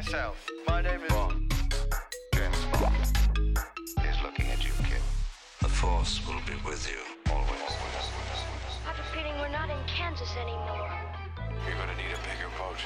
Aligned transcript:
myself. 0.00 0.48
My 0.66 0.80
name 0.80 1.02
is. 1.02 1.12
Bond. 1.12 1.52
James 2.32 2.64
Bond 2.72 2.96
is 4.08 4.16
looking 4.24 4.46
at 4.46 4.64
you, 4.64 4.72
kid. 4.88 5.02
The 5.60 5.68
Force 5.68 6.26
will 6.26 6.40
be 6.46 6.56
with 6.64 6.88
you 6.88 7.02
always. 7.30 7.72
I 8.80 8.92
have 8.92 8.98
a 8.98 9.08
feeling 9.12 9.36
we're 9.40 9.52
not 9.52 9.68
in 9.68 9.76
Kansas 9.86 10.32
anymore. 10.40 10.88
You're 11.66 11.76
gonna 11.76 12.00
need 12.00 12.16
a 12.16 12.22
bigger 12.24 12.48
boat. 12.56 12.80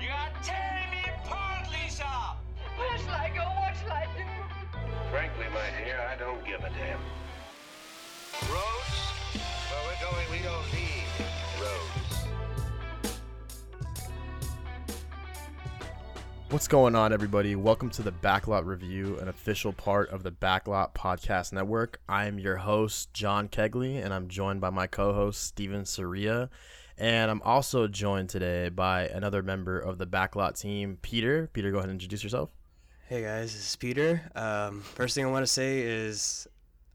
You 0.00 0.10
are 0.14 0.30
tearing 0.40 0.90
me 0.94 1.02
apart, 1.18 1.66
Lisa! 1.74 2.06
Where 2.78 2.98
shall 2.98 3.18
I 3.18 3.30
go? 3.34 3.42
What 3.58 3.74
shall 3.82 3.90
I 3.90 4.06
do? 4.14 4.28
Frankly, 5.10 5.46
my 5.52 5.66
dear, 5.82 5.98
I 5.98 6.14
don't 6.14 6.44
give 6.46 6.60
a 6.60 6.70
damn. 6.78 7.02
Roads? 8.46 8.98
Where 9.66 9.82
we're 9.82 10.02
going, 10.06 10.26
we 10.30 10.46
don't 10.46 10.68
need 10.70 11.10
roads. 11.58 12.07
What's 16.50 16.66
going 16.66 16.94
on, 16.94 17.12
everybody? 17.12 17.56
Welcome 17.56 17.90
to 17.90 18.02
the 18.02 18.10
Backlot 18.10 18.64
Review, 18.64 19.18
an 19.18 19.28
official 19.28 19.70
part 19.70 20.08
of 20.08 20.22
the 20.22 20.30
Backlot 20.30 20.94
Podcast 20.94 21.52
Network. 21.52 22.00
I 22.08 22.24
am 22.24 22.38
your 22.38 22.56
host, 22.56 23.12
John 23.12 23.48
Kegley, 23.48 24.02
and 24.02 24.14
I'm 24.14 24.28
joined 24.28 24.58
by 24.58 24.70
my 24.70 24.86
co 24.86 25.12
host, 25.12 25.42
Steven 25.42 25.84
Saria. 25.84 26.48
And 26.96 27.30
I'm 27.30 27.42
also 27.42 27.86
joined 27.86 28.30
today 28.30 28.70
by 28.70 29.08
another 29.08 29.42
member 29.42 29.78
of 29.78 29.98
the 29.98 30.06
Backlot 30.06 30.58
team, 30.58 30.96
Peter. 31.02 31.50
Peter, 31.52 31.70
go 31.70 31.78
ahead 31.78 31.90
and 31.90 31.96
introduce 31.96 32.24
yourself. 32.24 32.50
Hey 33.08 33.20
guys, 33.20 33.52
this 33.52 33.68
is 33.68 33.76
Peter. 33.76 34.22
Um, 34.34 34.80
first 34.80 35.14
thing 35.14 35.26
I 35.26 35.30
want 35.30 35.42
to 35.42 35.52
say 35.52 35.80
is 35.82 36.48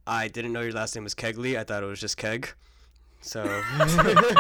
I 0.08 0.30
didn't 0.30 0.54
know 0.54 0.62
your 0.62 0.74
last 0.74 0.96
name 0.96 1.04
was 1.04 1.14
Kegley. 1.14 1.60
I 1.60 1.64
thought 1.64 1.84
it 1.84 1.86
was 1.86 2.00
just 2.00 2.18
Keg. 2.18 2.50
So 3.22 3.44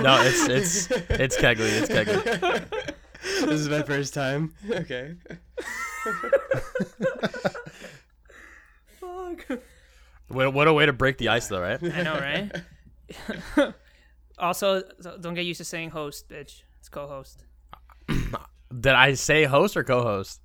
No, 0.02 0.22
it's 0.23 0.50
it's 0.50 0.91
it's 1.11 1.38
Kegley. 1.38 1.84
It's 1.84 1.89
Kegley. 1.89 2.94
this 3.41 3.59
is 3.59 3.69
my 3.69 3.83
first 3.83 4.13
time. 4.13 4.53
Okay. 4.69 5.16
Fuck. 8.99 9.59
What, 10.27 10.53
what 10.53 10.67
a 10.67 10.73
way 10.73 10.85
to 10.85 10.93
break 10.93 11.17
the 11.17 11.29
ice, 11.29 11.47
though, 11.47 11.61
right? 11.61 11.81
I 11.81 12.03
know, 12.03 12.16
right? 12.16 12.51
also, 14.38 14.83
don't 15.21 15.35
get 15.35 15.45
used 15.45 15.59
to 15.59 15.66
saying 15.66 15.91
host, 15.91 16.27
bitch. 16.27 16.63
It's 16.79 16.89
co-host. 16.89 17.45
Did 18.07 18.94
I 18.94 19.13
say 19.13 19.45
host 19.45 19.77
or 19.77 19.83
co-host? 19.83 20.41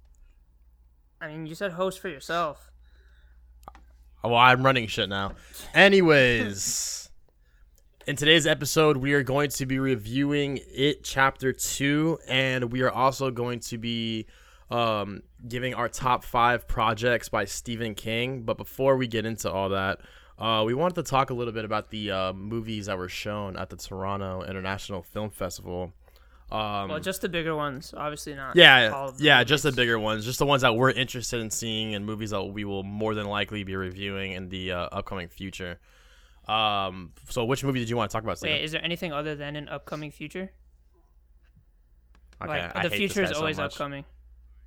I 1.21 1.29
mean, 1.29 1.47
you 1.47 1.55
said 1.55 1.73
host 1.73 1.99
for 1.99 2.09
yourself. 2.09 2.71
Well, 4.23 4.37
I'm 4.37 4.65
running 4.65 4.87
shit 4.87 5.09
now. 5.09 5.33
Anyways, 5.75 6.98
in 8.09 8.17
today's 8.17 8.47
episode, 8.47 8.97
we 8.97 9.13
are 9.13 9.23
going 9.23 9.51
to 9.51 9.67
be 9.67 9.79
reviewing 9.79 10.61
It 10.75 11.05
Chapter 11.05 11.53
2, 11.53 12.21
and 12.27 12.73
we 12.73 12.81
are 12.81 12.91
also 12.91 13.31
going 13.31 13.61
to 13.61 13.77
be 13.77 14.25
um, 14.71 15.23
giving 15.47 15.75
our 15.75 15.91
top 15.91 16.25
five 16.25 16.67
projects 16.67 17.29
by 17.29 17.45
Stephen 17.45 17.95
King. 17.95 18.45
But 18.45 18.57
before 18.57 18.97
we 18.97 19.09
get 19.09 19.27
into 19.27 19.53
all 19.53 19.69
that, 19.69 20.01
uh, 20.39 20.63
we 20.65 20.73
wanted 20.73 20.95
to 20.95 21.03
talk 21.03 21.29
a 21.29 21.35
little 21.35 21.53
bit 21.53 21.67
about 21.67 21.91
the 21.91 22.11
uh, 22.11 22.33
movies 22.33 22.87
that 22.87 22.97
were 22.97 23.11
shown 23.11 23.59
at 23.59 23.69
the 23.69 23.77
Toronto 23.77 24.43
International 24.43 25.03
Film 25.03 25.29
Festival. 25.29 25.93
Um, 26.51 26.89
Well, 26.89 27.01
just 27.01 27.21
the 27.21 27.29
bigger 27.29 27.55
ones, 27.55 27.93
obviously 27.95 28.35
not. 28.35 28.57
all 28.89 29.13
yeah, 29.19 29.41
yeah, 29.41 29.45
just 29.45 29.65
the 29.65 29.73
bigger 29.73 29.99
ones, 29.99 30.25
just 30.25 30.39
the 30.39 30.47
ones 30.47 30.63
that 30.63 30.75
we're 30.75 30.93
interested 30.93 31.43
in 31.43 31.51
seeing, 31.51 31.95
and 31.95 32.07
movies 32.07 32.31
that 32.31 32.43
we 32.43 32.65
will 32.65 32.85
more 32.85 33.15
than 33.15 33.27
likely 33.27 33.65
be 33.65 33.77
reviewing 33.77 34.33
in 34.33 34.49
the 34.49 34.73
uh, 34.73 34.89
upcoming 34.93 35.29
future. 35.29 35.79
Um, 36.49 37.13
so 37.29 37.45
which 37.45 37.63
movie 37.63 37.79
did 37.81 37.91
you 37.91 37.97
want 37.97 38.11
to 38.11 38.13
talk 38.15 38.23
about? 38.25 38.41
Wait, 38.41 38.63
is 38.63 38.73
there 38.73 38.85
anything 38.85 39.13
other 39.13 39.35
than 39.35 39.55
an 39.57 39.69
upcoming 39.69 40.11
future? 40.11 40.51
Okay, 42.43 42.51
like 42.51 42.77
I 42.77 42.83
the 42.89 42.91
future 42.91 43.23
is 43.23 43.31
so 43.31 43.37
always 43.39 43.57
much. 43.59 43.73
upcoming. 43.73 44.05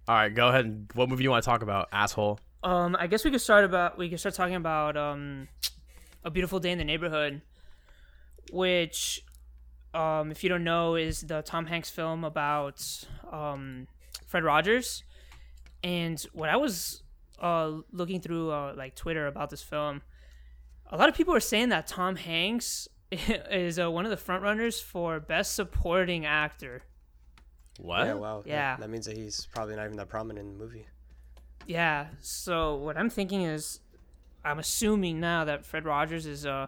All 0.07 0.15
right, 0.15 0.33
go 0.33 0.49
ahead. 0.49 0.65
and- 0.65 0.91
What 0.93 1.09
movie 1.09 1.21
do 1.21 1.23
you 1.25 1.31
want 1.31 1.43
to 1.43 1.49
talk 1.49 1.61
about, 1.63 1.87
asshole? 1.91 2.39
Um, 2.63 2.95
I 2.99 3.07
guess 3.07 3.23
we 3.25 3.31
could 3.31 3.41
start 3.41 3.63
about 3.65 3.97
we 3.97 4.09
could 4.09 4.19
start 4.19 4.35
talking 4.35 4.55
about 4.55 4.95
um, 4.97 5.47
a 6.23 6.29
beautiful 6.29 6.59
day 6.59 6.71
in 6.71 6.77
the 6.77 6.83
neighborhood, 6.83 7.41
which, 8.51 9.23
um, 9.93 10.29
if 10.31 10.43
you 10.43 10.49
don't 10.49 10.63
know, 10.63 10.95
is 10.95 11.21
the 11.21 11.41
Tom 11.41 11.65
Hanks 11.65 11.89
film 11.89 12.23
about 12.23 12.83
um, 13.31 13.87
Fred 14.27 14.43
Rogers. 14.43 15.03
And 15.83 16.19
when 16.33 16.49
I 16.49 16.57
was 16.57 17.01
uh 17.41 17.79
looking 17.91 18.21
through 18.21 18.51
uh, 18.51 18.73
like 18.77 18.95
Twitter 18.95 19.25
about 19.25 19.49
this 19.49 19.63
film, 19.63 20.01
a 20.91 20.97
lot 20.97 21.09
of 21.09 21.15
people 21.15 21.33
are 21.33 21.39
saying 21.39 21.69
that 21.69 21.87
Tom 21.87 22.15
Hanks 22.15 22.87
is 23.11 23.79
uh, 23.79 23.89
one 23.89 24.05
of 24.05 24.11
the 24.11 24.17
frontrunners 24.17 24.81
for 24.81 25.19
best 25.19 25.55
supporting 25.55 26.25
actor. 26.25 26.83
What? 27.79 28.05
Yeah, 28.05 28.13
wow. 28.13 28.43
Yeah. 28.45 28.75
That, 28.75 28.81
that 28.81 28.89
means 28.89 29.05
that 29.05 29.17
he's 29.17 29.47
probably 29.53 29.75
not 29.75 29.85
even 29.85 29.97
that 29.97 30.09
prominent 30.09 30.45
in 30.45 30.57
the 30.57 30.63
movie. 30.63 30.85
Yeah. 31.65 32.07
So 32.19 32.75
what 32.75 32.97
I'm 32.97 33.09
thinking 33.09 33.43
is, 33.43 33.79
I'm 34.43 34.59
assuming 34.59 35.19
now 35.19 35.45
that 35.45 35.65
Fred 35.65 35.85
Rogers 35.85 36.25
is 36.25 36.45
uh 36.45 36.67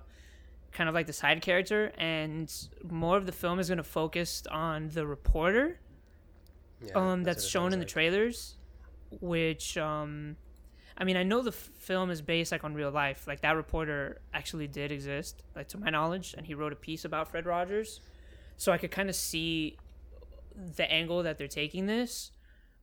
kind 0.72 0.88
of 0.88 0.95
like 0.95 1.07
the 1.07 1.13
side 1.13 1.41
character, 1.41 1.91
and 1.97 2.51
more 2.89 3.17
of 3.17 3.25
the 3.25 3.31
film 3.31 3.59
is 3.59 3.67
going 3.67 3.78
to 3.78 3.83
focus 3.83 4.44
on 4.50 4.89
the 4.89 5.06
reporter 5.06 5.79
Yeah, 6.81 6.94
um 6.95 7.23
that's 7.23 7.38
that's 7.38 7.47
shown 7.47 7.63
sounds 7.63 7.73
in 7.75 7.79
the 7.79 7.85
trailers, 7.85 8.57
which 9.22 9.78
um. 9.78 10.38
I 10.97 11.03
mean, 11.05 11.17
I 11.17 11.23
know 11.23 11.41
the 11.41 11.49
f- 11.51 11.55
film 11.55 12.09
is 12.11 12.21
based 12.21 12.51
like 12.51 12.63
on 12.63 12.73
real 12.73 12.91
life. 12.91 13.25
Like 13.27 13.41
that 13.41 13.55
reporter 13.55 14.21
actually 14.33 14.67
did 14.67 14.91
exist, 14.91 15.41
like 15.55 15.67
to 15.69 15.77
my 15.77 15.89
knowledge, 15.89 16.35
and 16.37 16.45
he 16.45 16.53
wrote 16.53 16.71
a 16.73 16.75
piece 16.75 17.03
about 17.05 17.29
Fred 17.29 17.45
Rogers. 17.45 17.99
So 18.57 18.71
I 18.71 18.77
could 18.77 18.91
kind 18.91 19.09
of 19.09 19.15
see 19.15 19.77
the 20.75 20.89
angle 20.91 21.23
that 21.23 21.37
they're 21.37 21.47
taking 21.47 21.87
this. 21.87 22.31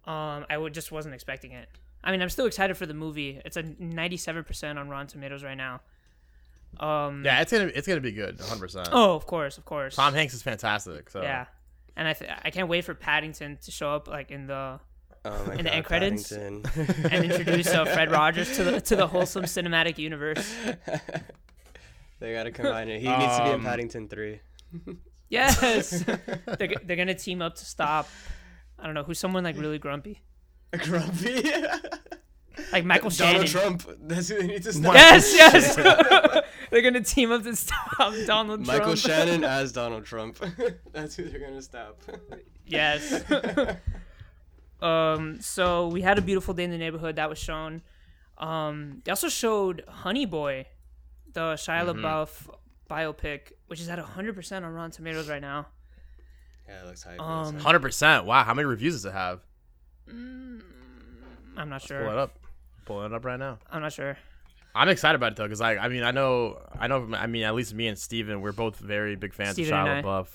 Um, 0.05 0.45
I 0.51 0.57
would 0.59 0.75
just 0.75 0.91
wasn't 0.91 1.15
expecting 1.15 1.53
it. 1.53 1.69
I 2.03 2.11
mean, 2.11 2.21
I'm 2.23 2.31
still 2.31 2.47
excited 2.47 2.77
for 2.77 2.87
the 2.87 2.95
movie. 2.95 3.41
It's 3.45 3.57
a 3.57 3.63
97% 3.63 4.77
on 4.79 4.89
Rotten 4.89 5.07
Tomatoes 5.07 5.45
right 5.45 5.57
now. 5.57 5.81
Um, 6.79 7.25
Yeah, 7.25 7.41
it's 7.41 7.51
gonna 7.53 7.71
it's 7.75 7.87
gonna 7.87 8.01
be 8.01 8.13
good, 8.13 8.39
100. 8.39 8.61
percent 8.61 8.89
Oh, 8.93 9.15
of 9.15 9.27
course, 9.27 9.59
of 9.59 9.65
course. 9.65 9.97
Tom 9.97 10.15
Hanks 10.15 10.35
is 10.35 10.43
fantastic. 10.43 11.11
So 11.11 11.21
Yeah, 11.23 11.47
and 11.97 12.07
I 12.09 12.13
th- 12.13 12.31
I 12.45 12.51
can't 12.51 12.69
wait 12.69 12.85
for 12.85 12.95
Paddington 12.95 13.59
to 13.63 13.71
show 13.71 13.91
up 13.95 14.07
like 14.09 14.31
in 14.31 14.47
the 14.47 14.79
Oh 15.25 15.45
my 15.47 15.55
in 15.57 15.65
the 15.65 15.75
end 15.75 15.85
credits? 15.85 16.33
And 16.33 16.65
introduce 17.13 17.69
uh, 17.69 17.85
Fred 17.85 18.11
Rogers 18.11 18.57
to 18.57 18.65
the 18.65 18.81
to 18.81 18.97
the 18.97 19.07
wholesome 19.07 19.45
cinematic 19.45 19.99
universe. 19.99 20.55
they 22.21 22.33
gotta 22.33 22.51
combine 22.51 22.89
it. 22.89 23.01
He 23.01 23.09
needs 23.09 23.37
to 23.37 23.43
be 23.45 23.49
in 23.51 23.55
Um, 23.57 23.65
Paddington 23.65 24.09
three. 24.09 24.41
Yes, 25.29 26.03
they're 26.59 26.75
they're 26.83 26.97
gonna 26.97 27.15
team 27.15 27.41
up 27.41 27.55
to 27.55 27.65
stop. 27.65 28.09
I 28.77 28.85
don't 28.85 28.95
know 28.95 29.05
who's 29.05 29.21
someone 29.21 29.45
like 29.45 29.57
really 29.57 29.79
grumpy, 29.79 30.23
Grumpy. 30.77 31.45
like 32.73 32.85
Michael 32.85 33.11
Shannon. 33.11 33.47
Donald 33.47 33.49
Trump. 33.49 33.99
That's 34.09 34.27
who 34.27 34.39
they 34.41 34.49
need 34.49 34.65
to 34.65 34.73
stop. 34.73 34.93
Yes, 34.95 35.33
yes. 35.33 35.77
they're 36.71 36.83
gonna 36.83 37.01
team 37.05 37.31
up 37.31 37.45
to 37.45 37.55
stop 37.55 38.13
Donald 38.27 38.65
Trump. 38.65 38.81
Michael 38.81 38.97
Shannon 38.97 39.45
as 39.45 39.71
Donald 39.71 40.05
Trump. 40.05 40.37
That's 40.91 41.15
who 41.15 41.29
they're 41.29 41.39
gonna 41.39 41.63
stop. 41.63 42.03
Yes. 42.67 43.23
Um. 44.83 45.41
So 45.41 45.89
we 45.89 46.01
had 46.03 46.19
a 46.19 46.23
beautiful 46.23 46.55
day 46.55 46.65
in 46.65 46.71
the 46.71 46.79
neighborhood 46.79 47.17
that 47.17 47.29
was 47.29 47.39
shown. 47.39 47.83
Um. 48.39 49.03
They 49.05 49.11
also 49.11 49.29
showed 49.29 49.85
Honey 49.89 50.27
Boy, 50.27 50.67
the 51.33 51.55
Shia 51.55 51.85
Mm-hmm. 51.87 52.05
LaBeouf 52.05 52.55
biopic, 52.89 53.53
which 53.69 53.81
is 53.81 53.89
at 53.89 53.99
100% 53.99 54.53
on 54.65 54.65
Rotten 54.75 54.91
Tomatoes 54.91 55.29
right 55.29 55.41
now. 55.41 55.67
yeah, 56.69 56.83
it 56.83 56.87
looks 56.87 57.05
hype. 57.05 57.21
Um, 57.21 57.55
100. 57.55 57.79
percent 57.81 58.25
Wow, 58.25 58.43
how 58.43 58.53
many 58.55 58.67
reviews 58.67 58.95
does 58.95 59.05
it 59.05 59.13
have? 59.13 59.41
I'm 60.09 61.69
not 61.69 61.83
sure. 61.83 61.99
Pull 62.01 62.09
it 62.09 62.13
sure. 62.13 62.19
up. 62.19 62.39
Pull 62.87 63.03
it 63.05 63.13
up 63.13 63.25
right 63.25 63.39
now. 63.39 63.59
I'm 63.71 63.83
not 63.83 63.93
sure. 63.93 64.17
I'm 64.75 64.89
excited 64.89 65.17
about 65.17 65.33
it 65.33 65.37
though, 65.37 65.45
because 65.45 65.61
I, 65.61 65.77
I 65.77 65.89
mean, 65.89 66.03
I 66.03 66.11
know, 66.13 66.61
I 66.79 66.87
know, 66.87 67.09
I 67.15 67.27
mean, 67.27 67.43
at 67.43 67.55
least 67.55 67.75
me 67.75 67.89
and 67.89 67.99
Steven, 67.99 68.41
we're 68.41 68.53
both 68.53 68.79
very 68.79 69.17
big 69.17 69.35
fans 69.35 69.53
Steven 69.53 69.73
of 69.75 69.87
Shia. 69.87 70.03
LaBeouf. 70.03 70.29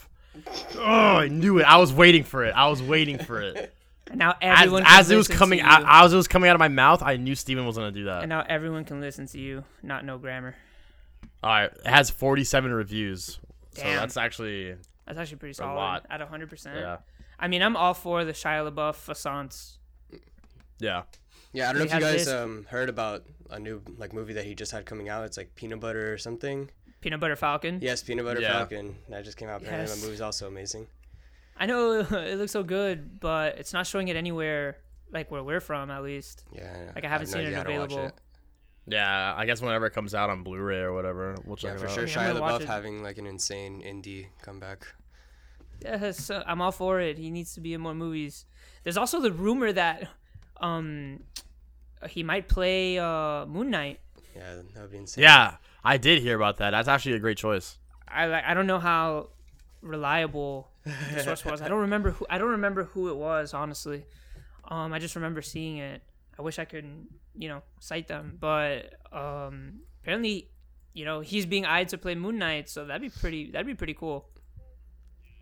Oh, 0.77 1.17
I 1.17 1.27
knew 1.29 1.59
it. 1.59 1.63
I 1.63 1.77
was 1.77 1.93
waiting 1.93 2.23
for 2.23 2.43
it. 2.43 2.51
I 2.51 2.67
was 2.69 2.81
waiting 2.81 3.17
for 3.17 3.41
it. 3.41 3.73
And 4.09 4.19
now 4.19 4.35
As, 4.41 4.61
everyone 4.61 4.83
can 4.83 4.99
as 4.99 5.09
it 5.11 5.15
was 5.15 5.27
coming 5.27 5.61
out, 5.61 5.83
as 5.87 6.13
it 6.13 6.15
was 6.15 6.27
coming 6.27 6.49
out 6.49 6.55
of 6.55 6.59
my 6.59 6.67
mouth, 6.67 7.01
I 7.01 7.17
knew 7.17 7.33
Steven 7.35 7.65
was 7.65 7.75
gonna 7.77 7.91
do 7.91 8.05
that. 8.05 8.21
and 8.23 8.29
now 8.29 8.43
everyone 8.47 8.85
can 8.85 9.01
listen 9.01 9.25
to 9.27 9.39
you, 9.39 9.63
not 9.81 10.05
know 10.05 10.17
grammar. 10.17 10.55
All 11.43 11.49
right, 11.51 11.71
it 11.71 11.87
has 11.87 12.09
47 12.09 12.71
reviews, 12.71 13.39
so 13.73 13.83
Damn. 13.83 13.97
that's 13.97 14.15
actually 14.17 14.75
That's 15.05 15.17
actually 15.17 15.37
pretty 15.37 15.51
A 15.51 15.55
solid. 15.55 15.75
lot. 15.75 16.05
At 16.09 16.21
100%. 16.21 16.75
yeah, 16.75 16.97
I 17.39 17.47
mean, 17.47 17.61
I'm 17.63 17.75
all 17.75 17.93
for 17.93 18.23
the 18.25 18.31
Shia 18.33 18.71
LaBeouf 18.71 18.95
facades. 18.95 19.79
yeah. 20.79 21.03
Yeah, 21.53 21.69
I 21.69 21.73
don't 21.73 21.79
know 21.79 21.85
if 21.85 21.93
you 21.93 21.99
guys 22.01 22.27
um 22.27 22.65
heard 22.69 22.89
about 22.89 23.23
a 23.49 23.57
new 23.59 23.81
like 23.97 24.11
movie 24.13 24.33
that 24.33 24.43
he 24.45 24.55
just 24.55 24.71
had 24.73 24.85
coming 24.85 25.07
out. 25.07 25.23
It's 25.23 25.37
like 25.37 25.55
Peanut 25.55 25.79
Butter 25.79 26.11
or 26.13 26.17
something. 26.17 26.69
Peanut 26.99 27.19
Butter 27.21 27.35
Falcon. 27.37 27.79
Yes, 27.81 28.03
Peanut 28.03 28.25
Butter 28.25 28.41
Yeah. 28.41 28.57
Falcon. 28.57 28.97
That 29.09 29.23
just 29.23 29.37
came 29.37 29.47
out. 29.47 29.61
Apparently, 29.61 29.87
Yes. 29.87 29.99
that 30.01 30.05
movie's 30.05 30.21
also 30.21 30.47
amazing. 30.47 30.87
I 31.57 31.65
know 31.65 31.99
it 32.11 32.37
looks 32.37 32.51
so 32.51 32.63
good, 32.63 33.19
but 33.19 33.57
it's 33.57 33.73
not 33.73 33.87
showing 33.87 34.07
it 34.07 34.15
anywhere 34.15 34.77
like 35.11 35.31
where 35.31 35.43
we're 35.43 35.61
from, 35.61 35.89
at 35.91 36.03
least. 36.03 36.43
Yeah. 36.51 36.91
Like, 36.95 37.05
I 37.05 37.07
haven't 37.07 37.27
have 37.27 37.33
seen 37.33 37.41
it 37.41 37.45
idea 37.47 37.57
how 37.57 37.63
to 37.63 37.77
watch 37.79 37.91
available. 37.91 38.17
Yeah, 38.87 39.33
I 39.35 39.45
guess 39.45 39.61
whenever 39.61 39.87
it 39.87 39.91
comes 39.91 40.13
out 40.13 40.29
on 40.29 40.43
Blu-ray 40.43 40.77
or 40.79 40.93
whatever, 40.93 41.35
we'll 41.45 41.55
check 41.55 41.69
Yeah, 41.71 41.75
it 41.75 41.79
for 41.79 41.85
out. 41.87 41.91
sure. 41.91 42.05
Yeah, 42.07 42.19
I'm 42.29 42.35
Shia 42.35 42.39
gonna 42.39 42.59
LaBeouf 42.59 42.65
having 42.65 43.01
like 43.03 43.17
an 43.17 43.25
insane 43.25 43.81
indie 43.81 44.27
comeback. 44.43 44.85
Yes, 45.81 46.29
uh, 46.29 46.43
I'm 46.45 46.61
all 46.61 46.71
for 46.71 46.99
it. 46.99 47.17
He 47.17 47.31
needs 47.31 47.53
to 47.55 47.61
be 47.61 47.73
in 47.73 47.81
more 47.81 47.95
movies. 47.95 48.45
There's 48.83 48.97
also 48.97 49.19
the 49.19 49.31
rumor 49.31 49.71
that 49.71 50.07
um 50.61 51.23
he 52.09 52.21
might 52.23 52.47
play 52.47 52.99
uh 52.99 53.45
Moon 53.47 53.71
Knight. 53.71 53.99
Yeah, 54.35 54.55
that 54.73 54.81
would 54.81 54.91
be 54.91 54.97
insane. 54.97 55.23
Yeah, 55.23 55.55
I 55.83 55.97
did 55.97 56.21
hear 56.21 56.35
about 56.35 56.57
that. 56.57 56.71
That's 56.71 56.87
actually 56.87 57.15
a 57.15 57.19
great 57.19 57.37
choice. 57.37 57.77
I 58.07 58.51
I 58.51 58.53
don't 58.53 58.67
know 58.67 58.79
how 58.79 59.29
reliable 59.81 60.69
the 60.85 61.23
source 61.23 61.45
was. 61.45 61.61
I 61.61 61.67
don't 61.67 61.81
remember 61.89 62.11
who 62.11 62.25
I 62.29 62.37
don't 62.37 62.51
remember 62.51 62.85
who 62.85 63.09
it 63.09 63.15
was 63.15 63.53
honestly. 63.53 64.05
Um, 64.67 64.93
I 64.93 64.99
just 64.99 65.15
remember 65.15 65.41
seeing 65.41 65.77
it. 65.77 66.01
I 66.37 66.41
wish 66.41 66.59
I 66.59 66.65
could 66.65 66.85
you 67.35 67.49
know 67.49 67.61
cite 67.79 68.07
them, 68.07 68.37
but 68.39 68.93
um, 69.11 69.81
apparently 70.01 70.49
you 70.93 71.05
know 71.05 71.19
he's 71.21 71.45
being 71.45 71.65
eyed 71.65 71.89
to 71.89 71.97
play 71.97 72.15
Moon 72.15 72.37
Knight, 72.37 72.69
so 72.69 72.85
that'd 72.85 73.01
be 73.01 73.09
pretty 73.09 73.51
that'd 73.51 73.67
be 73.67 73.75
pretty 73.75 73.93
cool. 73.93 74.27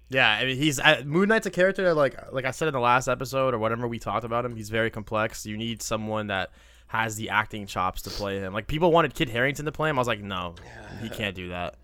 Yeah, 0.10 0.30
I 0.30 0.46
mean, 0.46 0.58
he's 0.58 0.80
uh, 0.80 1.02
Moon 1.06 1.28
Knight's 1.28 1.48
a 1.48 1.52
character 1.52 1.84
that, 1.86 1.96
like, 1.96 2.32
like 2.32 2.46
I 2.46 2.52
said 2.52 2.68
in 2.68 2.74
the 2.74 2.80
last 2.80 3.08
episode 3.08 3.56
or 3.56 3.58
whatever 3.58 3.88
we 3.88 3.98
talked 3.98 4.26
about 4.26 4.46
him. 4.46 4.56
He's 4.56 4.70
very 4.70 4.92
complex. 4.92 5.44
You 5.44 5.58
need 5.58 5.82
someone 5.82 6.28
that 6.28 6.52
has 6.88 7.16
the 7.16 7.30
acting 7.30 7.66
chops 7.66 8.04
to 8.04 8.12
play 8.12 8.38
him. 8.40 8.54
Like 8.54 8.68
people 8.68 8.92
wanted 8.92 9.16
Kit 9.16 9.28
Harington 9.28 9.66
to 9.66 9.72
play 9.72 9.90
him. 9.90 9.98
I 9.98 10.02
was 10.02 10.08
like, 10.08 10.22
no, 10.22 10.54
he 11.02 11.10
can't 11.10 11.36
do 11.36 11.50
that. 11.50 11.76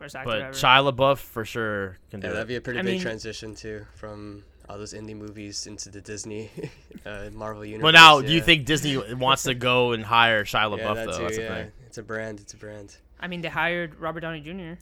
It's 0.00 0.12
the 0.12 0.18
worst 0.18 0.26
actor 0.28 0.30
But 0.30 0.42
ever. 0.42 0.52
Shia 0.52 0.92
LaBeouf 0.92 1.18
for 1.18 1.44
sure 1.44 1.98
can 2.10 2.20
do 2.20 2.26
Yeah, 2.26 2.30
it. 2.30 2.34
that'd 2.34 2.48
be 2.48 2.56
a 2.56 2.60
pretty 2.60 2.78
I 2.78 2.82
big 2.82 2.92
mean- 2.94 3.00
transition 3.02 3.54
too 3.54 3.84
from 3.94 4.44
all 4.68 4.76
those 4.78 4.92
indie 4.92 5.16
movies 5.16 5.66
into 5.66 5.88
the 5.90 6.00
Disney 6.00 6.50
uh, 7.06 7.30
Marvel 7.32 7.64
universe. 7.64 7.82
But 7.82 7.94
now, 7.94 8.20
do 8.20 8.32
you 8.32 8.40
think 8.42 8.66
Disney 8.66 8.96
wants 9.14 9.44
to 9.44 9.54
go 9.54 9.92
and 9.92 10.04
hire 10.04 10.44
Shia 10.44 10.70
LaBeouf 10.76 10.78
Yeah, 10.78 10.94
that 10.94 11.06
though? 11.06 11.16
too, 11.18 11.22
That's 11.24 11.36
the 11.36 11.42
yeah. 11.42 11.54
thing. 11.54 11.72
It's 11.86 11.98
a 11.98 12.02
brand. 12.02 12.40
It's 12.40 12.52
a 12.52 12.56
brand. 12.58 12.96
I 13.20 13.28
mean, 13.28 13.40
they 13.40 13.48
hired 13.48 13.94
Robert 13.96 14.20
Downey 14.20 14.40
Jr. 14.40 14.78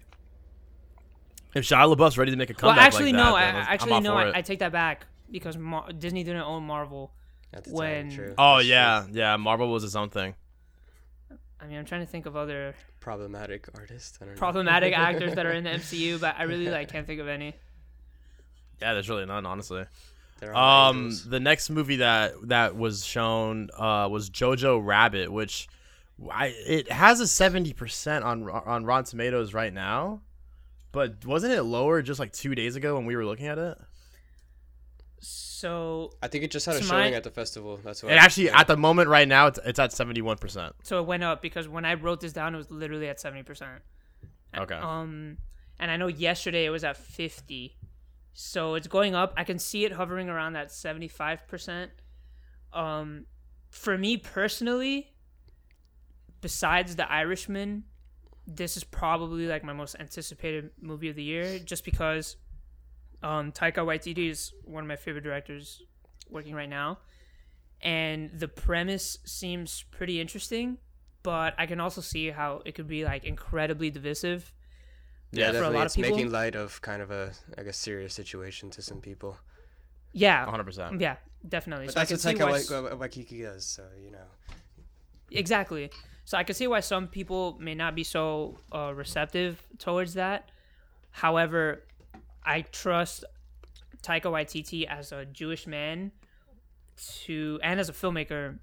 If 1.55 1.65
Shia 1.65 1.95
LaBeouf's 1.95 2.19
ready 2.19 2.33
to 2.33 2.37
make 2.37 2.51
a 2.51 2.55
comeback, 2.55 2.77
Well, 2.77 2.85
actually, 2.87 3.13
like 3.13 3.25
no. 3.25 3.37
that, 3.37 3.55
I, 3.55 3.59
I'm 3.61 3.67
actually, 3.69 4.01
no. 4.01 4.15
I. 4.17 4.39
I 4.39 4.43
take 4.43 4.59
that 4.59 4.73
back 4.73 5.07
because 5.31 5.57
Mar- 5.57 5.91
Disney 5.93 6.23
didn't 6.25 6.43
own 6.43 6.65
Marvel. 6.65 7.13
At 7.55 7.65
the 7.65 7.73
When- 7.73 8.09
time, 8.09 8.17
true. 8.17 8.35
Oh 8.37 8.57
That's 8.57 8.65
true. 8.67 8.71
yeah, 8.73 9.07
yeah. 9.13 9.37
Marvel 9.37 9.71
was 9.71 9.83
his 9.83 9.97
own 9.97 10.11
thing. 10.11 10.35
I 11.61 11.67
mean, 11.67 11.79
I'm 11.79 11.87
trying 11.87 12.03
to 12.03 12.07
think 12.07 12.27
of 12.27 12.37
other 12.37 12.75
Problematic 13.07 13.69
artists. 13.77 14.19
I 14.21 14.25
don't 14.25 14.35
know. 14.35 14.39
problematic 14.39 14.93
actors 14.99 15.37
that 15.37 15.47
are 15.47 15.53
in 15.53 15.63
the 15.63 15.71
MCU, 15.71 16.21
but 16.21 16.35
I 16.37 16.43
really 16.43 16.69
like 16.69 16.91
can't 16.91 17.07
think 17.07 17.21
of 17.21 17.29
any. 17.29 17.55
Yeah, 18.83 18.95
there's 18.95 19.09
really 19.09 19.25
none, 19.27 19.47
honestly. 19.47 19.85
They're 20.41 20.53
Um, 20.57 21.05
angels. 21.05 21.25
the 21.29 21.39
next 21.39 21.71
movie 21.71 21.97
that 21.97 22.33
that 22.49 22.75
was 22.75 23.05
shown 23.07 23.71
uh, 23.79 24.09
was 24.11 24.29
Jojo 24.29 24.85
Rabbit, 24.85 25.31
which 25.31 25.69
I 26.33 26.47
it 26.67 26.91
has 26.91 27.21
a 27.21 27.29
seventy 27.29 27.73
percent 27.73 28.25
on 28.25 28.51
on 28.51 28.85
Rotten 28.85 29.05
Tomatoes 29.05 29.55
right 29.55 29.73
now, 29.73 30.21
but 30.91 31.25
wasn't 31.25 31.53
it 31.53 31.63
lower 31.63 32.03
just 32.03 32.19
like 32.19 32.33
two 32.33 32.57
days 32.57 32.75
ago 32.75 32.97
when 32.97 33.07
we 33.07 33.15
were 33.15 33.25
looking 33.25 33.47
at 33.47 33.57
it? 33.57 33.79
So, 35.59 36.13
I 36.23 36.29
think 36.29 36.45
it 36.45 36.51
just 36.51 36.67
had 36.67 36.77
a 36.77 36.83
showing 36.83 37.13
my- 37.13 37.17
at 37.17 37.25
the 37.25 37.31
festival. 37.31 37.79
That's 37.83 38.03
why. 38.03 38.11
And 38.11 38.19
actually, 38.21 38.51
at 38.51 38.67
the 38.67 38.77
moment 38.77 39.09
right 39.09 39.27
now, 39.27 39.47
it's, 39.47 39.59
it's 39.65 39.79
at 39.79 39.91
seventy 39.91 40.21
one 40.21 40.37
percent. 40.37 40.75
so 40.83 41.01
it 41.01 41.07
went 41.07 41.25
up 41.25 41.41
because 41.41 41.67
when 41.67 41.87
I 41.87 41.95
wrote 41.95 42.21
this 42.21 42.35
down, 42.35 42.55
it 42.55 42.59
was 42.59 42.71
literally 42.71 43.09
at 43.09 43.19
seventy 43.19 43.43
percent. 43.43 43.81
Okay. 44.55 44.75
Um, 44.75 45.39
and 45.79 45.91
I 45.91 45.97
know 45.97 46.09
yesterday 46.09 46.67
it 46.67 46.71
was 46.71 46.85
at 46.85 46.99
fifty, 46.99 47.77
so 48.35 48.75
it's 48.75 48.87
going 48.87 49.15
up. 49.15 49.33
I 49.39 49.45
can 49.45 49.59
see 49.59 49.87
it 49.87 49.93
hovering 49.93 50.29
around 50.29 50.53
that 50.53 50.71
seventy-five 50.71 51.49
percent. 51.49 51.91
Um, 52.75 53.25
for 53.71 53.97
me 53.97 54.19
personally, 54.19 55.15
besides 56.43 56.97
The 56.97 57.11
Irishman, 57.11 57.85
this 58.47 58.77
is 58.77 58.85
probably 58.85 59.47
like 59.47 59.65
my 59.65 59.73
most 59.73 59.97
anticipated 59.99 60.71
movie 60.83 61.09
of 61.09 61.17
the 61.17 61.23
year, 61.23 61.59
just 61.61 61.83
because 61.83 62.37
um, 63.23 63.53
Taika 63.53 63.79
Waititi 63.85 64.29
is 64.31 64.53
one 64.65 64.85
of 64.85 64.89
my 64.89 64.97
favorite 64.97 65.25
directors 65.25 65.83
working 66.31 66.55
right 66.55 66.69
now, 66.69 66.99
and 67.81 68.31
the 68.39 68.49
premise 68.49 69.19
seems 69.25 69.85
pretty 69.91 70.21
interesting. 70.21 70.79
But 71.23 71.55
I 71.59 71.67
can 71.67 71.81
also 71.81 72.01
see 72.01 72.31
how 72.31 72.63
it 72.65 72.75
could 72.77 72.87
be 72.87 73.05
like 73.05 73.25
incredibly 73.25 73.91
divisive. 73.91 74.53
yeah, 75.33 75.47
for 75.47 75.51
a 75.51 75.53
definitely. 75.55 75.77
lot 75.79 75.87
it's 75.87 75.97
people- 75.97 76.11
making 76.13 76.31
light 76.31 76.55
of 76.55 76.81
kind 76.83 77.03
of 77.03 77.11
a 77.11 77.33
like 77.57 77.67
a 77.67 77.73
serious 77.73 78.15
situation 78.15 78.71
to 78.71 78.83
some 78.83 79.01
people. 79.01 79.37
Yeah, 80.13 80.43
One 80.45 80.51
hundred 80.51 80.65
percent. 80.65 81.01
yeah, 81.01 81.17
definitely. 81.49 81.87
But 81.87 81.95
so 81.95 82.01
I 82.01 82.05
that's 82.05 82.23
can 82.25 82.49
what 82.49 82.61
see 82.61 82.73
Taika 82.73 82.81
why 82.81 82.91
Wai- 82.97 83.09
Waititi 83.09 83.43
does. 83.43 83.65
So 83.67 83.83
you 84.03 84.11
know. 84.13 84.27
exactly. 85.31 85.91
So 86.25 86.37
I 86.39 86.45
can 86.45 86.55
see 86.55 86.67
why 86.67 86.81
some 86.81 87.07
people 87.09 87.57
may 87.61 87.75
not 87.75 87.95
be 87.95 88.03
so 88.05 88.59
uh, 88.73 88.93
receptive 88.95 89.63
towards 89.79 90.15
that. 90.15 90.49
However, 91.11 91.83
I 92.47 92.63
trust 92.63 93.25
Taika 94.03 94.23
Waititi 94.23 94.87
as 94.87 95.13
a 95.13 95.25
Jewish 95.25 95.67
man 95.67 96.13
to 97.25 97.59
and 97.63 97.79
as 97.81 97.89
a 97.89 97.93
filmmaker 97.93 98.59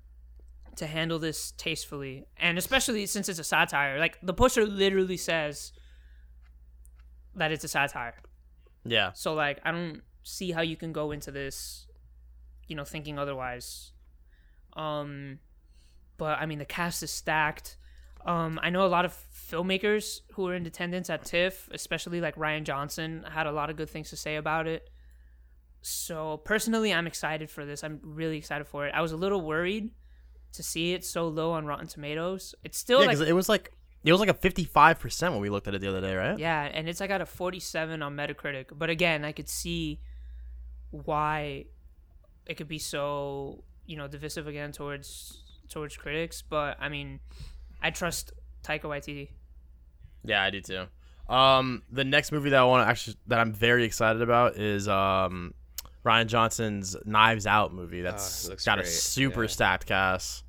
to 0.77 0.87
handle 0.87 1.19
this 1.19 1.51
tastefully, 1.51 2.25
and 2.37 2.57
especially 2.57 3.05
since 3.05 3.29
it's 3.29 3.39
a 3.39 3.43
satire. 3.43 3.99
Like 3.99 4.17
the 4.23 4.33
poster 4.33 4.65
literally 4.65 5.17
says 5.17 5.73
that 7.35 7.51
it's 7.51 7.63
a 7.63 7.67
satire. 7.67 8.15
Yeah. 8.85 9.11
So 9.13 9.33
like 9.33 9.59
I 9.63 9.71
don't 9.71 10.01
see 10.23 10.51
how 10.51 10.61
you 10.61 10.77
can 10.77 10.93
go 10.93 11.11
into 11.11 11.29
this, 11.29 11.85
you 12.67 12.75
know, 12.75 12.85
thinking 12.85 13.19
otherwise. 13.19 13.91
Um 14.75 15.39
but 16.17 16.39
I 16.39 16.45
mean 16.45 16.59
the 16.59 16.65
cast 16.65 17.03
is 17.03 17.11
stacked. 17.11 17.77
Um 18.25 18.59
I 18.61 18.69
know 18.69 18.85
a 18.85 18.87
lot 18.87 19.05
of 19.05 19.13
filmmakers 19.33 20.21
who 20.33 20.43
were 20.43 20.55
in 20.55 20.65
attendance 20.65 21.09
at 21.09 21.25
TIFF, 21.25 21.69
especially 21.71 22.21
like 22.21 22.35
Rian 22.35 22.63
Johnson, 22.63 23.25
had 23.29 23.47
a 23.47 23.51
lot 23.51 23.69
of 23.69 23.75
good 23.75 23.89
things 23.89 24.09
to 24.11 24.15
say 24.17 24.35
about 24.37 24.67
it. 24.67 24.89
So 25.81 26.37
personally 26.37 26.93
I'm 26.93 27.07
excited 27.07 27.49
for 27.49 27.65
this. 27.65 27.83
I'm 27.83 27.99
really 28.03 28.37
excited 28.37 28.65
for 28.67 28.87
it. 28.87 28.93
I 28.95 29.01
was 29.01 29.11
a 29.11 29.17
little 29.17 29.41
worried 29.41 29.91
to 30.53 30.63
see 30.63 30.93
it 30.93 31.03
so 31.03 31.27
low 31.27 31.51
on 31.51 31.65
Rotten 31.65 31.87
Tomatoes. 31.87 32.55
It's 32.63 32.77
still 32.77 33.01
Yeah, 33.01 33.07
like 33.07 33.27
it 33.27 33.33
was 33.33 33.49
like 33.49 33.73
it 34.03 34.11
was 34.11 34.19
like 34.19 34.29
a 34.29 34.33
fifty 34.33 34.63
five 34.65 34.99
percent 34.99 35.33
when 35.33 35.41
we 35.41 35.49
looked 35.49 35.67
at 35.67 35.75
it 35.75 35.81
the 35.81 35.87
other 35.89 36.01
day, 36.01 36.15
right? 36.15 36.37
yeah, 36.37 36.63
and 36.63 36.87
it's 36.87 36.99
like 36.99 37.09
at 37.09 37.21
a 37.21 37.25
47 37.25 38.01
on 38.01 38.15
Metacritic. 38.15 38.65
But 38.77 38.89
again, 38.89 39.23
I 39.25 39.31
could 39.31 39.49
see 39.49 39.99
why 40.91 41.65
it 42.45 42.55
could 42.55 42.67
be 42.67 42.79
so, 42.79 43.63
you 43.85 43.97
know, 43.97 44.07
divisive 44.07 44.47
again 44.47 44.71
towards 44.71 45.41
towards 45.69 45.95
critics, 45.97 46.41
but 46.41 46.77
I 46.79 46.89
mean, 46.89 47.19
I 47.83 47.89
trust 47.91 48.31
Taika 48.63 48.83
Waititi. 48.83 49.29
Yeah, 50.23 50.41
I 50.41 50.49
do 50.49 50.61
too. 50.61 50.85
Um, 51.31 51.83
the 51.91 52.03
next 52.03 52.31
movie 52.31 52.49
that 52.51 52.59
I 52.59 52.63
want 52.63 52.85
to 52.85 52.89
actually 52.89 53.17
that 53.27 53.39
I'm 53.39 53.53
very 53.53 53.83
excited 53.83 54.21
about 54.21 54.55
is 54.57 54.87
um 54.87 55.53
Rian 56.05 56.27
Johnson's 56.27 56.95
Knives 57.05 57.45
Out 57.45 57.73
movie. 57.73 58.01
That's 58.01 58.45
Ah, 58.45 58.49
looks 58.49 58.65
got 58.65 58.79
a 58.79 58.85
super 58.85 59.43
yeah. 59.43 59.49
stacked 59.49 59.85
cast. 59.85 60.43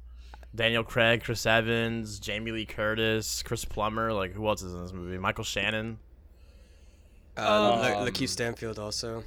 Daniel 0.54 0.84
Craig, 0.84 1.24
Chris 1.24 1.44
Evans, 1.46 2.20
Jamie 2.20 2.52
Lee 2.52 2.64
Curtis, 2.66 3.42
Chris 3.42 3.64
Plummer. 3.64 4.12
Like 4.12 4.32
who 4.32 4.46
else 4.46 4.62
is 4.62 4.72
in 4.74 4.82
this 4.82 4.92
movie? 4.92 5.18
Michael 5.18 5.44
Shannon. 5.44 5.98
Uh, 7.36 7.40
Um, 7.40 7.80
La- 7.80 8.06
Lakeith 8.06 8.28
Stanfield 8.28 8.78
also. 8.78 9.24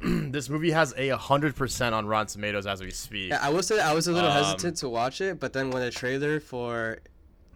this 0.02 0.48
movie 0.48 0.70
has 0.72 0.94
a 0.96 1.10
hundred 1.16 1.56
percent 1.56 1.94
on 1.94 2.06
Rotten 2.06 2.26
Tomatoes 2.26 2.66
as 2.66 2.80
we 2.80 2.90
speak. 2.90 3.30
Yeah, 3.30 3.38
I 3.42 3.48
will 3.50 3.62
say 3.62 3.80
I 3.80 3.92
was 3.94 4.06
a 4.08 4.12
little 4.12 4.30
Um, 4.30 4.36
hesitant 4.44 4.76
to 4.78 4.88
watch 4.88 5.20
it, 5.20 5.40
but 5.40 5.52
then 5.52 5.70
when 5.70 5.82
the 5.82 5.90
trailer 5.90 6.38
for 6.40 6.98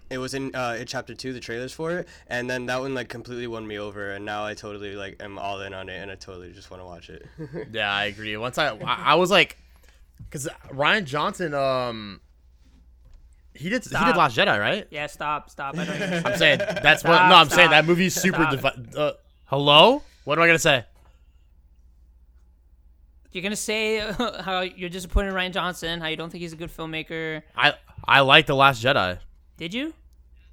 it 0.09 0.19
was 0.19 0.35
in 0.35 0.55
uh, 0.57 0.77
in 0.81 0.87
chapter 0.87 1.15
two, 1.15 1.33
the 1.33 1.39
trailers 1.41 1.73
for 1.73 1.93
it, 1.93 2.09
and 2.27 2.49
then 2.51 2.67
that 2.67 2.81
one 2.81 2.95
like 2.95 3.09
completely 3.09 3.47
won 3.47 3.67
me 3.67 3.79
over, 3.79 4.11
and 4.13 4.25
now 4.25 4.45
I 4.45 4.55
totally 4.55 4.95
like 4.97 5.17
am 5.23 5.39
all 5.39 5.61
in 5.61 5.73
on 5.75 5.89
it, 5.89 5.99
and 6.03 6.11
I 6.11 6.15
totally 6.17 6.53
just 6.53 6.71
want 6.71 6.81
to 6.83 6.87
watch 6.87 7.11
it. 7.11 7.27
Yeah, 7.73 7.93
I 7.93 8.07
agree. 8.07 8.37
Once 8.37 8.59
I, 8.59 8.71
I, 8.75 8.95
I 9.13 9.15
was 9.15 9.31
like, 9.31 9.57
because 10.19 10.49
Rian 10.73 11.05
Johnson, 11.05 11.55
um, 11.55 12.21
he 13.55 13.69
did 13.69 13.85
he 13.85 13.91
did 13.91 14.17
Last 14.17 14.37
Jedi, 14.37 14.59
right? 14.59 14.87
Yeah, 14.91 15.07
stop, 15.07 15.51
stop. 15.51 15.77
I 15.79 15.85
don't 15.85 16.27
I'm 16.27 16.37
saying 16.39 16.59
that's 16.83 17.05
what. 17.05 17.29
No, 17.29 17.37
I'm 17.37 17.49
saying 17.49 17.71
that 17.71 17.85
movie's 17.85 18.15
super. 18.15 18.49
stop. 18.51 18.75
Divi- 18.77 18.97
uh, 18.97 19.13
hello, 19.45 20.03
what 20.25 20.39
am 20.39 20.43
I 20.43 20.47
gonna 20.47 20.59
say? 20.59 20.85
You're 23.33 23.43
gonna 23.43 23.57
say 23.57 23.99
how 24.41 24.61
you're 24.63 24.91
disappointed 24.91 25.29
in 25.29 25.35
Rian 25.35 25.53
Johnson, 25.53 26.01
how 26.01 26.09
you 26.09 26.17
don't 26.17 26.31
think 26.31 26.43
he's 26.43 26.53
a 26.53 26.57
good 26.57 26.71
filmmaker. 26.71 27.43
I 27.57 27.75
I 28.05 28.21
like 28.21 28.47
the 28.47 28.57
Last 28.57 28.83
Jedi. 28.83 29.19
Did 29.57 29.73
you? 29.75 29.95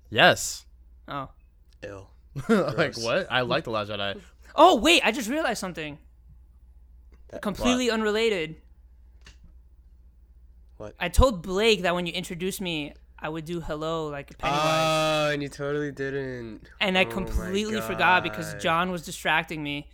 Yes. 0.10 0.66
Oh. 1.08 1.30
Ill. 1.84 2.10
like 2.50 2.98
what? 2.98 3.28
I 3.32 3.42
like 3.42 3.64
the 3.64 3.72
Last 3.72 3.90
Jedi. 3.90 4.20
Oh 4.56 4.76
wait, 4.76 5.02
I 5.04 5.12
just 5.12 5.30
realized 5.30 5.60
something. 5.60 5.98
Completely 7.42 7.90
unrelated. 7.90 8.56
What? 10.78 10.96
I 11.00 11.10
told 11.10 11.42
Blake 11.42 11.82
that 11.82 11.96
when 11.96 12.06
you 12.06 12.14
introduced 12.14 12.62
me, 12.62 12.94
I 13.20 13.30
would 13.30 13.46
do 13.46 13.60
hello 13.60 14.08
like 14.10 14.30
a 14.32 14.36
Pennywise. 14.36 14.62
Oh, 14.64 15.32
and 15.34 15.42
you 15.42 15.50
totally 15.50 15.92
didn't. 15.92 16.70
and 16.80 16.98
I 16.98 17.02
Oh 17.02 17.06
my 17.06 17.12
completely 17.12 17.82
forgot 17.82 18.22
because 18.24 18.54
John 18.62 18.92
was 18.92 19.04
distracting 19.04 19.64
me. 19.64 19.90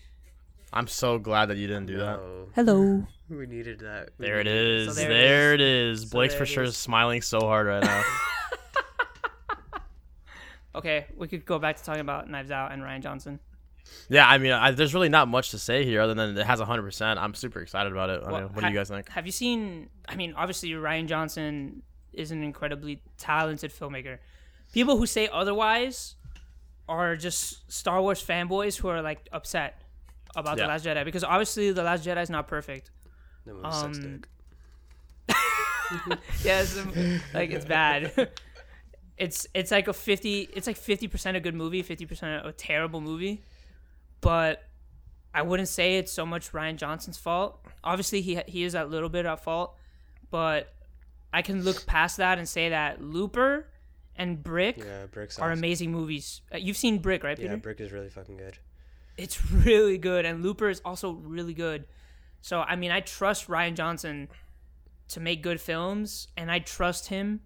I'm 0.73 0.87
so 0.87 1.19
glad 1.19 1.47
that 1.47 1.57
you 1.57 1.67
didn't 1.67 1.85
do 1.85 1.97
that. 1.97 2.19
No, 2.19 2.47
Hello. 2.55 3.05
we 3.29 3.45
needed 3.45 3.79
that. 3.79 4.09
We 4.17 4.25
There 4.25 4.39
it 4.39 4.45
needed 4.45 4.87
is. 4.89 4.95
there 4.95 5.07
there, 5.09 5.53
it 5.53 5.61
it 5.61 5.67
is. 5.67 6.05
Blake's 6.05 6.33
there 6.33 6.39
for 6.39 6.45
sure 6.47 6.63
is. 6.63 6.75
smiling 6.75 7.21
so 7.21 7.39
hard 7.41 7.67
right 7.67 7.83
now. 7.83 8.03
Okay, 10.75 11.05
we 11.15 11.27
could 11.27 11.45
go 11.45 11.59
back 11.59 11.77
to 11.77 11.83
talking 11.83 12.01
about 12.01 12.27
Knives 12.27 12.49
Out 12.49 12.71
and 12.71 12.81
Rian 12.81 13.01
Johnson. 13.01 13.39
Yeah, 14.09 14.27
I 14.27 14.39
mean, 14.39 14.53
I, 14.53 14.71
there's 14.71 14.95
really 14.95 15.09
not 15.09 15.27
much 15.27 15.51
to 15.51 15.59
say 15.59 15.85
here 15.85 16.01
other 16.01 16.15
than 16.15 16.35
it 16.35 16.43
has 16.47 16.59
100%. 16.59 17.17
I'm 17.17 17.35
super 17.35 17.59
excited 17.59 17.91
about 17.91 18.09
it. 18.09 18.23
I 18.25 18.31
mean, 18.31 18.43
what 18.53 18.63
ha- 18.63 18.69
do 18.69 18.73
you 18.73 18.79
guys 18.79 18.89
think? 18.89 19.07
Have 19.09 19.27
you 19.27 19.31
seen? 19.31 19.89
I 20.09 20.15
mean, 20.15 20.33
obviously 20.35 20.69
Rian 20.71 21.05
Johnson 21.05 21.83
is 22.11 22.31
an 22.31 22.41
incredibly 22.41 23.03
talented 23.19 23.71
filmmaker. 23.71 24.17
People 24.73 24.97
who 24.97 25.05
say 25.05 25.29
otherwise 25.31 26.15
are 26.89 27.15
just 27.15 27.71
Star 27.71 28.01
Wars 28.01 28.25
fanboys 28.25 28.75
who 28.77 28.87
are 28.87 29.03
like 29.03 29.27
upset 29.31 29.79
about 30.35 30.57
Yeah. 30.57 30.63
the 30.65 30.67
Last 30.69 30.85
Jedi 30.85 31.05
because 31.05 31.23
obviously 31.23 31.71
the 31.71 31.83
Last 31.83 32.05
Jedi 32.05 32.21
is 32.21 32.29
not 32.29 32.47
perfect. 32.47 32.91
The 33.45 33.53
movie 33.53 33.71
sucks 33.71 33.97
Um, 33.99 34.03
dick. 34.03 34.27
Yes, 36.43 36.77
um, 36.77 37.21
like 37.33 37.51
it's 37.51 37.65
bad. 37.65 38.29
it's 39.17 39.45
it's 39.53 39.69
like 39.71 39.87
a 39.87 39.93
fifty. 39.93 40.49
It's 40.53 40.65
like 40.67 40.77
fifty 40.77 41.07
percent 41.07 41.37
a 41.37 41.39
good 41.39 41.53
movie, 41.55 41.81
fifty 41.83 42.05
percent 42.05 42.45
a 42.45 42.51
terrible 42.51 42.99
movie. 43.01 43.43
But 44.21 44.63
I 45.33 45.41
wouldn't 45.43 45.67
say 45.69 45.97
it's 45.97 46.11
so 46.11 46.25
much 46.25 46.51
Rian 46.51 46.77
Johnson's 46.77 47.17
fault. 47.17 47.59
Obviously, 47.83 48.21
he 48.21 48.39
he 48.47 48.63
is 48.63 48.73
a 48.75 48.85
little 48.85 49.09
bit 49.09 49.25
at 49.25 49.43
fault, 49.43 49.75
but 50.31 50.73
I 51.31 51.41
can 51.41 51.63
look 51.63 51.85
past 51.85 52.17
that 52.17 52.37
and 52.39 52.47
say 52.49 52.69
that 52.69 53.01
Looper 53.01 53.67
and 54.15 54.41
Brick 54.43 54.77
Yeah, 54.79 55.05
sucks. 55.13 55.39
are 55.39 55.51
amazing 55.51 55.91
movies. 55.91 56.41
Uh, 56.53 56.57
You've 56.57 56.77
seen 56.77 56.99
Brick, 56.99 57.23
right, 57.23 57.35
Peter? 57.37 57.49
Yeah, 57.49 57.55
Brick 57.57 57.81
is 57.81 57.91
really 57.91 58.09
fucking 58.09 58.37
good. 58.37 58.57
It's 59.17 59.43
really 59.51 59.97
good 59.97 60.25
and 60.25 60.41
looper 60.43 60.69
is 60.69 60.81
also 60.83 61.11
really 61.11 61.53
good 61.53 61.85
so 62.41 62.61
i 62.61 62.75
mean 62.75 62.91
i 62.91 62.99
trust 62.99 63.47
rian 63.47 63.75
johnson 63.75 64.27
to 65.09 65.19
make 65.19 65.41
good 65.43 65.61
films 65.61 66.27
and 66.35 66.51
i 66.51 66.59
trust 66.59 67.07
him 67.07 67.41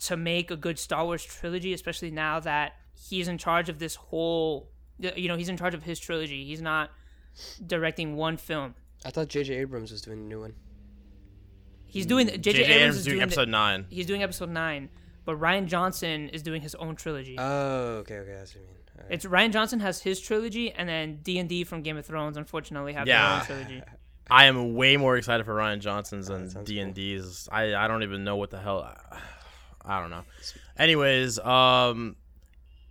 to 0.00 0.16
make 0.16 0.50
a 0.50 0.56
good 0.56 0.78
star 0.78 1.04
wars 1.04 1.24
trilogy 1.24 1.72
especially 1.72 2.10
now 2.10 2.38
that 2.40 2.72
he's 3.08 3.28
in 3.28 3.38
charge 3.38 3.68
of 3.68 3.78
this 3.78 3.94
whole 3.94 4.70
you 4.98 5.26
know 5.28 5.36
he's 5.36 5.48
in 5.48 5.56
charge 5.56 5.74
of 5.74 5.82
his 5.84 5.98
trilogy 5.98 6.44
he's 6.44 6.60
not 6.62 6.90
directing 7.66 8.16
one 8.16 8.36
film 8.36 8.74
I 9.04 9.10
thought 9.10 9.28
J.J. 9.28 9.54
Abrams 9.54 9.92
was 9.92 10.02
doing 10.02 10.18
a 10.18 10.22
new 10.22 10.40
one. 10.40 10.52
he's 11.86 12.04
doing 12.04 12.26
jj, 12.26 12.40
J.J. 12.42 12.58
abrams, 12.64 12.74
Abrams 12.76 12.94
is 12.94 12.98
is 13.00 13.04
doing 13.06 13.16
doing 13.16 13.22
episode 13.22 13.48
the, 13.48 13.52
9. 13.52 13.86
he's 13.88 14.06
doing 14.06 14.22
episode 14.22 14.50
9 14.50 14.88
but 15.24 15.40
rian 15.40 15.66
johnson 15.66 16.28
is 16.30 16.42
doing 16.42 16.60
his 16.60 16.74
own 16.74 16.94
trilogy 16.96 17.36
Oh, 17.38 18.02
okay, 18.02 18.18
okay, 18.18 18.32
that's 18.32 18.54
what 18.54 18.62
you 18.62 18.66
mean. 18.68 18.76
Alright. 19.10 19.14
it's 19.14 19.26
rian 19.26 19.52
johnson 19.52 19.80
has 19.80 20.00
his 20.02 20.20
trilogy 20.20 20.70
and 20.72 20.88
then 20.88 21.18
d&d 21.22 21.64
from 21.64 21.82
game 21.82 21.96
of 21.96 22.06
thrones 22.06 22.36
unfortunately 22.36 22.92
have 22.94 23.06
Yeah. 23.06 23.44
their 23.46 23.56
own 23.56 23.64
trilogy 23.64 23.82
I 24.32 24.44
am 24.44 24.74
way 24.76 24.96
more 24.96 25.16
excited 25.16 25.44
for 25.44 25.56
Rian 25.56 25.80
Johnson's 25.80 26.28
than 26.28 26.62
D 26.62 26.78
and 26.78 26.94
D's. 26.94 27.48
I 27.50 27.74
I 27.74 27.88
don't 27.88 28.04
even 28.04 28.22
know 28.22 28.36
what 28.36 28.50
the 28.50 28.60
hell. 28.60 28.88
I 29.84 30.00
don't 30.00 30.10
know. 30.10 30.22
Anyways, 30.78 31.40
um, 31.40 32.14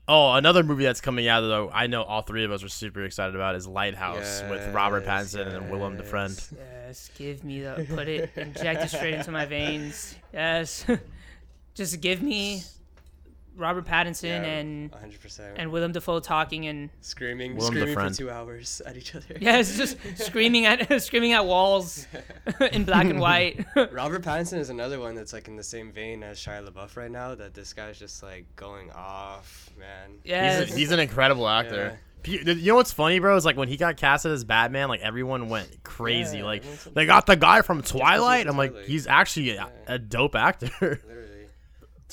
oh, 0.05 0.33
another 0.33 0.63
movie 0.63 0.83
that's 0.83 0.99
coming 0.99 1.29
out 1.29 1.39
though. 1.39 1.69
I 1.73 1.87
know 1.87 2.03
all 2.03 2.23
three 2.23 2.43
of 2.43 2.51
us 2.51 2.61
are 2.61 2.67
super 2.67 3.05
excited 3.05 3.35
about 3.35 3.55
is 3.55 3.65
Lighthouse 3.65 4.43
with 4.49 4.73
Robert 4.73 5.05
Yes, 5.05 5.33
Pattinson 5.33 5.55
and 5.55 5.71
Willem 5.71 5.95
Dafoe. 5.95 6.23
yes. 6.23 6.51
Yes, 6.57 7.09
give 7.17 7.45
me 7.45 7.61
the 7.61 7.85
put 7.87 8.09
it, 8.09 8.31
inject 8.35 8.83
it 8.83 8.89
straight 8.89 9.13
into 9.13 9.31
my 9.31 9.45
veins. 9.45 10.15
Yes, 10.33 10.85
just 11.73 12.01
give 12.01 12.21
me 12.21 12.63
Robert 13.59 13.85
Pattinson 13.85 14.23
Yeah, 14.29 14.43
and 14.43 14.91
100%. 14.91 15.53
and 15.57 15.71
Willem 15.71 15.91
Dafoe 15.91 16.19
talking 16.19 16.65
and 16.67 16.89
screaming, 17.01 17.55
Willem 17.55 17.73
screaming 17.75 17.93
for 17.95 18.09
two 18.09 18.29
hours 18.31 18.81
at 18.85 18.97
each 18.97 19.15
other. 19.15 19.25
Yeah, 19.39 19.57
it's 19.59 19.77
just 19.77 19.97
screaming 20.17 20.65
at 20.65 21.01
screaming 21.01 21.33
at 21.33 21.45
walls 21.45 22.07
in 22.71 22.85
black 22.85 23.05
and 23.05 23.19
white. 23.19 23.65
Robert 23.91 24.23
Pattinson 24.23 24.57
is 24.59 24.69
another 24.69 24.99
one 24.99 25.15
that's 25.15 25.33
like 25.33 25.47
in 25.47 25.55
the 25.55 25.63
same 25.63 25.91
vein 25.91 26.23
as 26.23 26.39
Shia 26.39 26.67
LaBeouf 26.67 26.95
right 26.97 27.11
now. 27.11 27.35
That 27.35 27.53
this 27.53 27.73
guy's 27.73 27.99
just 27.99 28.23
like 28.23 28.45
going 28.55 28.91
off, 28.91 29.69
man. 29.77 30.17
Yeah, 30.23 30.61
He's, 30.63 30.75
he's 30.75 30.91
an 30.91 30.99
incredible 30.99 31.47
actor. 31.47 31.99
P- 32.21 32.41
You 32.45 32.71
know 32.71 32.75
what's 32.75 32.91
funny, 32.91 33.19
bro? 33.19 33.35
Is 33.37 33.45
like 33.45 33.55
when 33.55 33.69
he 33.69 33.77
got 33.77 33.95
casted 33.95 34.33
as 34.33 34.43
Batman, 34.43 34.89
like 34.89 34.99
everyone 34.99 35.47
went 35.47 35.83
crazy. 35.83 36.39
Yeah, 36.39 36.43
like 36.45 36.63
they 36.93 37.05
got 37.05 37.25
the 37.25 37.37
guy 37.37 37.61
from 37.61 37.81
Twilight. 37.81 38.45
I'm 38.47 38.57
like, 38.57 38.75
he's 38.83 39.07
actually 39.07 39.51
a, 39.51 39.71
a 39.87 39.97
dope 39.99 40.35
actor. 40.35 41.01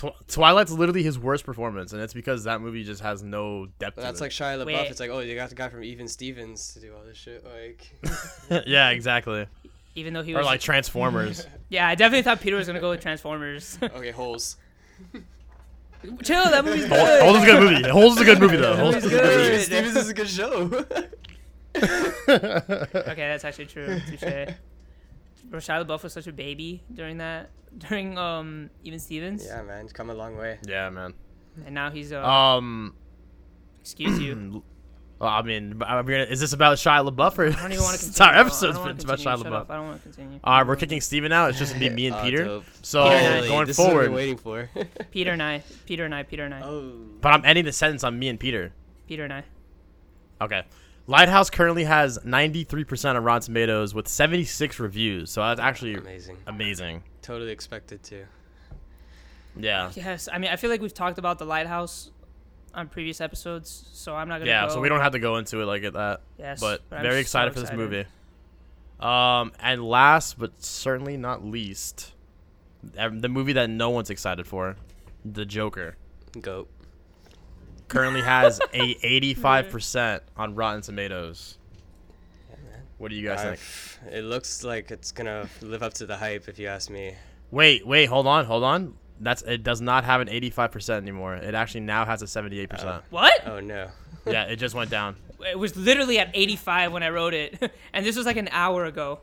Literally. 0.03 0.17
Tw- 0.26 0.29
Twilight's 0.29 0.73
literally 0.73 1.03
his 1.03 1.19
worst 1.19 1.45
performance, 1.45 1.93
and 1.93 2.03
it's 2.03 2.12
because 2.15 2.45
that 2.45 2.61
movie 2.61 2.85
just 2.85 3.03
has 3.03 3.23
no 3.23 3.67
depth. 3.79 3.97
But 3.97 4.03
to 4.03 4.07
that's 4.07 4.21
it. 4.21 4.25
like 4.25 4.31
Shia 4.31 4.59
LaBeouf. 4.62 4.67
Wait. 4.67 4.91
It's 4.91 5.00
like, 5.00 5.11
oh, 5.11 5.21
you 5.21 5.35
got 5.35 5.49
the 5.49 5.55
guy 5.55 5.69
from 5.69 5.83
Even 5.85 6.07
Stevens 6.09 6.75
to 6.75 6.81
do 6.81 6.95
all 6.95 7.03
this 7.05 7.17
shit. 7.17 7.45
Like, 7.45 8.65
yeah, 8.67 8.91
exactly. 8.91 9.47
even 9.95 10.12
though 10.12 10.23
he 10.23 10.35
Or 10.35 10.38
was 10.38 10.47
like 10.47 10.61
Transformers. 10.61 11.47
yeah, 11.69 11.88
I 11.88 11.95
definitely 11.95 12.23
thought 12.23 12.41
Peter 12.41 12.57
was 12.57 12.67
gonna 12.67 12.81
go 12.81 12.91
with 12.91 13.00
Transformers. 13.00 13.79
okay, 13.83 14.11
holes. 14.11 14.57
Chill, 16.23 16.45
that 16.45 16.65
movie's 16.65 16.87
Holes 16.87 17.00
good. 17.03 17.23
Holes 17.23 17.37
is 17.38 17.43
a 17.43 17.47
good 17.47 17.61
movie. 17.61 17.88
Holes 17.88 18.17
is 18.17 18.21
a 18.21 18.25
good 18.25 18.41
movie 18.41 18.57
though. 18.57 18.76
Holes 18.76 18.95
That 18.95 19.05
is 19.05 19.11
movie's 19.11 19.19
a 19.19 19.21
good 19.21 19.50
good. 19.50 19.62
Stevens 19.62 19.97
is 19.97 20.09
a 20.09 20.15
good 20.15 20.29
show. 20.29 20.85
Okay, 21.76 23.29
that's 23.29 23.45
actually 23.45 23.67
true. 23.67 24.00
Touche. 24.09 24.55
Bro, 25.49 25.61
Shia 25.61 25.85
LaBeouf 25.87 26.03
was 26.03 26.12
such 26.12 26.26
a 26.26 26.33
baby 26.33 26.83
during 26.93 27.19
that, 27.19 27.50
during 27.79 28.19
um 28.19 28.71
even 28.85 28.99
Stevens, 28.99 29.45
yeah, 29.47 29.62
man, 29.62 29.83
he's 29.85 29.93
come 29.93 30.11
a 30.11 30.15
long 30.15 30.37
way. 30.37 30.59
Yeah, 30.67 30.91
man. 30.91 31.15
and 31.65 31.75
now 31.75 31.91
he's 31.91 32.12
uh, 32.12 32.23
Um, 32.26 32.95
excuse 33.81 34.19
you. 34.19 34.62
well, 35.19 35.31
I 35.31 35.43
mean, 35.43 35.81
are 35.83 36.03
we 36.03 36.12
gonna, 36.12 36.25
is 36.25 36.41
this 36.41 36.53
about 36.53 36.79
Shia 36.79 37.09
LaBeouf 37.09 37.38
or 37.38 37.47
I 37.47 37.50
don't 37.62 37.73
even 37.73 37.85
want 37.85 37.99
to 37.99 38.05
continue. 38.05 38.26
our 38.26 38.33
bro. 38.33 38.43
I 38.43 38.47
episode's 38.47 38.75
don't 38.75 38.83
wanna 38.83 38.95
it's 38.95 39.05
about 39.05 39.19
continue. 39.19 39.37
Shia 39.38 39.43
Shut 39.45 39.53
LaBeouf. 39.53 39.61
up. 39.61 39.71
I 39.71 39.76
don't 39.76 39.87
want 39.87 40.03
to 40.03 40.09
continue. 40.09 40.41
All 40.45 40.59
right, 40.59 40.67
we're 40.67 40.76
kicking 40.76 41.00
Steven 41.00 41.33
out. 41.33 41.50
It's 41.50 41.59
just 41.59 41.73
gonna 41.75 41.88
be 41.88 41.95
me 41.95 42.07
and 42.09 42.17
Oh, 42.21 42.23
Peter. 42.23 42.45
dope. 42.45 42.65
So 42.83 43.05
Peter 43.05 43.15
and 43.17 43.45
I. 43.45 43.49
going 43.49 43.67
this 43.67 43.79
is 43.79 43.85
what 43.85 43.91
forward, 43.91 44.11
we're 44.11 44.17
waiting 44.17 44.37
for. 44.37 44.69
Peter 45.12 45.31
and 45.31 45.43
I. 45.43 45.62
Peter 45.87 46.05
and 46.05 46.15
I. 46.15 46.23
Peter 46.25 46.45
and 46.45 46.55
I. 46.55 46.62
oh. 46.62 46.93
but 47.21 47.33
I'm 47.33 47.45
ending 47.45 47.65
the 47.65 47.73
sentence 47.73 48.03
on 48.05 48.19
me 48.19 48.29
and 48.29 48.38
Peter. 48.41 48.73
Peter 49.07 49.25
and 49.25 49.33
I. 49.33 49.45
Okay. 50.41 50.65
Lighthouse 51.08 51.50
currently 51.50 51.84
has 51.84 52.18
93% 52.18 53.16
of 53.16 53.22
Rotten 53.25 53.42
Tomatoes 53.42 53.94
with 53.94 54.08
76 54.08 54.80
reviews. 54.80 55.30
So 55.30 55.40
that's 55.40 55.60
actually 55.60 55.94
Amazing. 55.94 56.36
amazing. 56.46 57.02
Totally 57.22 57.52
expected 57.52 58.02
to. 58.04 58.25
Yeah. 59.56 59.90
Yes, 59.94 60.28
I 60.32 60.38
mean 60.38 60.50
I 60.50 60.56
feel 60.56 60.68
like 60.70 60.80
we've 60.82 60.92
talked 60.92 61.18
about 61.18 61.38
the 61.38 61.44
lighthouse 61.46 62.10
on 62.75 62.88
previous 62.88 63.20
episodes, 63.20 63.88
so 63.92 64.14
I'm 64.14 64.28
not 64.28 64.38
gonna. 64.38 64.50
Yeah, 64.50 64.66
go. 64.66 64.75
so 64.75 64.80
we 64.80 64.88
don't 64.88 65.00
have 65.00 65.12
to 65.12 65.18
go 65.18 65.36
into 65.36 65.60
it 65.62 65.64
like 65.64 65.82
that. 65.92 66.20
Yes, 66.38 66.60
But 66.60 66.82
I'm 66.90 67.02
very 67.02 67.14
so 67.14 67.20
excited 67.20 67.54
for 67.54 67.60
this 67.60 67.72
movie. 67.72 68.04
Um, 69.00 69.52
and 69.60 69.82
last 69.84 70.38
but 70.38 70.62
certainly 70.62 71.16
not 71.16 71.44
least, 71.44 72.12
the 72.82 73.28
movie 73.28 73.54
that 73.54 73.70
no 73.70 73.90
one's 73.90 74.10
excited 74.10 74.46
for, 74.46 74.76
The 75.25 75.44
Joker, 75.46 75.96
Goat. 76.40 76.68
Currently 77.88 78.23
has 78.23 78.61
a 78.73 78.95
85% 79.35 80.21
on 80.37 80.55
Rotten 80.55 80.83
Tomatoes. 80.83 81.59
What 82.99 83.09
do 83.11 83.14
you 83.16 83.28
guys 83.28 83.40
think? 83.43 83.59
I've- 84.09 84.16
It 84.19 84.23
looks 84.25 84.64
like 84.64 84.90
it's 84.90 85.12
gonna 85.12 85.49
live 85.61 85.83
up 85.83 85.93
to 85.95 86.07
the 86.07 86.16
hype, 86.16 86.49
if 86.49 86.59
you 86.59 86.66
ask 86.69 86.88
me. 86.90 87.14
Wait, 87.50 87.87
wait, 87.87 88.07
hold 88.07 88.26
on, 88.26 88.45
hold 88.47 88.64
on. 88.64 88.95
That's 89.21 89.43
it. 89.43 89.62
Does 89.62 89.81
not 89.81 90.05
have 90.05 90.21
an 90.21 90.28
85% 90.28 90.97
anymore. 91.02 91.35
It 91.37 91.55
actually 91.55 91.81
now 91.81 92.05
has 92.05 92.23
a 92.23 92.26
78%. 92.26 93.02
What? 93.11 93.33
Oh 93.47 93.61
no. 93.61 93.88
yeah, 94.26 94.45
it 94.45 94.57
just 94.57 94.75
went 94.75 94.90
down. 94.90 95.16
It 95.50 95.59
was 95.59 95.76
literally 95.76 96.19
at 96.19 96.31
85 96.35 96.93
when 96.93 97.02
I 97.02 97.11
wrote 97.11 97.35
it, 97.35 97.59
and 97.93 98.05
this 98.05 98.16
was 98.16 98.26
like 98.26 98.37
an 98.38 98.49
hour 98.50 98.85
ago. 98.87 99.21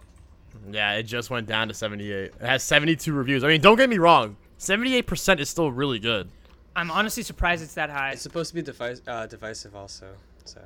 Yeah, 0.72 0.93
it 0.93 1.03
just 1.03 1.29
went 1.29 1.48
down 1.48 1.67
to 1.67 1.74
78. 1.74 2.13
It 2.25 2.34
has 2.41 2.63
72 2.63 3.12
reviews. 3.12 3.43
I 3.43 3.48
mean, 3.48 3.62
don't 3.62 3.75
get 3.75 3.89
me 3.89 3.98
wrong. 3.98 4.38
78% 4.60 5.39
is 5.39 5.50
still 5.50 5.72
really 5.72 6.00
good. 6.00 6.29
I'm 6.75 6.89
honestly 6.92 7.24
surprised 7.24 7.63
it's 7.63 7.75
that 7.75 7.89
high. 7.89 8.12
It's 8.12 8.22
supposed 8.22 8.50
to 8.50 8.56
be 8.56 8.62
device, 8.62 9.01
uh, 9.08 9.27
divisive 9.27 9.75
also, 9.75 10.08
so 10.46 10.60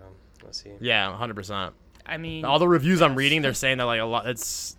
we'll 0.44 0.54
see. 0.54 0.72
Yeah, 0.80 1.16
100%. 1.20 1.72
I 2.06 2.18
mean, 2.18 2.46
All 2.46 2.60
the 2.60 2.68
reviews 2.68 3.02
I'm 3.02 3.16
reading, 3.16 3.42
they're 3.42 3.54
saying 3.54 3.80
that 3.80 3.84
like 3.84 4.00
a 4.00 4.06
lot 4.06 4.28
it's 4.28 4.78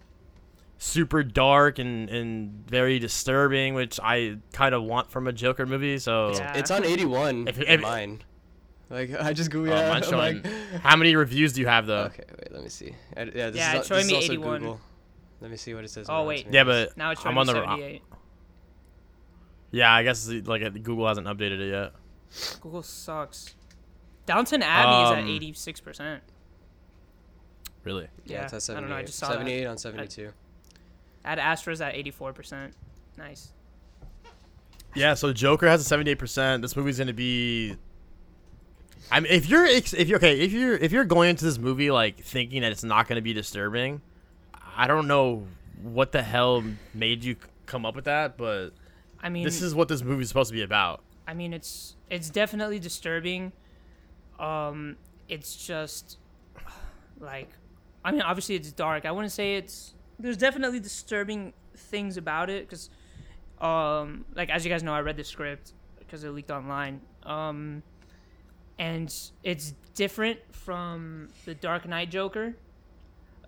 super 0.79 1.23
dark 1.23 1.79
and 1.79 2.09
and 2.09 2.65
very 2.69 2.99
disturbing, 2.99 3.75
which 3.75 3.99
I 4.03 4.39
kind 4.53 4.75
of 4.75 4.83
want 4.85 5.11
from 5.11 5.27
a 5.27 5.33
Joker 5.33 5.67
movie. 5.67 5.99
So 5.99 6.33
Yeah. 6.35 6.57
It's 6.57 6.71
on 6.71 6.85
81 6.85 7.49
If- 7.49 7.59
in 7.59 7.69
if- 7.69 7.81
mine. 7.83 8.23
Like 8.91 9.11
I 9.21 9.35
just 9.35 9.51
go 9.51 9.61
Oh, 9.61 9.65
yeah. 9.65 9.91
mine's 9.91 10.07
showing. 10.09 10.43
like, 10.43 10.47
how 10.83 10.97
many 10.97 11.15
reviews 11.15 11.53
do 11.53 11.61
you 11.61 11.67
have 11.67 11.85
though? 11.87 12.05
okay, 12.05 12.25
wait, 12.31 12.53
let 12.53 12.63
me 12.63 12.71
see. 12.71 12.95
I, 13.15 13.25
yeah, 13.25 13.25
this 13.25 13.35
Yeah, 13.35 13.51
is, 13.51 13.81
it's 13.81 13.91
al- 13.91 13.99
showing 13.99 14.01
is 14.07 14.09
me 14.09 14.15
also 14.15 14.33
81. 14.33 14.61
Google. 14.61 14.81
Let 15.43 15.51
me 15.51 15.57
see 15.59 15.75
what 15.75 15.85
it 15.85 15.91
says. 15.91 16.07
Oh, 16.09 16.25
wait. 16.25 16.47
Yeah, 16.51 16.65
but 16.65 16.97
now 16.97 17.11
it's 17.11 17.21
I'm 17.27 17.35
showing 17.35 17.39
on 17.39 17.47
me 17.47 17.53
the 17.53 17.61
78. 17.61 18.03
Yeah. 19.71 19.93
I 19.93 20.03
guess 20.03 20.29
like 20.29 20.63
Google 20.83 21.07
hasn't 21.09 21.27
updated 21.27 21.61
it 21.61 21.71
yet. 21.71 21.93
Google 22.61 22.83
sucks. 22.83 23.55
Downton 24.27 24.63
Abbey 24.63 25.19
Um, 25.19 25.19
is 25.19 25.25
at 25.25 25.31
86 25.37 25.81
percent. 25.81 26.23
Really? 27.85 28.09
yeah, 28.27 28.45
it's 28.45 28.53
at 28.53 28.63
78. 28.63 28.77
I 28.77 28.81
don't 28.81 28.91
know, 28.91 28.97
I 28.97 29.03
just 29.03 29.19
saw 29.19 29.29
78 29.31 29.65
on 29.67 29.79
72. 29.79 30.31
Ad 31.25 31.39
Astra's 31.39 31.81
at 31.81 31.95
84 31.95 32.33
percent. 32.33 32.75
Nice. 33.17 33.53
Yeah. 34.95 35.15
So 35.15 35.33
Joker 35.33 35.69
has 35.69 35.91
a 35.91 35.97
78%. 35.97 36.61
This 36.63 36.77
movie's 36.77 36.99
gonna 36.99 37.13
be. 37.13 37.77
I 39.11 39.21
mean, 39.21 39.33
if 39.33 39.49
you're 39.49 39.65
ex- 39.65 39.95
if 39.95 40.09
you're 40.09 40.19
okay, 40.19 40.39
if 40.41 40.53
you're 40.53 40.77
if 40.77 40.93
you're 40.93 41.05
going 41.05 41.31
into 41.31 41.45
this 41.45 41.59
movie 41.59 41.91
like 41.91 42.21
thinking 42.23 42.63
that 42.63 42.73
it's 42.73 42.85
not 42.85 43.09
gonna 43.09 43.23
be 43.23 43.33
disturbing, 43.33 44.03
I 44.77 44.87
don't 44.87 45.07
know 45.09 45.47
what 45.83 46.13
the 46.13 46.23
hell 46.23 46.63
made 46.93 47.25
you 47.25 47.35
c- 47.35 47.41
come 47.67 47.87
up 47.87 47.95
with 47.97 48.05
that, 48.07 48.37
but 48.37 48.71
I 49.23 49.29
mean, 49.29 49.45
this 49.45 49.63
is 49.63 49.75
what 49.75 49.89
this 49.89 50.03
movie's 50.03 50.29
supposed 50.29 50.51
to 50.51 50.55
be 50.55 50.63
about. 50.63 51.03
I 51.27 51.35
mean, 51.35 51.53
it's 51.53 51.97
it's 52.09 52.31
definitely 52.31 52.79
disturbing. 52.79 53.53
Um, 54.39 54.97
it's 55.29 55.55
just 55.67 56.19
like 57.21 57.51
I 58.05 58.11
mean 58.11 58.23
obviously 58.23 58.55
it's 58.55 58.73
dark. 58.73 59.05
I 59.05 59.13
wouldn't 59.13 59.33
say 59.33 59.57
it's 59.57 59.95
there's 60.19 60.37
definitely 60.37 60.81
disturbing 60.81 61.53
things 61.77 62.17
about 62.17 62.51
it 62.51 62.69
cuz 62.69 62.91
um 63.61 64.25
like 64.35 64.51
as 64.51 64.65
you 64.65 64.71
guys 64.71 64.83
know 64.83 64.95
I 64.95 65.01
read 65.01 65.17
the 65.17 65.25
script 65.25 65.73
because 65.99 66.25
it 66.25 66.31
leaked 66.31 66.51
online. 66.51 67.01
Um 67.25 67.83
and 68.79 69.13
it's 69.43 69.75
different 69.95 70.39
from 70.53 71.29
the 71.45 71.55
Dark 71.55 71.87
Knight 71.87 72.11
Joker 72.11 72.55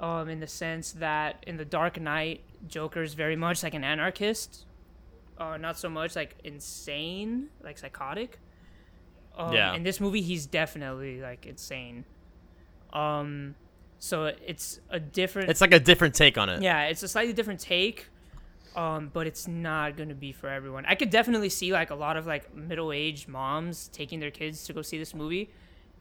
um 0.00 0.29
in 0.29 0.41
the 0.41 0.47
sense 0.47 0.93
that 0.93 1.43
in 1.47 1.57
the 1.57 1.65
Dark 1.65 2.00
Knight 2.00 2.43
Joker 2.69 3.03
is 3.03 3.15
very 3.15 3.37
much 3.37 3.62
like 3.62 3.75
an 3.75 3.85
anarchist. 3.85 4.67
Uh, 5.40 5.56
not 5.56 5.78
so 5.78 5.88
much 5.88 6.14
like 6.14 6.37
insane, 6.44 7.49
like 7.64 7.78
psychotic. 7.78 8.38
Um, 9.37 9.54
Yeah. 9.54 9.75
In 9.75 9.82
this 9.82 9.99
movie, 9.99 10.20
he's 10.20 10.44
definitely 10.47 11.20
like 11.23 11.47
insane. 11.47 12.04
Um, 12.92 13.54
so 13.99 14.26
it's 14.47 14.80
a 14.90 15.00
different. 15.00 15.49
It's 15.50 15.61
like 15.62 15.73
a 15.73 15.80
different 15.80 16.14
take 16.14 16.37
on 16.37 16.49
it. 16.50 16.62
yeah, 16.62 16.85
it's 16.85 17.02
a 17.02 17.09
slightly 17.09 17.32
different 17.32 17.61
take. 17.61 18.09
Um, 18.76 19.11
but 19.12 19.26
it's 19.26 19.49
not 19.49 19.97
gonna 19.97 20.14
be 20.14 20.30
for 20.30 20.49
everyone. 20.49 20.85
I 20.87 20.94
could 20.94 21.11
definitely 21.11 21.49
see 21.49 21.73
like 21.73 21.90
a 21.90 21.94
lot 21.97 22.16
of 22.16 22.26
like 22.28 22.54
middle-aged 22.54 23.26
moms 23.26 23.88
taking 23.88 24.20
their 24.20 24.30
kids 24.30 24.64
to 24.66 24.73
go 24.73 24.80
see 24.82 24.97
this 24.97 25.12
movie, 25.12 25.50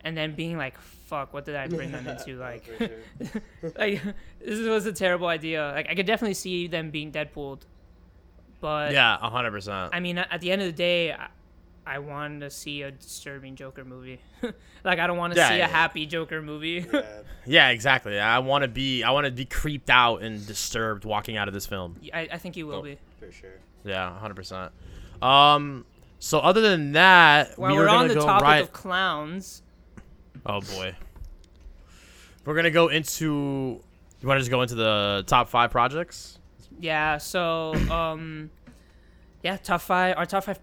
and 0.02 0.16
then 0.16 0.36
being 0.36 0.56
like, 0.56 0.78
"Fuck, 0.80 1.34
what 1.34 1.46
did 1.46 1.56
I 1.56 1.68
bring 1.68 1.92
them 1.92 2.06
into?" 2.08 2.38
Like, 2.40 2.70
like 3.78 4.02
this 4.46 4.68
was 4.68 4.86
a 4.86 4.94
terrible 4.94 5.28
idea. 5.28 5.72
Like, 5.74 5.88
I 5.90 5.96
could 5.96 6.06
definitely 6.06 6.36
see 6.36 6.68
them 6.68 6.92
being 6.92 7.12
Deadpooled, 7.12 7.62
but 8.62 8.92
Yeah, 8.94 9.18
hundred 9.18 9.52
percent. 9.52 9.92
I 9.94 10.00
mean, 10.00 10.18
at 10.18 10.42
the 10.42 10.52
end 10.52 10.62
of 10.62 10.68
the 10.68 10.74
day, 10.74 11.12
I, 11.14 11.28
I 11.86 12.00
want 12.00 12.42
to 12.42 12.50
see 12.50 12.82
a 12.84 12.92
disturbing 12.92 13.56
Joker 13.56 13.84
movie. 13.84 14.20
like, 14.84 15.00
I 15.00 15.08
don't 15.08 15.18
want 15.18 15.34
to 15.34 15.40
Yeah, 15.40 15.50
see 15.50 15.58
yeah. 15.58 15.66
a 15.66 15.70
happy 15.70 16.06
Joker 16.06 16.42
movie. 16.42 16.86
Yeah, 17.46 17.70
exactly. 17.72 18.20
I 18.20 18.40
want 18.40 18.62
to 18.64 18.68
be. 18.68 19.04
I 19.04 19.12
want 19.12 19.26
to 19.26 19.32
be 19.32 19.46
creeped 19.46 19.90
out 19.90 20.22
and 20.22 20.46
disturbed 20.46 21.04
walking 21.06 21.36
out 21.38 21.48
of 21.48 21.54
this 21.54 21.66
film. 21.66 21.96
I, 22.14 22.28
I 22.34 22.38
think 22.38 22.58
you 22.58 22.68
will 22.68 22.76
Oh. 22.80 22.84
be. 22.84 22.98
For 23.20 23.32
sure. 23.32 23.60
Yeah, 23.84 24.18
hundred 24.20 24.36
percent. 24.36 24.72
Um. 25.22 25.86
So 26.20 26.40
other 26.40 26.60
than 26.62 26.92
that, 26.92 27.58
While 27.58 27.72
we 27.72 27.78
we're 27.78 27.88
on 27.88 28.02
gonna 28.08 28.08
the 28.10 28.20
go 28.20 28.26
topic 28.26 28.44
right. 28.44 28.62
of 28.62 28.74
clowns, 28.74 29.62
Oh 30.46 30.60
boy. 30.62 30.96
We're 32.46 32.56
gonna 32.56 32.72
go 32.72 32.88
into. 32.90 33.82
You 34.22 34.28
want 34.28 34.38
to 34.38 34.42
just 34.42 34.52
go 34.52 34.62
into 34.62 34.76
the 34.76 35.24
top 35.28 35.48
five 35.50 35.72
projects? 35.72 36.40
Yeah. 36.80 37.18
So, 37.18 37.74
um, 37.90 38.50
yeah, 39.44 39.58
top 39.58 39.82
five. 39.82 40.18
Our 40.18 40.26
top 40.26 40.44
five. 40.44 40.60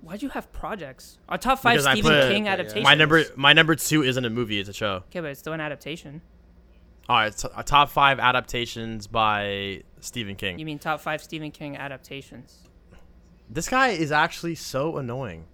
Why 0.00 0.16
do 0.16 0.26
you 0.26 0.30
have 0.30 0.52
projects? 0.52 1.18
Our 1.28 1.38
top 1.38 1.60
five 1.60 1.78
Because 1.78 1.92
Stephen 1.92 2.10
put- 2.12 2.28
King 2.30 2.46
yeah. 2.46 2.52
adaptations. 2.54 2.84
My 2.84 2.94
number. 2.94 3.24
My 3.36 3.52
number 3.52 3.74
two 3.74 4.02
isn't 4.02 4.24
a 4.24 4.30
movie; 4.30 4.58
it's 4.58 4.68
a 4.68 4.72
show. 4.72 5.04
Okay, 5.10 5.20
but 5.20 5.30
it's 5.30 5.40
still 5.40 5.52
an 5.52 5.60
adaptation. 5.60 6.22
All 7.08 7.16
right, 7.16 7.36
t- 7.36 7.48
uh, 7.52 7.62
top 7.62 7.90
five 7.90 8.20
adaptations 8.20 9.06
by 9.06 9.82
Stephen 10.00 10.36
King. 10.36 10.58
You 10.58 10.64
mean 10.64 10.78
top 10.78 11.00
five 11.00 11.22
Stephen 11.22 11.50
King 11.50 11.76
adaptations? 11.76 12.58
This 13.50 13.68
guy 13.68 13.88
is 13.88 14.12
actually 14.12 14.54
so 14.54 14.96
annoying. 14.96 15.44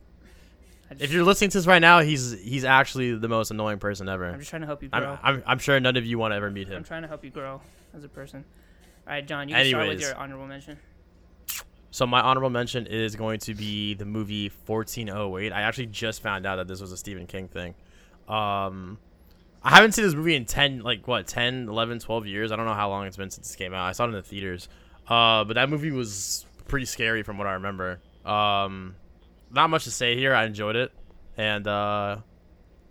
I 0.90 0.94
If 1.00 1.10
you're 1.12 1.24
listening 1.24 1.50
to 1.50 1.58
this 1.58 1.66
right 1.66 1.80
now, 1.80 2.00
he's 2.00 2.38
he's 2.40 2.64
actually 2.64 3.14
the 3.16 3.28
most 3.28 3.50
annoying 3.50 3.78
person 3.78 4.08
ever. 4.08 4.26
I'm 4.28 4.38
just 4.38 4.50
trying 4.50 4.62
to 4.62 4.66
help 4.66 4.82
you 4.82 4.90
I'm, 4.92 5.02
grow. 5.02 5.18
I'm, 5.22 5.42
I'm 5.46 5.58
sure 5.58 5.78
none 5.80 5.96
of 5.96 6.06
you 6.06 6.18
want 6.18 6.32
to 6.32 6.36
ever 6.36 6.50
meet 6.50 6.68
him. 6.68 6.76
I'm 6.76 6.84
trying 6.84 7.02
to 7.02 7.08
help 7.08 7.24
you 7.24 7.30
grow 7.30 7.60
as 7.94 8.04
a 8.04 8.08
person. 8.08 8.44
All 9.08 9.14
right, 9.14 9.26
John, 9.26 9.48
you 9.48 9.54
can 9.54 9.66
start 9.66 9.88
with 9.88 10.00
your 10.02 10.14
honorable 10.16 10.46
mention. 10.46 10.76
So 11.90 12.06
my 12.06 12.20
honorable 12.20 12.50
mention 12.50 12.86
is 12.86 13.16
going 13.16 13.40
to 13.40 13.54
be 13.54 13.94
the 13.94 14.04
movie 14.04 14.52
1408. 14.66 15.50
I 15.50 15.62
actually 15.62 15.86
just 15.86 16.20
found 16.20 16.44
out 16.44 16.56
that 16.56 16.68
this 16.68 16.82
was 16.82 16.92
a 16.92 16.96
Stephen 16.98 17.26
King 17.26 17.48
thing. 17.48 17.74
Um, 18.28 18.98
I 19.62 19.70
haven't 19.70 19.92
seen 19.92 20.04
this 20.04 20.12
movie 20.14 20.34
in 20.34 20.44
10, 20.44 20.80
like 20.80 21.08
what, 21.08 21.26
10, 21.26 21.70
11, 21.70 22.00
12 22.00 22.26
years. 22.26 22.52
I 22.52 22.56
don't 22.56 22.66
know 22.66 22.74
how 22.74 22.90
long 22.90 23.06
it's 23.06 23.16
been 23.16 23.30
since 23.30 23.48
this 23.48 23.56
came 23.56 23.72
out. 23.72 23.86
I 23.86 23.92
saw 23.92 24.04
it 24.04 24.08
in 24.08 24.12
the 24.12 24.22
theaters. 24.22 24.68
Uh, 25.08 25.42
but 25.44 25.54
that 25.54 25.70
movie 25.70 25.90
was 25.90 26.44
pretty 26.66 26.84
scary 26.84 27.22
from 27.22 27.38
what 27.38 27.46
I 27.46 27.54
remember. 27.54 28.00
Um, 28.26 28.94
not 29.50 29.70
much 29.70 29.84
to 29.84 29.90
say 29.90 30.16
here. 30.16 30.34
I 30.34 30.44
enjoyed 30.44 30.76
it. 30.76 30.92
And 31.38 31.66
uh, 31.66 32.18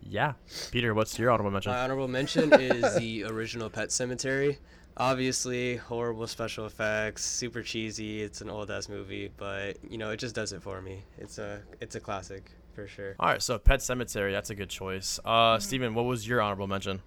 yeah. 0.01 0.33
Peter, 0.71 0.95
what's 0.95 1.19
your 1.19 1.29
honorable 1.29 1.51
mention? 1.51 1.73
My 1.73 1.81
honorable 1.81 2.07
mention 2.07 2.51
is 2.53 2.95
the 2.97 3.25
original 3.25 3.69
Pet 3.69 3.89
Sematary. 3.89 4.57
Obviously, 4.99 5.75
horrible 5.75 6.25
special 6.25 6.65
effects, 6.65 7.23
super 7.23 7.61
cheesy. 7.61 8.23
It's 8.23 8.41
an 8.41 8.49
old 8.49 8.71
ass 8.71 8.89
movie, 8.89 9.31
but 9.37 9.77
you 9.87 9.99
know 9.99 10.09
it 10.09 10.17
just 10.17 10.33
does 10.33 10.53
it 10.53 10.61
for 10.63 10.81
me. 10.81 11.03
It's 11.19 11.37
a 11.37 11.61
it's 11.79 11.95
a 11.95 11.99
classic 11.99 12.51
for 12.73 12.87
sure. 12.87 13.15
All 13.19 13.29
right, 13.29 13.41
so 13.41 13.59
Pet 13.59 13.79
Sematary, 13.79 14.31
that's 14.31 14.49
a 14.49 14.55
good 14.55 14.69
choice. 14.69 15.19
Uh, 15.23 15.59
Steven, 15.59 15.93
what 15.93 16.05
was 16.05 16.27
your 16.27 16.41
honorable 16.41 16.67
mention? 16.67 17.01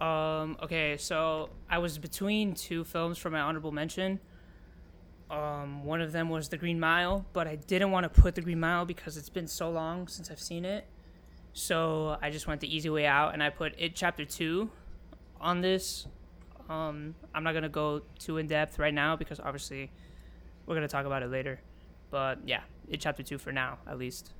Um, 0.00 0.56
okay, 0.62 0.96
so 0.96 1.50
I 1.70 1.78
was 1.78 1.98
between 1.98 2.54
two 2.54 2.84
films 2.84 3.16
for 3.18 3.30
my 3.30 3.40
honorable 3.40 3.72
mention. 3.72 4.18
Um, 5.30 5.84
one 5.84 6.00
of 6.00 6.12
them 6.12 6.30
was 6.30 6.48
The 6.48 6.56
Green 6.56 6.80
Mile, 6.80 7.26
but 7.32 7.46
I 7.46 7.56
didn't 7.56 7.90
want 7.90 8.12
to 8.12 8.20
put 8.20 8.34
The 8.34 8.40
Green 8.40 8.60
Mile 8.60 8.84
because 8.84 9.16
it's 9.16 9.28
been 9.28 9.48
so 9.48 9.70
long 9.70 10.08
since 10.08 10.30
I've 10.30 10.40
seen 10.40 10.64
it. 10.64 10.86
So 11.52 12.16
I 12.22 12.30
just 12.30 12.46
went 12.46 12.60
the 12.60 12.74
easy 12.74 12.88
way 12.88 13.06
out 13.06 13.34
and 13.34 13.42
I 13.42 13.50
put 13.50 13.74
It 13.78 13.94
Chapter 13.94 14.24
2 14.24 14.70
on 15.40 15.60
this. 15.60 16.06
Um, 16.68 17.14
I'm 17.34 17.42
not 17.44 17.52
going 17.52 17.62
to 17.62 17.68
go 17.68 18.02
too 18.18 18.36
in 18.38 18.46
depth 18.46 18.78
right 18.78 18.92
now 18.92 19.16
because 19.16 19.40
obviously 19.40 19.90
we're 20.66 20.74
going 20.74 20.86
to 20.86 20.92
talk 20.92 21.06
about 21.06 21.22
it 21.22 21.30
later. 21.30 21.60
But 22.10 22.40
yeah, 22.46 22.60
It 22.88 23.00
Chapter 23.00 23.22
2 23.22 23.38
for 23.38 23.52
now, 23.52 23.78
at 23.86 23.98
least. 23.98 24.32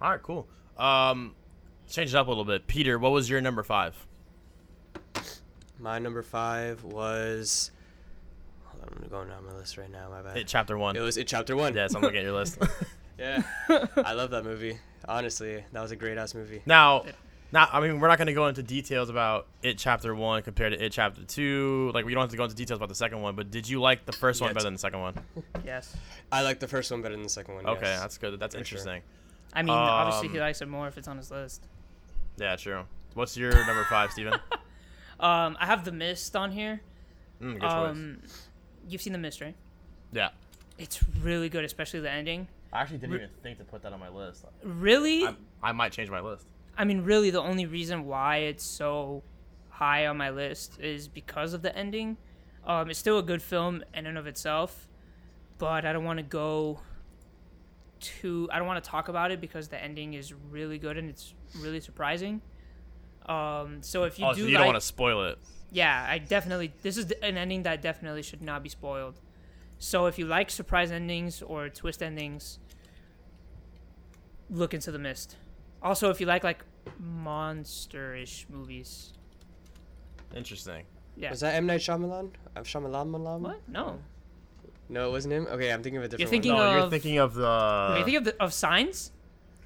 All 0.00 0.10
right, 0.10 0.22
cool. 0.22 0.46
Um, 0.76 1.34
change 1.88 2.14
it 2.14 2.16
up 2.16 2.26
a 2.26 2.30
little 2.30 2.44
bit. 2.44 2.66
Peter, 2.66 2.98
what 2.98 3.12
was 3.12 3.28
your 3.28 3.40
number 3.40 3.62
five? 3.62 4.06
My 5.78 5.98
number 5.98 6.22
five 6.22 6.82
was. 6.84 7.70
Hold 8.64 8.82
on, 8.82 9.02
I'm 9.02 9.08
going 9.08 9.28
down 9.28 9.44
my 9.46 9.54
list 9.54 9.76
right 9.78 9.90
now. 9.90 10.08
My 10.10 10.22
bad. 10.22 10.36
It, 10.36 10.46
chapter 10.48 10.76
one. 10.76 10.96
It 10.96 11.00
was 11.00 11.16
it 11.16 11.26
chapter 11.28 11.56
one. 11.56 11.74
yes, 11.74 11.94
I'm 11.94 12.02
looking 12.02 12.18
at 12.18 12.24
your 12.24 12.34
list. 12.34 12.58
Yeah. 13.18 13.42
I 13.96 14.12
love 14.12 14.30
that 14.30 14.44
movie. 14.44 14.78
Honestly, 15.08 15.64
that 15.72 15.82
was 15.82 15.90
a 15.90 15.96
great 15.96 16.16
ass 16.18 16.36
movie. 16.36 16.62
now, 16.66 17.04
now, 17.52 17.68
I 17.72 17.80
mean, 17.80 17.98
we're 18.00 18.08
not 18.08 18.18
going 18.18 18.26
to 18.26 18.34
go 18.34 18.46
into 18.46 18.62
details 18.62 19.08
about 19.08 19.46
it 19.62 19.78
chapter 19.78 20.14
one 20.14 20.42
compared 20.42 20.72
to 20.72 20.84
it 20.84 20.92
chapter 20.92 21.22
two. 21.24 21.90
Like, 21.94 22.04
we 22.04 22.12
don't 22.14 22.20
have 22.22 22.30
to 22.30 22.36
go 22.36 22.44
into 22.44 22.56
details 22.56 22.78
about 22.78 22.88
the 22.88 22.94
second 22.94 23.22
one. 23.22 23.34
But 23.36 23.50
did 23.50 23.68
you 23.68 23.80
like 23.80 24.04
the 24.06 24.12
first 24.12 24.40
one 24.40 24.48
Yet. 24.48 24.54
better 24.54 24.64
than 24.64 24.74
the 24.74 24.78
second 24.78 25.00
one? 25.00 25.14
Yes. 25.64 25.96
I 26.30 26.42
like 26.42 26.60
the 26.60 26.68
first 26.68 26.90
one 26.90 27.00
better 27.02 27.14
than 27.14 27.22
the 27.22 27.28
second 27.28 27.54
one. 27.54 27.66
Okay, 27.66 27.86
yes. 27.86 28.00
that's 28.00 28.18
good. 28.18 28.38
That's 28.38 28.54
For 28.54 28.64
sure. 28.64 28.78
interesting. 28.78 29.02
I 29.54 29.62
mean, 29.62 29.70
obviously 29.70 30.28
he 30.28 30.38
Um, 30.38 30.40
likes 30.44 30.60
it 30.60 30.68
more 30.68 30.88
if 30.88 30.98
it's 30.98 31.08
on 31.08 31.16
his 31.16 31.30
list. 31.30 31.66
Yeah, 32.36 32.56
true. 32.56 32.84
What's 33.14 33.36
your 33.36 33.50
number 33.52 33.84
five, 33.84 34.10
Steven? 34.12 34.34
Um, 35.20 35.56
I 35.58 35.66
have 35.66 35.84
The 35.84 35.90
Mist 35.90 36.36
on 36.36 36.52
here. 36.52 36.80
Mm, 37.42 37.54
good 37.54 37.60
choice. 37.62 37.72
Um, 37.72 38.22
you've 38.88 39.02
seen 39.02 39.12
The 39.12 39.18
Mist, 39.18 39.40
right? 39.40 39.56
Yeah. 40.12 40.28
It's 40.78 41.02
really 41.22 41.48
good, 41.48 41.64
especially 41.64 41.98
the 41.98 42.10
ending. 42.10 42.46
I 42.72 42.82
actually 42.82 42.98
didn't 42.98 43.16
even 43.16 43.30
think 43.42 43.58
to 43.58 43.64
put 43.64 43.82
that 43.82 43.92
on 43.92 43.98
my 43.98 44.10
list. 44.10 44.44
Really? 44.62 45.26
I, 45.26 45.34
I 45.60 45.72
might 45.72 45.90
change 45.90 46.08
my 46.08 46.20
list. 46.20 46.46
I 46.78 46.84
mean, 46.84 47.02
really, 47.02 47.30
the 47.30 47.42
only 47.42 47.66
reason 47.66 48.06
why 48.06 48.36
it's 48.36 48.64
so 48.64 49.24
high 49.68 50.06
on 50.06 50.16
my 50.16 50.30
list 50.30 50.78
is 50.80 51.08
because 51.08 51.52
of 51.52 51.62
the 51.62 51.76
ending. 51.76 52.16
Um, 52.64 52.88
it's 52.88 52.98
still 52.98 53.18
a 53.18 53.22
good 53.22 53.42
film 53.42 53.82
in 53.92 54.06
and 54.06 54.16
of 54.16 54.28
itself, 54.28 54.86
but 55.58 55.84
I 55.84 55.92
don't 55.92 56.04
want 56.04 56.18
to 56.18 56.22
go 56.22 56.80
too. 57.98 58.48
I 58.52 58.58
don't 58.58 58.68
want 58.68 58.82
to 58.82 58.88
talk 58.88 59.08
about 59.08 59.32
it 59.32 59.40
because 59.40 59.68
the 59.68 59.82
ending 59.82 60.14
is 60.14 60.32
really 60.32 60.78
good 60.78 60.96
and 60.96 61.10
it's 61.10 61.34
really 61.60 61.80
surprising. 61.80 62.42
Um, 63.26 63.82
so 63.82 64.04
if 64.04 64.18
you 64.18 64.26
oh, 64.26 64.34
do 64.34 64.42
so 64.42 64.46
you 64.46 64.54
like, 64.54 64.60
don't 64.60 64.66
want 64.68 64.80
to 64.80 64.86
spoil 64.86 65.24
it. 65.24 65.38
yeah, 65.72 66.06
I 66.08 66.18
definitely. 66.18 66.72
This 66.82 66.96
is 66.96 67.10
an 67.22 67.36
ending 67.36 67.64
that 67.64 67.82
definitely 67.82 68.22
should 68.22 68.42
not 68.42 68.62
be 68.62 68.68
spoiled. 68.68 69.20
So 69.78 70.06
if 70.06 70.16
you 70.16 70.26
like 70.26 70.50
surprise 70.50 70.92
endings 70.92 71.42
or 71.42 71.68
twist 71.68 72.02
endings, 72.02 72.60
look 74.48 74.72
into 74.72 74.92
the 74.92 74.98
mist. 74.98 75.36
Also, 75.82 76.10
if 76.10 76.20
you 76.20 76.26
like 76.26 76.44
like 76.44 76.64
monster-ish 76.98 78.46
movies, 78.50 79.12
Interesting. 80.34 80.84
yeah. 81.16 81.30
Was 81.30 81.40
that 81.40 81.54
M 81.54 81.66
Night 81.66 81.80
Shyamalan? 81.80 82.30
Uh, 82.56 82.60
Shyamalan? 82.60 83.08
Malam? 83.10 83.42
What? 83.42 83.60
No. 83.68 83.98
No, 84.88 85.08
it 85.08 85.12
wasn't 85.12 85.34
him. 85.34 85.46
Okay, 85.46 85.70
I'm 85.72 85.82
thinking 85.82 85.98
of 85.98 86.04
a 86.04 86.08
different 86.08 86.30
thinking 86.30 86.54
one. 86.54 86.64
No, 86.64 86.78
you're 86.78 86.90
thinking 86.90 87.18
of 87.18 87.34
the 87.34 87.96
you 87.98 88.04
think 88.04 88.16
of 88.16 88.24
the, 88.24 88.42
of 88.42 88.52
signs? 88.52 89.12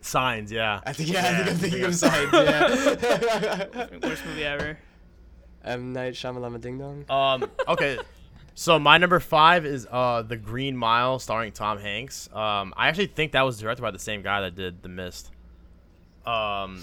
signs. 0.00 0.50
Yeah. 0.50 0.80
I 0.84 0.92
think 0.92 1.12
yeah, 1.12 1.20
I 1.20 1.44
think 1.44 1.48
I'm 1.48 1.56
thinking 1.56 1.80
yeah. 1.82 1.86
of 1.86 1.94
Signs. 1.94 2.32
Yeah. 2.32 3.86
Worst 4.02 4.26
movie 4.26 4.44
ever. 4.44 4.78
M 5.64 5.92
Night 5.92 6.14
Shyamalan 6.14 6.60
Ding 6.60 6.78
Dong. 6.78 7.04
Um. 7.08 7.48
Okay. 7.68 7.98
So 8.54 8.78
my 8.78 8.98
number 8.98 9.18
five 9.20 9.64
is 9.64 9.86
uh 9.90 10.22
the 10.22 10.36
Green 10.36 10.76
Mile, 10.76 11.18
starring 11.18 11.52
Tom 11.52 11.78
Hanks. 11.78 12.28
Um, 12.32 12.74
I 12.76 12.88
actually 12.88 13.06
think 13.06 13.32
that 13.32 13.42
was 13.42 13.58
directed 13.58 13.82
by 13.82 13.92
the 13.92 13.98
same 13.98 14.22
guy 14.22 14.40
that 14.42 14.54
did 14.56 14.82
The 14.82 14.88
Mist. 14.88 15.30
Um, 16.26 16.80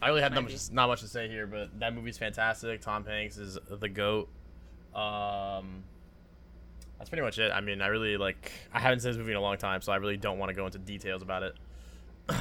I 0.00 0.08
really 0.08 0.22
have 0.22 0.32
not 0.34 0.44
much, 0.44 0.70
not 0.72 0.86
much 0.88 1.00
to 1.00 1.08
say 1.08 1.28
here, 1.28 1.46
but 1.46 1.78
that 1.80 1.94
movie's 1.94 2.18
fantastic. 2.18 2.80
Tom 2.80 3.04
Hanks 3.04 3.38
is 3.38 3.58
the 3.70 3.88
goat. 3.88 4.28
Um, 4.94 5.84
that's 6.98 7.08
pretty 7.08 7.22
much 7.22 7.38
it. 7.38 7.50
I 7.52 7.60
mean, 7.60 7.80
I 7.80 7.86
really 7.86 8.16
like. 8.16 8.52
I 8.72 8.80
haven't 8.80 9.00
seen 9.00 9.12
this 9.12 9.18
movie 9.18 9.30
in 9.32 9.36
a 9.36 9.40
long 9.40 9.56
time, 9.58 9.80
so 9.80 9.92
I 9.92 9.96
really 9.96 10.16
don't 10.16 10.38
want 10.38 10.50
to 10.50 10.54
go 10.54 10.66
into 10.66 10.78
details 10.78 11.22
about 11.22 11.42
it. 11.42 11.54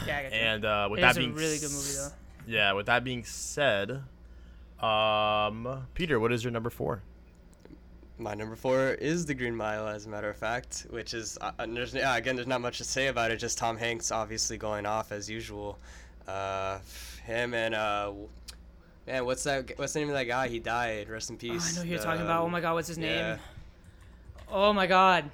Yeah, 0.08 0.18
I. 0.18 0.22
And 0.34 0.66
uh, 0.66 0.88
with 0.90 1.00
It 1.00 1.02
that 1.02 1.12
is 1.12 1.18
a 1.18 1.20
being 1.22 1.34
really 1.36 1.58
good 1.58 1.72
movie, 1.72 1.90
s- 1.90 2.14
yeah. 2.48 2.74
With 2.74 2.88
that 2.88 3.04
being 3.04 3.24
said, 3.24 4.04
um, 4.82 5.86
Peter, 5.94 6.20
what 6.20 6.32
is 6.32 6.44
your 6.44 6.52
number 6.52 6.70
four? 6.70 7.04
My 8.18 8.36
number 8.36 8.56
four 8.56 8.90
is 8.90 9.26
The 9.26 9.34
Green 9.34 9.56
Mile, 9.56 9.88
as 9.88 10.06
a 10.06 10.10
matter 10.10 10.30
of 10.30 10.38
fact, 10.38 10.86
which 10.92 11.16
is 11.16 11.40
uh, 11.42 11.52
uh, 11.58 11.66
there's, 11.68 11.94
yeah, 11.96 12.16
again, 12.18 12.36
there's 12.36 12.48
not 12.48 12.62
much 12.62 12.78
to 12.78 12.84
say 12.84 13.08
about 13.08 13.32
it. 13.32 13.38
Just 13.38 13.58
Tom 13.58 13.78
Hanks 13.78 14.12
obviously 14.12 14.58
going 14.58 14.86
off 14.86 15.12
as 15.12 15.28
usual. 15.28 15.80
Uh, 16.28 16.80
him 17.26 17.54
and 17.54 17.76
uh, 17.76 18.12
man, 19.08 19.26
what's 19.26 19.44
that? 19.44 19.78
What's 19.78 19.94
the 19.94 20.00
name 20.00 20.10
of 20.10 20.16
that 20.16 20.26
guy? 20.26 20.48
He 20.48 20.60
died. 20.60 21.10
Rest 21.10 21.30
in 21.30 21.36
Oh, 21.36 21.40
peace. 21.40 21.74
I 21.74 21.76
know 21.80 21.84
who 21.84 21.90
you're 21.90 22.00
talking 22.00 22.22
about. 22.22 22.42
Oh 22.42 22.46
Um, 22.46 22.52
my 22.52 22.62
god, 22.62 22.74
what's 22.74 22.88
his 22.88 22.98
name? 22.98 23.18
yeah. 23.18 23.38
Oh 24.50 24.74
my 24.74 24.88
god. 24.88 25.30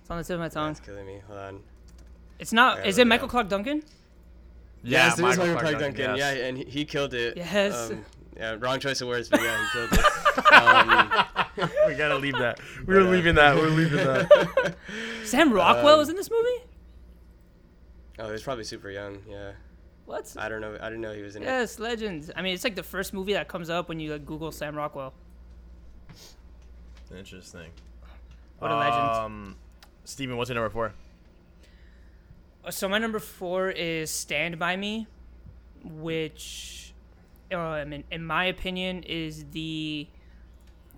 It's 0.00 0.10
on 0.10 0.18
the 0.18 0.24
tip 0.24 0.34
of 0.34 0.40
my 0.40 0.48
tongue. 0.48 0.70
It's 0.72 0.80
killing 0.80 1.06
me. 1.06 1.20
Hold 1.26 1.38
on. 1.38 1.60
It's 2.38 2.52
not. 2.52 2.78
Yeah, 2.78 2.84
Is 2.86 2.98
it 2.98 3.02
it 3.02 3.04
Michael 3.06 3.24
up. 3.26 3.30
Clarke 3.30 3.48
Duncan? 3.48 3.82
yes, 4.82 5.12
it 5.12 5.14
is 5.14 5.22
Michael 5.22 5.46
Michael 5.46 5.60
Clark 5.60 5.76
Clarke 5.78 5.80
Duncan. 5.96 6.16
yes. 6.16 6.36
Yeah, 6.36 6.44
and 6.46 6.58
he, 6.58 6.64
he 6.64 6.84
killed 6.84 7.14
it. 7.14 7.36
Yes. 7.36 7.90
Um, 7.90 8.04
yeah, 8.36 8.56
wrong 8.60 8.78
choice 8.78 9.00
of 9.00 9.08
words, 9.08 9.28
but 9.28 9.40
yeah, 9.42 9.58
he 9.60 9.78
killed 9.78 9.92
it. 9.92 10.04
Um, 10.52 11.10
we 11.88 11.94
gotta 11.94 12.16
leave 12.16 12.38
that. 12.38 12.60
We're 12.86 13.02
leaving 13.02 13.34
that. 13.34 13.56
We're 13.56 13.70
leaving 13.70 13.96
that. 13.96 14.76
Sam 15.24 15.52
Rockwell 15.52 15.94
Um, 15.94 15.98
was 15.98 16.08
in 16.08 16.14
this 16.14 16.30
movie? 16.30 16.62
oh, 18.20 18.26
he 18.26 18.32
was 18.32 18.42
probably 18.44 18.62
super 18.62 18.88
young. 18.90 19.18
Yeah, 19.28 19.50
What? 20.08 20.34
I 20.38 20.48
don't 20.48 20.62
know. 20.62 20.74
I 20.80 20.88
didn't 20.88 21.02
know 21.02 21.12
he 21.12 21.20
was 21.20 21.36
in 21.36 21.42
it. 21.42 21.46
Yes, 21.46 21.78
Legends. 21.78 22.30
I 22.34 22.40
mean, 22.40 22.54
it's 22.54 22.64
like 22.64 22.74
the 22.74 22.82
first 22.82 23.12
movie 23.12 23.34
that 23.34 23.46
comes 23.46 23.68
up 23.68 23.90
when 23.90 24.00
you 24.00 24.10
like 24.12 24.24
Google 24.24 24.50
Sam 24.50 24.74
Rockwell. 24.74 25.12
Interesting. 27.14 27.70
What 28.58 28.70
a 28.70 28.76
legend. 28.76 29.02
Um, 29.02 29.56
Steven, 30.04 30.38
what's 30.38 30.48
your 30.48 30.54
number 30.54 30.70
four? 30.70 30.94
Uh, 32.64 32.70
So 32.70 32.88
my 32.88 32.96
number 32.96 33.18
four 33.18 33.68
is 33.70 34.10
Stand 34.10 34.58
by 34.58 34.76
Me, 34.76 35.06
which, 35.84 36.94
um, 37.52 37.92
in, 37.92 38.04
in 38.10 38.24
my 38.24 38.46
opinion, 38.46 39.02
is 39.02 39.44
the 39.52 40.06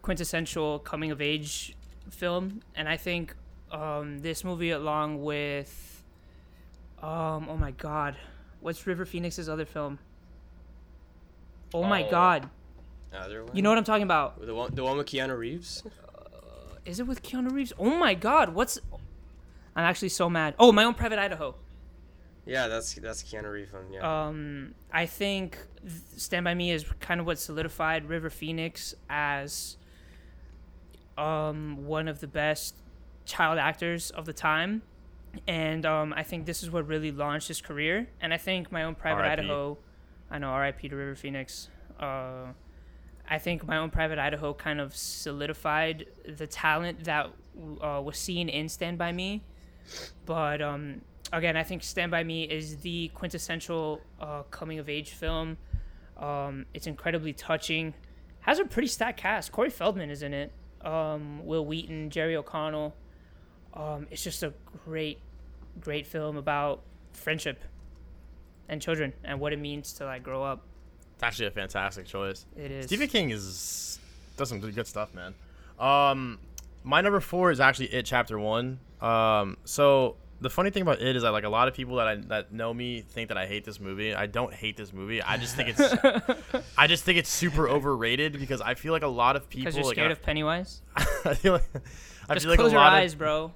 quintessential 0.02 0.78
coming 0.78 1.10
of 1.10 1.20
age 1.20 1.74
film, 2.10 2.60
and 2.76 2.88
I 2.88 2.96
think 2.96 3.34
um, 3.72 4.20
this 4.20 4.44
movie, 4.44 4.70
along 4.70 5.22
with, 5.22 6.04
um, 7.02 7.48
oh 7.48 7.56
my 7.56 7.72
God, 7.72 8.16
what's 8.60 8.86
River 8.86 9.04
Phoenix's 9.04 9.48
other 9.48 9.64
film? 9.64 9.98
Oh 11.72 11.84
my 11.84 12.04
Oh. 12.04 12.10
God, 12.10 12.50
Other 13.14 13.44
one? 13.44 13.54
you 13.56 13.62
know 13.62 13.68
what 13.70 13.78
I'm 13.78 13.84
talking 13.84 14.02
about? 14.02 14.44
the 14.44 14.54
one, 14.54 14.74
the 14.74 14.82
one 14.84 14.96
with 14.96 15.06
Keanu 15.06 15.36
Reeves. 15.36 15.82
Is 16.84 16.98
it 16.98 17.06
with 17.06 17.22
Keanu 17.22 17.52
Reeves? 17.52 17.72
Oh 17.78 17.94
my 17.96 18.14
God, 18.14 18.54
what's? 18.54 18.78
I'm 19.76 19.84
actually 19.84 20.08
so 20.08 20.28
mad. 20.28 20.54
Oh, 20.58 20.72
My 20.72 20.84
Own 20.84 20.94
Private 20.94 21.18
Idaho. 21.18 21.54
Yeah, 22.46 22.66
that's 22.68 22.94
that's 22.94 23.22
Keanu 23.22 23.52
Reeves 23.52 23.72
one. 23.72 23.92
Yeah. 23.92 24.26
um, 24.26 24.74
I 24.92 25.06
think 25.06 25.58
Stand 26.16 26.44
By 26.44 26.54
Me 26.54 26.72
is 26.72 26.84
kind 26.98 27.20
of 27.20 27.26
what 27.26 27.38
solidified 27.38 28.06
River 28.08 28.30
Phoenix 28.30 28.94
as 29.08 29.76
um, 31.16 31.86
one 31.86 32.08
of 32.08 32.20
the 32.20 32.26
best 32.26 32.74
child 33.26 33.58
actors 33.58 34.10
of 34.10 34.24
the 34.24 34.32
time. 34.32 34.82
And 35.46 35.86
um, 35.86 36.12
I 36.16 36.22
think 36.22 36.46
this 36.46 36.62
is 36.62 36.70
what 36.70 36.86
really 36.86 37.12
launched 37.12 37.48
his 37.48 37.60
career. 37.60 38.08
And 38.20 38.34
I 38.34 38.36
think 38.36 38.72
My 38.72 38.82
Own 38.84 38.94
Private 38.94 39.22
R.I.P.. 39.22 39.42
Idaho, 39.42 39.78
I 40.30 40.38
know, 40.38 40.56
RIP 40.56 40.80
to 40.82 40.96
River 40.96 41.14
Phoenix. 41.14 41.68
Uh, 41.98 42.46
I 43.28 43.38
think 43.38 43.66
My 43.66 43.76
Own 43.76 43.90
Private 43.90 44.18
Idaho 44.18 44.52
kind 44.52 44.80
of 44.80 44.94
solidified 44.96 46.06
the 46.26 46.46
talent 46.46 47.04
that 47.04 47.30
uh, 47.80 48.00
was 48.04 48.18
seen 48.18 48.48
in 48.48 48.68
Stand 48.68 48.98
By 48.98 49.12
Me. 49.12 49.42
But 50.26 50.60
um, 50.60 51.02
again, 51.32 51.56
I 51.56 51.62
think 51.62 51.82
Stand 51.82 52.10
By 52.10 52.24
Me 52.24 52.44
is 52.44 52.78
the 52.78 53.08
quintessential 53.14 54.00
uh, 54.20 54.42
coming 54.50 54.78
of 54.78 54.88
age 54.88 55.10
film. 55.10 55.58
Um, 56.16 56.66
it's 56.74 56.86
incredibly 56.86 57.32
touching. 57.32 57.94
Has 58.40 58.58
a 58.58 58.64
pretty 58.64 58.88
stacked 58.88 59.20
cast. 59.20 59.52
Corey 59.52 59.70
Feldman 59.70 60.10
is 60.10 60.22
in 60.22 60.34
it. 60.34 60.52
Um, 60.82 61.44
Wil 61.44 61.64
Wheaton, 61.64 62.10
Jerry 62.10 62.36
O'Connell. 62.36 62.94
Um, 63.74 64.06
it's 64.10 64.22
just 64.24 64.42
a 64.42 64.52
great, 64.84 65.18
great 65.80 66.06
film 66.06 66.36
about 66.36 66.82
friendship 67.12 67.62
and 68.68 68.80
children 68.80 69.12
and 69.24 69.40
what 69.40 69.52
it 69.52 69.58
means 69.58 69.92
to 69.94 70.04
like 70.04 70.22
grow 70.22 70.42
up. 70.42 70.62
It's 71.14 71.22
actually 71.22 71.46
a 71.46 71.50
fantastic 71.50 72.06
choice. 72.06 72.46
It 72.56 72.70
is. 72.70 72.86
Stephen 72.86 73.08
King 73.08 73.30
is 73.30 73.98
does 74.36 74.48
some 74.48 74.60
good 74.60 74.86
stuff, 74.86 75.12
man. 75.14 75.34
Um, 75.78 76.38
my 76.82 77.00
number 77.00 77.20
four 77.20 77.50
is 77.50 77.60
actually 77.60 77.86
It 77.92 78.06
Chapter 78.06 78.38
One. 78.38 78.80
Um, 79.00 79.56
so 79.64 80.16
the 80.40 80.48
funny 80.48 80.70
thing 80.70 80.80
about 80.82 81.02
It 81.02 81.14
is 81.16 81.22
that 81.22 81.30
like 81.32 81.44
a 81.44 81.48
lot 81.50 81.68
of 81.68 81.74
people 81.74 81.96
that 81.96 82.06
I 82.08 82.14
that 82.16 82.52
know 82.52 82.72
me 82.72 83.02
think 83.02 83.28
that 83.28 83.36
I 83.36 83.46
hate 83.46 83.64
this 83.64 83.78
movie. 83.80 84.14
I 84.14 84.26
don't 84.26 84.52
hate 84.54 84.76
this 84.76 84.92
movie. 84.92 85.22
I 85.22 85.36
just 85.36 85.56
think 85.56 85.74
it's 85.76 86.64
I 86.78 86.86
just 86.86 87.04
think 87.04 87.18
it's 87.18 87.28
super 87.30 87.68
overrated 87.68 88.38
because 88.38 88.60
I 88.62 88.74
feel 88.74 88.92
like 88.92 89.02
a 89.02 89.06
lot 89.08 89.36
of 89.36 89.48
people 89.50 89.66
Because 89.66 89.76
you're 89.76 89.84
like, 89.84 89.94
scared 89.94 90.08
I- 90.08 90.12
of 90.12 90.22
Pennywise. 90.22 90.80
I 90.96 91.34
feel 91.34 91.52
like 91.54 91.64
I 92.28 92.34
Just 92.34 92.44
feel 92.46 92.50
like 92.52 92.58
close 92.60 92.70
a 92.72 92.74
your 92.76 92.80
eyes, 92.80 93.12
of, 93.12 93.18
bro. 93.18 93.52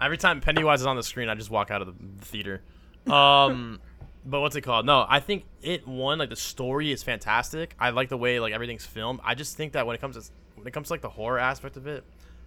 Every 0.00 0.18
time 0.18 0.40
Pennywise 0.40 0.80
is 0.80 0.86
on 0.86 0.96
the 0.96 1.02
screen, 1.02 1.28
I 1.28 1.34
just 1.34 1.50
walk 1.50 1.70
out 1.70 1.82
of 1.82 1.88
the 1.98 2.24
theater. 2.24 2.62
Um, 3.10 3.80
but 4.26 4.40
what's 4.40 4.56
it 4.56 4.62
called? 4.62 4.86
No, 4.86 5.06
I 5.08 5.20
think 5.20 5.44
it 5.62 5.86
one 5.86 6.18
like 6.18 6.30
the 6.30 6.36
story 6.36 6.92
is 6.92 7.02
fantastic. 7.02 7.74
I 7.78 7.90
like 7.90 8.08
the 8.08 8.16
way 8.16 8.40
like 8.40 8.52
everything's 8.52 8.84
filmed. 8.86 9.20
I 9.24 9.34
just 9.34 9.56
think 9.56 9.72
that 9.72 9.86
when 9.86 9.94
it 9.94 10.00
comes 10.00 10.16
to 10.16 10.32
when 10.56 10.66
it 10.66 10.72
comes 10.72 10.88
to 10.88 10.94
like 10.94 11.02
the 11.02 11.08
horror 11.10 11.38
aspect 11.38 11.76
of 11.76 11.86
it, 11.86 12.04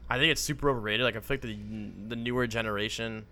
I 0.10 0.18
think 0.18 0.32
it's 0.32 0.42
super 0.42 0.70
overrated. 0.70 1.04
Like 1.04 1.16
I 1.16 1.20
feel 1.20 1.36
like 1.36 1.42
the 1.42 1.58
the 2.10 2.16
newer 2.16 2.48
generation, 2.48 3.26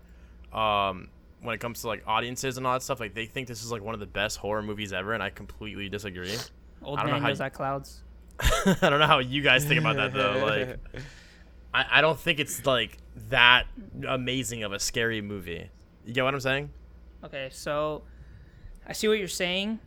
um, 0.52 1.08
when 1.42 1.54
it 1.54 1.58
comes 1.58 1.82
to 1.82 1.88
like 1.88 2.02
audiences 2.06 2.56
and 2.56 2.66
all 2.66 2.74
that 2.74 2.82
stuff, 2.82 3.00
like 3.00 3.14
they 3.14 3.26
think 3.26 3.48
this 3.48 3.62
is 3.62 3.70
like 3.70 3.82
one 3.82 3.94
of 3.94 4.00
the 4.00 4.06
best 4.06 4.38
horror 4.38 4.62
movies 4.62 4.92
ever, 4.92 5.12
and 5.12 5.22
I 5.22 5.30
completely 5.30 5.88
disagree. 5.88 6.34
Old 6.82 6.98
I 6.98 7.02
don't 7.02 7.10
know 7.10 7.14
man 7.16 7.22
how 7.22 7.28
yells 7.28 7.38
you- 7.40 7.44
at 7.44 7.52
clouds. 7.54 8.02
I 8.40 8.76
don't 8.88 9.00
know 9.00 9.06
how 9.06 9.18
you 9.18 9.42
guys 9.42 9.64
think 9.64 9.80
about 9.80 9.96
that 9.96 10.12
though. 10.12 10.46
Like, 10.46 10.78
I, 11.74 11.84
I 11.92 12.00
don't 12.00 12.18
think 12.18 12.40
it's 12.40 12.64
like 12.66 12.98
that 13.28 13.64
amazing 14.06 14.62
of 14.62 14.72
a 14.72 14.78
scary 14.78 15.20
movie. 15.20 15.68
You 16.04 16.14
get 16.14 16.24
what 16.24 16.34
I'm 16.34 16.40
saying? 16.40 16.70
Okay, 17.24 17.48
so 17.52 18.02
I 18.86 18.92
see 18.92 19.08
what 19.08 19.18
you're 19.18 19.28
saying. 19.28 19.78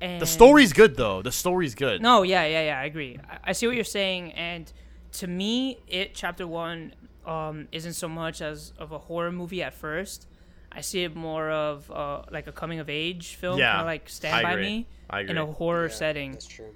And 0.00 0.20
The 0.20 0.26
story's 0.26 0.72
good 0.72 0.96
though. 0.96 1.22
The 1.22 1.32
story's 1.32 1.74
good. 1.74 2.02
No, 2.02 2.22
yeah, 2.22 2.44
yeah, 2.44 2.64
yeah. 2.66 2.78
I 2.80 2.84
agree. 2.84 3.18
I, 3.30 3.38
I 3.50 3.52
see 3.52 3.66
what 3.66 3.76
you're 3.76 3.84
saying, 3.84 4.32
and 4.32 4.70
to 5.12 5.26
me, 5.26 5.78
it 5.86 6.14
chapter 6.14 6.46
one 6.46 6.94
um, 7.24 7.68
isn't 7.72 7.94
so 7.94 8.08
much 8.08 8.42
as 8.42 8.72
of 8.78 8.92
a 8.92 8.98
horror 8.98 9.32
movie 9.32 9.62
at 9.62 9.72
first. 9.74 10.26
I 10.72 10.80
see 10.80 11.04
it 11.04 11.14
more 11.14 11.50
of 11.50 11.88
uh, 11.90 12.22
like 12.32 12.48
a 12.48 12.52
coming 12.52 12.80
of 12.80 12.90
age 12.90 13.36
film, 13.36 13.58
Yeah, 13.58 13.70
kind 13.70 13.80
of 13.82 13.86
like 13.86 14.08
Stand 14.08 14.34
I 14.34 14.42
by 14.42 14.52
agree. 14.52 14.62
Me, 14.64 14.86
I 15.08 15.20
in 15.20 15.38
a 15.38 15.42
agree. 15.44 15.54
horror 15.54 15.88
setting. 15.88 16.32
That's 16.32 16.46
true. 16.48 16.74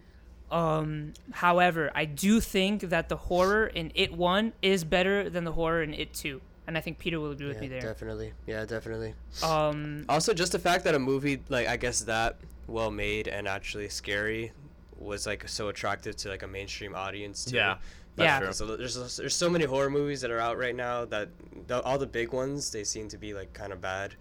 Um, 0.50 1.12
however, 1.32 1.90
I 1.94 2.04
do 2.04 2.40
think 2.40 2.82
that 2.82 3.08
the 3.08 3.16
horror 3.16 3.66
in 3.66 3.92
It 3.94 4.12
One 4.12 4.52
is 4.62 4.84
better 4.84 5.28
than 5.28 5.44
the 5.44 5.52
horror 5.52 5.82
in 5.82 5.92
It 5.94 6.14
Two, 6.14 6.40
and 6.66 6.76
I 6.78 6.80
think 6.80 6.98
Peter 6.98 7.20
will 7.20 7.32
agree 7.32 7.46
with 7.48 7.56
Yeah, 7.56 7.62
me 7.62 7.68
there. 7.68 7.80
definitely. 7.80 8.32
Yeah, 8.46 8.64
definitely. 8.64 9.14
Um, 9.42 10.04
Also, 10.08 10.32
just 10.34 10.52
the 10.52 10.58
fact 10.58 10.84
that 10.84 10.94
a 10.94 10.98
movie 10.98 11.40
like 11.48 11.66
I 11.68 11.76
guess 11.76 12.00
that 12.02 12.36
well 12.66 12.90
made 12.90 13.28
and 13.28 13.46
actually 13.48 13.88
scary 13.88 14.52
was 14.98 15.26
like 15.26 15.48
so 15.48 15.68
attractive 15.68 16.16
to 16.16 16.28
like 16.28 16.42
a 16.42 16.46
mainstream 16.48 16.94
audience 16.94 17.44
too. 17.44 17.56
Yeah, 17.56 17.76
Yeah. 18.16 18.50
So 18.50 18.76
there's 18.76 19.16
there's 19.16 19.34
so 19.34 19.48
many 19.48 19.64
horror 19.64 19.90
movies 19.90 20.20
that 20.22 20.30
are 20.30 20.40
out 20.40 20.58
right 20.58 20.74
now 20.74 21.04
that 21.06 21.28
the, 21.68 21.80
all 21.82 21.98
the 21.98 22.06
big 22.06 22.32
ones 22.32 22.70
they 22.70 22.84
seem 22.84 23.08
to 23.08 23.18
be 23.18 23.32
like 23.34 23.52
kind 23.52 23.72
of 23.72 23.80
bad. 23.80 24.14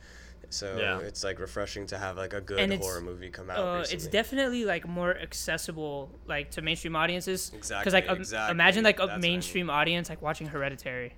So 0.50 0.78
Yeah. 0.78 1.00
it's 1.00 1.24
like 1.24 1.40
refreshing 1.40 1.86
to 1.88 1.98
have 1.98 2.18
like 2.18 2.34
a 2.34 2.42
good 2.42 2.60
And 2.60 2.74
horror 2.74 3.02
movie 3.02 3.30
come 3.30 3.50
out. 3.50 3.58
uh, 3.58 3.84
it's 3.92 4.08
definitely 4.08 4.66
like 4.66 4.88
more 4.88 5.16
accessible 5.18 6.10
like 6.26 6.52
to 6.52 6.62
mainstream 6.62 6.96
audiences 6.96 7.52
Exactly, 7.54 7.82
Because 7.82 7.94
like 7.94 8.10
um, 8.10 8.18
exactly. 8.22 8.52
imagine 8.54 8.84
like 8.84 8.98
That's 8.98 9.10
a 9.10 9.14
I 9.14 9.18
mean. 9.18 9.32
mainstream 9.34 9.70
audience 9.70 10.10
like 10.10 10.22
watching 10.22 10.48
hereditary 10.48 11.14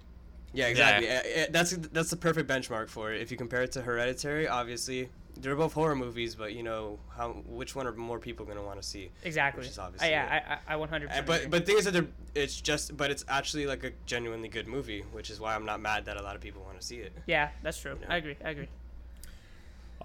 Yeah, 0.54 0.68
exactly. 0.68 1.10
Uh, 1.10 1.46
That's 1.52 1.72
that's 1.94 2.10
the 2.10 2.18
perfect 2.18 2.50
benchmark 2.50 2.89
for 2.89 3.13
it. 3.13 3.22
If 3.22 3.30
you 3.32 3.38
compare 3.38 3.62
it 3.62 3.72
to 3.74 3.82
Hereditary, 3.82 4.48
obviously 4.48 5.10
they're 5.42 5.56
both 5.56 5.74
horror 5.74 5.96
movies, 5.96 6.36
but 6.36 6.54
you 6.54 6.63
know 6.63 7.00
how 7.15 7.30
which 7.48 7.76
one 7.76 7.86
are 7.88 7.94
more 7.94 8.20
people 8.20 8.46
gonna 8.46 8.63
want 8.63 8.82
to 8.82 8.88
see? 8.88 9.12
exactly 9.24 9.62
Which 9.62 9.70
is 9.70 9.78
I, 9.80 9.84
obviously 9.86 10.10
yeah 10.10 10.42
I, 10.68 10.74
I, 10.74 10.74
I 10.74 10.76
100 10.76 11.10
Uh, 11.12 11.22
but 11.22 11.50
but 11.52 11.65
thing 11.68 11.78
is 11.78 11.86
that 11.86 11.92
they're, 11.94 12.08
it's 12.36 12.60
just 12.60 12.98
but 12.98 13.12
it's 13.12 13.24
actually 13.30 13.65
like 13.68 13.84
a 13.84 13.92
genuinely 14.06 14.50
good 14.50 14.68
movie, 14.68 15.04
which 15.12 15.30
is 15.30 15.39
why 15.39 15.54
I'm 15.56 15.65
not 15.65 15.80
mad 15.80 16.06
that 16.06 16.18
a 16.18 16.24
lot 16.24 16.36
of 16.36 16.42
people 16.42 16.63
want 16.63 16.80
to 16.82 16.86
see 16.86 16.98
it. 16.98 17.13
yeah 17.28 17.50
that's 17.63 17.80
true 17.80 17.94
know. 18.02 18.08
i 18.10 18.18
agree 18.18 18.36
i 18.44 18.50
agree 18.50 18.68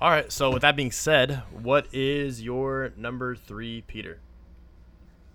All 0.00 0.10
right. 0.10 0.30
So 0.30 0.50
with 0.50 0.62
that 0.62 0.76
being 0.76 0.90
said, 0.92 1.42
what 1.52 1.86
is 1.92 2.42
your 2.42 2.92
number 2.96 3.34
three, 3.36 3.82
Peter? 3.86 4.18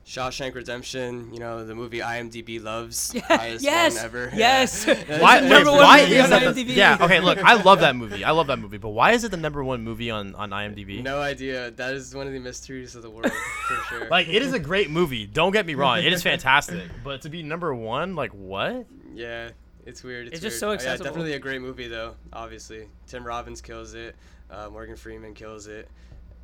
Shawshank 0.06 0.56
Redemption, 0.56 1.32
you 1.32 1.39
know 1.39 1.63
the 1.63 1.76
movie 1.76 2.00
IMDb 2.00 2.60
loves, 2.60 3.15
highest 3.28 3.63
yes 3.63 3.95
one 3.95 4.06
ever. 4.06 4.32
yes 4.36 4.88
Why? 4.88 5.39
Number 5.39 5.56
wait, 5.58 5.65
one 5.67 5.78
why 5.84 6.02
movie 6.02 6.15
is 6.15 6.24
on 6.24 6.30
that? 6.32 6.56
The, 6.56 6.63
yeah. 6.63 6.98
Okay. 7.00 7.19
Look, 7.19 7.38
I 7.38 7.62
love 7.62 7.82
that 7.82 7.95
movie. 7.95 8.24
I 8.24 8.32
love 8.32 8.48
that 8.48 8.58
movie. 8.58 8.80
But 8.80 8.89
why 8.89 9.12
is 9.12 9.24
it 9.24 9.30
the 9.30 9.38
number 9.38 9.63
one 9.63 9.84
movie 9.84 10.10
on 10.10 10.34
on 10.34 10.50
IMDb? 10.50 11.04
No 11.04 11.22
idea. 11.22 11.69
That 11.69 11.93
is 11.93 12.15
one 12.15 12.26
of 12.26 12.34
the 12.34 12.39
mysteries 12.39 12.95
of 12.95 13.04
the 13.04 13.10
world 13.12 13.32
for 13.32 13.76
sure. 13.89 14.10
Like 14.10 14.28
it 14.28 14.41
is 14.41 14.52
a 14.54 14.58
great 14.60 14.89
movie. 14.89 15.28
Don't 15.28 15.52
get 15.52 15.67
me 15.67 15.76
wrong. 15.76 16.00
It 16.00 16.12
is 16.12 16.24
fantastic. 16.32 16.89
But 17.04 17.22
to 17.22 17.30
be 17.30 17.43
number 17.43 17.76
one, 17.76 18.15
like 18.15 18.32
what? 18.32 18.88
Yeah, 19.13 19.52
it's 19.86 20.04
weird. 20.04 20.28
It's, 20.30 20.38
It's 20.38 20.41
just 20.41 20.54
weird. 20.54 20.60
so 20.60 20.69
Oh, 20.69 20.74
accessible. 20.74 21.06
Yeah, 21.06 21.10
definitely 21.12 21.34
a 21.34 21.39
great 21.39 21.62
movie 21.62 21.88
though. 21.88 22.15
Obviously, 22.34 22.88
Tim 23.06 23.24
Robbins 23.24 23.62
kills 23.62 23.93
it. 23.93 24.15
Uh, 24.49 24.69
Morgan 24.71 24.95
Freeman 24.95 25.33
kills 25.33 25.67
it. 25.67 25.88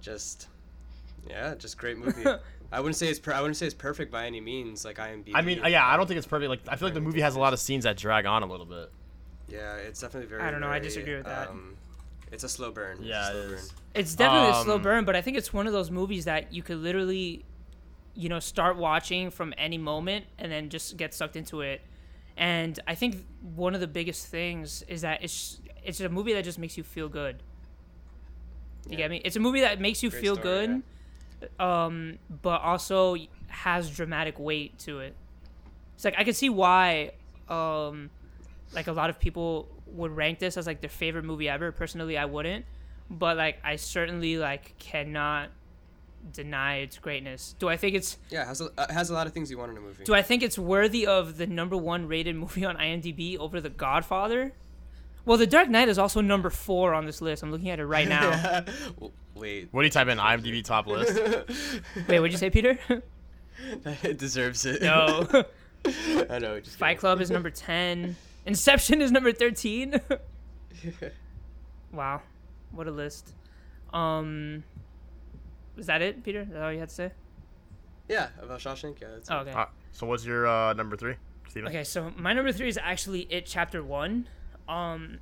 just 0.01 0.47
yeah, 1.29 1.55
just 1.55 1.77
great 1.77 1.97
movie. 1.97 2.23
I 2.71 2.79
wouldn't 2.79 2.95
say 2.95 3.07
it's 3.07 3.19
per- 3.19 3.33
I 3.33 3.41
wouldn't 3.41 3.57
say 3.57 3.65
it's 3.65 3.75
perfect 3.75 4.11
by 4.11 4.25
any 4.25 4.41
means. 4.41 4.85
Like 4.85 4.97
IMDb. 4.97 5.31
I 5.33 5.41
mean, 5.41 5.61
yeah, 5.67 5.87
I 5.87 5.97
don't 5.97 6.07
think 6.07 6.17
it's 6.17 6.27
perfect. 6.27 6.49
Like, 6.49 6.59
I 6.67 6.75
feel 6.75 6.87
like 6.87 6.93
the 6.93 7.01
movie 7.01 7.21
has 7.21 7.35
a 7.35 7.39
lot 7.39 7.53
of 7.53 7.59
scenes 7.59 7.83
that 7.85 7.97
drag 7.97 8.25
on 8.25 8.43
a 8.43 8.45
little 8.45 8.65
bit. 8.65 8.91
Yeah, 9.47 9.75
it's 9.75 10.01
definitely 10.01 10.27
very. 10.27 10.41
I 10.41 10.51
don't 10.51 10.61
know, 10.61 10.67
I 10.67 10.79
disagree 10.79 11.15
with 11.15 11.25
that. 11.25 11.49
Um, 11.49 11.75
it's 12.31 12.43
a 12.43 12.49
slow 12.49 12.71
burn. 12.71 12.97
It's 12.97 13.05
a 13.05 13.07
Yeah, 13.07 13.29
it 13.29 13.31
slow 13.31 13.47
burn. 13.49 13.59
It's 13.93 14.15
definitely 14.15 14.49
a 14.49 14.63
slow 14.63 14.75
Um, 14.75 14.81
burn, 14.81 15.05
but 15.05 15.15
I 15.15 15.21
think 15.21 15.37
it's 15.37 15.53
one 15.53 15.67
of 15.67 15.73
those 15.73 15.89
movies 15.89 16.25
that 16.25 16.51
you 16.51 16.61
could 16.63 16.77
literally, 16.77 17.45
you 18.13 18.29
know, 18.29 18.39
start 18.39 18.77
watching 18.77 19.29
from 19.31 19.53
any 19.57 19.77
moment 19.77 20.25
and 20.37 20.51
then 20.51 20.69
just 20.69 20.97
get 20.97 21.13
sucked 21.13 21.35
into 21.35 21.61
it. 21.61 21.81
And 22.37 22.77
I 22.87 22.95
think 22.95 23.23
one 23.55 23.73
of 23.73 23.79
the 23.81 23.87
biggest 23.87 24.27
things 24.27 24.83
is 24.87 25.01
that 25.01 25.23
it's 25.23 25.59
it's 25.83 26.01
a 26.01 26.09
movie 26.09 26.33
that 26.33 26.43
just 26.43 26.59
makes 26.59 26.77
you 26.77 26.83
feel 26.83 27.07
good. 27.07 27.37
You 28.87 28.91
Yeah. 28.91 28.97
get 28.97 29.11
me? 29.11 29.21
It's 29.25 29.35
a 29.35 29.39
movie 29.39 29.61
that 29.61 29.79
makes 29.81 30.03
you 30.03 30.09
Great 30.09 30.21
feel 30.21 30.35
story, 30.35 30.81
good, 31.39 31.59
um, 31.59 32.19
but 32.41 32.61
also 32.61 33.15
has 33.47 33.89
dramatic 33.89 34.37
weight 34.39 34.77
to 34.79 34.99
it. 34.99 35.15
It's 35.95 36.05
like 36.05 36.15
I 36.17 36.23
can 36.23 36.33
see 36.33 36.49
why, 36.49 37.11
um, 37.49 38.09
like 38.73 38.87
a 38.87 38.91
lot 38.91 39.09
of 39.09 39.19
people 39.19 39.69
would 39.87 40.11
rank 40.15 40.39
this 40.39 40.57
as 40.57 40.67
like 40.67 40.81
their 40.81 40.89
favorite 40.89 41.23
movie 41.25 41.47
ever. 41.49 41.71
Personally, 41.71 42.17
I 42.17 42.25
wouldn't, 42.25 42.65
but 43.09 43.37
like 43.37 43.59
I 43.63 43.77
certainly 43.77 44.37
like 44.37 44.77
cannot 44.77 45.49
deny 46.33 46.77
its 46.77 46.97
greatness. 46.97 47.55
Do 47.59 47.69
I 47.69 47.77
think 47.77 47.95
it's 47.95 48.17
Yeah, 48.31 48.41
it 48.43 48.47
has 48.47 48.59
a, 48.61 48.65
it 48.77 48.91
has 48.91 49.09
a 49.09 49.13
lot 49.13 49.27
of 49.27 49.33
things 49.33 49.49
you 49.51 49.57
want 49.59 49.71
in 49.71 49.77
a 49.77 49.81
movie. 49.81 50.03
do 50.03 50.13
I 50.15 50.21
think 50.23 50.41
it's 50.43 50.57
worthy 50.57 51.05
of 51.05 51.37
the 51.37 51.45
number 51.47 51.77
one 51.77 52.07
rated 52.07 52.35
movie 52.35 52.65
on 52.65 52.77
IMDb 52.77 53.37
over 53.37 53.61
The 53.61 53.69
Godfather? 53.69 54.53
Well, 55.25 55.37
The 55.37 55.47
Dark 55.47 55.69
Knight 55.69 55.89
is 55.89 55.97
also 55.97 56.21
number 56.21 56.49
four 56.49 56.93
on 56.93 57.05
this 57.05 57.21
list. 57.21 57.41
I'm 57.43 57.51
looking 57.51 57.69
at 57.69 57.79
it 57.79 57.85
right 57.85 58.07
now. 58.07 58.61
W- 58.95 59.11
Wait, 59.35 59.67
What 59.71 59.81
do 59.81 59.85
you 59.85 59.91
type 59.91 60.07
in 60.07 60.17
IMDb 60.17 60.63
top 60.63 60.87
list? 60.87 61.13
Wait, 62.07 62.19
what'd 62.19 62.31
you 62.31 62.37
say, 62.37 62.49
Peter? 62.49 62.77
it 64.03 64.17
deserves 64.17 64.65
it. 64.65 64.81
no. 64.81 65.27
I 66.29 66.39
know. 66.39 66.59
Just 66.59 66.77
Fight 66.77 66.89
kidding. 66.91 66.99
Club 66.99 67.21
is 67.21 67.29
number 67.31 67.49
10. 67.49 68.15
Inception 68.45 69.01
is 69.01 69.11
number 69.11 69.31
13. 69.31 69.99
wow. 71.91 72.21
What 72.71 72.87
a 72.87 72.91
list. 72.91 73.33
Um 73.93 74.63
is 75.77 75.87
that 75.87 76.01
it, 76.01 76.23
Peter? 76.23 76.41
Is 76.41 76.49
that 76.49 76.61
all 76.63 76.71
you 76.71 76.79
had 76.79 76.89
to 76.89 76.95
say? 76.95 77.11
Yeah, 78.07 78.29
about 78.41 78.59
Shawshank. 78.61 79.01
Yeah. 79.01 79.07
That's 79.15 79.29
Oh, 79.31 79.37
okay. 79.39 79.51
Uh, 79.51 79.65
so 79.91 80.05
what's 80.07 80.23
your 80.25 80.47
uh, 80.47 80.73
number 80.73 80.95
three, 80.95 81.15
Steven? 81.49 81.67
Okay, 81.67 81.83
so 81.83 82.11
my 82.15 82.31
number 82.33 82.51
3 82.51 82.67
is 82.67 82.77
actually 82.81 83.21
It 83.31 83.45
Chapter 83.45 83.83
1. 83.83 84.27
Um 84.67 85.19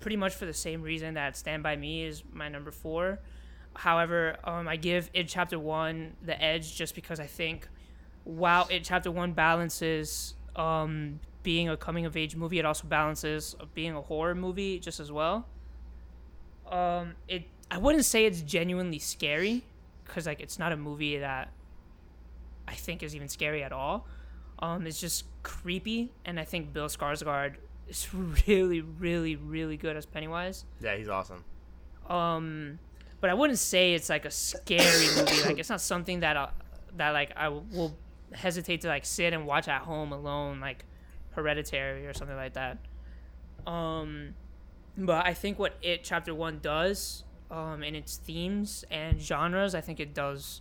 pretty 0.00 0.16
much 0.16 0.34
for 0.34 0.46
the 0.46 0.54
same 0.54 0.82
reason 0.82 1.14
that 1.14 1.36
Stand 1.36 1.62
by 1.62 1.74
Me 1.76 2.04
is 2.04 2.22
my 2.32 2.48
number 2.48 2.70
4. 2.70 3.18
However, 3.74 4.36
um 4.44 4.68
I 4.68 4.76
give 4.76 5.10
It 5.14 5.28
Chapter 5.28 5.58
1 5.58 6.16
the 6.22 6.40
edge 6.42 6.76
just 6.76 6.94
because 6.94 7.20
I 7.20 7.26
think 7.26 7.68
while 8.24 8.66
It 8.70 8.84
Chapter 8.84 9.10
1 9.10 9.32
balances 9.32 10.34
um 10.54 11.20
being 11.42 11.68
a 11.68 11.76
coming 11.76 12.04
of 12.04 12.16
age 12.16 12.34
movie, 12.34 12.58
it 12.58 12.64
also 12.64 12.88
balances 12.88 13.54
being 13.72 13.94
a 13.94 14.02
horror 14.02 14.34
movie 14.34 14.80
just 14.80 14.98
as 14.98 15.12
well. 15.12 15.46
Um, 16.68 17.14
it 17.28 17.44
I 17.70 17.78
wouldn't 17.78 18.04
say 18.04 18.26
it's 18.26 18.42
genuinely 18.42 18.98
scary, 18.98 19.64
cause 20.06 20.26
like 20.26 20.40
it's 20.40 20.58
not 20.58 20.72
a 20.72 20.76
movie 20.76 21.18
that 21.18 21.52
I 22.66 22.74
think 22.74 23.04
is 23.04 23.14
even 23.14 23.28
scary 23.28 23.62
at 23.62 23.72
all. 23.72 24.08
Um, 24.58 24.88
it's 24.88 25.00
just 25.00 25.24
creepy, 25.44 26.10
and 26.24 26.40
I 26.40 26.44
think 26.44 26.72
Bill 26.72 26.88
Skarsgård 26.88 27.56
is 27.88 28.08
really, 28.46 28.80
really, 28.80 29.36
really 29.36 29.76
good 29.76 29.96
as 29.96 30.06
Pennywise. 30.06 30.64
Yeah, 30.80 30.96
he's 30.96 31.08
awesome. 31.08 31.44
Um, 32.08 32.78
but 33.20 33.30
I 33.30 33.34
wouldn't 33.34 33.58
say 33.58 33.94
it's 33.94 34.08
like 34.08 34.24
a 34.24 34.30
scary 34.30 35.06
movie. 35.16 35.42
Like 35.42 35.58
it's 35.58 35.70
not 35.70 35.80
something 35.80 36.20
that 36.20 36.36
I, 36.36 36.50
that 36.96 37.10
like 37.10 37.32
I 37.36 37.48
will 37.48 37.96
hesitate 38.32 38.82
to 38.82 38.88
like 38.88 39.04
sit 39.04 39.32
and 39.32 39.46
watch 39.46 39.68
at 39.68 39.82
home 39.82 40.12
alone, 40.12 40.60
like 40.60 40.84
Hereditary 41.32 42.06
or 42.06 42.14
something 42.14 42.36
like 42.36 42.54
that. 42.54 42.78
Um, 43.66 44.34
but 44.96 45.26
I 45.26 45.34
think 45.34 45.58
what 45.58 45.76
it 45.82 46.04
chapter 46.04 46.34
one 46.34 46.60
does, 46.60 47.24
um, 47.50 47.82
in 47.82 47.94
its 47.94 48.16
themes 48.16 48.84
and 48.90 49.20
genres, 49.20 49.74
I 49.74 49.80
think 49.80 50.00
it 50.00 50.14
does 50.14 50.60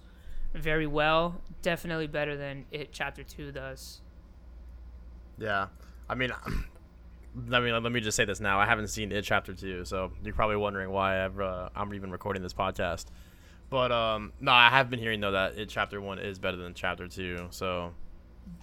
very 0.53 0.87
well. 0.87 1.41
Definitely 1.61 2.07
better 2.07 2.35
than 2.35 2.65
it 2.71 2.91
chapter 2.91 3.23
two 3.23 3.51
does. 3.51 4.01
Yeah, 5.37 5.67
I 6.09 6.15
mean, 6.15 6.31
I 7.51 7.59
mean, 7.59 7.83
let 7.83 7.91
me 7.91 7.99
just 7.99 8.15
say 8.15 8.25
this 8.25 8.39
now. 8.39 8.59
I 8.59 8.65
haven't 8.65 8.87
seen 8.87 9.11
it 9.11 9.23
chapter 9.23 9.53
two, 9.53 9.85
so 9.85 10.11
you're 10.23 10.33
probably 10.33 10.55
wondering 10.55 10.89
why 10.89 11.23
I've, 11.23 11.39
uh, 11.39 11.69
I'm 11.75 11.93
even 11.93 12.11
recording 12.11 12.41
this 12.41 12.53
podcast. 12.53 13.05
But 13.69 13.91
um, 13.91 14.31
no, 14.39 14.51
I 14.51 14.69
have 14.69 14.89
been 14.89 14.99
hearing 14.99 15.19
though 15.19 15.31
that 15.31 15.57
it 15.57 15.69
chapter 15.69 15.99
one 15.99 16.19
is 16.19 16.39
better 16.39 16.57
than 16.57 16.73
chapter 16.73 17.07
two. 17.07 17.47
So 17.49 17.93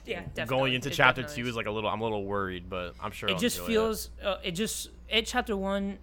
Yeah, 0.07 0.21
definitely. 0.21 0.47
going 0.47 0.75
into 0.75 0.89
It 0.89 0.95
chapter 0.95 1.23
two 1.23 1.47
is 1.47 1.57
like 1.57 1.67
a 1.67 1.71
little. 1.71 1.91
I'm 1.91 2.01
a 2.01 2.05
little 2.05 2.25
worried, 2.25 2.71
but 2.71 2.95
I'm 3.03 3.11
sure 3.11 3.29
it 3.29 3.33
I'll 3.33 3.39
just 3.39 3.61
feels 3.61 4.11
uh, 4.23 4.37
it 4.43 4.53
just 4.53 4.91
it 5.09 5.27
chapter 5.27 5.57
one 5.57 5.99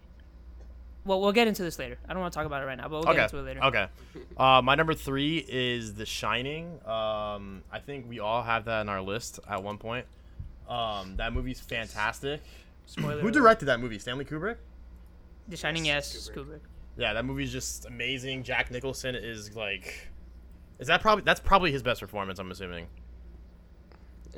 well 1.06 1.22
we'll 1.22 1.32
get 1.32 1.48
into 1.48 1.64
this 1.64 1.80
later 1.80 1.98
i 2.08 2.14
don't 2.14 2.22
want 2.22 2.32
to 2.32 2.38
talk 2.38 2.46
about 2.46 2.62
it 2.62 2.66
right 2.66 2.78
now 2.78 2.84
but 2.84 3.00
we'll 3.00 3.10
okay. 3.10 3.16
get 3.16 3.24
into 3.34 3.38
it 3.38 3.44
later 3.44 3.64
Okay. 3.64 3.88
Uh, 4.38 4.62
my 4.62 4.76
number 4.76 4.94
three 4.94 5.44
is 5.48 5.96
The 5.96 6.06
Shining. 6.06 6.68
Um, 6.86 7.64
I 7.72 7.80
think 7.84 8.08
we 8.08 8.20
all 8.20 8.44
have 8.44 8.66
that 8.66 8.82
in 8.82 8.90
our 8.90 9.02
list 9.02 9.40
at 9.50 9.64
one 9.64 9.78
point. 9.78 10.06
Um, 10.70 11.16
that 11.18 11.34
movie's 11.34 11.60
fantastic. 11.60 12.42
spoiler 12.86 13.22
Who 13.22 13.32
directed 13.32 13.66
that 13.66 13.80
movie? 13.80 13.98
Stanley 14.00 14.24
Kubrick. 14.26 14.58
the 15.48 15.58
shining 15.58 15.86
yes 15.86 16.30
kubrick, 16.34 16.60
Yeah, 16.96 17.14
that 17.14 17.26
movie's 17.26 17.52
just 17.52 17.86
amazing. 17.88 18.44
Jack 18.44 18.70
Nicholson 18.72 19.16
is 19.16 19.56
like, 19.56 20.10
is 20.78 20.88
that 20.88 21.02
probably 21.02 21.24
that's 21.24 21.40
probably 21.40 21.72
his 21.72 21.82
best 21.82 22.02
performance? 22.02 22.38
I'm 22.40 22.52
assuming 22.52 22.86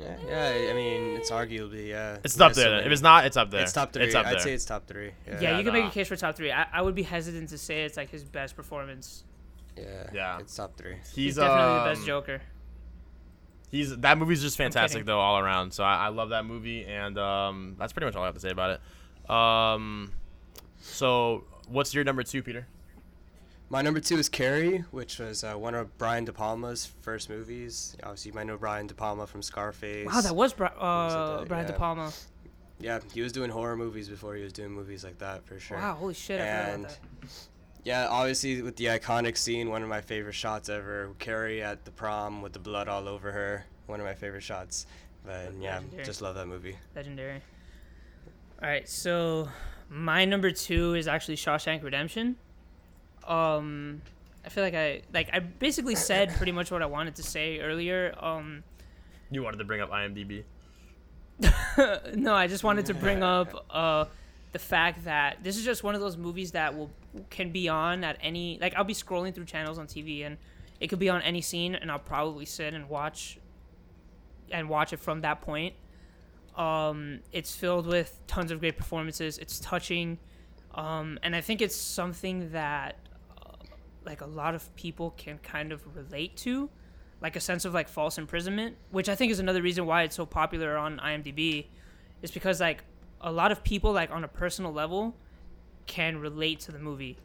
Yeah, 0.00 0.16
yeah, 0.26 0.70
I 0.70 0.74
mean, 0.74 1.16
it's 1.16 1.30
arguably 1.30 1.88
yeah. 1.88 2.16
it's 2.24 2.34
He 2.36 2.42
up 2.42 2.54
there. 2.54 2.80
if 2.80 2.90
it's 2.90 3.02
not, 3.02 3.26
it's 3.26 3.36
up 3.36 3.50
there. 3.50 3.62
it's 3.62 3.72
top 3.74 3.92
three. 3.92 4.04
It's 4.04 4.14
up 4.14 4.24
I'd 4.26 4.32
there. 4.36 4.40
say 4.40 4.52
it's 4.54 4.64
top 4.64 4.86
three. 4.86 5.12
Yeah. 5.26 5.34
yeah, 5.34 5.40
Yeah, 5.40 5.58
you 5.58 5.64
can 5.64 5.74
make 5.74 5.84
a 5.84 5.90
case 5.90 6.08
for 6.08 6.16
top 6.16 6.34
three 6.34 6.50
I, 6.50 6.66
I 6.72 6.80
would 6.82 6.94
be 6.94 7.02
hesitant 7.02 7.50
to 7.50 7.58
say 7.58 7.84
it's 7.84 7.96
like 7.98 8.08
his 8.10 8.24
best 8.24 8.56
performance 8.56 9.24
yeah. 9.76 10.08
Yeah. 10.12 10.38
It's 10.38 10.54
top 10.56 10.76
three. 10.76 10.96
he's 11.04 11.14
he's 11.14 11.36
definitely 11.36 11.78
the 11.78 11.84
best 11.90 12.00
um, 12.00 12.06
joker 12.06 12.40
He's 13.72 13.96
that 13.98 14.18
movie's 14.18 14.40
just 14.42 14.56
fantastic 14.56 15.04
though 15.06 15.18
all 15.18 15.38
around. 15.38 15.72
So 15.72 15.82
I, 15.82 16.06
I 16.06 16.08
love 16.10 16.28
that 16.28 16.44
movie, 16.44 16.84
and 16.84 17.18
um, 17.18 17.74
that's 17.78 17.92
pretty 17.92 18.04
much 18.06 18.14
all 18.14 18.22
I 18.22 18.26
have 18.26 18.34
to 18.34 18.40
say 18.40 18.50
about 18.50 18.78
it. 19.26 19.30
Um, 19.30 20.12
so 20.80 21.44
what's 21.68 21.94
your 21.94 22.04
number 22.04 22.22
two, 22.22 22.42
Peter? 22.42 22.66
My 23.70 23.80
number 23.80 24.00
two 24.00 24.18
is 24.18 24.28
Carrie, 24.28 24.84
which 24.90 25.18
was 25.18 25.42
uh, 25.42 25.54
one 25.54 25.74
of 25.74 25.96
Brian 25.96 26.26
De 26.26 26.32
Palma's 26.32 26.92
first 27.00 27.30
movies. 27.30 27.96
Obviously, 28.02 28.28
you 28.30 28.34
might 28.34 28.46
know 28.46 28.58
Brian 28.58 28.86
De 28.86 28.92
Palma 28.94 29.26
from 29.26 29.40
Scarface. 29.40 30.06
wow 30.06 30.20
that 30.20 30.36
was 30.36 30.52
Bri- 30.52 30.66
uh, 30.66 30.70
was 30.78 31.42
it? 31.42 31.48
brian 31.48 31.64
Yeah. 31.66 31.72
de 31.72 31.78
palma 31.78 32.12
Yeah, 32.78 32.98
he 33.14 33.22
was 33.22 33.32
doing 33.32 33.48
horror 33.48 33.76
movies 33.76 34.10
before 34.10 34.34
he 34.34 34.42
was 34.42 34.52
doing 34.52 34.72
movies 34.72 35.02
like 35.04 35.16
that 35.20 35.46
for 35.46 35.58
sure. 35.58 35.78
wow 35.78 35.94
holy 35.94 36.12
shit 36.12 36.38
i 36.38 36.44
forgot 36.44 36.68
And 36.74 36.84
about 36.84 36.98
that 37.22 37.30
yeah, 37.84 38.06
obviously 38.08 38.62
with 38.62 38.76
the 38.76 38.86
iconic 38.86 39.36
scene, 39.36 39.68
one 39.70 39.82
of 39.82 39.88
my 39.88 40.00
favorite 40.00 40.34
shots 40.34 40.68
ever. 40.68 41.10
Carrie 41.18 41.62
at 41.62 41.84
the 41.84 41.90
prom 41.90 42.42
with 42.42 42.52
the 42.52 42.58
blood 42.58 42.88
all 42.88 43.08
over 43.08 43.32
her. 43.32 43.64
One 43.86 44.00
of 44.00 44.06
my 44.06 44.14
favorite 44.14 44.42
shots. 44.42 44.86
But 45.24 45.52
yeah, 45.60 45.76
Legendary. 45.76 46.04
just 46.04 46.22
love 46.22 46.34
that 46.34 46.46
movie. 46.46 46.76
legendary 46.96 47.40
all 48.60 48.68
right 48.68 48.88
so 48.88 49.48
my 49.88 50.24
number 50.24 50.50
two 50.52 50.94
is 50.94 51.08
actually 51.08 51.34
shawshank 51.36 51.82
redemption 51.82 52.36
um 53.26 54.00
i 54.44 54.48
feel 54.48 54.62
like 54.62 54.74
i 54.74 55.02
like 55.12 55.28
i 55.32 55.38
basically 55.40 55.94
said 55.96 56.28
pretty 56.36 56.52
much 56.52 56.70
what 56.70 56.80
i 56.82 56.86
wanted 56.86 57.14
to 57.16 57.22
say 57.24 57.58
earlier 57.60 58.14
um 58.20 58.62
You 59.30 59.42
wanted 59.42 59.58
to 59.58 59.64
bring 59.64 59.80
up 59.80 59.90
IMDb. 59.90 60.44
no, 62.14 62.34
I 62.34 62.46
just 62.46 62.62
wanted 62.64 62.86
to 62.86 62.94
bring 62.94 63.22
up 63.22 63.64
uh, 63.70 64.04
the 64.52 64.58
fact 64.58 65.04
that 65.04 65.42
this 65.42 65.56
is 65.56 65.64
just 65.64 65.82
one 65.82 65.94
of 65.94 66.00
those 66.00 66.16
movies 66.16 66.52
that 66.52 66.76
will 66.76 66.90
can 67.30 67.50
be 67.50 67.68
on 67.68 68.04
at 68.04 68.16
any 68.20 68.58
like 68.60 68.74
I'll 68.76 68.84
be 68.84 68.94
scrolling 68.94 69.34
through 69.34 69.46
channels 69.46 69.78
on 69.78 69.86
TV 69.86 70.24
and 70.24 70.36
it 70.80 70.88
could 70.88 70.98
be 70.98 71.08
on 71.08 71.22
any 71.22 71.40
scene 71.40 71.74
and 71.74 71.90
I'll 71.90 71.98
probably 71.98 72.44
sit 72.44 72.74
and 72.74 72.88
watch 72.88 73.38
and 74.50 74.68
watch 74.68 74.92
it 74.92 75.00
from 75.00 75.22
that 75.22 75.40
point. 75.40 75.74
Um, 76.56 77.20
it's 77.32 77.54
filled 77.54 77.86
with 77.86 78.18
tons 78.26 78.50
of 78.50 78.60
great 78.60 78.76
performances. 78.76 79.38
It's 79.38 79.58
touching, 79.58 80.18
um, 80.74 81.18
and 81.22 81.34
I 81.34 81.40
think 81.40 81.62
it's 81.62 81.74
something 81.74 82.52
that 82.52 82.96
uh, 83.30 83.52
like 84.04 84.20
a 84.20 84.26
lot 84.26 84.54
of 84.54 84.74
people 84.76 85.12
can 85.16 85.38
kind 85.38 85.72
of 85.72 85.96
relate 85.96 86.36
to 86.38 86.68
like 87.22 87.36
a 87.36 87.40
sense 87.40 87.64
of 87.64 87.72
like 87.72 87.88
false 87.88 88.18
imprisonment, 88.18 88.76
which 88.90 89.08
I 89.08 89.14
think 89.14 89.32
is 89.32 89.38
another 89.38 89.62
reason 89.62 89.86
why 89.86 90.02
it's 90.02 90.16
so 90.16 90.26
popular 90.26 90.76
on 90.76 90.98
IMDb, 90.98 91.66
is 92.20 92.30
because 92.30 92.60
like 92.60 92.82
a 93.22 93.32
lot 93.32 93.52
of 93.52 93.62
people 93.62 93.92
like 93.92 94.10
on 94.10 94.24
a 94.24 94.28
personal 94.28 94.72
level 94.72 95.14
can 95.86 96.18
relate 96.18 96.60
to 96.60 96.72
the 96.72 96.78
movie, 96.78 97.16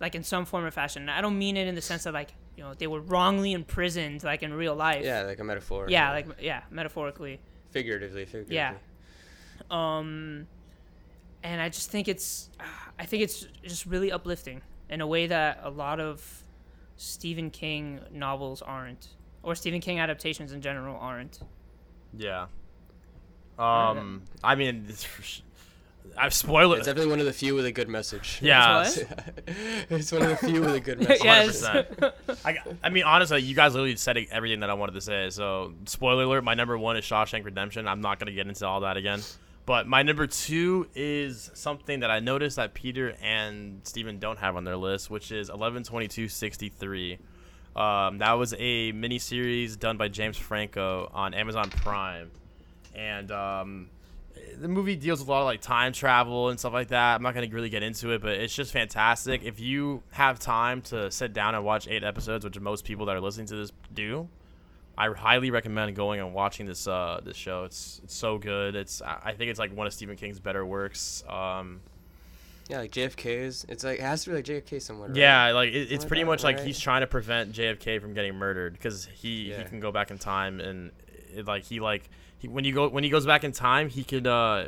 like 0.00 0.14
in 0.14 0.24
some 0.24 0.44
form 0.44 0.64
or 0.64 0.70
fashion. 0.70 1.02
And 1.02 1.10
I 1.10 1.20
don't 1.20 1.38
mean 1.38 1.56
it 1.56 1.68
in 1.68 1.74
the 1.74 1.82
sense 1.82 2.04
that 2.04 2.14
like 2.14 2.34
you 2.56 2.64
know 2.64 2.74
they 2.74 2.86
were 2.86 3.00
wrongly 3.00 3.52
imprisoned 3.52 4.24
like 4.24 4.42
in 4.42 4.52
real 4.52 4.74
life. 4.74 5.04
Yeah, 5.04 5.22
like 5.22 5.38
a 5.38 5.44
metaphor. 5.44 5.86
Yeah, 5.88 6.10
like 6.10 6.26
yeah, 6.40 6.62
metaphorically. 6.70 7.40
figuratively, 7.70 8.24
figuratively. 8.24 8.56
Yeah. 8.56 8.74
Um, 9.70 10.46
and 11.42 11.60
I 11.60 11.68
just 11.68 11.90
think 11.90 12.08
it's, 12.08 12.50
I 12.98 13.06
think 13.06 13.22
it's 13.22 13.46
just 13.62 13.86
really 13.86 14.10
uplifting. 14.10 14.62
in 14.90 15.00
a 15.00 15.06
way 15.06 15.26
that 15.28 15.60
a 15.62 15.70
lot 15.70 16.00
of 16.00 16.44
Stephen 16.96 17.50
King 17.50 18.00
novels 18.12 18.60
aren't, 18.60 19.08
or 19.42 19.54
Stephen 19.54 19.80
King 19.80 20.00
adaptations 20.00 20.52
in 20.52 20.60
general 20.60 20.96
aren't. 21.00 21.40
Yeah. 22.16 22.46
Um, 23.58 24.22
I 24.42 24.54
mean, 24.54 24.86
it's, 24.88 25.42
I've 26.16 26.34
spoiled 26.34 26.78
It's 26.78 26.86
it. 26.86 26.90
definitely 26.90 27.10
one 27.10 27.20
of 27.20 27.26
the 27.26 27.32
few 27.32 27.54
with 27.54 27.66
a 27.66 27.72
good 27.72 27.88
message. 27.88 28.38
Yeah. 28.42 28.82
It's 28.82 28.98
it's 29.90 30.12
one 30.12 30.22
of 30.22 30.28
the 30.28 30.36
few 30.36 30.60
with 30.60 30.74
a 30.74 30.80
good 30.80 30.98
message. 31.08 31.24
yes. 31.24 31.62
100%. 31.66 32.12
I, 32.44 32.56
I 32.82 32.88
mean, 32.88 33.04
honestly, 33.04 33.40
you 33.42 33.54
guys 33.54 33.74
literally 33.74 33.96
said 33.96 34.16
everything 34.30 34.60
that 34.60 34.70
I 34.70 34.74
wanted 34.74 34.92
to 34.92 35.00
say. 35.00 35.30
So, 35.30 35.74
spoiler 35.86 36.24
alert: 36.24 36.42
my 36.44 36.54
number 36.54 36.76
one 36.78 36.96
is 36.96 37.04
Shawshank 37.04 37.44
Redemption. 37.44 37.86
I'm 37.86 38.00
not 38.00 38.18
gonna 38.18 38.32
get 38.32 38.46
into 38.46 38.66
all 38.66 38.80
that 38.80 38.96
again. 38.96 39.20
But 39.66 39.86
my 39.86 40.02
number 40.02 40.26
two 40.26 40.88
is 40.96 41.50
something 41.54 42.00
that 42.00 42.10
I 42.10 42.18
noticed 42.18 42.56
that 42.56 42.74
Peter 42.74 43.14
and 43.22 43.80
Steven 43.84 44.18
don't 44.18 44.38
have 44.38 44.56
on 44.56 44.64
their 44.64 44.76
list, 44.76 45.10
which 45.10 45.30
is 45.30 45.48
112263. 45.48 47.18
Um, 47.76 48.18
that 48.18 48.32
was 48.32 48.52
a 48.58 48.92
miniseries 48.92 49.78
done 49.78 49.96
by 49.96 50.08
James 50.08 50.36
Franco 50.36 51.08
on 51.14 51.34
Amazon 51.34 51.70
Prime, 51.70 52.32
and 53.00 53.32
um, 53.32 53.88
the 54.58 54.68
movie 54.68 54.96
deals 54.96 55.20
with 55.20 55.28
a 55.28 55.30
lot 55.32 55.40
of 55.40 55.46
like 55.46 55.60
time 55.60 55.92
travel 55.92 56.50
and 56.50 56.58
stuff 56.58 56.72
like 56.72 56.88
that. 56.88 57.14
I'm 57.14 57.22
not 57.22 57.34
gonna 57.34 57.48
really 57.48 57.70
get 57.70 57.82
into 57.82 58.10
it, 58.10 58.20
but 58.20 58.32
it's 58.32 58.54
just 58.54 58.72
fantastic. 58.72 59.42
If 59.42 59.58
you 59.58 60.02
have 60.12 60.38
time 60.38 60.82
to 60.82 61.10
sit 61.10 61.32
down 61.32 61.54
and 61.54 61.64
watch 61.64 61.88
eight 61.88 62.04
episodes, 62.04 62.44
which 62.44 62.58
most 62.60 62.84
people 62.84 63.06
that 63.06 63.16
are 63.16 63.20
listening 63.20 63.46
to 63.46 63.56
this 63.56 63.72
do, 63.94 64.28
I 64.98 65.08
highly 65.08 65.50
recommend 65.50 65.96
going 65.96 66.20
and 66.20 66.34
watching 66.34 66.66
this 66.66 66.86
uh 66.86 67.20
this 67.24 67.36
show. 67.36 67.64
It's 67.64 68.00
it's 68.04 68.14
so 68.14 68.38
good. 68.38 68.76
It's 68.76 69.00
I 69.02 69.32
think 69.32 69.50
it's 69.50 69.58
like 69.58 69.74
one 69.74 69.86
of 69.86 69.92
Stephen 69.94 70.16
King's 70.16 70.40
better 70.40 70.64
works. 70.64 71.24
Um, 71.26 71.80
Yeah, 72.68 72.80
like 72.80 72.92
JFK's. 72.92 73.64
It's 73.68 73.82
like 73.82 73.98
it 73.98 74.02
has 74.02 74.24
to 74.24 74.30
be 74.30 74.36
like 74.36 74.44
JFK 74.44 74.82
somewhere. 74.82 75.08
Right? 75.08 75.16
yeah, 75.16 75.52
like 75.52 75.70
it, 75.70 75.90
it's 75.90 76.04
pretty 76.04 76.24
much 76.24 76.42
that, 76.42 76.48
like 76.48 76.56
right? 76.58 76.66
he's 76.66 76.78
trying 76.78 77.00
to 77.00 77.06
prevent 77.06 77.52
JFK 77.52 78.00
from 78.00 78.12
getting 78.12 78.34
murdered 78.34 78.74
because 78.74 79.06
he 79.06 79.54
he 79.56 79.64
can 79.64 79.80
go 79.80 79.90
back 79.90 80.10
in 80.10 80.18
time 80.18 80.60
and 80.60 80.90
it, 81.34 81.46
like 81.46 81.64
he 81.64 81.80
like 81.80 82.10
he, 82.40 82.48
when 82.48 82.64
you 82.64 82.72
go 82.74 82.88
when 82.88 83.04
he 83.04 83.10
goes 83.10 83.24
back 83.24 83.44
in 83.44 83.52
time 83.52 83.88
he 83.88 84.02
could 84.02 84.26
uh 84.26 84.66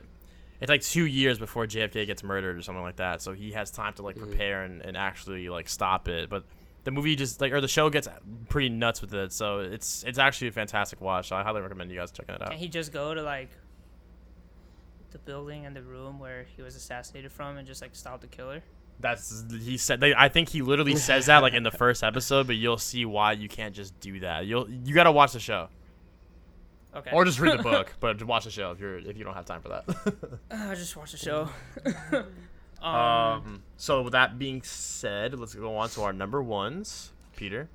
it's 0.61 0.69
like 0.71 0.83
two 0.83 1.07
years 1.07 1.39
before 1.41 1.67
JFK 1.67 2.07
gets 2.07 2.23
murdered 2.23 2.57
or 2.57 2.63
something 2.63 2.83
like 2.85 2.97
that 2.97 3.21
so 3.21 3.33
he 3.33 3.51
has 3.53 3.71
time 3.73 3.93
to 3.95 4.03
like 4.03 4.15
Mm-hmm. 4.17 4.29
prepare 4.29 4.63
and, 4.63 4.81
and 4.83 4.97
actually 4.97 5.49
like 5.49 5.69
stop 5.69 6.07
it 6.09 6.31
but 6.31 6.45
the 6.85 6.91
movie 6.91 7.17
just 7.17 7.41
like 7.41 7.53
or 7.53 7.61
the 7.61 7.69
show 7.69 7.91
gets 7.91 8.07
pretty 8.49 8.69
nuts 8.69 9.01
with 9.01 9.13
it 9.15 9.33
so 9.33 9.59
it's 9.61 10.05
it's 10.05 10.19
actually 10.19 10.49
a 10.49 10.53
fantastic 10.53 11.01
watch 11.01 11.29
so 11.29 11.37
I 11.37 11.43
highly 11.43 11.61
recommend 11.61 11.91
you 11.91 11.99
guys 11.99 12.13
checking 12.13 12.35
it 12.37 12.43
out 12.43 12.49
Can't 12.51 12.61
he 12.61 12.69
just 12.69 12.93
go 12.93 13.13
to 13.15 13.23
like 13.23 13.51
the 15.11 15.19
building 15.19 15.67
and 15.67 15.77
the 15.77 15.83
room 15.83 16.19
where 16.19 16.47
he 16.57 16.63
was 16.63 16.75
assassinated 16.75 17.33
from 17.33 17.57
and 17.59 17.67
just 17.67 17.83
like 17.83 17.95
stop 17.95 18.21
the 18.21 18.27
killer? 18.27 18.63
That's 19.01 19.45
he 19.51 19.77
said. 19.79 20.01
They, 20.01 20.15
I 20.15 20.29
think 20.29 20.49
he 20.49 20.63
literally 20.63 20.97
says 20.97 21.27
that 21.27 21.39
like 21.43 21.55
in 21.55 21.65
the 21.65 21.71
first 21.85 22.03
episode, 22.05 22.47
but 22.47 22.57
you'll 22.57 22.79
see 22.79 23.05
why 23.05 23.33
you 23.33 23.49
can't 23.49 23.75
just 23.75 23.99
do 24.01 24.21
that. 24.21 24.47
You'll 24.47 24.69
you 24.71 24.95
gotta 24.95 25.13
watch 25.13 25.33
the 25.33 25.41
show 25.41 25.69
Okay. 26.95 27.11
or 27.13 27.25
just 27.25 27.41
read 27.41 27.59
the 27.59 27.63
book, 27.63 27.95
but 28.01 28.23
watch 28.23 28.45
the 28.45 28.51
show 28.51 28.71
if 28.71 28.81
you're 28.81 28.99
if 28.99 29.17
you 29.17 29.25
don't 29.25 29.35
have 29.35 29.47
time 29.47 29.63
for 29.63 29.69
that. 29.69 30.29
Uh, 30.51 30.75
just 30.75 30.97
watch 30.97 31.13
the 31.13 31.19
show. 31.19 31.49
um, 32.83 32.95
um. 32.95 33.63
So 33.77 34.03
with 34.03 34.13
that 34.13 34.39
being 34.39 34.63
said, 34.63 35.39
let's 35.39 35.55
go 35.55 35.77
on 35.77 35.89
to 35.91 36.03
our 36.03 36.13
number 36.13 36.43
ones. 36.43 37.13
Peter, 37.35 37.69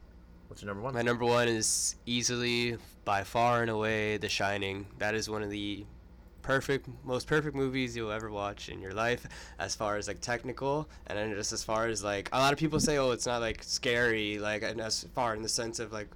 what's 0.48 0.62
your 0.62 0.68
number 0.68 0.84
one? 0.84 0.94
My 0.94 1.02
number 1.02 1.26
one 1.26 1.48
is 1.48 1.96
easily, 2.06 2.78
by 3.06 3.24
far 3.24 3.62
and 3.62 3.72
away, 3.72 4.18
The 4.18 4.30
Shining. 4.30 4.86
That 5.00 5.16
is 5.16 5.30
one 5.30 5.42
of 5.42 5.50
the 5.50 5.86
perfect, 6.44 6.88
most 7.04 7.28
perfect 7.28 7.56
movies 7.56 7.98
you'll 7.98 8.12
ever 8.12 8.30
watch 8.32 8.70
in 8.70 8.80
your 8.80 8.94
life, 8.94 9.28
as 9.60 9.76
far 9.76 9.98
as 9.98 10.08
like 10.08 10.22
technical, 10.22 10.88
and 11.08 11.18
then 11.18 11.34
just 11.34 11.52
as 11.52 11.64
far 11.64 11.88
as 11.88 12.04
like 12.04 12.30
a 12.32 12.38
lot 12.38 12.54
of 12.54 12.60
people 12.60 12.80
say, 12.80 12.98
oh, 12.98 13.12
it's 13.12 13.26
not 13.26 13.42
like 13.42 13.64
scary, 13.64 14.38
like 14.38 14.62
and 14.62 14.80
as 14.80 15.06
far 15.16 15.36
in 15.36 15.42
the 15.42 15.50
sense 15.50 15.80
of 15.80 15.92
like 15.92 16.08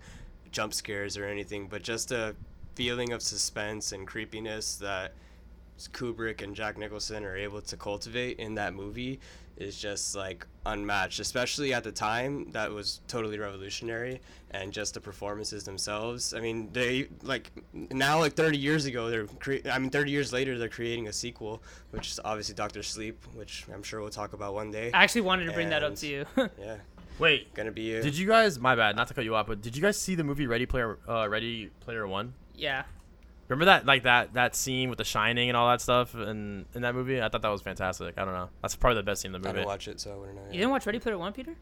jump 0.52 0.74
scares 0.74 1.18
or 1.18 1.26
anything, 1.26 1.68
but 1.68 1.82
just 1.82 2.12
a 2.12 2.36
feeling 2.76 3.14
of 3.14 3.22
suspense 3.22 3.92
and 3.92 4.08
creepiness 4.08 4.76
that 4.76 5.14
Kubrick 5.94 6.42
and 6.42 6.56
Jack 6.56 6.78
Nicholson 6.78 7.24
are 7.26 7.36
able 7.36 7.62
to 7.62 7.78
cultivate 7.78 8.40
in 8.40 8.56
that 8.56 8.74
movie 8.74 9.20
is 9.58 9.78
just 9.78 10.16
like 10.16 10.46
unmatched, 10.66 11.20
especially 11.20 11.74
at 11.74 11.84
the 11.84 11.92
time. 11.92 12.50
That 12.52 12.72
was 12.72 13.02
totally 13.08 13.38
revolutionary, 13.38 14.22
and 14.52 14.72
just 14.72 14.94
the 14.94 15.02
performances 15.02 15.64
themselves. 15.64 16.34
I 16.34 16.40
mean, 16.40 16.70
they 16.74 17.08
like 17.24 17.52
now, 17.74 18.20
like 18.20 18.34
30 18.34 18.58
years 18.58 18.86
ago, 18.86 19.10
they're 19.10 19.26
cre- 19.28 19.68
I 19.72 19.78
mean, 19.80 19.90
30 19.90 20.12
years 20.12 20.34
later, 20.34 20.58
they're 20.58 20.70
creating 20.70 21.08
a 21.08 21.14
sequel, 21.14 21.62
which 21.92 22.10
is 22.12 22.20
obviously 22.24 22.56
Doctor 22.56 22.84
Sleep, 22.84 23.24
which 23.36 23.66
I'm 23.74 23.84
sure 23.84 24.02
we'll 24.02 24.10
talk 24.10 24.34
about 24.34 24.54
one 24.54 24.72
day. 24.72 24.92
I 24.94 25.04
actually 25.04 25.22
wanted 25.22 25.46
to 25.46 25.52
bring 25.52 25.70
that 25.70 25.84
up 25.84 25.96
to 25.98 26.08
you. 26.08 26.26
Yeah, 26.60 26.78
Wait, 27.20 27.54
gonna 27.54 27.72
be 27.72 27.84
you. 27.84 28.02
did 28.02 28.18
you 28.18 28.28
guys? 28.28 28.60
My 28.60 28.76
bad, 28.76 28.96
not 28.96 29.08
to 29.10 29.14
cut 29.14 29.26
you 29.26 29.36
off, 29.36 29.48
but 29.48 29.62
did 29.62 29.76
you 29.76 29.82
guys 29.82 30.00
see 30.00 30.16
the 30.16 30.24
movie 30.24 30.48
Ready 30.48 30.66
Player 30.66 30.98
uh, 31.08 31.28
Ready 31.30 31.70
Player 31.82 32.08
One? 32.08 32.34
Yeah. 32.62 32.84
Remember 33.50 33.66
that 33.66 33.86
like 33.86 34.04
that 34.04 34.34
that 34.36 34.56
scene 34.56 34.88
with 34.88 34.98
the 34.98 35.04
Shining 35.04 35.50
and 35.50 35.58
all 35.58 35.68
that 35.70 35.82
stuff 35.82 36.16
in 36.16 36.66
in 36.74 36.84
that 36.84 36.96
movie? 36.96 37.22
I 37.22 37.28
thought 37.28 37.42
that 37.42 37.50
was 37.50 37.62
fantastic. 37.62 38.18
I 38.18 38.24
don't 38.24 38.34
know. 38.34 38.50
That's 38.62 38.78
probably 38.78 38.96
the 38.96 39.04
best 39.04 39.22
scene 39.22 39.30
in 39.30 39.34
the 39.34 39.40
movie. 39.40 39.50
I 39.50 39.52
movie. 39.52 39.60
didn't 39.60 39.68
watch 39.68 39.88
it, 39.90 40.00
so 40.00 40.14
I 40.14 40.16
wouldn't 40.16 40.38
know. 40.38 40.44
You 40.46 40.60
didn't 40.60 40.70
watch 40.70 40.86
Ready 40.86 41.00
Player 41.00 41.18
One, 41.18 41.34
Peter? 41.34 41.54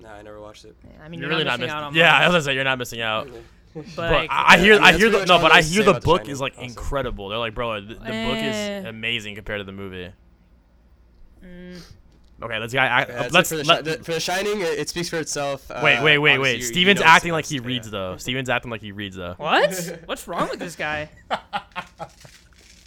No, 0.00 0.08
I 0.08 0.22
never 0.22 0.40
watched 0.40 0.64
it. 0.64 0.74
Yeah, 0.82 1.04
I 1.04 1.08
mean, 1.08 1.20
You're 1.20 1.28
you're, 1.30 1.38
really 1.38 1.44
not 1.44 1.60
not 1.60 1.60
missing 1.60 1.66
missing. 1.68 1.76
out 1.78 1.82
on 1.84 1.94
Yeah, 1.94 2.10
much, 2.10 2.14
I 2.22 2.26
was 2.26 2.32
gonna 2.32 2.42
say 2.42 2.54
you're 2.54 2.64
not 2.64 2.78
missing 2.78 3.00
out. 3.02 3.28
but, 3.72 3.84
But 3.96 4.10
like, 4.12 4.30
I, 4.32 4.54
I 4.54 4.58
hear, 4.58 4.74
I 4.74 4.76
mean, 4.78 4.84
I 4.84 4.92
hear 4.98 5.10
the 5.10 5.26
no, 5.26 5.38
but 5.38 5.52
I 5.52 5.58
I 5.58 5.62
hear 5.62 5.84
the 5.84 5.90
about 5.90 6.02
The 6.02 6.06
book 6.06 6.28
is 6.28 6.40
like 6.40 6.54
also. 6.54 6.64
incredible. 6.64 7.28
They're 7.28 7.38
like, 7.38 7.54
bro, 7.54 7.80
the, 7.80 7.86
the 7.94 7.94
book 7.94 8.08
Eh. 8.08 8.78
is 8.80 8.84
amazing 8.86 9.36
compared 9.36 9.60
to 9.60 9.64
the 9.64 9.70
movie. 9.72 10.10
mm, 11.44 11.80
Okay, 12.42 12.58
let's 12.58 12.74
I, 12.74 12.78
I, 12.86 13.06
Yeah, 13.08 13.28
let's 13.30 13.50
for 13.50 13.56
the, 13.56 13.64
let, 13.64 13.84
the, 13.84 13.92
for 13.98 14.12
the 14.12 14.20
Shining. 14.20 14.60
It, 14.60 14.78
it 14.80 14.88
speaks 14.88 15.08
for 15.08 15.16
itself. 15.18 15.70
Uh, 15.70 15.80
wait, 15.84 16.02
wait, 16.02 16.18
wait, 16.18 16.38
wait. 16.38 16.52
you- 16.54 16.58
you 16.58 16.62
Steven's 16.64 17.00
know 17.00 17.06
acting 17.06 17.32
like 17.32 17.44
he 17.46 17.58
best, 17.58 17.66
reads 17.66 17.86
yeah. 17.86 17.90
though. 17.92 18.16
Steven's 18.16 18.48
acting 18.50 18.70
like 18.70 18.80
he 18.80 18.90
reads 18.92 19.16
though. 19.16 19.34
what? 19.36 19.98
What's 20.06 20.26
wrong 20.26 20.48
with 20.50 20.58
this 20.58 20.74
guy? 20.74 21.08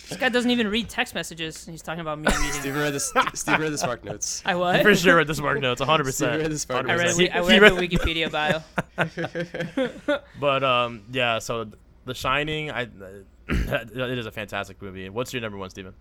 this 0.10 0.18
guy 0.20 0.30
doesn't 0.30 0.52
even 0.52 0.68
read 0.68 0.89
text 0.89 1.15
messages. 1.15 1.65
and 1.68 1.74
He's 1.74 1.82
talking 1.82 2.02
about 2.02 2.20
me 2.20 2.28
reading. 2.28 2.52
Steven 2.52 2.82
read 2.82 2.94
the 2.94 3.00
Steve 3.34 3.60
read 3.60 3.72
the 3.72 3.78
Spark 3.78 4.04
Notes. 4.04 4.44
I 4.46 4.56
was 4.56 4.82
For 4.82 4.94
sure, 4.96 5.18
with 5.20 5.28
the 5.28 5.36
Spark 5.36 5.60
Notes, 5.62 5.80
100. 5.80 6.12
Steve 6.13 6.28
read 6.28 6.34
percent 6.38 6.52
the 6.54 6.60
Spark 6.60 6.89
I 6.89 6.96
read, 6.96 7.06
Notes. 7.06 7.18
the, 7.18 7.32
I 7.32 7.52
He- 7.54 7.60
read 7.60 7.76
the 7.78 7.88
Wikipedia 7.88 8.32
bio. 8.32 10.20
But 10.39 10.63
um, 10.63 11.04
yeah. 11.12 11.39
So 11.39 11.68
The 12.06 12.13
Shining, 12.13 12.72
I 12.72 12.82
it 13.48 14.18
is 14.18 14.26
a 14.26 14.32
fantastic 14.32 14.82
movie. 14.82 15.08
What's 15.10 15.32
your 15.34 15.41
number 15.41 15.58
one, 15.58 15.70
Steven? 15.70 15.94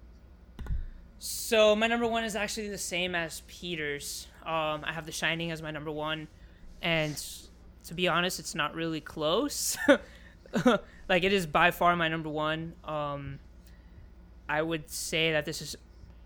So 1.27 1.75
my 1.75 1.87
number 1.87 2.07
one 2.07 2.25
is 2.25 2.37
actually 2.37 2.69
the 2.69 2.77
same 2.77 3.15
as 3.15 3.41
Peter's. 3.47 4.27
Um, 4.43 4.85
I 4.85 4.93
have 4.93 5.07
The 5.07 5.13
Shining 5.13 5.51
as 5.53 5.63
my 5.63 5.71
number 5.71 5.91
one, 5.91 6.29
and 6.83 7.17
to 7.85 7.95
be 7.95 8.09
honest, 8.09 8.39
it's 8.39 8.55
not 8.55 8.75
really 8.75 9.01
close. 9.01 9.75
like 11.09 11.25
it 11.25 11.33
is 11.33 11.47
by 11.47 11.71
far 11.71 11.97
my 11.97 12.09
number 12.09 12.29
one. 12.29 12.75
Um, 12.85 13.39
I 14.51 14.61
would 14.61 14.91
say 14.91 15.33
that 15.33 15.47
this 15.47 15.63
is 15.63 15.77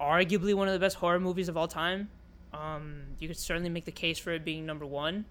arguably 0.01 0.53
one 0.53 0.67
of 0.67 0.75
the 0.75 0.81
best 0.81 0.97
horror 0.97 1.21
movies 1.21 1.49
of 1.49 1.57
all 1.57 1.69
time. 1.69 2.11
Um, 2.53 3.03
you 3.21 3.29
could 3.29 3.39
certainly 3.39 3.71
make 3.71 3.85
the 3.85 3.93
case 3.93 4.19
for 4.19 4.33
it 4.33 4.45
being 4.45 4.67
number 4.67 4.85
one. 4.85 5.27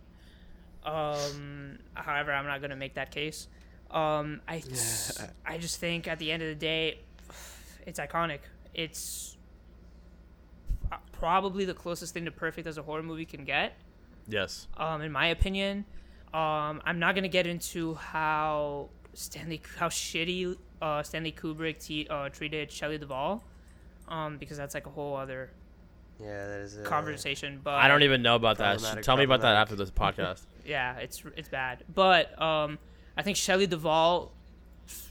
Um, 0.86 1.80
however, 1.94 2.32
I'm 2.32 2.46
not 2.46 2.62
gonna 2.62 2.78
make 2.78 2.94
that 2.94 3.12
case. 3.12 3.50
Um, 3.92 4.40
I 4.48 4.64
I 5.46 5.58
just 5.58 5.82
think 5.82 6.08
at 6.08 6.20
the 6.20 6.32
end 6.32 6.42
of 6.42 6.48
the 6.48 6.56
day, 6.56 7.00
it's 7.86 8.00
iconic. 8.00 8.40
It's 8.74 9.37
probably 11.12 11.66
the 11.66 11.74
closest 11.74 12.14
thing 12.14 12.26
to 12.26 12.32
perfect 12.32 12.68
as 12.68 12.78
a 12.78 12.84
horror 12.84 13.04
movie 13.04 13.26
can 13.26 13.44
get 13.44 13.74
Yes. 14.28 14.68
um, 14.78 15.02
in 15.02 15.12
my 15.12 15.28
opinion. 15.28 15.86
Um, 16.34 16.82
I'm 16.86 17.00
not 17.00 17.16
gonna 17.16 17.28
get 17.30 17.48
into 17.48 17.96
how 17.96 18.90
Stanley 19.14 19.62
how 19.78 19.88
shitty 19.90 20.58
uh, 20.82 21.02
Stanley 21.04 21.32
Kubrick 21.32 21.80
t- 21.84 22.08
uh, 22.10 22.30
treated 22.30 22.72
Shelley 22.72 22.98
Duvall, 22.98 23.44
um, 24.08 24.38
because 24.38 24.58
that's 24.58 24.74
like 24.76 24.86
a 24.86 24.90
whole 24.90 25.16
other 25.16 25.52
Yeah, 26.20 26.46
that 26.48 26.60
is 26.62 26.78
a 26.78 26.84
conversation. 26.84 27.62
But 27.64 27.76
I 27.76 27.88
don't 27.88 28.04
even 28.04 28.22
know 28.22 28.36
about 28.36 28.58
that. 28.60 28.80
Tell 29.04 29.18
me 29.18 29.24
about 29.24 29.42
that 29.42 29.56
after 29.56 29.76
this 29.76 29.90
podcast. 29.90 30.42
yeah, 30.66 30.98
it's 30.98 31.24
it's 31.36 31.50
bad. 31.50 31.84
But 31.94 32.40
um, 32.42 32.78
I 33.16 33.24
think 33.24 33.38
Shelley 33.38 33.66
Duvall 33.66 34.34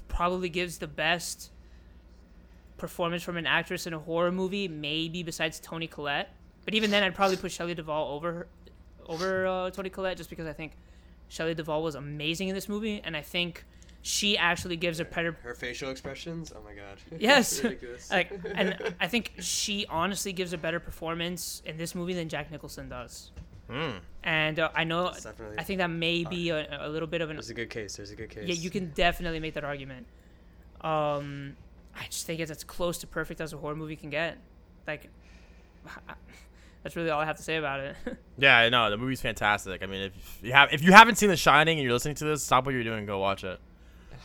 probably 0.08 0.48
gives 0.50 0.78
the 0.78 0.86
best 0.86 1.50
performance 2.76 3.22
from 3.22 3.36
an 3.36 3.46
actress 3.46 3.86
in 3.86 3.94
a 3.94 3.98
horror 3.98 4.32
movie, 4.32 4.68
maybe 4.68 5.22
besides 5.22 5.58
Toni 5.60 5.86
Collette. 5.86 6.30
But 6.64 6.74
even 6.74 6.90
then, 6.90 7.02
I'd 7.02 7.14
probably 7.14 7.36
put 7.36 7.52
Shelley 7.52 7.74
Duvall 7.74 8.14
over 8.14 8.46
over 9.06 9.46
uh, 9.46 9.70
Toni 9.70 9.88
Collette 9.90 10.16
just 10.16 10.30
because 10.30 10.46
I 10.46 10.52
think 10.52 10.72
Shelley 11.28 11.54
Duvall 11.54 11.82
was 11.82 11.94
amazing 11.94 12.48
in 12.48 12.54
this 12.54 12.68
movie, 12.68 13.00
and 13.04 13.16
I 13.16 13.22
think 13.22 13.64
she 14.02 14.36
actually 14.38 14.76
gives 14.76 15.00
a 15.00 15.04
better 15.04 15.36
Her 15.42 15.54
facial 15.54 15.90
expressions. 15.90 16.52
Oh 16.56 16.62
my 16.62 16.74
god. 16.74 16.98
Yes. 17.20 17.62
Like, 18.10 18.32
and 18.54 18.76
I 19.00 19.08
think 19.08 19.32
she 19.40 19.86
honestly 19.88 20.32
gives 20.32 20.52
a 20.52 20.58
better 20.58 20.78
performance 20.80 21.62
in 21.64 21.76
this 21.76 21.94
movie 21.94 22.14
than 22.14 22.28
Jack 22.28 22.50
Nicholson 22.50 22.88
does. 22.88 23.30
Hmm. 23.68 23.96
And 24.22 24.60
uh, 24.60 24.70
I 24.76 24.84
know, 24.84 25.10
definitely- 25.12 25.58
I 25.58 25.64
think 25.64 25.78
that 25.78 25.90
may 25.90 26.24
be 26.24 26.50
a, 26.50 26.86
a 26.86 26.88
little 26.88 27.08
bit 27.08 27.20
of 27.20 27.30
an 27.30 27.36
There's 27.36 27.50
a 27.50 27.54
good 27.54 27.70
case. 27.70 27.96
There's 27.96 28.12
a 28.12 28.16
good 28.16 28.30
case. 28.30 28.46
yeah. 28.46 28.54
You 28.54 28.70
can 28.70 28.90
definitely 28.94 29.40
make 29.40 29.54
that 29.54 29.64
argument. 29.64 30.06
Um, 30.82 31.56
I 31.98 32.04
just 32.04 32.26
think 32.26 32.40
it's 32.40 32.50
as 32.50 32.64
close 32.64 32.98
to 32.98 33.06
perfect 33.06 33.40
as 33.40 33.52
a 33.52 33.56
horror 33.56 33.74
movie 33.74 33.96
can 33.96 34.10
get. 34.10 34.38
Like, 34.86 35.10
that's 36.82 36.94
really 36.96 37.10
all 37.10 37.20
I 37.20 37.24
have 37.24 37.36
to 37.36 37.42
say 37.42 37.56
about 37.56 37.80
it. 37.80 37.96
Yeah, 38.38 38.58
I 38.58 38.68
know 38.68 38.90
the 38.90 38.98
movie's 38.98 39.22
fantastic. 39.22 39.82
I 39.82 39.86
mean, 39.86 40.02
if 40.02 40.40
you 40.42 40.52
have 40.52 40.70
if 40.70 40.82
you 40.82 40.92
haven't 40.92 41.16
seen 41.16 41.30
The 41.30 41.38
Shining 41.38 41.78
and 41.78 41.82
you're 41.82 41.94
listening 41.94 42.16
to 42.16 42.26
this, 42.26 42.42
stop 42.42 42.66
what 42.66 42.74
you're 42.74 42.84
doing, 42.84 42.98
and 42.98 43.06
go 43.06 43.18
watch 43.18 43.44
it. 43.44 43.58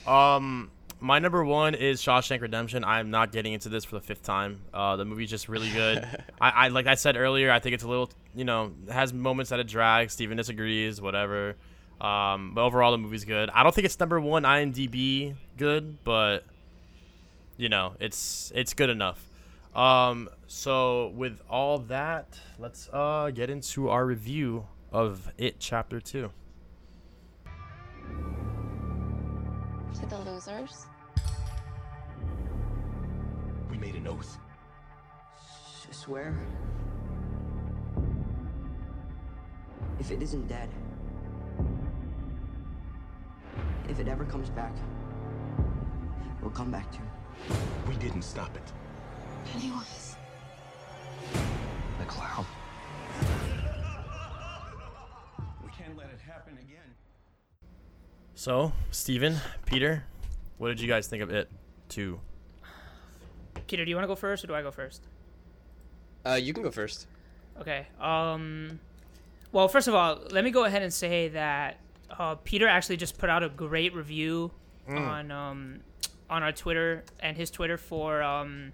Um, 0.05 0.69
my 0.99 1.19
number 1.19 1.45
one 1.45 1.75
is 1.75 2.01
Shawshank 2.01 2.41
Redemption. 2.41 2.83
I'm 2.83 3.09
not 3.09 3.31
getting 3.31 3.53
into 3.53 3.69
this 3.69 3.85
for 3.85 3.95
the 3.95 4.01
fifth 4.01 4.21
time. 4.21 4.61
Uh, 4.73 4.97
the 4.97 5.05
movie's 5.05 5.29
just 5.29 5.47
really 5.47 5.69
good. 5.71 6.05
I, 6.41 6.49
I 6.49 6.67
like 6.67 6.87
I 6.87 6.95
said 6.95 7.15
earlier, 7.15 7.51
I 7.51 7.59
think 7.59 7.73
it's 7.73 7.85
a 7.85 7.87
little, 7.87 8.09
you 8.35 8.43
know, 8.43 8.73
it 8.85 8.91
has 8.91 9.13
moments 9.13 9.49
that 9.49 9.61
it 9.61 9.67
drags. 9.67 10.11
Steven 10.11 10.35
disagrees, 10.35 10.99
whatever. 11.01 11.55
Um, 12.01 12.51
but 12.53 12.65
overall, 12.65 12.91
the 12.91 12.97
movie's 12.97 13.23
good. 13.25 13.49
I 13.49 13.63
don't 13.63 13.73
think 13.73 13.85
it's 13.85 13.99
number 13.99 14.19
one 14.19 14.43
IMDb 14.43 15.35
good, 15.57 16.03
but 16.03 16.43
you 17.61 17.69
know, 17.69 17.93
it's 17.99 18.51
it's 18.55 18.73
good 18.73 18.89
enough. 18.89 19.23
Um, 19.75 20.29
so 20.47 21.09
with 21.15 21.41
all 21.47 21.77
that, 21.77 22.39
let's 22.57 22.89
uh 22.91 23.29
get 23.31 23.51
into 23.51 23.87
our 23.87 24.03
review 24.03 24.65
of 24.91 25.31
it 25.37 25.59
chapter 25.59 26.01
2. 26.01 26.31
To 29.93 30.05
the 30.09 30.17
losers. 30.21 30.87
We 33.69 33.77
made 33.77 33.93
an 33.95 34.07
oath. 34.07 34.39
S- 35.37 35.87
swear? 35.91 36.35
If 39.99 40.09
it 40.09 40.23
isn't 40.23 40.47
dead, 40.47 40.69
if 43.87 43.99
it 43.99 44.07
ever 44.07 44.25
comes 44.25 44.49
back, 44.49 44.75
we'll 46.41 46.49
come 46.49 46.71
back 46.71 46.91
to 46.93 46.97
it. 46.97 47.10
We 47.87 47.95
didn't 47.95 48.23
stop 48.23 48.55
it. 48.55 48.63
Pennywise. 49.51 50.15
The 51.99 52.05
clown. 52.05 52.45
We 55.63 55.69
can't 55.71 55.97
let 55.97 56.07
it 56.09 56.19
happen 56.25 56.53
again. 56.53 56.95
So, 58.35 58.71
Steven, 58.91 59.37
Peter, 59.65 60.03
what 60.57 60.69
did 60.69 60.79
you 60.79 60.87
guys 60.87 61.07
think 61.07 61.21
of 61.21 61.29
it 61.29 61.49
too? 61.89 62.19
Peter, 63.67 63.85
do 63.85 63.89
you 63.89 63.95
want 63.95 64.03
to 64.03 64.07
go 64.07 64.15
first 64.15 64.43
or 64.43 64.47
do 64.47 64.55
I 64.55 64.61
go 64.61 64.71
first? 64.71 65.03
Uh, 66.25 66.39
you 66.41 66.53
can 66.53 66.63
go 66.63 66.71
first. 66.71 67.07
Okay. 67.59 67.87
Um, 67.99 68.79
well, 69.51 69.67
first 69.67 69.87
of 69.87 69.95
all, 69.95 70.19
let 70.31 70.43
me 70.43 70.51
go 70.51 70.65
ahead 70.65 70.81
and 70.81 70.93
say 70.93 71.29
that 71.29 71.77
uh, 72.09 72.35
Peter 72.35 72.67
actually 72.67 72.97
just 72.97 73.17
put 73.17 73.29
out 73.29 73.43
a 73.43 73.49
great 73.49 73.93
review 73.93 74.51
on 74.87 75.31
um, 75.31 75.79
on 76.31 76.41
our 76.41 76.53
Twitter 76.53 77.03
and 77.19 77.35
his 77.35 77.51
Twitter 77.51 77.77
for 77.77 78.23
um, 78.23 78.71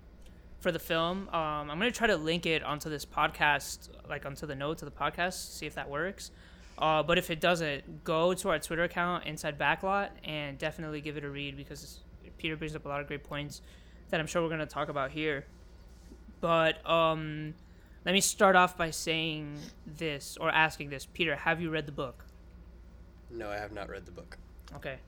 for 0.60 0.72
the 0.72 0.80
film. 0.80 1.28
Um, 1.30 1.70
I'm 1.70 1.80
gonna 1.80 1.92
try 1.92 2.08
to 2.08 2.16
link 2.16 2.46
it 2.46 2.64
onto 2.64 2.90
this 2.90 3.04
podcast, 3.04 3.90
like 4.08 4.26
onto 4.26 4.46
the 4.46 4.56
notes 4.56 4.84
of 4.84 4.94
the 4.94 4.98
podcast, 4.98 5.58
see 5.58 5.66
if 5.66 5.76
that 5.76 5.90
works. 5.90 6.32
Uh, 6.78 7.02
but 7.02 7.18
if 7.18 7.32
it 7.32 7.42
doesn't, 7.42 8.04
go 8.04 8.36
to 8.36 8.50
our 8.50 8.60
Twitter 8.60 8.84
account, 8.84 9.26
Inside 9.26 9.58
Backlot, 9.58 10.10
and 10.24 10.60
definitely 10.60 11.02
give 11.02 11.18
it 11.18 11.24
a 11.24 11.30
read 11.30 11.58
because 11.58 12.02
Peter 12.38 12.56
brings 12.56 12.76
up 12.76 12.86
a 12.86 12.88
lot 12.88 13.02
of 13.02 13.08
great 13.08 13.24
points 13.24 13.62
that 14.10 14.20
I'm 14.20 14.28
sure 14.28 14.44
we're 14.44 14.50
gonna 14.50 14.68
talk 14.68 14.88
about 14.88 15.10
here. 15.10 15.46
But 16.40 16.88
um, 16.88 17.56
let 18.06 18.14
me 18.14 18.22
start 18.22 18.56
off 18.56 18.78
by 18.78 18.92
saying 18.92 19.58
this 19.88 20.38
or 20.40 20.52
asking 20.52 20.92
this. 20.92 21.08
Peter, 21.12 21.36
have 21.36 21.60
you 21.60 21.72
read 21.72 21.88
the 21.88 21.92
book? 21.92 22.26
No, 23.32 23.50
I 23.50 23.56
have 23.56 23.72
not 23.72 23.90
read 23.90 24.06
the 24.06 24.12
book. 24.12 24.38
Okay. 24.76 25.00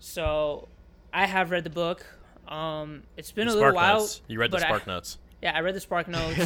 So 0.00 0.68
I 1.16 1.26
have 1.26 1.50
read 1.50 1.64
the 1.64 1.70
book. 1.70 2.04
Um, 2.46 3.02
it's 3.16 3.32
been 3.32 3.46
The 3.46 3.54
a 3.54 3.54
little 3.54 3.70
Spark 3.72 3.74
while. 3.74 3.98
Notes. 4.00 4.20
You 4.28 4.38
read 4.38 4.50
the 4.50 4.56
but 4.58 4.62
I- 4.64 4.66
Spark 4.66 4.86
Notes. 4.86 5.18
Yeah, 5.42 5.52
I 5.54 5.60
read 5.60 5.74
the 5.74 5.80
Spark 5.80 6.08
Notes. 6.16 6.38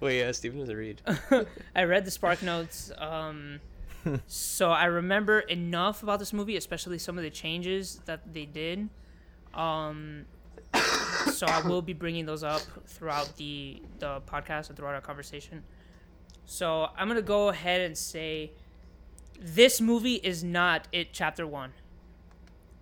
Wait, 0.00 0.18
yeah, 0.20 0.32
Steven 0.32 0.58
doesn't 0.60 0.76
read. 0.76 1.00
I 1.76 1.84
read 1.84 2.04
the 2.04 2.10
Spark 2.10 2.42
Notes. 2.42 2.90
Um, 2.98 3.60
so 4.26 4.70
I 4.70 4.84
remember 4.86 5.40
enough 5.40 6.02
about 6.02 6.18
this 6.18 6.32
movie, 6.32 6.56
especially 6.56 6.98
some 6.98 7.18
of 7.18 7.24
the 7.24 7.30
changes 7.30 8.00
that 8.06 8.32
they 8.32 8.44
did. 8.44 8.88
Um, 9.54 10.24
so 11.32 11.46
I 11.46 11.60
will 11.66 11.82
be 11.82 11.92
bringing 11.92 12.26
those 12.26 12.42
up 12.44 12.62
throughout 12.86 13.36
the 13.36 13.82
the 13.98 14.20
podcast 14.22 14.68
and 14.68 14.76
throughout 14.76 14.94
our 14.94 15.00
conversation. 15.00 15.62
So 16.44 16.88
I'm 16.96 17.08
gonna 17.08 17.22
go 17.22 17.48
ahead 17.50 17.80
and 17.82 17.96
say 17.98 18.52
this 19.40 19.80
movie 19.80 20.14
is 20.16 20.42
not 20.42 20.88
it 20.92 21.08
chapter 21.12 21.46
one. 21.46 21.72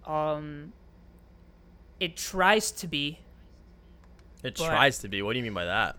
Um, 0.06 0.72
it 2.00 2.16
tries 2.16 2.70
to 2.72 2.86
be. 2.88 3.20
It 4.42 4.56
But- 4.56 4.66
tries 4.66 4.98
to 5.00 5.08
be. 5.08 5.22
What 5.22 5.34
do 5.34 5.38
you 5.38 5.44
mean 5.44 5.54
by 5.54 5.66
that? 5.66 5.96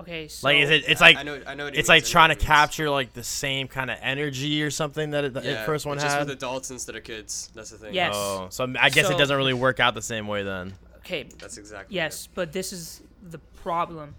Okay, 0.00 0.26
so 0.28 0.48
Like 0.48 0.58
is 0.58 0.70
it 0.70 0.84
it's 0.88 1.00
like 1.00 1.16
I 1.16 1.22
know- 1.22 1.40
I 1.46 1.54
know 1.54 1.64
what 1.64 1.76
it's 1.76 1.88
like 1.88 2.04
trying 2.04 2.30
to 2.30 2.34
capture 2.36 2.90
like 2.90 3.12
the 3.12 3.22
same 3.22 3.68
kind 3.68 3.90
of 3.90 3.96
energy 4.02 4.62
or 4.62 4.70
something 4.70 5.10
that 5.10 5.24
it, 5.24 5.34
the 5.34 5.42
yeah, 5.42 5.64
first 5.64 5.86
one 5.86 5.96
it's 5.96 6.04
just 6.04 6.16
had. 6.16 6.26
with 6.26 6.36
adults 6.36 6.70
instead 6.70 6.96
of 6.96 7.04
kids. 7.04 7.50
That's 7.54 7.70
the 7.70 7.78
thing. 7.78 7.94
Yes. 7.94 8.12
Oh, 8.16 8.48
so 8.50 8.64
I 8.78 8.90
guess 8.90 9.06
So- 9.06 9.14
it 9.14 9.18
doesn't 9.18 9.36
really 9.36 9.54
work 9.54 9.78
out 9.80 9.94
the 9.94 10.02
same 10.02 10.26
way 10.26 10.42
then. 10.42 10.74
okay, 10.98 11.22
That's 11.38 11.58
exactly. 11.58 11.94
Yes, 11.94 12.26
but 12.34 12.52
this 12.52 12.72
is 12.72 13.02
the 13.22 13.38
problem. 13.38 14.16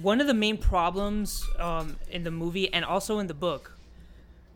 One 0.00 0.20
of 0.20 0.26
the 0.26 0.34
main 0.34 0.56
problems 0.56 1.46
um, 1.60 1.96
in 2.10 2.24
the 2.24 2.30
movie 2.30 2.72
and 2.72 2.84
also 2.84 3.18
in 3.20 3.26
the 3.28 3.34
book, 3.34 3.76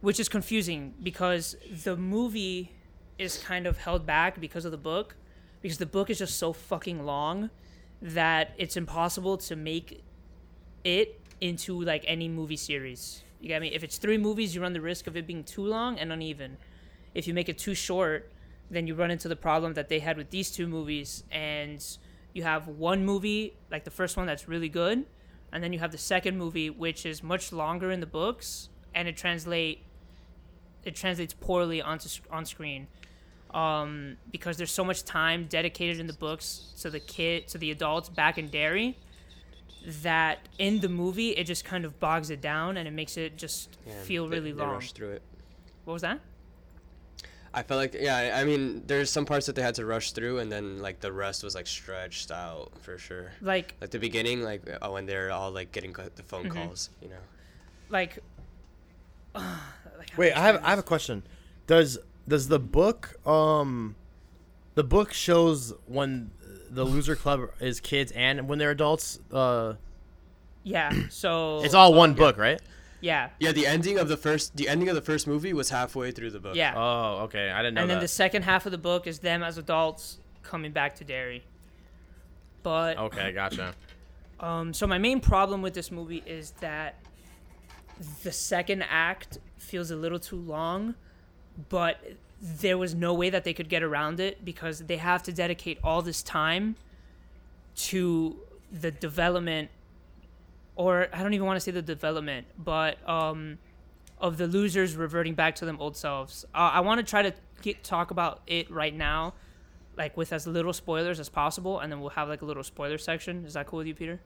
which 0.01 0.19
is 0.19 0.29
confusing 0.29 0.95
because 1.03 1.55
the 1.85 1.97
movie 1.97 2.73
is 3.19 3.39
kind 3.39 3.67
of 3.67 3.79
held 3.79 4.07
back 4.07 4.41
because 4.41 4.65
of 4.65 4.71
the 4.71 4.79
book, 4.79 5.17
because 5.61 5.79
the 5.79 5.87
book 5.87 6.09
is 6.09 6.19
just 6.19 6.39
so 6.39 6.53
fucking 6.53 7.05
long 7.05 7.51
that 8.01 8.53
it's 8.57 8.77
impossible 8.77 9.37
to 9.37 9.57
make 9.57 10.03
it 10.85 11.21
into 11.41 11.81
like 11.83 12.05
any 12.07 12.29
movie 12.29 12.57
series. 12.57 13.23
You 13.41 13.49
get 13.49 13.61
me? 13.61 13.69
If 13.69 13.85
it's 13.85 13.99
three 13.99 14.19
movies, 14.19 14.55
you 14.55 14.61
run 14.61 14.73
the 14.73 14.81
risk 14.81 15.07
of 15.07 15.17
it 15.17 15.27
being 15.27 15.45
too 15.45 15.65
long 15.65 15.99
and 15.99 16.13
uneven. 16.13 16.57
If 17.15 17.27
you 17.27 17.35
make 17.35 17.49
it 17.49 17.59
too 17.59 17.75
short, 17.75 18.31
then 18.71 18.87
you 18.87 18.95
run 18.95 19.11
into 19.11 19.29
the 19.29 19.37
problem 19.37 19.75
that 19.75 19.89
they 19.89 19.99
had 20.01 20.17
with 20.17 20.31
these 20.31 20.51
two 20.51 20.67
movies, 20.67 21.25
and 21.31 21.85
you 22.33 22.43
have 22.43 22.69
one 22.69 23.05
movie 23.05 23.57
like 23.71 23.85
the 23.85 23.91
first 23.91 24.17
one 24.17 24.27
that's 24.27 24.49
really 24.49 24.69
good, 24.69 25.07
and 25.53 25.63
then 25.65 25.73
you 25.73 25.79
have 25.79 25.93
the 25.93 25.99
second 25.99 26.37
movie 26.37 26.69
which 26.69 27.07
is 27.07 27.23
much 27.23 27.53
longer 27.53 27.91
in 27.91 28.01
the 28.01 28.07
books, 28.07 28.69
and 28.95 29.09
it 29.09 29.17
translate 29.17 29.83
it 30.85 30.95
translates 30.95 31.35
poorly 31.35 31.83
onto 31.83 32.09
on 32.31 32.45
screen 32.47 32.87
um, 33.55 34.17
because 34.31 34.57
there's 34.57 34.71
so 34.71 34.85
much 34.85 35.05
time 35.05 35.47
dedicated 35.49 35.99
in 36.01 36.07
the 36.07 36.13
books 36.13 36.73
to 36.81 36.91
the 36.91 37.01
kid 37.01 37.49
to 37.49 37.59
the 37.59 37.71
adults 37.71 38.09
back 38.09 38.39
in 38.39 38.49
Derry 38.49 38.97
that 40.03 40.41
in 40.59 40.81
the 40.81 40.89
movie 40.89 41.31
it 41.31 41.45
just 41.45 41.65
kind 41.65 41.85
of 41.85 41.99
bogs 42.01 42.31
it 42.31 42.41
down 42.41 42.77
and 42.77 42.87
it 42.87 42.91
makes 42.93 43.17
it 43.17 43.37
just 43.39 43.79
Yeah, 43.87 43.95
feel 44.03 44.27
they- 44.29 44.37
really 44.37 44.53
they 44.53 44.59
long. 44.61 44.75
rushed 44.75 44.95
through 44.97 45.13
it. 45.13 45.23
What 45.85 45.93
was 45.95 46.03
that? 46.03 46.21
I 47.55 47.63
felt 47.63 47.79
like 47.79 47.95
yeah. 47.99 48.17
I 48.37 48.43
I 48.43 48.45
mean, 48.45 48.83
there's 48.87 49.11
some 49.11 49.25
parts 49.25 49.47
that 49.47 49.57
they 49.57 49.63
had 49.63 49.75
to 49.77 49.87
rush 49.87 50.13
through, 50.13 50.39
and 50.39 50.53
then 50.53 50.81
like 50.83 51.01
the 51.01 51.11
rest 51.11 51.43
was 51.43 51.55
like 51.55 51.67
stretched 51.67 52.31
out 52.31 52.71
for 52.83 52.99
sure. 52.99 53.33
Like 53.41 53.75
Like 53.81 53.91
the 53.91 53.99
beginning, 53.99 54.43
like 54.43 54.63
oh, 54.83 54.93
when 54.93 55.07
they're 55.07 55.31
all 55.31 55.51
like 55.51 55.73
getting 55.73 55.95
the 55.95 56.23
phone 56.25 56.45
Mhm. 56.51 56.51
calls, 56.53 56.91
you 57.01 57.09
know. 57.09 57.17
like, 57.89 58.19
like 59.35 60.17
Wait, 60.19 60.33
I 60.33 60.41
have 60.41 60.57
explain 60.57 60.67
I 60.67 60.71
have 60.71 60.79
a 60.79 60.83
question. 60.83 61.23
Does 61.67 61.99
does 62.29 62.49
the 62.49 62.59
book 62.59 63.17
um 63.27 63.97
the 64.75 64.85
book 64.85 65.13
shows 65.13 65.73
when 65.87 66.31
the 66.71 66.85
loser 66.85 67.17
club 67.17 67.51
is 67.61 67.81
kids 67.81 68.13
and 68.13 68.49
when 68.49 68.59
they're 68.59 68.71
adults 68.71 69.19
uh 69.33 69.75
Yeah. 70.63 70.93
So 71.09 71.63
it's 71.65 71.75
all 71.75 71.93
um, 71.93 71.99
one 71.99 72.15
book, 72.15 72.37
right? 72.37 72.61
Yeah. 73.01 73.31
Yeah, 73.39 73.53
the 73.53 73.67
ending 73.67 73.99
of 73.99 74.09
the 74.09 74.17
first 74.17 74.57
the 74.57 74.69
ending 74.69 74.89
of 74.89 74.95
the 74.95 75.03
first 75.03 75.27
movie 75.27 75.53
was 75.53 75.71
halfway 75.71 76.11
through 76.11 76.31
the 76.31 76.41
book. 76.41 76.57
Yeah. 76.57 76.75
Oh, 76.77 77.23
okay. 77.25 77.51
I 77.51 77.63
didn't 77.63 77.75
know 77.75 77.83
and 77.83 77.91
then 77.91 78.01
the 78.01 78.09
second 78.09 78.43
half 78.43 78.67
of 78.67 78.73
the 78.73 78.79
book 78.79 79.07
is 79.07 79.21
them 79.21 79.43
as 79.43 79.59
adults 79.59 80.19
coming 80.43 80.73
back 80.73 80.97
to 80.97 81.05
Derry. 81.05 81.45
But 82.63 82.99
Okay, 82.99 83.33
gotcha. 83.33 83.75
Um, 84.41 84.73
so 84.73 84.87
my 84.87 84.99
main 84.99 85.21
problem 85.21 85.63
with 85.63 85.75
this 85.75 85.91
movie 85.91 86.23
is 86.27 86.53
that 86.61 86.97
the 88.23 88.33
second 88.33 88.85
act 88.89 89.39
feels 89.57 89.91
a 89.91 89.97
little 89.97 90.21
too 90.21 90.37
long, 90.37 90.95
but 91.69 92.01
there 92.41 92.79
was 92.79 92.95
no 92.95 93.13
way 93.15 93.31
that 93.31 93.45
they 93.45 93.53
could 93.53 93.69
get 93.69 93.83
around 93.83 94.21
it 94.21 94.45
because 94.45 94.81
they 94.81 94.97
have 94.97 95.23
to 95.25 95.33
dedicate 95.33 95.79
all 95.83 96.03
this 96.03 96.23
time 96.23 96.77
to 97.75 98.37
the 98.71 98.91
development 98.91 99.71
or 100.79 101.09
I 101.13 101.25
don't 101.25 101.35
even 101.35 101.45
want 101.45 101.57
to 101.57 101.61
say 101.61 101.73
the 101.73 101.83
development, 101.83 102.47
but 102.57 102.97
um, 103.09 103.59
of 104.21 104.39
the 104.39 104.47
losers 104.47 104.95
reverting 104.95 105.35
back 105.35 105.57
to 105.57 105.65
them 105.65 105.77
old 105.81 105.97
selves. 105.97 106.45
Uh, 106.55 106.71
I 106.73 106.81
want 106.81 107.01
to 107.01 107.05
try 107.05 107.23
to 107.23 107.35
get, 107.63 107.83
talk 107.83 108.13
about 108.13 108.43
it 108.47 108.71
right 108.71 108.95
now, 108.95 109.35
like 109.97 110.17
with 110.17 110.33
as 110.33 110.47
little 110.47 110.73
spoilers 110.73 111.19
as 111.19 111.29
possible, 111.29 111.81
and 111.81 111.91
then 111.91 112.01
we'll 112.01 112.11
have 112.11 112.29
like 112.29 112.43
a 112.43 112.45
little 112.45 112.63
spoiler 112.63 112.97
section. 112.97 113.45
Is 113.45 113.55
that 113.55 113.67
cool 113.67 113.79
with 113.79 113.89
you, 113.89 113.95
Peter? 113.95 114.21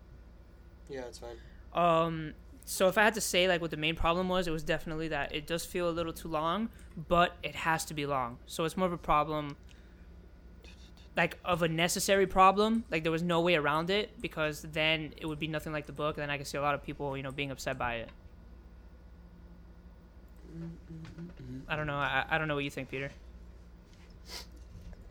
Yeah, 0.91 1.07
it's 1.09 1.19
fine. 1.19 1.37
Um, 1.75 2.35
so 2.65 2.89
if 2.89 2.97
I 2.97 3.03
had 3.03 3.15
to 3.15 3.21
say 3.21 3.49
like 3.49 3.61
what 3.61 3.71
the 3.71 3.77
main 3.77 3.97
problem 3.97 4.29
was, 4.29 4.47
it 4.47 4.51
was 4.51 4.63
definitely 4.63 5.09
that 5.09 5.35
it 5.35 5.47
does 5.47 5.65
feel 5.65 5.89
a 5.89 5.91
little 5.91 6.13
too 6.13 6.29
long, 6.29 6.69
but 7.09 7.37
it 7.43 7.55
has 7.55 7.85
to 7.87 7.95
be 7.95 8.07
long. 8.07 8.39
So 8.47 8.65
it's 8.65 8.77
more 8.77 8.87
of 8.87 8.93
a 8.93 8.99
problem 8.99 9.57
like 11.17 11.39
of 11.45 11.63
a 11.63 11.69
necessary 11.69 12.27
problem. 12.27 12.85
Like 12.91 13.03
there 13.03 13.13
was 13.13 13.23
no 13.23 13.41
way 13.41 13.55
around 13.55 13.91
it 13.91 14.21
because 14.21 14.63
then 14.63 15.13
it 15.17 15.27
would 15.27 15.39
be 15.39 15.49
nothing 15.49 15.73
like 15.73 15.87
the 15.87 15.93
book. 15.93 16.17
And 16.17 16.23
then 16.23 16.31
I 16.31 16.37
can 16.37 16.47
see 16.47 16.59
a 16.59 16.63
lot 16.63 16.75
of 16.75 16.83
people, 16.83 17.17
you 17.17 17.23
know, 17.23 17.33
being 17.33 17.51
upset 17.51 17.79
by 17.79 17.97
it. 17.97 18.09
I 21.69 21.77
don't 21.77 21.87
know. 21.87 21.97
I, 21.97 22.25
I 22.29 22.39
don't 22.39 22.49
know 22.49 22.55
what 22.55 22.65
you 22.65 22.71
think, 22.71 22.91
Peter. 22.91 23.11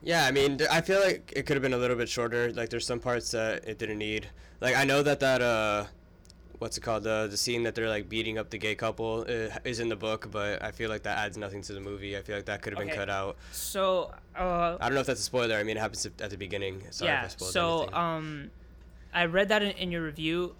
Yeah, 0.02 0.26
I 0.26 0.32
mean, 0.32 0.58
I 0.70 0.80
feel 0.80 1.00
like 1.00 1.32
it 1.34 1.46
could 1.46 1.54
have 1.54 1.62
been 1.62 1.74
a 1.74 1.78
little 1.78 1.96
bit 1.96 2.08
shorter. 2.08 2.52
Like, 2.52 2.70
there's 2.70 2.86
some 2.86 2.98
parts 2.98 3.30
that 3.32 3.68
it 3.68 3.78
didn't 3.78 3.98
need. 3.98 4.28
Like, 4.60 4.76
I 4.76 4.84
know 4.84 5.02
that 5.02 5.20
that 5.20 5.40
uh, 5.40 5.86
what's 6.62 6.78
it 6.78 6.80
called? 6.80 7.02
The 7.02 7.26
the 7.30 7.36
scene 7.36 7.64
that 7.64 7.74
they're 7.74 7.88
like 7.88 8.08
beating 8.08 8.38
up 8.38 8.48
the 8.50 8.58
gay 8.58 8.74
couple 8.74 9.26
uh, 9.28 9.58
is 9.64 9.80
in 9.80 9.88
the 9.88 9.96
book, 9.96 10.28
but 10.30 10.62
I 10.62 10.70
feel 10.70 10.88
like 10.88 11.02
that 11.02 11.18
adds 11.18 11.36
nothing 11.36 11.60
to 11.62 11.72
the 11.74 11.80
movie. 11.80 12.16
I 12.16 12.22
feel 12.22 12.36
like 12.36 12.46
that 12.46 12.62
could 12.62 12.72
have 12.72 12.78
been 12.78 12.88
Okay. 12.88 12.96
cut 12.96 13.10
out. 13.10 13.36
So, 13.50 14.14
uh, 14.36 14.76
I 14.80 14.86
don't 14.86 14.94
know 14.94 15.00
if 15.00 15.06
that's 15.06 15.20
a 15.20 15.24
spoiler. 15.24 15.56
I 15.56 15.64
mean, 15.64 15.76
it 15.76 15.80
happens 15.80 16.06
at 16.06 16.30
the 16.30 16.36
beginning. 16.36 16.84
Sorry 16.90 17.10
yeah. 17.10 17.24
I 17.24 17.28
So, 17.28 17.78
anything. 17.82 17.94
um, 17.94 18.50
I 19.12 19.24
read 19.26 19.48
that 19.48 19.62
in, 19.62 19.72
in 19.72 19.90
your 19.92 20.02
review. 20.02 20.54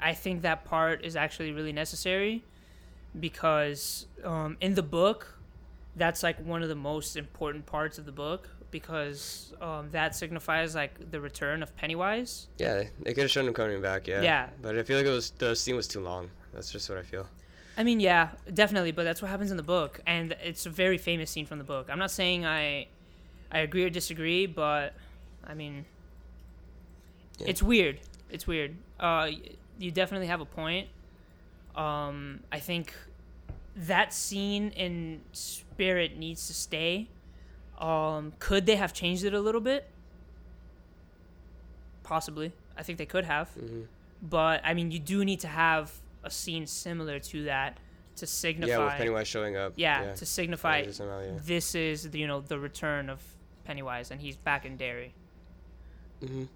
I 0.00 0.14
think 0.14 0.42
that 0.42 0.64
part 0.64 1.04
is 1.04 1.14
actually 1.16 1.52
really 1.52 1.72
necessary 1.72 2.44
because 3.18 4.06
um, 4.24 4.56
in 4.60 4.74
the 4.74 4.82
book, 4.82 5.38
that's 5.96 6.22
like 6.22 6.38
one 6.44 6.62
of 6.62 6.68
the 6.68 6.74
most 6.76 7.16
important 7.16 7.66
parts 7.66 7.98
of 7.98 8.06
the 8.06 8.12
book 8.12 8.48
because 8.70 9.52
um, 9.60 9.88
that 9.92 10.14
signifies 10.14 10.74
like 10.74 11.10
the 11.10 11.20
return 11.20 11.62
of 11.62 11.76
Pennywise. 11.76 12.48
yeah, 12.58 12.84
they 13.00 13.14
could 13.14 13.22
have 13.22 13.30
shown 13.30 13.46
him 13.46 13.54
coming 13.54 13.82
back. 13.82 14.06
Yeah. 14.06 14.22
Yeah. 14.22 14.48
But 14.62 14.78
I 14.78 14.82
feel 14.82 14.96
like 14.96 15.06
it 15.06 15.10
was 15.10 15.30
the 15.30 15.54
scene 15.54 15.76
was 15.76 15.88
too 15.88 16.00
long. 16.00 16.30
That's 16.52 16.70
just 16.70 16.88
what 16.88 16.98
I 16.98 17.02
feel. 17.02 17.26
I 17.76 17.84
mean, 17.84 18.00
yeah, 18.00 18.30
definitely, 18.52 18.92
but 18.92 19.04
that's 19.04 19.22
what 19.22 19.30
happens 19.30 19.50
in 19.50 19.56
the 19.56 19.62
book, 19.62 20.00
and 20.06 20.36
it's 20.42 20.66
a 20.66 20.70
very 20.70 20.98
famous 20.98 21.30
scene 21.30 21.46
from 21.46 21.58
the 21.58 21.64
book. 21.64 21.88
I'm 21.90 21.98
not 21.98 22.10
saying 22.10 22.44
I, 22.44 22.88
I 23.50 23.60
agree 23.60 23.84
or 23.84 23.90
disagree, 23.90 24.46
but 24.46 24.94
I 25.46 25.54
mean, 25.54 25.86
yeah. 27.38 27.46
it's 27.48 27.62
weird. 27.62 28.00
It's 28.30 28.46
weird. 28.46 28.76
Uh, 28.98 29.30
you 29.78 29.90
definitely 29.90 30.26
have 30.26 30.40
a 30.40 30.44
point. 30.44 30.88
Um, 31.74 32.40
I 32.52 32.58
think 32.58 32.92
that 33.76 34.12
scene 34.12 34.70
in 34.70 35.22
Spirit 35.32 36.18
needs 36.18 36.48
to 36.48 36.54
stay. 36.54 37.08
Um, 37.80 38.32
could 38.38 38.66
they 38.66 38.76
have 38.76 38.92
changed 38.92 39.24
it 39.24 39.32
a 39.34 39.40
little 39.40 39.60
bit? 39.60 39.88
Possibly. 42.02 42.52
I 42.76 42.82
think 42.82 42.98
they 42.98 43.06
could 43.06 43.24
have. 43.24 43.48
But 44.22 44.60
I 44.64 44.74
mean, 44.74 44.90
you 44.90 44.98
do 44.98 45.24
need 45.24 45.40
to 45.40 45.48
have 45.48 45.92
a 46.24 46.30
scene 46.30 46.66
similar 46.66 47.18
to 47.18 47.44
that 47.44 47.78
to 48.16 48.26
signify. 48.26 48.70
Yeah, 48.72 48.84
with 48.84 48.94
Pennywise 48.94 49.28
showing 49.28 49.56
up. 49.56 49.72
Yeah, 49.76 50.12
to 50.14 50.26
signify 50.26 50.82
Yeah, 50.82 50.90
somehow, 50.92 51.20
yeah. 51.22 51.30
this 51.44 51.74
is 51.74 52.10
the, 52.10 52.18
you 52.18 52.26
know 52.26 52.40
the 52.40 52.58
return 52.58 53.08
of 53.08 53.20
Pennywise 53.64 54.10
and 54.10 54.20
he's 54.20 54.36
back 54.36 54.66
in 54.66 54.76
Derry. 54.76 55.14
Mhm. 56.22 56.48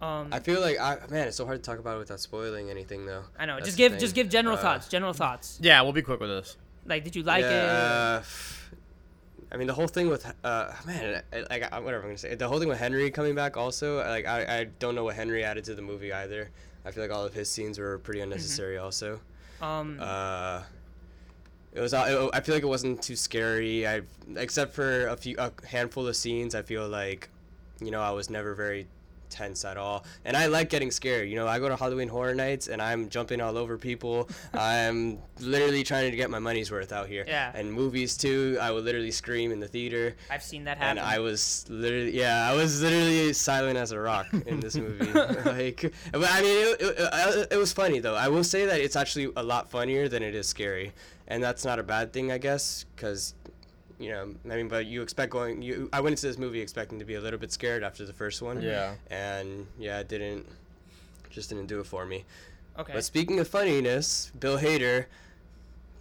Um, 0.00 0.28
I 0.32 0.38
feel 0.38 0.60
like 0.60 0.78
I 0.78 0.98
man, 1.10 1.28
it's 1.28 1.36
so 1.36 1.46
hard 1.46 1.62
to 1.62 1.68
talk 1.68 1.78
about 1.80 1.96
it 1.96 1.98
without 2.00 2.20
spoiling 2.20 2.70
anything 2.70 3.06
though. 3.06 3.24
I 3.38 3.46
know. 3.46 3.56
That's 3.56 3.66
just 3.66 3.78
give 3.78 3.98
just 3.98 4.14
give 4.14 4.28
general 4.28 4.56
Uh, 4.56 4.60
thoughts. 4.62 4.88
General 4.88 5.12
thoughts. 5.12 5.58
Yeah, 5.60 5.82
we'll 5.82 5.92
be 5.92 6.02
quick 6.02 6.20
with 6.20 6.30
this. 6.30 6.56
Like, 6.86 7.02
did 7.04 7.16
you 7.16 7.22
like 7.22 7.44
it? 7.44 7.50
yeah, 7.50 8.22
I 9.52 9.56
mean, 9.56 9.66
the 9.66 9.74
whole 9.74 9.88
thing 9.88 10.08
with 10.08 10.24
uh, 10.44 10.72
man, 10.86 11.22
like 11.50 11.62
whatever 11.72 11.96
I'm 11.98 12.02
gonna 12.02 12.18
say. 12.18 12.34
The 12.34 12.46
whole 12.48 12.60
thing 12.60 12.68
with 12.68 12.78
Henry 12.78 13.10
coming 13.10 13.34
back 13.34 13.56
also. 13.56 13.98
Like 13.98 14.26
I, 14.26 14.60
I 14.60 14.64
don't 14.78 14.94
know 14.94 15.04
what 15.04 15.16
Henry 15.16 15.42
added 15.44 15.64
to 15.64 15.74
the 15.74 15.82
movie 15.82 16.12
either. 16.12 16.50
I 16.84 16.92
feel 16.92 17.02
like 17.02 17.12
all 17.12 17.24
of 17.24 17.34
his 17.34 17.50
scenes 17.50 17.78
were 17.78 17.98
pretty 17.98 18.20
unnecessary 18.20 18.78
also. 18.78 19.20
Um, 19.60 19.98
Uh, 20.00 20.62
it 21.74 21.80
was. 21.80 21.92
uh, 21.92 22.04
It, 22.32 22.36
I 22.36 22.40
feel 22.40 22.54
like 22.54 22.62
it 22.64 22.68
wasn't 22.68 23.02
too 23.02 23.16
scary. 23.16 23.86
I 23.86 24.02
except 24.36 24.72
for 24.72 25.08
a 25.08 25.16
few 25.16 25.36
a 25.38 25.52
handful 25.66 26.06
of 26.06 26.16
scenes. 26.16 26.54
I 26.54 26.62
feel 26.62 26.88
like, 26.88 27.28
you 27.80 27.90
know, 27.90 28.00
I 28.00 28.10
was 28.12 28.30
never 28.30 28.54
very 28.54 28.86
tense 29.30 29.64
at 29.64 29.76
all. 29.76 30.04
And 30.24 30.36
I 30.36 30.46
like 30.46 30.68
getting 30.70 30.90
scared. 30.90 31.28
You 31.28 31.36
know, 31.36 31.46
I 31.46 31.58
go 31.58 31.68
to 31.68 31.76
Halloween 31.76 32.08
Horror 32.08 32.34
Nights 32.34 32.68
and 32.68 32.82
I'm 32.82 33.08
jumping 33.08 33.40
all 33.40 33.56
over 33.56 33.78
people. 33.78 34.28
I'm 34.54 35.18
literally 35.40 35.82
trying 35.82 36.10
to 36.10 36.16
get 36.16 36.30
my 36.30 36.38
money's 36.38 36.70
worth 36.70 36.92
out 36.92 37.08
here. 37.08 37.24
Yeah. 37.26 37.52
And 37.54 37.72
movies 37.72 38.16
too. 38.16 38.58
I 38.60 38.70
would 38.70 38.84
literally 38.84 39.10
scream 39.10 39.52
in 39.52 39.60
the 39.60 39.68
theater. 39.68 40.16
I've 40.30 40.42
seen 40.42 40.64
that 40.64 40.78
happen. 40.78 40.98
And. 40.98 41.06
I 41.06 41.18
was 41.18 41.64
literally, 41.68 42.16
yeah, 42.16 42.50
I 42.50 42.54
was 42.54 42.82
literally 42.82 43.32
silent 43.32 43.78
as 43.78 43.92
a 43.92 44.00
rock 44.00 44.26
in 44.46 44.60
this 44.60 44.76
movie. 44.84 45.10
like, 45.44 45.92
but 46.12 46.28
I 46.30 46.42
mean, 46.42 46.66
it, 46.66 46.80
it, 46.80 46.98
it, 46.98 47.08
uh, 47.12 47.46
it 47.50 47.56
was 47.56 47.72
funny 47.72 48.00
though. 48.00 48.14
I 48.14 48.28
will 48.28 48.44
say 48.44 48.66
that 48.66 48.80
it's 48.80 48.96
actually 48.96 49.30
a 49.36 49.42
lot 49.42 49.70
funnier 49.70 50.08
than 50.08 50.22
it 50.22 50.34
is 50.34 50.46
scary, 50.48 50.92
and 51.28 51.42
that's 51.42 51.64
not 51.64 51.78
a 51.78 51.82
bad 51.82 52.12
thing, 52.12 52.32
I 52.32 52.38
guess, 52.38 52.84
because, 52.94 53.34
you 54.00 54.10
know, 54.10 54.34
I 54.50 54.56
mean, 54.56 54.68
but 54.68 54.86
you 54.86 55.02
expect 55.02 55.30
going, 55.30 55.60
you, 55.60 55.90
I 55.92 56.00
went 56.00 56.14
into 56.14 56.26
this 56.26 56.38
movie 56.38 56.60
expecting 56.60 56.98
to 56.98 57.04
be 57.04 57.14
a 57.14 57.20
little 57.20 57.38
bit 57.38 57.52
scared 57.52 57.84
after 57.84 58.06
the 58.06 58.14
first 58.14 58.40
one. 58.40 58.62
Yeah. 58.62 58.94
And 59.10 59.66
yeah, 59.78 60.00
it 60.00 60.08
didn't, 60.08 60.46
just 61.28 61.50
didn't 61.50 61.66
do 61.66 61.80
it 61.80 61.86
for 61.86 62.06
me. 62.06 62.24
Okay. 62.78 62.94
But 62.94 63.04
speaking 63.04 63.38
of 63.40 63.46
funniness, 63.46 64.32
Bill 64.40 64.58
Hader 64.58 65.04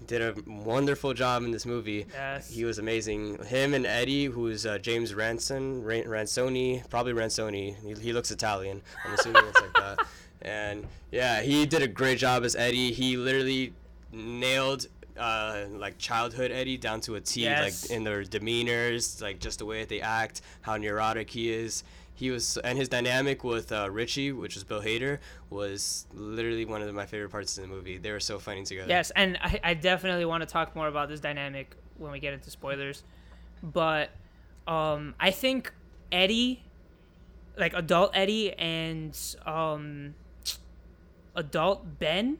did 0.08 0.22
a 0.22 0.34
wonderful 0.50 1.14
job 1.14 1.43
in 1.43 1.52
this 1.52 1.66
movie. 1.66 2.06
Yes. 2.14 2.50
He 2.50 2.64
was 2.64 2.80
amazing. 2.80 3.43
Him 3.43 3.74
and 3.74 3.86
Eddie, 3.86 4.26
who's 4.26 4.66
uh, 4.66 4.78
James 4.78 5.14
Ransone, 5.14 5.84
Ran- 5.84 6.06
Ransoni, 6.06 6.89
probably 6.89 7.12
Ransoni. 7.12 7.76
He, 7.84 8.02
he 8.02 8.14
looks 8.14 8.32
Italian. 8.32 8.82
I'm 9.06 9.14
assuming 9.14 9.43
it's 9.45 9.62
like 9.62 9.74
that. 9.74 10.06
And 10.41 10.88
yeah, 11.12 11.41
he 11.41 11.66
did 11.66 11.82
a 11.82 11.88
great 11.88 12.18
job 12.18 12.45
as 12.45 12.56
Eddie. 12.56 12.93
He 12.93 13.18
literally 13.18 13.74
nailed 14.14 14.88
uh, 15.20 15.65
like 15.72 15.97
childhood 15.97 16.51
Eddie 16.51 16.78
down 16.78 17.01
to 17.01 17.15
a 17.15 17.22
T, 17.22 17.41
Yes. 17.43 17.84
like 17.89 17.91
in 17.95 18.03
their 18.03 18.24
demeanors, 18.24 19.22
like 19.22 19.39
just 19.39 19.59
the 19.59 19.65
way 19.65 19.82
that 19.82 19.89
they 19.89 20.01
act, 20.01 20.41
how 20.61 20.78
neurotic 20.78 21.30
he 21.30 21.51
is. 21.51 21.84
He 22.15 22.32
was, 22.32 22.57
and 22.57 22.78
his 22.78 22.89
dynamic 22.89 23.45
with 23.45 23.72
uh, 23.72 23.89
Richie, 23.89 24.34
which 24.34 24.55
was 24.55 24.65
Bill 24.65 24.82
Hader, 24.82 25.20
was 25.49 26.05
literally 26.13 26.65
one 26.65 26.82
of 26.82 26.93
my 26.93 27.05
favorite 27.05 27.30
parts 27.30 27.57
of 27.57 27.61
the 27.63 27.70
movie. 27.70 27.97
They 27.97 28.11
were 28.11 28.20
so 28.20 28.39
funny 28.39 28.63
together. 28.63 28.89
Yes, 28.89 29.09
and 29.15 29.38
I, 29.41 29.59
I 29.63 29.74
definitely 29.74 30.26
want 30.26 30.41
to 30.41 30.45
talk 30.47 30.76
more 30.76 30.89
about 30.89 31.07
this 31.07 31.22
dynamic 31.22 31.76
when 31.97 32.11
we 32.11 32.20
get 32.20 32.34
into 32.34 32.49
spoilers. 32.49 33.03
But 33.63 34.09
um, 34.67 35.15
I 35.17 35.32
think 35.32 35.72
Eddie, 36.11 36.61
like 37.57 37.74
adult 37.74 38.11
Eddie 38.13 38.51
and 38.53 39.17
um, 39.45 40.13
adult 41.36 41.99
Ben, 41.99 42.39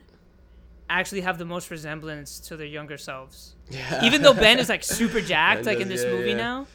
actually 0.90 1.22
have 1.22 1.38
the 1.38 1.46
most 1.46 1.70
resemblance 1.72 2.40
to 2.40 2.58
their 2.58 2.68
younger 2.68 2.98
selves. 2.98 3.56
Yeah. 3.70 4.04
Even 4.04 4.22
though 4.22 4.34
Ben 4.34 4.60
is 4.60 4.70
like 4.70 4.84
super 5.00 5.22
jacked, 5.22 5.66
like 5.66 5.80
in 5.80 5.88
this 5.88 6.04
yeah, 6.04 6.12
movie 6.12 6.30
yeah. 6.32 6.38
now, 6.38 6.68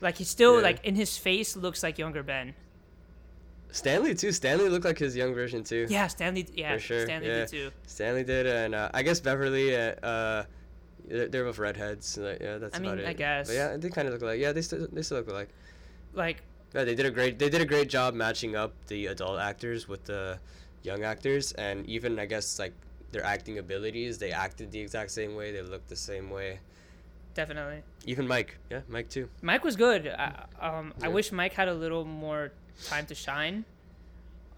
like 0.00 0.18
he 0.18 0.24
still 0.24 0.56
Yeah. 0.56 0.62
like 0.62 0.84
in 0.84 0.94
his 0.94 1.16
face 1.16 1.56
looks 1.56 1.82
like 1.82 1.98
younger 1.98 2.22
Ben. 2.22 2.54
Stanley 3.70 4.14
too. 4.14 4.32
Stanley 4.32 4.68
looked 4.68 4.84
like 4.84 4.98
his 4.98 5.16
young 5.16 5.32
version 5.34 5.64
too. 5.64 5.86
Yeah, 5.88 6.06
Stanley. 6.06 6.46
Yeah, 6.54 6.74
for 6.74 6.80
sure. 6.80 7.04
Stanley 7.06 7.28
yeah. 7.28 7.34
did 7.34 7.48
too. 7.48 7.70
Stanley 7.86 8.22
did, 8.22 8.46
and 8.46 8.74
uh, 8.74 8.90
I 8.92 9.02
guess 9.02 9.18
Beverly. 9.20 9.74
Uh, 9.74 9.94
uh, 10.06 10.44
they're 11.08 11.28
they're 11.28 11.44
both 11.44 11.58
redheads. 11.58 12.18
Like, 12.18 12.40
yeah, 12.40 12.58
that's 12.58 12.76
I 12.76 12.80
mean, 12.80 12.92
about 12.92 13.04
it. 13.04 13.08
I 13.08 13.12
guess. 13.14 13.48
But 13.48 13.54
yeah, 13.54 13.76
they 13.76 13.88
kind 13.88 14.06
of 14.08 14.14
look 14.14 14.22
alike. 14.22 14.40
Yeah, 14.40 14.52
they 14.52 14.62
still 14.62 14.86
they 14.92 15.02
still 15.02 15.18
look 15.18 15.28
alike. 15.28 15.48
Like 16.12 16.42
Yeah, 16.74 16.84
they 16.84 16.94
did 16.94 17.06
a 17.06 17.10
great 17.10 17.38
they 17.38 17.48
did 17.48 17.62
a 17.62 17.66
great 17.66 17.88
job 17.88 18.14
matching 18.14 18.56
up 18.56 18.74
the 18.88 19.06
adult 19.06 19.40
actors 19.40 19.88
with 19.88 20.04
the 20.04 20.38
young 20.82 21.02
actors, 21.02 21.52
and 21.52 21.86
even 21.86 22.18
I 22.18 22.26
guess 22.26 22.58
like 22.58 22.74
their 23.12 23.24
acting 23.24 23.58
abilities. 23.58 24.18
They 24.18 24.32
acted 24.32 24.72
the 24.72 24.80
exact 24.80 25.10
same 25.10 25.34
way. 25.36 25.52
They 25.52 25.62
looked 25.62 25.88
the 25.88 25.96
same 25.96 26.30
way. 26.30 26.58
definitely. 27.34 27.82
Even 28.04 28.26
Mike. 28.28 28.58
Yeah, 28.70 28.80
Mike 28.88 29.08
too. 29.08 29.28
Mike 29.40 29.64
was 29.64 29.76
good. 29.76 30.06
I, 30.08 30.44
um, 30.60 30.92
I 31.02 31.08
wish 31.08 31.32
Mike 31.32 31.54
had 31.54 31.68
a 31.68 31.74
little 31.74 32.04
more 32.04 32.52
time 32.84 33.06
to 33.06 33.14
shine. 33.14 33.64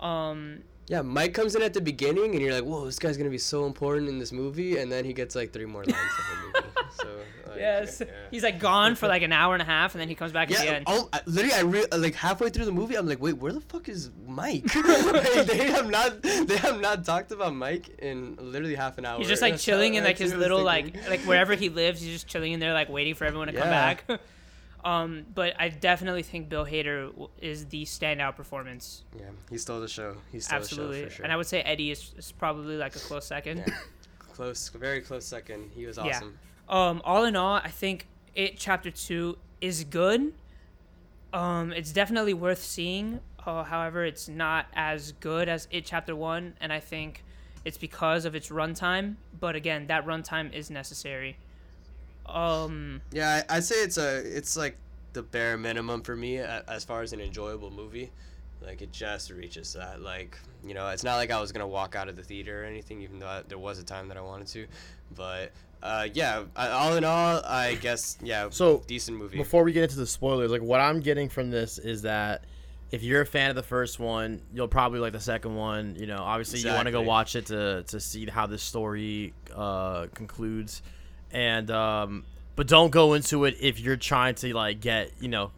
Um, 0.00 0.62
Yeah, 0.88 1.02
Mike 1.02 1.32
comes 1.34 1.54
in 1.54 1.62
at 1.62 1.72
the 1.72 1.80
beginning, 1.80 2.32
and 2.34 2.40
you're 2.42 2.52
like, 2.52 2.64
"Whoa, 2.64 2.84
this 2.84 2.98
guy's 2.98 3.16
gonna 3.16 3.30
be 3.30 3.38
so 3.38 3.64
important 3.66 4.08
in 4.08 4.18
this 4.18 4.32
movie," 4.32 4.78
and 4.78 4.90
then 4.92 5.04
he 5.04 5.12
gets 5.14 5.34
like 5.34 5.52
three 5.52 5.64
more 5.66 5.84
lines 5.84 5.96
the 6.18 6.60
movie. 6.60 6.73
So 6.96 7.08
like, 7.48 7.58
yes, 7.58 8.00
yeah. 8.04 8.12
he's 8.30 8.42
like 8.42 8.58
gone 8.58 8.94
for 8.94 9.08
like 9.08 9.22
an 9.22 9.32
hour 9.32 9.54
and 9.54 9.62
a 9.62 9.64
half, 9.66 9.94
and 9.94 10.00
then 10.00 10.08
he 10.08 10.14
comes 10.14 10.32
back 10.32 10.50
at 10.50 10.58
the 10.58 10.68
end. 10.76 10.84
oh, 10.86 11.08
I- 11.12 11.20
literally, 11.26 11.54
I 11.54 11.60
re- 11.62 11.86
like 11.96 12.14
halfway 12.14 12.50
through 12.50 12.64
the 12.66 12.72
movie, 12.72 12.96
I'm 12.96 13.06
like, 13.08 13.20
wait, 13.20 13.34
where 13.38 13.52
the 13.52 13.60
fuck 13.60 13.88
is 13.88 14.10
Mike? 14.26 14.64
Like, 14.74 15.46
they 15.46 15.70
have 15.70 15.90
not, 15.90 16.22
they 16.22 16.56
have 16.56 16.80
not 16.80 17.04
talked 17.04 17.32
about 17.32 17.54
Mike 17.54 17.88
in 18.00 18.36
literally 18.40 18.74
half 18.74 18.98
an 18.98 19.04
hour. 19.06 19.18
He's 19.18 19.28
just 19.28 19.42
like 19.42 19.54
That's 19.54 19.64
chilling 19.64 19.92
how- 19.94 19.98
in 19.98 20.04
like 20.04 20.18
his 20.18 20.30
what 20.30 20.36
I 20.36 20.38
was 20.38 20.42
little 20.48 20.64
like 20.64 21.08
like 21.08 21.20
wherever 21.20 21.54
he 21.54 21.68
lives. 21.68 22.00
He's 22.00 22.12
just 22.12 22.26
chilling 22.26 22.52
in 22.52 22.60
there, 22.60 22.72
like 22.72 22.88
waiting 22.88 23.14
for 23.14 23.24
everyone 23.24 23.48
to 23.48 23.52
come 23.54 23.68
back. 23.68 24.04
um, 24.84 25.24
but 25.34 25.54
I 25.58 25.68
definitely 25.70 26.22
think 26.22 26.48
Bill 26.48 26.64
Hader 26.64 27.28
is 27.40 27.66
the 27.66 27.84
standout 27.84 28.36
performance. 28.36 29.02
Yeah, 29.18 29.26
he 29.50 29.58
stole 29.58 29.80
the 29.80 29.88
show. 29.88 30.16
He 30.32 30.40
stole 30.40 30.58
Absolutely, 30.58 30.96
the 30.96 31.02
show 31.04 31.08
for 31.10 31.14
sure. 31.16 31.24
and 31.24 31.32
I 31.32 31.36
would 31.36 31.46
say 31.46 31.60
Eddie 31.62 31.90
is, 31.90 32.14
is 32.16 32.32
probably 32.32 32.76
like 32.76 32.94
a 32.96 33.00
close 33.00 33.26
second. 33.26 33.64
Yeah. 33.66 33.74
close, 34.18 34.68
very 34.70 35.00
close 35.00 35.24
second. 35.24 35.70
He 35.74 35.86
was 35.86 35.96
Yeah. 35.96 36.20
Um, 36.68 37.02
all 37.04 37.24
in 37.24 37.36
all, 37.36 37.56
I 37.56 37.68
think 37.68 38.06
it 38.34 38.56
chapter 38.56 38.90
two 38.90 39.38
is 39.60 39.84
good. 39.84 40.32
Um, 41.32 41.72
it's 41.72 41.92
definitely 41.92 42.34
worth 42.34 42.62
seeing. 42.62 43.20
Uh, 43.46 43.64
however, 43.64 44.04
it's 44.04 44.28
not 44.28 44.66
as 44.74 45.12
good 45.12 45.48
as 45.48 45.68
it 45.70 45.84
chapter 45.84 46.16
one, 46.16 46.54
and 46.60 46.72
I 46.72 46.80
think 46.80 47.22
it's 47.64 47.76
because 47.76 48.24
of 48.24 48.34
its 48.34 48.48
runtime. 48.48 49.16
But 49.38 49.56
again, 49.56 49.86
that 49.88 50.06
runtime 50.06 50.52
is 50.52 50.70
necessary. 50.70 51.36
Um, 52.26 53.02
Yeah, 53.12 53.42
I, 53.48 53.56
I'd 53.56 53.64
say 53.64 53.76
it's 53.76 53.98
a, 53.98 54.18
it's 54.18 54.56
like 54.56 54.76
the 55.12 55.22
bare 55.22 55.58
minimum 55.58 56.02
for 56.02 56.16
me 56.16 56.38
as 56.38 56.84
far 56.84 57.02
as 57.02 57.12
an 57.12 57.20
enjoyable 57.20 57.70
movie. 57.70 58.10
Like 58.62 58.80
it 58.80 58.92
just 58.92 59.30
reaches 59.30 59.74
that. 59.74 60.00
Like 60.00 60.38
you 60.66 60.72
know, 60.72 60.88
it's 60.88 61.04
not 61.04 61.16
like 61.16 61.30
I 61.30 61.40
was 61.40 61.52
gonna 61.52 61.68
walk 61.68 61.94
out 61.94 62.08
of 62.08 62.16
the 62.16 62.22
theater 62.22 62.62
or 62.62 62.64
anything, 62.64 63.02
even 63.02 63.18
though 63.18 63.26
I, 63.26 63.42
there 63.46 63.58
was 63.58 63.78
a 63.78 63.84
time 63.84 64.08
that 64.08 64.16
I 64.16 64.22
wanted 64.22 64.46
to. 64.48 64.66
But 65.14 65.52
uh, 65.84 66.08
yeah, 66.14 66.44
all 66.56 66.96
in 66.96 67.04
all, 67.04 67.42
I 67.44 67.74
guess 67.74 68.16
yeah. 68.22 68.48
So 68.50 68.82
decent 68.86 69.18
movie. 69.18 69.36
Before 69.36 69.62
we 69.62 69.72
get 69.72 69.82
into 69.82 69.96
the 69.96 70.06
spoilers, 70.06 70.50
like 70.50 70.62
what 70.62 70.80
I'm 70.80 71.00
getting 71.00 71.28
from 71.28 71.50
this 71.50 71.76
is 71.76 72.02
that 72.02 72.44
if 72.90 73.02
you're 73.02 73.20
a 73.20 73.26
fan 73.26 73.50
of 73.50 73.56
the 73.56 73.62
first 73.62 73.98
one, 74.00 74.40
you'll 74.54 74.66
probably 74.66 74.98
like 74.98 75.12
the 75.12 75.20
second 75.20 75.56
one. 75.56 75.94
You 75.96 76.06
know, 76.06 76.22
obviously 76.22 76.60
you 76.60 76.68
want 76.68 76.86
to 76.86 76.92
go 76.92 77.02
watch 77.02 77.36
it 77.36 77.46
to 77.46 77.84
to 77.88 78.00
see 78.00 78.24
how 78.26 78.46
this 78.46 78.62
story 78.62 79.34
uh, 79.54 80.06
concludes, 80.14 80.80
and 81.30 81.70
um, 81.70 82.24
but 82.56 82.66
don't 82.66 82.90
go 82.90 83.12
into 83.12 83.44
it 83.44 83.56
if 83.60 83.78
you're 83.78 83.96
trying 83.96 84.36
to 84.36 84.54
like 84.54 84.80
get 84.80 85.10
you 85.20 85.28
know 85.28 85.50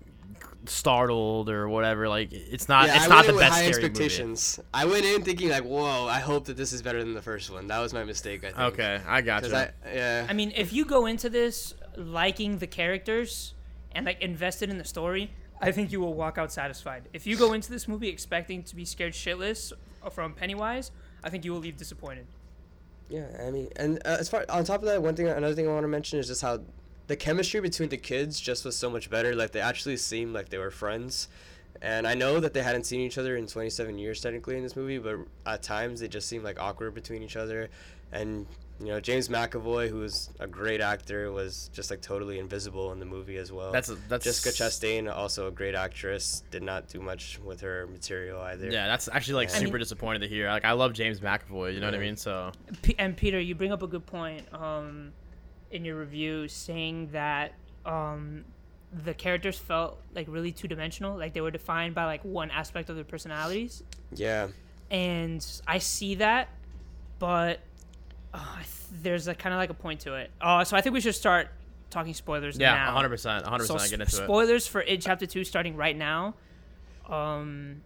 startled 0.68 1.48
or 1.50 1.68
whatever. 1.68 2.08
Like 2.08 2.32
it's 2.32 2.68
not 2.68 2.86
yeah, 2.86 2.96
it's 2.96 3.04
I 3.06 3.08
not 3.08 3.26
the 3.26 3.32
best 3.32 3.54
high 3.54 3.70
scary 3.70 3.82
movie. 3.82 3.86
expectations. 3.86 4.60
I 4.72 4.84
went 4.84 5.04
in 5.04 5.22
thinking 5.22 5.48
like, 5.50 5.64
whoa, 5.64 6.06
I 6.06 6.20
hope 6.20 6.46
that 6.46 6.56
this 6.56 6.72
is 6.72 6.82
better 6.82 7.02
than 7.02 7.14
the 7.14 7.22
first 7.22 7.50
one. 7.50 7.66
That 7.68 7.78
was 7.80 7.92
my 7.92 8.04
mistake. 8.04 8.44
I 8.44 8.48
think. 8.48 8.58
Okay, 8.58 9.00
I 9.06 9.20
got 9.22 9.42
'Cause 9.42 9.52
you. 9.52 9.66
Yeah. 9.94 10.26
I 10.28 10.32
mean, 10.32 10.52
if 10.56 10.72
you 10.72 10.84
go 10.84 11.06
into 11.06 11.28
this 11.28 11.74
liking 11.96 12.58
the 12.58 12.66
characters 12.66 13.54
and 13.92 14.04
like 14.06 14.20
invested 14.20 14.68
in 14.70 14.78
the 14.78 14.84
story, 14.84 15.30
I 15.60 15.72
think 15.72 15.90
you 15.92 16.00
will 16.00 16.14
walk 16.14 16.36
out 16.38 16.52
satisfied. 16.52 17.08
If 17.12 17.26
you 17.26 17.36
go 17.36 17.52
into 17.54 17.70
this 17.70 17.88
movie 17.88 18.08
expecting 18.08 18.62
to 18.64 18.76
be 18.76 18.84
scared 18.84 19.14
shitless 19.14 19.72
from 20.10 20.34
Pennywise, 20.34 20.90
I 21.24 21.30
think 21.30 21.44
you 21.44 21.52
will 21.52 21.60
leave 21.60 21.76
disappointed. 21.76 22.26
Yeah, 23.08 23.26
I 23.46 23.50
mean, 23.50 23.68
and 23.76 23.98
uh, 24.04 24.16
as 24.20 24.28
far 24.28 24.44
on 24.48 24.64
top 24.64 24.80
of 24.80 24.86
that, 24.86 25.00
one 25.00 25.14
thing, 25.14 25.28
another 25.28 25.54
thing 25.54 25.68
I 25.68 25.72
want 25.72 25.84
to 25.84 25.88
mention 25.88 26.18
is 26.18 26.26
just 26.26 26.42
how 26.42 26.60
the 27.06 27.16
chemistry 27.16 27.60
between 27.60 27.88
the 27.88 27.96
kids 27.96 28.40
just 28.40 28.64
was 28.64 28.76
so 28.76 28.90
much 28.90 29.10
better. 29.10 29.34
Like 29.34 29.52
they 29.52 29.60
actually 29.60 29.96
seemed 29.96 30.34
like 30.34 30.48
they 30.48 30.58
were 30.58 30.70
friends, 30.70 31.28
and 31.82 32.06
I 32.06 32.14
know 32.14 32.40
that 32.40 32.52
they 32.54 32.62
hadn't 32.62 32.84
seen 32.84 33.00
each 33.00 33.18
other 33.18 33.36
in 33.36 33.46
27 33.46 33.98
years 33.98 34.20
technically 34.20 34.56
in 34.56 34.62
this 34.62 34.76
movie, 34.76 34.98
but 34.98 35.16
at 35.46 35.62
times 35.62 36.00
they 36.00 36.08
just 36.08 36.28
seemed 36.28 36.44
like 36.44 36.60
awkward 36.60 36.94
between 36.94 37.22
each 37.22 37.36
other, 37.36 37.68
and 38.12 38.46
you 38.80 38.86
know 38.88 39.00
James 39.00 39.28
McAvoy, 39.28 39.88
who 39.88 39.98
was 40.00 40.28
a 40.40 40.46
great 40.46 40.80
actor, 40.82 41.32
was 41.32 41.70
just 41.72 41.90
like 41.90 42.02
totally 42.02 42.38
invisible 42.38 42.92
in 42.92 42.98
the 42.98 43.06
movie 43.06 43.36
as 43.38 43.50
well. 43.50 43.72
That's- 43.72 43.88
that's- 44.08 44.24
Jessica 44.24 44.50
Chastain, 44.64 45.10
also 45.10 45.46
a 45.46 45.50
great 45.50 45.74
actress, 45.74 46.42
did 46.50 46.62
not 46.62 46.86
do 46.88 47.00
much 47.00 47.38
with 47.42 47.60
her 47.62 47.86
material 47.86 48.40
either. 48.42 48.68
Yeah, 48.70 48.86
that's 48.86 49.08
actually 49.10 49.34
like 49.34 49.48
And- 49.54 49.58
super 49.64 49.78
disappointed 49.78 50.18
to 50.20 50.28
hear. 50.28 50.48
Like 50.50 50.64
I 50.66 50.72
love 50.72 50.92
James 50.92 51.20
McAvoy, 51.20 51.72
you 51.72 51.80
know 51.80 51.86
what 51.86 51.94
I 51.94 51.98
mean? 51.98 52.16
So 52.16 52.52
P- 52.82 52.94
and 52.98 53.16
Peter, 53.16 53.40
you 53.40 53.54
bring 53.54 53.72
up 53.72 53.82
a 53.82 53.86
good 53.86 54.04
point 54.04 54.42
um, 54.52 55.12
in 55.70 55.84
your 55.84 55.98
review, 55.98 56.48
saying 56.48 57.08
that 57.12 57.52
um, 57.84 58.44
the 59.04 59.14
characters 59.14 59.58
felt 59.58 59.98
like 60.14 60.26
really 60.28 60.52
two 60.52 60.68
dimensional, 60.68 61.16
like 61.16 61.32
they 61.34 61.40
were 61.40 61.50
defined 61.50 61.94
by 61.94 62.04
like 62.04 62.24
one 62.24 62.50
aspect 62.50 62.88
of 62.88 62.96
their 62.96 63.04
personalities. 63.04 63.82
Yeah. 64.14 64.48
and 64.90 65.44
I 65.66 65.78
see 65.78 66.16
that, 66.16 66.48
but 67.18 67.60
uh, 68.32 68.38
th- 68.56 69.02
there's 69.02 69.26
a 69.28 69.34
kind 69.34 69.52
of 69.54 69.58
like 69.58 69.70
a 69.70 69.74
point 69.74 70.00
to 70.00 70.14
it. 70.14 70.30
Uh, 70.40 70.62
so 70.64 70.76
I 70.76 70.80
think 70.80 70.94
we 70.94 71.00
should 71.00 71.14
start 71.14 71.48
talking 71.90 72.14
spoilers 72.14 72.58
Yeah, 72.58 72.74
now. 72.74 73.00
100%, 73.00 73.44
100% 73.44 73.66
So 73.66 73.76
get 73.78 73.92
into 73.92 74.02
it. 74.02 74.10
spoilers 74.10 74.66
for 74.66 74.82
it 74.82 75.00
chapter 75.00 75.26
two 75.26 75.44
starting 75.44 75.76
right 75.76 75.96
now. 75.96 76.34
Um, 77.08 77.82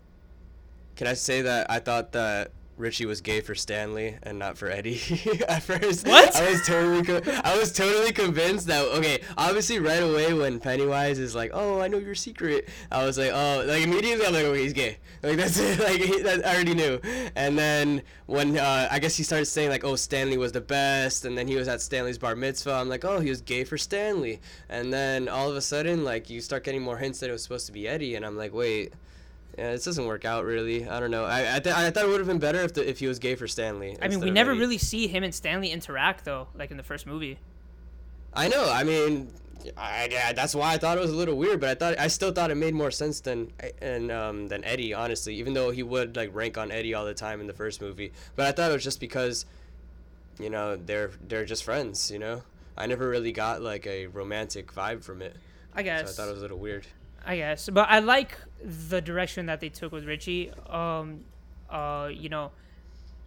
Can 0.96 1.06
I 1.06 1.14
say 1.14 1.42
that 1.42 1.70
I 1.70 1.78
thought 1.78 2.12
that 2.12 2.52
Richie 2.80 3.06
was 3.06 3.20
gay 3.20 3.40
for 3.40 3.54
Stanley 3.54 4.16
and 4.22 4.38
not 4.38 4.56
for 4.58 4.68
Eddie 4.68 5.00
at 5.48 5.62
first? 5.62 6.06
What? 6.06 6.34
I 6.34 6.50
was 6.50 6.66
totally, 6.66 7.02
co- 7.02 7.40
I 7.44 7.56
was 7.58 7.72
totally 7.72 8.12
convinced 8.12 8.66
that 8.68 8.84
okay. 8.96 9.20
Obviously, 9.36 9.78
right 9.78 10.02
away 10.02 10.32
when 10.34 10.58
Pennywise 10.58 11.18
is 11.18 11.34
like, 11.34 11.50
"Oh, 11.52 11.80
I 11.80 11.88
know 11.88 11.98
your 11.98 12.14
secret," 12.14 12.68
I 12.90 13.04
was 13.04 13.18
like, 13.18 13.30
"Oh," 13.32 13.64
like 13.66 13.82
immediately 13.82 14.26
I'm 14.26 14.32
like, 14.32 14.44
"Okay, 14.44 14.62
he's 14.62 14.72
gay." 14.72 14.98
Like 15.22 15.36
that's 15.36 15.58
it. 15.60 15.78
Like 15.78 16.00
he, 16.00 16.20
that, 16.22 16.44
I 16.46 16.54
already 16.54 16.74
knew. 16.74 16.98
And 17.36 17.58
then 17.58 18.02
when 18.26 18.56
uh, 18.56 18.88
I 18.90 18.98
guess 18.98 19.16
he 19.16 19.22
started 19.22 19.46
saying 19.46 19.68
like, 19.70 19.84
"Oh, 19.84 19.96
Stanley 19.96 20.38
was 20.38 20.52
the 20.52 20.60
best," 20.60 21.24
and 21.24 21.36
then 21.36 21.46
he 21.46 21.56
was 21.56 21.68
at 21.68 21.80
Stanley's 21.82 22.18
bar 22.18 22.34
mitzvah. 22.34 22.72
I'm 22.72 22.88
like, 22.88 23.04
"Oh, 23.04 23.20
he 23.20 23.28
was 23.30 23.40
gay 23.42 23.64
for 23.64 23.78
Stanley." 23.78 24.40
And 24.68 24.92
then 24.92 25.28
all 25.28 25.50
of 25.50 25.56
a 25.56 25.60
sudden, 25.60 26.04
like 26.04 26.30
you 26.30 26.40
start 26.40 26.64
getting 26.64 26.82
more 26.82 26.96
hints 26.96 27.20
that 27.20 27.28
it 27.28 27.32
was 27.32 27.42
supposed 27.42 27.66
to 27.66 27.72
be 27.72 27.86
Eddie, 27.86 28.14
and 28.14 28.24
I'm 28.24 28.36
like, 28.36 28.54
"Wait." 28.54 28.94
Yeah, 29.58 29.72
this 29.72 29.84
doesn't 29.84 30.06
work 30.06 30.24
out 30.24 30.44
really. 30.44 30.88
I 30.88 31.00
don't 31.00 31.10
know. 31.10 31.24
I 31.24 31.56
I, 31.56 31.60
th- 31.60 31.74
I 31.74 31.90
thought 31.90 32.04
it 32.04 32.08
would 32.08 32.20
have 32.20 32.26
been 32.28 32.38
better 32.38 32.60
if 32.60 32.74
the, 32.74 32.88
if 32.88 32.98
he 32.98 33.06
was 33.06 33.18
gay 33.18 33.34
for 33.34 33.46
Stanley. 33.48 33.96
I 34.00 34.08
mean, 34.08 34.20
we 34.20 34.30
never 34.30 34.52
Eddie. 34.52 34.60
really 34.60 34.78
see 34.78 35.06
him 35.08 35.22
and 35.22 35.34
Stanley 35.34 35.70
interact 35.70 36.24
though, 36.24 36.48
like 36.54 36.70
in 36.70 36.76
the 36.76 36.82
first 36.82 37.06
movie. 37.06 37.38
I 38.32 38.48
know. 38.48 38.70
I 38.70 38.84
mean, 38.84 39.32
I, 39.76 40.08
yeah, 40.10 40.32
that's 40.32 40.54
why 40.54 40.72
I 40.72 40.78
thought 40.78 40.96
it 40.96 41.00
was 41.00 41.10
a 41.10 41.16
little 41.16 41.36
weird. 41.36 41.60
But 41.60 41.70
I 41.70 41.74
thought 41.74 41.98
I 41.98 42.06
still 42.08 42.32
thought 42.32 42.50
it 42.50 42.54
made 42.54 42.74
more 42.74 42.90
sense 42.90 43.20
than 43.20 43.52
and 43.82 44.10
um 44.10 44.48
than 44.48 44.64
Eddie, 44.64 44.94
honestly. 44.94 45.34
Even 45.36 45.52
though 45.52 45.70
he 45.70 45.82
would 45.82 46.16
like 46.16 46.34
rank 46.34 46.56
on 46.56 46.70
Eddie 46.70 46.94
all 46.94 47.04
the 47.04 47.14
time 47.14 47.40
in 47.40 47.46
the 47.46 47.52
first 47.52 47.80
movie, 47.80 48.12
but 48.36 48.46
I 48.46 48.52
thought 48.52 48.70
it 48.70 48.74
was 48.74 48.84
just 48.84 49.00
because, 49.00 49.46
you 50.38 50.48
know, 50.48 50.76
they're 50.76 51.10
they're 51.26 51.44
just 51.44 51.64
friends. 51.64 52.10
You 52.10 52.20
know, 52.20 52.42
I 52.76 52.86
never 52.86 53.08
really 53.08 53.32
got 53.32 53.60
like 53.62 53.86
a 53.86 54.06
romantic 54.06 54.72
vibe 54.72 55.02
from 55.02 55.22
it. 55.22 55.36
I 55.74 55.82
guess. 55.82 56.14
So 56.14 56.22
I 56.22 56.26
thought 56.26 56.30
it 56.30 56.34
was 56.34 56.40
a 56.40 56.44
little 56.44 56.58
weird. 56.58 56.86
I 57.24 57.36
guess, 57.36 57.68
but 57.68 57.88
I 57.88 57.98
like 58.00 58.36
the 58.62 59.00
direction 59.00 59.46
that 59.46 59.60
they 59.60 59.68
took 59.68 59.92
with 59.92 60.04
Richie. 60.06 60.50
Um, 60.68 61.24
uh, 61.68 62.08
you 62.12 62.28
know, 62.28 62.50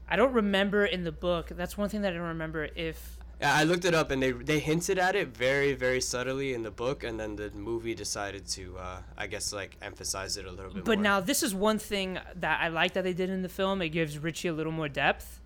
I 0.09 0.15
don't 0.15 0.33
remember 0.33 0.85
in 0.85 1.03
the 1.03 1.11
book. 1.11 1.49
That's 1.55 1.77
one 1.77 1.89
thing 1.89 2.01
that 2.01 2.13
I 2.13 2.17
don't 2.17 2.27
remember 2.27 2.67
if 2.75 3.17
Yeah, 3.39 3.53
I 3.55 3.63
looked 3.63 3.85
it 3.85 3.93
up 3.93 4.11
and 4.11 4.21
they 4.21 4.31
they 4.31 4.59
hinted 4.59 4.97
at 4.99 5.15
it 5.15 5.29
very 5.35 5.73
very 5.73 6.01
subtly 6.01 6.53
in 6.53 6.63
the 6.63 6.71
book, 6.71 7.03
and 7.03 7.19
then 7.19 7.35
the 7.35 7.51
movie 7.51 7.93
decided 7.95 8.47
to, 8.49 8.77
uh, 8.77 8.97
I 9.17 9.27
guess, 9.27 9.53
like 9.53 9.77
emphasize 9.81 10.37
it 10.37 10.45
a 10.45 10.51
little 10.51 10.71
bit 10.73 10.85
But 10.85 10.97
more. 10.97 11.03
now 11.03 11.19
this 11.19 11.43
is 11.43 11.53
one 11.53 11.79
thing 11.79 12.19
that 12.35 12.61
I 12.61 12.67
like 12.69 12.93
that 12.93 13.03
they 13.03 13.13
did 13.13 13.29
in 13.29 13.41
the 13.43 13.49
film. 13.49 13.81
It 13.81 13.89
gives 13.89 14.17
Richie 14.17 14.47
a 14.49 14.53
little 14.53 14.71
more 14.73 14.89
depth. 14.89 15.39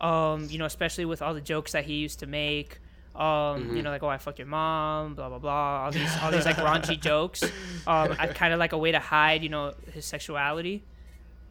Um, 0.00 0.48
you 0.50 0.58
know, 0.58 0.64
especially 0.66 1.04
with 1.04 1.22
all 1.22 1.34
the 1.34 1.40
jokes 1.40 1.72
that 1.72 1.84
he 1.84 1.94
used 1.94 2.18
to 2.20 2.26
make. 2.26 2.80
Um, 3.14 3.76
you 3.76 3.80
Mhm. 3.80 3.84
know, 3.84 3.90
like 3.90 4.02
oh 4.02 4.08
I 4.08 4.18
fucked 4.18 4.38
your 4.40 4.48
mom, 4.48 5.14
blah 5.14 5.28
blah 5.28 5.38
blah. 5.38 5.84
All 5.84 5.92
these 5.92 6.16
all 6.22 6.30
these 6.32 6.44
like 6.46 6.56
raunchy 6.68 7.00
jokes. 7.00 7.42
Um, 7.86 8.16
I 8.18 8.26
kind 8.26 8.52
of 8.52 8.58
like 8.58 8.72
a 8.72 8.78
way 8.78 8.90
to 8.92 8.98
hide, 8.98 9.42
you 9.42 9.48
know, 9.48 9.74
his 9.92 10.04
sexuality. 10.04 10.84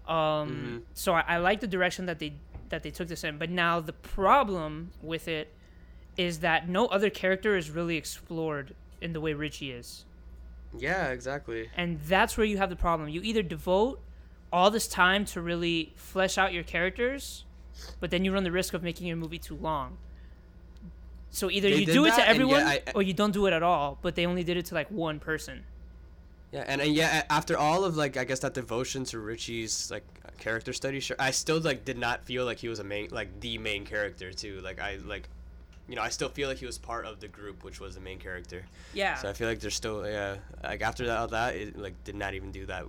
Um, 0.07 0.13
Mhm. 0.15 0.81
so 0.93 1.13
I, 1.13 1.21
I 1.27 1.37
like 1.37 1.61
the 1.61 1.67
direction 1.67 2.05
that 2.07 2.19
they 2.19 2.33
that 2.69 2.83
they 2.83 2.91
took 2.91 3.07
this 3.07 3.23
in. 3.23 3.37
But 3.37 3.49
now 3.49 3.79
the 3.79 3.93
problem 3.93 4.91
with 5.01 5.27
it 5.27 5.53
is 6.17 6.39
that 6.39 6.67
no 6.67 6.87
other 6.87 7.09
character 7.09 7.55
is 7.55 7.69
really 7.69 7.95
explored 7.97 8.75
in 9.01 9.13
the 9.13 9.21
way 9.21 9.33
Richie 9.33 9.71
is. 9.71 10.05
yeah, 10.75 11.09
exactly. 11.09 11.69
And 11.77 12.01
that's 12.01 12.35
where 12.35 12.45
you 12.47 12.57
have 12.57 12.69
the 12.71 12.75
problem. 12.75 13.07
You 13.07 13.21
either 13.21 13.43
devote 13.43 14.01
all 14.51 14.71
this 14.71 14.87
time 14.87 15.23
to 15.25 15.39
really 15.41 15.93
flesh 15.95 16.35
out 16.37 16.51
your 16.51 16.63
characters, 16.63 17.45
but 17.99 18.09
then 18.09 18.25
you 18.25 18.33
run 18.33 18.43
the 18.43 18.51
risk 18.51 18.73
of 18.73 18.81
making 18.81 19.05
your 19.07 19.15
movie 19.17 19.37
too 19.37 19.55
long. 19.55 19.97
So 21.33 21.49
either 21.49 21.69
They 21.69 21.77
you 21.77 21.85
do 21.87 22.05
it 22.05 22.13
to 22.13 22.27
everyone 22.27 22.59
yet 22.59 22.83
I- 22.87 22.91
or 22.93 23.01
you 23.01 23.13
don't 23.13 23.31
do 23.31 23.47
it 23.47 23.53
at 23.53 23.63
all, 23.63 23.97
but 24.03 24.13
they 24.15 24.25
only 24.27 24.43
did 24.43 24.55
it 24.55 24.65
to 24.67 24.75
like 24.75 24.89
one 24.91 25.19
person. 25.19 25.63
Yeah, 26.51 26.63
and, 26.67 26.79
and 26.79 26.93
yeah, 26.93 27.23
after 27.31 27.57
all 27.57 27.83
of 27.83 27.97
like 27.97 28.15
I 28.17 28.23
guess 28.23 28.39
that 28.41 28.53
devotion 28.53 29.03
to 29.05 29.19
Richie's 29.19 29.89
like 29.89 30.03
character 30.37 30.71
study, 30.73 30.99
sure, 30.99 31.15
I 31.17 31.31
still 31.31 31.59
like 31.59 31.85
did 31.85 31.97
not 31.97 32.23
feel 32.25 32.45
like 32.45 32.59
he 32.59 32.69
was 32.69 32.77
a 32.77 32.83
main 32.83 33.07
like 33.11 33.39
the 33.39 33.57
main 33.57 33.83
character 33.83 34.31
too. 34.31 34.61
Like 34.61 34.79
I 34.79 34.99
like, 35.03 35.27
you 35.87 35.95
know, 35.95 36.03
I 36.03 36.09
still 36.09 36.29
feel 36.29 36.47
like 36.47 36.59
he 36.59 36.67
was 36.67 36.77
part 36.77 37.05
of 37.07 37.19
the 37.19 37.27
group, 37.27 37.63
which 37.63 37.79
was 37.79 37.95
the 37.95 38.01
main 38.01 38.19
character. 38.19 38.63
Yeah. 38.93 39.15
So 39.15 39.27
I 39.27 39.33
feel 39.33 39.47
like 39.47 39.59
there's 39.59 39.73
still 39.73 40.07
yeah 40.07 40.35
like 40.63 40.83
after 40.83 41.07
that 41.07 41.17
all 41.17 41.27
that 41.29 41.55
it 41.55 41.75
like 41.75 41.95
did 42.03 42.15
not 42.15 42.35
even 42.35 42.51
do 42.51 42.67
that 42.67 42.85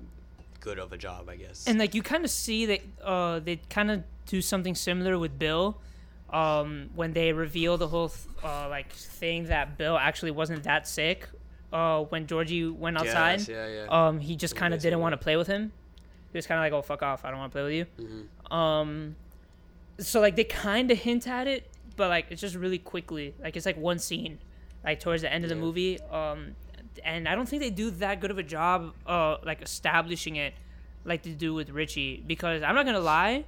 good 0.61 0.79
of 0.79 0.93
a 0.93 0.99
job, 0.99 1.31
I 1.31 1.37
guess. 1.37 1.67
And 1.67 1.79
like 1.79 1.95
you 1.95 2.03
kind 2.03 2.25
of 2.27 2.31
see 2.31 2.67
that 2.67 2.81
uh, 3.03 3.39
they 3.39 3.57
kind 3.71 3.91
of 3.91 4.03
do 4.27 4.43
something 4.43 4.75
similar 4.75 5.19
with 5.19 5.39
Bill, 5.39 5.81
um, 6.35 6.91
when 6.95 7.13
they 7.13 7.33
reveal 7.33 7.77
the 7.79 7.89
whole 7.89 8.09
th- 8.09 8.27
uh, 8.43 8.69
like 8.69 8.93
thing 8.93 9.45
that 9.47 9.79
Bill 9.79 9.97
actually 9.97 10.33
wasn't 10.33 10.65
that 10.65 10.87
sick. 10.89 11.29
Uh, 11.73 12.03
when 12.05 12.27
Georgie 12.27 12.67
went 12.69 12.97
outside, 12.99 13.41
Yes, 13.41 13.49
yeah, 13.49 13.67
yeah. 13.69 13.87
um, 13.89 14.21
he 14.21 14.37
just 14.37 14.55
kind 14.55 14.73
of 14.75 14.81
didn't 14.81 15.01
want 15.01 15.13
to 15.13 15.17
play 15.17 15.37
with 15.37 15.49
him. 15.49 15.73
He 16.33 16.39
was 16.39 16.47
kind 16.47 16.59
of 16.59 16.63
like, 16.63 16.73
"Oh 16.73 16.83
fuck 16.83 17.03
off! 17.03 17.25
I 17.25 17.31
don't 17.31 17.39
want 17.39 17.53
to 17.53 17.55
play 17.59 17.65
with 17.65 17.73
you." 17.75 17.87
Mhm. 18.05 18.53
Um, 18.53 19.17
so 19.99 20.21
like 20.21 20.37
they 20.37 20.45
kind 20.45 20.91
of 20.91 20.99
hint 20.99 21.27
at 21.27 21.47
it, 21.47 21.69
but 21.97 22.09
like 22.09 22.27
it's 22.31 22.41
just 22.41 22.55
really 22.55 22.79
quickly. 22.79 23.35
Like 23.43 23.57
it's 23.57 23.67
like 23.67 23.77
one 23.77 23.99
scene, 23.99 24.39
like 24.85 25.01
towards 25.01 25.23
the 25.23 25.33
end 25.33 25.45
of 25.45 25.51
the 25.51 25.57
movie. 25.57 26.01
Um, 26.11 26.55
and 27.05 27.29
I 27.29 27.35
don't 27.35 27.49
think 27.49 27.61
they 27.63 27.71
do 27.71 27.91
that 28.03 28.21
good 28.21 28.31
of 28.31 28.39
a 28.39 28.43
job, 28.45 28.95
uh, 29.07 29.37
like 29.45 29.61
establishing 29.63 30.37
it, 30.37 30.55
like 31.05 31.23
they 31.25 31.31
do 31.33 31.55
with 31.55 31.71
Richie. 31.71 32.23
Because 32.27 32.63
I'm 32.63 32.75
not 32.77 32.87
gonna 32.87 33.01
lie, 33.01 33.45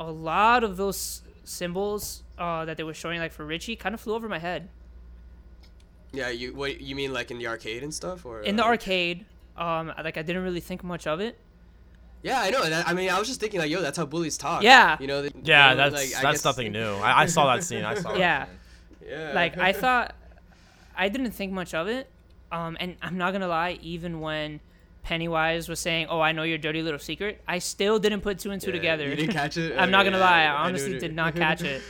a 0.00 0.10
lot 0.10 0.64
of 0.64 0.76
those 0.76 1.22
symbols 1.46 2.22
uh, 2.38 2.64
that 2.66 2.76
they 2.76 2.82
were 2.82 2.92
showing, 2.94 3.18
like 3.20 3.32
for 3.32 3.46
Richie, 3.46 3.76
kind 3.76 3.94
of 3.94 4.00
flew 4.00 4.14
over 4.14 4.28
my 4.28 4.38
head. 4.38 4.68
yeah, 6.12 6.28
you 6.28 6.54
what 6.54 6.80
you 6.80 6.94
mean 6.94 7.12
like 7.12 7.30
in 7.30 7.38
the 7.38 7.46
arcade 7.46 7.82
and 7.82 7.92
stuff 7.94 8.24
or 8.26 8.42
In 8.42 8.56
the 8.56 8.64
uh, 8.64 8.68
arcade, 8.68 9.24
um, 9.56 9.92
like 10.04 10.16
I 10.18 10.22
didn't 10.22 10.42
really 10.42 10.60
think 10.60 10.82
much 10.84 11.06
of 11.06 11.20
it. 11.20 11.38
Yeah, 12.22 12.40
I 12.40 12.50
know. 12.50 12.62
And 12.62 12.74
I, 12.74 12.82
I 12.86 12.94
mean, 12.94 13.08
I 13.10 13.18
was 13.18 13.28
just 13.28 13.40
thinking 13.40 13.60
like, 13.60 13.70
yo, 13.70 13.80
that's 13.80 13.96
how 13.98 14.06
bullies 14.06 14.36
talk. 14.36 14.62
Yeah. 14.62 14.96
You 14.98 15.06
know. 15.06 15.22
they- 15.22 15.30
Yeah, 15.44 15.70
you 15.70 15.76
know, 15.76 15.90
that's 15.90 15.94
like, 15.94 16.18
I 16.18 16.22
that's 16.22 16.38
guess- 16.38 16.44
nothing 16.44 16.72
new. 16.72 16.92
I, 16.94 17.22
I 17.22 17.26
saw 17.26 17.54
that 17.54 17.62
scene. 17.62 17.84
I 17.84 17.94
saw. 17.94 18.14
yeah. 18.16 18.46
Yeah. 19.06 19.32
Like 19.34 19.56
I 19.58 19.72
thought, 19.82 20.14
I 20.96 21.08
didn't 21.08 21.32
think 21.32 21.52
much 21.52 21.74
of 21.74 21.86
it, 21.88 22.08
Um, 22.50 22.76
and 22.80 22.96
I'm 23.02 23.18
not 23.18 23.32
gonna 23.32 23.46
lie, 23.48 23.78
even 23.82 24.20
when 24.20 24.60
Pennywise 25.06 25.68
was 25.68 25.78
saying, 25.78 26.08
"Oh, 26.10 26.20
I 26.20 26.32
know 26.32 26.42
your 26.42 26.58
dirty 26.58 26.82
little 26.82 26.98
secret," 26.98 27.40
I 27.46 27.60
still 27.60 28.00
didn't 28.00 28.22
put 28.22 28.40
two 28.40 28.50
and 28.50 28.60
two 28.60 28.70
Yeah, 28.70 28.76
together. 28.80 29.08
you 29.08 29.14
didn't 29.14 29.34
catch 29.34 29.56
it? 29.56 29.78
I'm 29.78 29.92
not 29.92 30.02
gonna 30.04 30.18
yeah, 30.18 30.30
lie, 30.30 30.42
I 30.42 30.66
honestly 30.66 30.98
did 30.98 31.14
not 31.14 31.36
catch 31.36 31.62
it. 31.74 31.80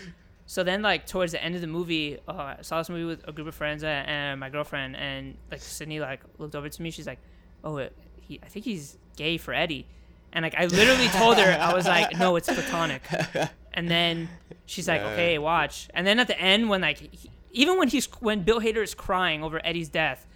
So 0.44 0.62
then, 0.62 0.82
like 0.82 1.06
towards 1.06 1.32
the 1.32 1.42
end 1.42 1.54
of 1.54 1.62
the 1.62 1.66
movie, 1.78 2.18
uh, 2.28 2.32
I 2.32 2.56
saw 2.60 2.76
this 2.76 2.90
movie 2.90 3.04
with 3.04 3.26
a 3.26 3.32
group 3.32 3.48
of 3.48 3.54
friends 3.54 3.82
uh, 3.82 3.86
and 3.86 4.38
my 4.38 4.50
girlfriend, 4.50 4.96
and 4.96 5.34
like 5.50 5.62
Sydney 5.62 5.98
like 5.98 6.20
looked 6.36 6.54
over 6.54 6.68
to 6.68 6.82
me. 6.82 6.90
She's 6.90 7.06
like, 7.06 7.18
"Oh, 7.64 7.88
he, 8.20 8.38
I 8.42 8.48
think 8.48 8.66
he's 8.66 8.98
gay 9.16 9.38
for 9.38 9.54
Eddie," 9.54 9.86
and 10.34 10.42
like 10.42 10.54
I 10.54 10.66
literally 10.66 11.08
told 11.08 11.38
her, 11.38 11.56
I 11.58 11.72
was 11.72 11.86
like, 11.86 12.18
"No, 12.18 12.36
it's 12.36 12.48
platonic." 12.52 13.02
And 13.78 13.90
then 13.90 14.30
she's 14.64 14.88
like, 14.88 15.02
Yeah. 15.02 15.08
"Okay, 15.12 15.38
watch." 15.38 15.88
And 15.92 16.06
then 16.06 16.18
at 16.18 16.28
the 16.28 16.38
end, 16.40 16.68
when 16.70 16.80
like 16.82 16.98
he, 16.98 17.30
even 17.52 17.78
when 17.78 17.88
he's 17.88 18.06
when 18.20 18.42
Bill 18.42 18.60
Hader 18.60 18.82
is 18.82 18.94
crying 18.94 19.42
over 19.42 19.60
Eddie's 19.64 19.88
death, 19.90 20.26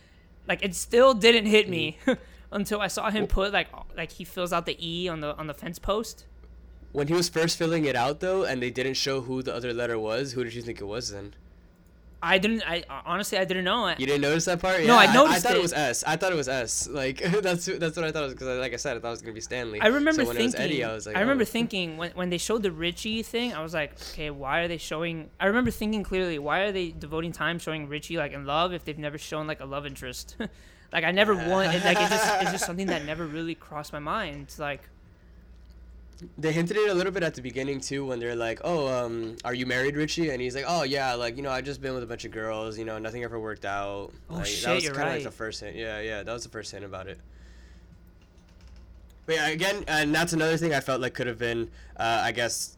like 0.49 0.63
it 0.63 0.75
still 0.75 1.13
didn't 1.15 1.47
hit 1.47 1.67
me 1.69 1.97
until 2.51 2.81
I 2.81 2.89
saw 2.89 3.11
him 3.11 3.27
put 3.27 3.53
like 3.53 3.69
like 3.97 4.13
he 4.13 4.25
fills 4.25 4.53
out 4.53 4.67
the 4.67 4.77
E 4.81 5.09
on 5.09 5.21
the 5.21 5.37
on 5.37 5.47
the 5.47 5.55
fence 5.55 5.79
post. 5.79 6.27
When 6.93 7.07
he 7.07 7.15
was 7.15 7.29
first 7.29 7.57
filling 7.57 7.85
it 7.85 7.95
out 7.95 8.21
though, 8.21 8.45
and 8.45 8.63
they 8.63 8.71
didn't 8.71 8.95
show 8.95 9.21
who 9.21 9.43
the 9.43 9.55
other 9.55 9.73
letter 9.73 9.99
was, 9.99 10.33
who 10.33 10.43
did 10.43 10.55
you 10.55 10.63
think 10.63 10.81
it 10.81 10.87
was 10.87 11.13
then? 11.13 11.35
I 12.23 12.37
didn't. 12.37 12.63
I 12.67 12.85
honestly, 13.07 13.39
I 13.39 13.45
didn't 13.45 13.65
know. 13.65 13.89
You 13.97 14.07
didn't 14.07 14.21
notice 14.21 14.45
that 14.45 14.61
part? 14.61 14.85
No, 14.85 14.97
I 14.97 15.07
noticed. 15.07 15.17
I, 15.17 15.25
noticed 15.25 15.43
thought 15.43 15.53
it. 15.53 15.59
it. 15.59 15.63
was 15.63 15.73
S. 15.73 16.05
I 16.07 16.17
thought 16.17 16.33
it 16.33 16.37
was 16.37 16.49
S. 16.49 16.89
Like 17.01 17.19
that's 17.19 17.65
that's 17.65 17.97
what 17.97 18.05
I 18.05 18.13
thought 18.13 18.25
it 18.25 18.27
was 18.27 18.35
because, 18.35 18.59
like 18.59 18.75
I 18.75 18.77
said, 18.77 18.97
I 18.97 19.01
thought 19.01 19.09
it 19.09 19.13
was 19.13 19.23
gonna 19.23 19.33
be 19.33 19.41
Stanley. 19.41 19.81
I 19.81 19.87
remember 19.87 20.23
so 20.23 20.29
when 20.29 20.37
thinking. 20.37 20.43
it 20.43 20.47
was 20.47 20.55
Eddie, 20.55 20.85
I 20.85 20.93
was 20.93 21.07
like, 21.07 21.17
I 21.17 21.21
remember 21.21 21.43
oh. 21.43 21.47
thinking 21.57 21.97
when 21.97 22.11
when 22.13 22.29
they 22.29 22.37
showed 22.37 22.63
the 22.63 22.73
Richie 22.73 23.23
thing, 23.23 23.55
I 23.55 23.63
was 23.63 23.73
like, 23.73 23.95
okay, 24.11 24.31
why 24.31 24.61
are 24.61 24.69
they 24.69 24.77
showing? 24.77 25.31
I 25.41 25.47
remember 25.47 25.71
thinking 25.71 26.03
clearly, 26.03 26.39
why 26.39 26.61
are 26.61 26.73
they 26.73 26.91
devoting 26.91 27.33
time 27.33 27.59
showing 27.59 27.89
Richie 27.89 28.19
like 28.19 28.33
in 28.33 28.45
love 28.45 28.75
if 28.75 28.85
they've 28.85 28.99
never 28.99 29.17
shown 29.17 29.47
like 29.47 29.61
a 29.61 29.67
love 29.67 29.87
interest? 29.87 30.37
like 30.93 31.05
I 31.05 31.11
never 31.11 31.35
want. 31.35 31.75
It, 31.75 31.85
like 31.85 31.99
it 31.99 32.09
just 32.09 32.43
it's 32.43 32.53
just 32.53 32.67
something 32.71 32.87
that 32.87 33.05
never 33.05 33.27
really 33.27 33.55
crossed 33.55 33.93
my 33.93 33.99
mind. 33.99 34.55
Like 34.59 34.83
They 36.37 36.53
hinted 36.53 36.77
it 36.77 36.91
a 36.91 36.95
little 36.95 37.13
bit 37.13 37.23
at 37.23 37.35
the 37.35 37.43
beginning 37.43 37.81
too, 37.81 38.05
when 38.07 38.19
they're 38.21 38.37
like, 38.37 38.61
"Oh, 38.65 38.89
um, 38.89 39.37
are 39.45 39.55
you 39.55 39.67
married, 39.67 39.97
Richie?" 39.97 40.31
And 40.31 40.41
he's 40.41 40.55
like, 40.55 40.67
"Oh 40.67 40.83
yeah, 40.83 41.15
like 41.15 41.37
you 41.37 41.43
know, 41.43 41.51
I 41.51 41.61
just 41.61 41.81
been 41.81 41.95
with 41.95 42.03
a 42.03 42.07
bunch 42.07 42.25
of 42.25 42.33
girls. 42.33 42.79
You 42.79 42.85
know, 42.85 42.99
nothing 42.99 43.25
ever 43.25 43.39
worked 43.39 43.65
out." 43.65 44.13
Oh, 44.29 44.35
like, 44.35 44.47
shit, 44.47 44.65
that 44.65 44.75
was 44.75 44.85
kinda 44.85 45.05
like 45.05 45.23
the 45.23 45.31
first 45.31 45.61
hint. 45.61 45.77
Yeah, 45.77 46.01
yeah, 46.01 46.23
that 46.23 46.33
was 46.33 46.43
the 46.43 46.51
first 46.51 46.73
hint 46.73 46.85
about 46.85 47.07
it. 47.07 47.19
But 49.27 49.37
yeah, 49.37 49.49
again, 49.49 49.85
and 49.87 50.13
that's 50.15 50.33
another 50.33 50.57
thing 50.57 50.75
I 50.75 50.81
felt 50.81 51.01
like 51.01 51.15
could 51.15 51.29
have 51.29 51.39
been, 51.39 51.71
uh, 51.97 52.23
I 52.25 52.33
guess, 52.33 52.77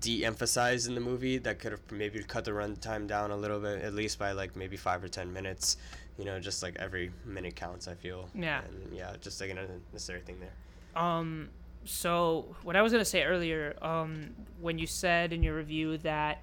de-emphasized 0.00 0.88
in 0.88 0.94
the 0.94 1.02
movie. 1.02 1.36
That 1.36 1.58
could 1.58 1.72
have 1.72 1.82
maybe 1.90 2.22
cut 2.22 2.46
the 2.46 2.52
runtime 2.52 3.06
down 3.06 3.30
a 3.30 3.36
little 3.36 3.60
bit, 3.60 3.82
at 3.82 3.92
least 3.92 4.18
by 4.18 4.32
like 4.32 4.56
maybe 4.56 4.78
five 4.78 5.04
or 5.04 5.08
ten 5.08 5.30
minutes. 5.32 5.76
You 6.18 6.24
know, 6.24 6.38
just 6.38 6.62
like 6.62 6.76
every 6.78 7.10
minute 7.24 7.56
counts. 7.56 7.88
I 7.88 7.94
feel. 7.94 8.28
Yeah. 8.34 8.62
And 8.62 8.96
yeah, 8.96 9.14
just 9.20 9.40
like 9.40 9.50
an 9.50 9.58
necessary 9.92 10.20
thing 10.20 10.38
there. 10.40 11.02
Um, 11.02 11.48
so 11.84 12.54
what 12.62 12.76
I 12.76 12.82
was 12.82 12.92
gonna 12.92 13.04
say 13.04 13.24
earlier, 13.24 13.76
um, 13.82 14.30
when 14.60 14.78
you 14.78 14.86
said 14.86 15.32
in 15.32 15.42
your 15.42 15.56
review 15.56 15.98
that 15.98 16.42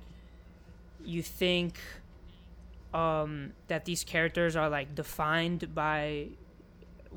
you 1.04 1.22
think 1.22 1.80
um, 2.94 3.54
that 3.68 3.86
these 3.86 4.04
characters 4.04 4.56
are 4.56 4.70
like 4.70 4.96
defined 4.96 5.74
by 5.74 6.30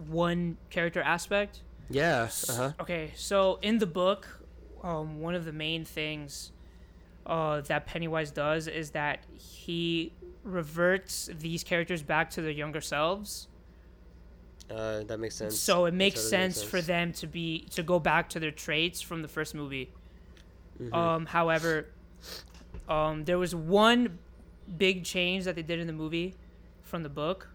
one 0.08 0.56
character 0.70 1.00
aspect. 1.02 1.62
Yeah. 1.90 2.28
Uh 2.48 2.54
huh. 2.54 2.72
Okay, 2.80 3.12
so 3.16 3.58
in 3.62 3.78
the 3.78 3.86
book, 3.86 4.40
um, 4.82 5.20
one 5.20 5.34
of 5.34 5.44
the 5.44 5.52
main 5.52 5.84
things 5.84 6.52
uh, 7.26 7.60
that 7.62 7.86
Pennywise 7.86 8.30
does 8.30 8.66
is 8.66 8.90
that 8.90 9.20
he 9.36 10.12
reverts 10.44 11.30
these 11.38 11.62
characters 11.64 12.02
back 12.02 12.30
to 12.30 12.42
their 12.42 12.50
younger 12.50 12.80
selves. 12.80 13.48
Uh, 14.70 15.02
that 15.04 15.18
makes 15.18 15.34
sense. 15.34 15.58
So 15.58 15.84
it 15.86 15.90
That 15.90 15.96
makes 15.96 16.14
totally 16.16 16.30
sense, 16.30 16.62
for 16.62 16.80
them 16.80 17.12
to 17.14 17.26
be 17.26 17.66
to 17.70 17.82
go 17.82 17.98
back 17.98 18.30
to 18.30 18.40
their 18.40 18.50
traits 18.50 19.00
from 19.00 19.22
the 19.22 19.28
first 19.28 19.54
movie. 19.54 19.90
Um, 20.92 21.26
however, 21.26 21.86
um, 22.88 23.24
there 23.24 23.38
was 23.38 23.54
one 23.54 24.18
big 24.78 25.04
change 25.04 25.44
that 25.44 25.54
they 25.54 25.62
did 25.62 25.78
in 25.78 25.86
the 25.86 25.92
movie 25.92 26.34
from 26.82 27.02
the 27.02 27.08
book 27.08 27.48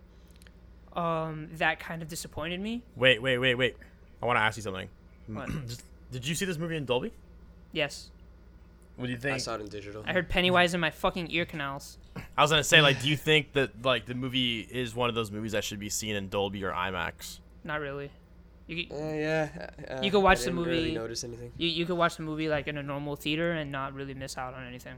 um, 0.93 1.49
that 1.53 1.79
kind 1.79 2.01
of 2.01 2.07
disappointed 2.07 2.59
me. 2.61 2.83
Wait, 2.95 3.21
wait, 3.21 3.38
wait, 3.38 3.55
wait. 3.55 3.75
I 4.21 4.25
want 4.25 4.38
to 4.38 4.41
ask 4.41 4.57
you 4.57 4.63
something. 4.63 4.89
What? 5.27 5.49
Did 6.11 6.25
you 6.25 6.35
see 6.35 6.45
this 6.45 6.57
movie 6.57 6.77
in 6.77 6.85
Dolby? 6.85 7.11
Yes, 7.73 8.11
What 8.98 9.06
do 9.06 9.12
you 9.12 9.18
think? 9.18 9.36
I 9.36 9.38
saw 9.38 9.56
it 9.56 9.62
in 9.62 9.68
digital. 9.68 10.04
I 10.06 10.12
heard 10.14 10.28
Pennywise 10.28 10.74
in 10.74 10.80
my 10.80 10.89
fucking 10.89 11.32
ear 11.32 11.45
canals. 11.45 11.98
I 12.36 12.41
was 12.41 12.50
gonna 12.52 12.64
say, 12.64 12.82
like, 12.82 13.02
do 13.02 13.08
you 13.08 13.16
think 13.16 13.54
that 13.54 13.86
like 13.86 14.06
the 14.06 14.16
movie 14.16 14.60
is 14.60 14.93
one 14.95 15.08
of 15.08 15.16
those 15.16 15.32
movies 15.32 15.52
that 15.54 15.64
should 15.64 15.80
be 15.80 15.89
seen 15.89 16.16
in 16.16 16.30
Dolby 16.30 16.64
or 16.64 16.72
IMAX? 16.72 17.39
Not 17.64 17.80
really. 17.80 18.12
You 18.66 18.76
c- 18.78 18.89
Uh, 18.91 18.98
yeah. 18.98 19.70
Uh, 19.89 20.02
You 20.02 20.12
could 20.12 20.20
watch 20.20 20.39
I 20.39 20.45
the 20.45 20.50
didn't 20.52 20.66
Really 20.66 20.80
movie- 20.82 20.93
notice 20.95 21.24
anything? 21.24 21.54
you, 21.58 21.70
you 21.70 21.86
could 21.86 21.95
watch 21.98 22.18
the 22.18 22.24
movie 22.24 22.50
like 22.50 22.68
in 22.68 22.78
a 22.78 22.84
normal 22.84 23.16
theater 23.16 23.52
and 23.54 23.72
not 23.72 23.93
really 23.93 24.14
miss 24.14 24.38
out 24.38 24.54
on 24.56 24.66
anything. 24.68 24.95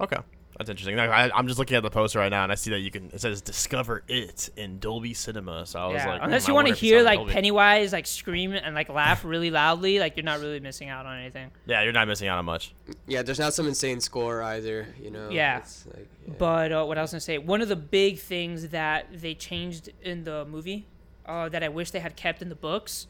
Okay, 0.00 0.18
that's 0.56 0.70
interesting. 0.70 0.96
Like, 0.96 1.10
I, 1.10 1.30
I'm 1.34 1.46
just 1.46 1.58
looking 1.58 1.76
at 1.76 1.84
the 1.84 1.90
poster 1.90 2.18
right 2.18 2.30
now, 2.30 2.42
and 2.42 2.50
I 2.50 2.56
see 2.56 2.70
that 2.70 2.80
you 2.80 2.90
can. 2.90 3.10
It 3.12 3.20
says 3.20 3.40
"Discover 3.40 4.02
It" 4.08 4.50
in 4.56 4.80
Dolby 4.80 5.14
Cinema. 5.14 5.64
So 5.66 5.78
I 5.78 5.86
was 5.86 6.04
like, 6.04 6.20
unless 6.22 6.46
hmm, 6.46 6.50
you 6.50 6.54
want 6.54 6.66
to 6.66 6.70
wonder 6.70 6.72
if 6.72 6.72
it's 6.72 6.80
hear 6.80 7.02
like 7.02 7.18
Dolby. 7.18 7.32
Pennywise 7.32 7.92
like 7.92 8.06
scream 8.06 8.52
and 8.52 8.74
like 8.74 8.88
laugh 8.88 9.24
really 9.24 9.50
loudly, 9.50 10.00
like 10.00 10.16
you're 10.16 10.24
not 10.24 10.40
really 10.40 10.58
missing 10.58 10.88
out 10.88 11.06
on 11.06 11.18
anything. 11.18 11.50
Yeah, 11.66 11.82
you're 11.82 11.92
not 11.92 12.08
missing 12.08 12.26
out 12.26 12.38
on 12.38 12.44
much. 12.44 12.74
Yeah, 13.06 13.22
there's 13.22 13.38
not 13.38 13.54
some 13.54 13.68
insane 13.68 14.00
score 14.00 14.42
either. 14.42 14.88
You 15.00 15.10
know. 15.10 15.28
Yeah. 15.30 15.58
It's 15.58 15.86
like, 15.86 16.08
yeah. 16.26 16.34
But 16.38 16.72
uh, 16.72 16.84
what 16.84 16.98
I 16.98 17.02
was 17.02 17.12
gonna 17.12 17.20
say, 17.20 17.38
one 17.38 17.60
of 17.60 17.68
the 17.68 17.76
big 17.76 18.18
things 18.18 18.68
that 18.68 19.06
they 19.12 19.34
changed 19.34 19.90
in 20.02 20.24
the 20.24 20.44
movie, 20.44 20.86
uh, 21.24 21.48
that 21.50 21.62
I 21.62 21.68
wish 21.68 21.92
they 21.92 22.00
had 22.00 22.16
kept 22.16 22.42
in 22.42 22.48
the 22.48 22.56
books, 22.56 23.06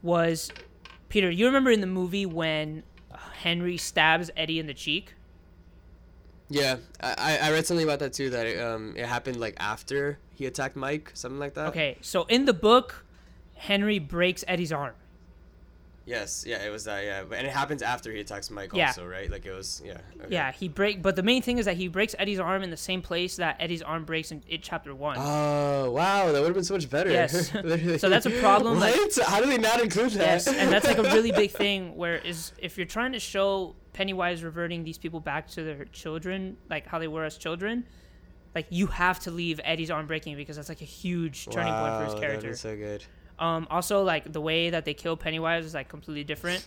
was 0.00 0.50
Peter. 1.10 1.30
You 1.30 1.46
remember 1.46 1.70
in 1.70 1.82
the 1.82 1.86
movie 1.86 2.24
when 2.24 2.82
Henry 3.42 3.76
stabs 3.76 4.30
Eddie 4.36 4.58
in 4.58 4.66
the 4.66 4.74
cheek? 4.74 5.14
Yeah, 6.52 6.76
I, 7.00 7.38
I- 7.42 7.50
read 7.52 7.66
something 7.66 7.84
about 7.84 7.98
that 8.00 8.12
too. 8.12 8.30
That 8.30 8.46
it, 8.46 8.60
um 8.60 8.94
it 8.96 9.06
happened 9.06 9.38
like 9.40 9.56
after 9.58 10.18
he 10.34 10.46
attacked 10.46 10.76
Mike, 10.76 11.10
something 11.14 11.38
like 11.38 11.54
that. 11.54 11.68
Okay, 11.68 11.96
so 12.00 12.24
in 12.24 12.44
the 12.44 12.52
book, 12.52 13.04
Henry 13.54 13.98
breaks 13.98 14.44
Eddie's 14.46 14.72
arm. 14.72 14.94
Yes. 16.04 16.44
Yeah, 16.46 16.64
it 16.64 16.70
was 16.70 16.84
that. 16.84 17.04
Yeah, 17.04 17.20
and 17.22 17.46
it 17.46 17.52
happens 17.52 17.80
after 17.80 18.10
he 18.10 18.20
attacks 18.20 18.50
Mike 18.50 18.70
Yeah. 18.74 18.88
also, 18.88 19.06
right? 19.06 19.30
Like 19.30 19.46
it 19.46 19.52
was. 19.52 19.80
Yeah. 19.84 19.98
okay. 20.20 20.26
Yeah, 20.34 20.50
he 20.50 20.68
break. 20.68 21.00
But 21.00 21.14
the 21.16 21.22
main 21.22 21.42
thing 21.42 21.58
is 21.58 21.66
that 21.66 21.76
he 21.76 21.86
breaks 21.88 22.14
Eddie's 22.18 22.40
arm 22.40 22.62
in 22.62 22.70
the 22.70 22.76
same 22.76 23.02
place 23.02 23.36
that 23.36 23.56
Eddie's 23.60 23.82
arm 23.82 24.04
breaks 24.04 24.32
in 24.32 24.42
it 24.48 24.62
chapter 24.62 24.94
one. 24.94 25.16
Oh 25.18 25.90
wow, 25.92 26.32
that 26.32 26.40
would 26.40 26.46
have 26.46 26.54
been 26.54 26.64
so 26.64 26.74
much 26.74 26.90
better. 26.90 27.10
Yes. 27.10 27.50
So 28.00 28.08
that's 28.08 28.26
a 28.26 28.30
problem, 28.30 28.80
like- 28.80 28.94
How 29.26 29.40
do 29.40 29.46
they 29.46 29.58
not 29.58 29.80
include 29.80 30.10
that? 30.12 30.18
Yes, 30.26 30.48
and 30.48 30.72
that's 30.72 30.86
like 30.86 30.98
a 30.98 31.02
really 31.04 31.30
big 31.32 31.50
thing. 31.62 31.96
Where 31.96 32.16
is 32.16 32.52
if 32.58 32.76
you're 32.76 32.86
trying 32.86 33.12
to 33.12 33.20
show 33.20 33.76
Pennywise 33.92 34.42
reverting 34.42 34.82
these 34.84 34.98
people 34.98 35.20
back 35.20 35.46
to 35.50 35.62
their 35.62 35.84
children, 35.86 36.56
like 36.68 36.86
how 36.86 36.98
they 36.98 37.08
were 37.08 37.24
as 37.24 37.36
children, 37.36 37.84
like 38.54 38.66
you 38.70 38.86
have 38.88 39.20
to 39.20 39.30
leave 39.30 39.60
Eddie's 39.62 39.90
arm 39.90 40.06
breaking 40.06 40.36
because 40.36 40.56
that's 40.56 40.68
like 40.68 40.80
a 40.82 40.86
huge 40.86 41.46
turning 41.46 41.72
point 41.72 41.94
for 41.98 42.04
his 42.12 42.14
character. 42.20 42.48
That 42.48 42.52
is 42.54 42.60
so 42.60 42.76
good. 42.76 43.04
Um, 43.42 43.66
also 43.70 44.02
like 44.04 44.32
the 44.32 44.40
way 44.40 44.70
that 44.70 44.84
they 44.84 44.94
kill 44.94 45.16
Pennywise 45.16 45.64
is 45.64 45.74
like 45.74 45.88
completely 45.88 46.22
different. 46.24 46.66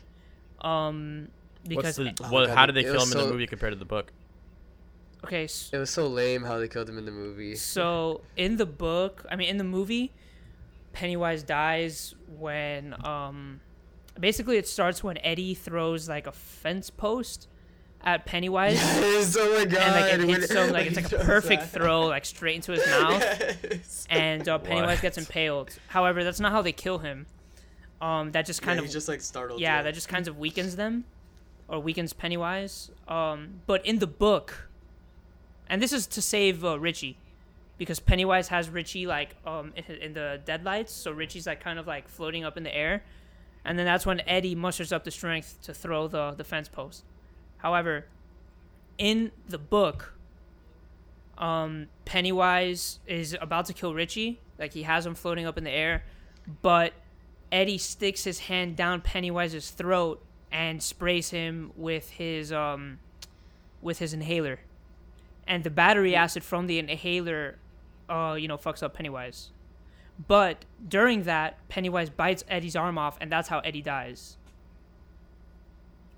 Um, 0.61 1.29
because 1.67 1.97
What's 1.97 2.17
the, 2.19 2.25
Oh, 2.25 2.29
what, 2.31 2.47
God, 2.47 2.57
how 2.57 2.65
did 2.65 2.75
they 2.75 2.83
kill 2.83 2.93
him 2.93 2.99
was 2.99 3.11
in 3.13 3.17
the 3.17 3.31
movie 3.31 3.47
compared 3.47 3.73
to 3.73 3.79
the 3.79 3.85
book? 3.85 4.11
okay, 5.23 5.45
s- 5.45 5.69
It 5.73 5.77
was 5.77 5.89
so 5.89 6.05
lame 6.07 6.43
how 6.43 6.59
they 6.59 6.67
killed 6.67 6.89
him 6.89 6.97
in 6.97 7.05
the 7.05 7.11
movie. 7.11 7.55
So 7.55 8.21
in 8.35 8.57
the 8.57 8.65
book, 8.65 9.25
I 9.31 9.35
mean 9.35 9.49
in 9.49 9.57
the 9.57 9.63
movie, 9.63 10.11
Pennywise 10.93 11.43
dies 11.43 12.13
when 12.37 12.93
um 13.05 13.61
basically 14.19 14.57
it 14.57 14.67
starts 14.67 15.03
when 15.03 15.17
Eddie 15.19 15.53
throws 15.53 16.07
like 16.09 16.27
a 16.27 16.31
fence 16.31 16.89
post 16.89 17.47
at 18.05 18.25
Pennywise. 18.25 18.75
Yes, 19.01 19.35
oh 19.39 19.57
my 19.57 19.65
god. 19.65 19.79
And 19.81 19.93
like 19.93 20.13
it 20.13 20.39
hits 20.41 20.51
him 20.53 20.69
like 20.71 20.87
it's 20.87 20.95
like 20.95 21.11
a 21.11 21.23
perfect 21.25 21.61
that. 21.63 21.71
throw 21.71 22.05
like 22.07 22.25
straight 22.25 22.55
into 22.55 22.71
his 22.73 22.85
mouth, 22.87 23.21
Yes. 23.63 24.05
and 24.09 24.47
uh, 24.47 24.57
Pennywise 24.59 24.97
What? 24.97 25.01
gets 25.01 25.17
impaled. 25.17 25.77
However, 25.87 26.23
that's 26.23 26.39
not 26.39 26.51
how 26.51 26.61
they 26.61 26.71
kill 26.71 26.99
him. 26.99 27.25
Um, 28.01 28.31
that 28.33 28.45
just 28.45 28.61
kind 28.61 28.75
yeah, 28.77 28.79
of 28.81 28.85
he's 28.85 28.93
just 28.93 29.07
like 29.07 29.21
startled. 29.21 29.59
yeah, 29.61 29.81
that 29.81 29.93
just 29.93 30.07
kind 30.09 30.27
of 30.27 30.37
weakens 30.37 30.75
them, 30.75 31.05
or 31.67 31.79
weakens 31.79 32.13
Pennywise. 32.13 32.91
Um, 33.07 33.61
but 33.65 33.83
in 33.85 33.99
the 33.99 34.07
book, 34.07 34.69
and 35.69 35.81
this 35.81 35.91
is 35.93 36.05
to 36.07 36.21
save 36.21 36.63
uh, 36.63 36.77
Richie, 36.79 37.17
because 37.77 37.99
Pennywise 37.99 38.49
has 38.49 38.69
Richie 38.69 39.07
like 39.07 39.35
um 39.47 39.73
in, 39.75 39.95
in 39.95 40.13
the 40.13 40.39
deadlights, 40.45 40.93
so 40.93 41.11
Richie's 41.11 41.47
like 41.47 41.61
kind 41.61 41.79
of 41.79 41.87
like 41.87 42.07
floating 42.07 42.43
up 42.43 42.57
in 42.57 42.63
the 42.63 42.75
air, 42.75 43.03
and 43.63 43.79
then 43.79 43.85
that's 43.85 44.05
when 44.05 44.19
Eddie 44.27 44.55
musters 44.55 44.91
up 44.91 45.03
the 45.05 45.11
strength 45.11 45.59
to 45.63 45.73
throw 45.73 46.07
the 46.07 46.31
the 46.37 46.43
fence 46.43 46.67
post. 46.67 47.05
However, 47.57 48.05
in 48.97 49.31
the 49.47 49.57
book, 49.57 50.13
um, 51.37 51.87
Pennywise 52.05 52.99
is 53.07 53.35
about 53.39 53.65
to 53.65 53.73
kill 53.73 53.93
Richie, 53.93 54.39
like 54.57 54.73
he 54.73 54.83
has 54.83 55.05
him 55.05 55.15
floating 55.15 55.45
up 55.45 55.57
in 55.57 55.63
the 55.63 55.71
air, 55.71 56.03
but 56.61 56.93
Eddie 57.51 57.77
sticks 57.77 58.23
his 58.23 58.39
hand 58.39 58.75
down 58.75 59.01
Pennywise's 59.01 59.71
throat 59.71 60.23
and 60.51 60.81
sprays 60.81 61.31
him 61.31 61.71
with 61.75 62.09
his 62.11 62.51
um 62.53 62.99
with 63.81 63.99
his 63.99 64.13
inhaler. 64.13 64.59
And 65.47 65.63
the 65.63 65.69
battery 65.69 66.15
acid 66.15 66.43
from 66.43 66.67
the 66.67 66.79
inhaler 66.79 67.57
uh, 68.09 68.35
you 68.39 68.47
know, 68.47 68.57
fucks 68.57 68.83
up 68.83 68.93
Pennywise. 68.93 69.51
But 70.27 70.65
during 70.87 71.23
that, 71.23 71.57
Pennywise 71.67 72.09
bites 72.09 72.43
Eddie's 72.47 72.75
arm 72.75 72.97
off, 72.97 73.17
and 73.19 73.31
that's 73.31 73.49
how 73.49 73.59
Eddie 73.59 73.81
dies. 73.81 74.37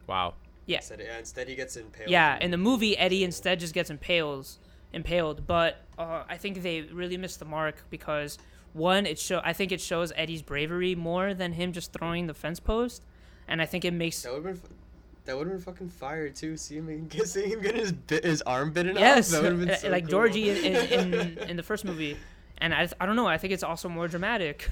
Wow. 0.06 0.36
Yeah. 0.68 0.78
Instead, 0.78 1.00
yeah, 1.00 1.18
instead 1.18 1.48
he 1.48 1.56
gets 1.56 1.76
impaled. 1.78 2.10
Yeah, 2.10 2.38
in 2.40 2.52
the 2.52 2.58
movie, 2.58 2.96
Eddie 2.98 3.24
instead 3.24 3.60
just 3.60 3.74
gets 3.74 3.90
impales, 3.90 4.60
impaled. 4.94 5.48
But 5.48 5.78
uh, 5.98 6.24
I 6.30 6.38
think 6.38 6.62
they 6.62 6.82
really 6.82 7.18
missed 7.18 7.40
the 7.40 7.46
mark 7.46 7.84
because 7.90 8.38
one, 8.74 9.06
it 9.06 9.18
show 9.18 9.42
I 9.44 9.54
think 9.54 9.72
it 9.72 9.82
shows 9.82 10.12
Eddie's 10.16 10.42
bravery 10.42 10.94
more 10.94 11.34
than 11.34 11.54
him 11.54 11.72
just 11.72 11.94
throwing 11.94 12.28
the 12.28 12.34
fence 12.34 12.60
post, 12.60 13.02
and 13.48 13.62
I 13.62 13.66
think 13.66 13.86
it 13.86 13.94
makes 13.94 14.22
That 14.22 14.34
would 14.34 14.46
have 14.46 14.62
been. 14.62 14.76
That 15.24 15.38
would 15.38 15.48
have 15.48 15.58
been 15.58 15.74
fucking 15.74 15.90
fire 15.90 16.30
too. 16.30 16.56
See 16.58 16.76
him, 16.76 17.08
get, 17.10 17.28
see 17.28 17.46
him 17.46 17.62
get 17.62 17.76
his 17.76 17.94
bit, 17.94 18.24
his 18.24 18.42
arm 18.44 18.72
bitten 18.72 18.96
yes, 18.96 19.34
off. 19.34 19.42
That 19.42 19.44
would 19.44 19.52
have 19.52 19.60
been 19.60 19.70
uh, 19.72 19.78
so 19.82 19.90
like 19.90 20.04
cool. 20.04 20.12
Georgie 20.12 20.50
in, 20.50 20.58
in, 20.58 21.14
in, 21.14 21.38
in 21.50 21.58
the 21.58 21.64
first 21.64 21.86
movie, 21.86 22.18
and 22.58 22.74
I 22.74 22.90
I 23.00 23.06
don't 23.06 23.16
know. 23.16 23.28
I 23.28 23.38
think 23.38 23.54
it's 23.54 23.64
also 23.64 23.88
more 23.88 24.10
dramatic, 24.10 24.70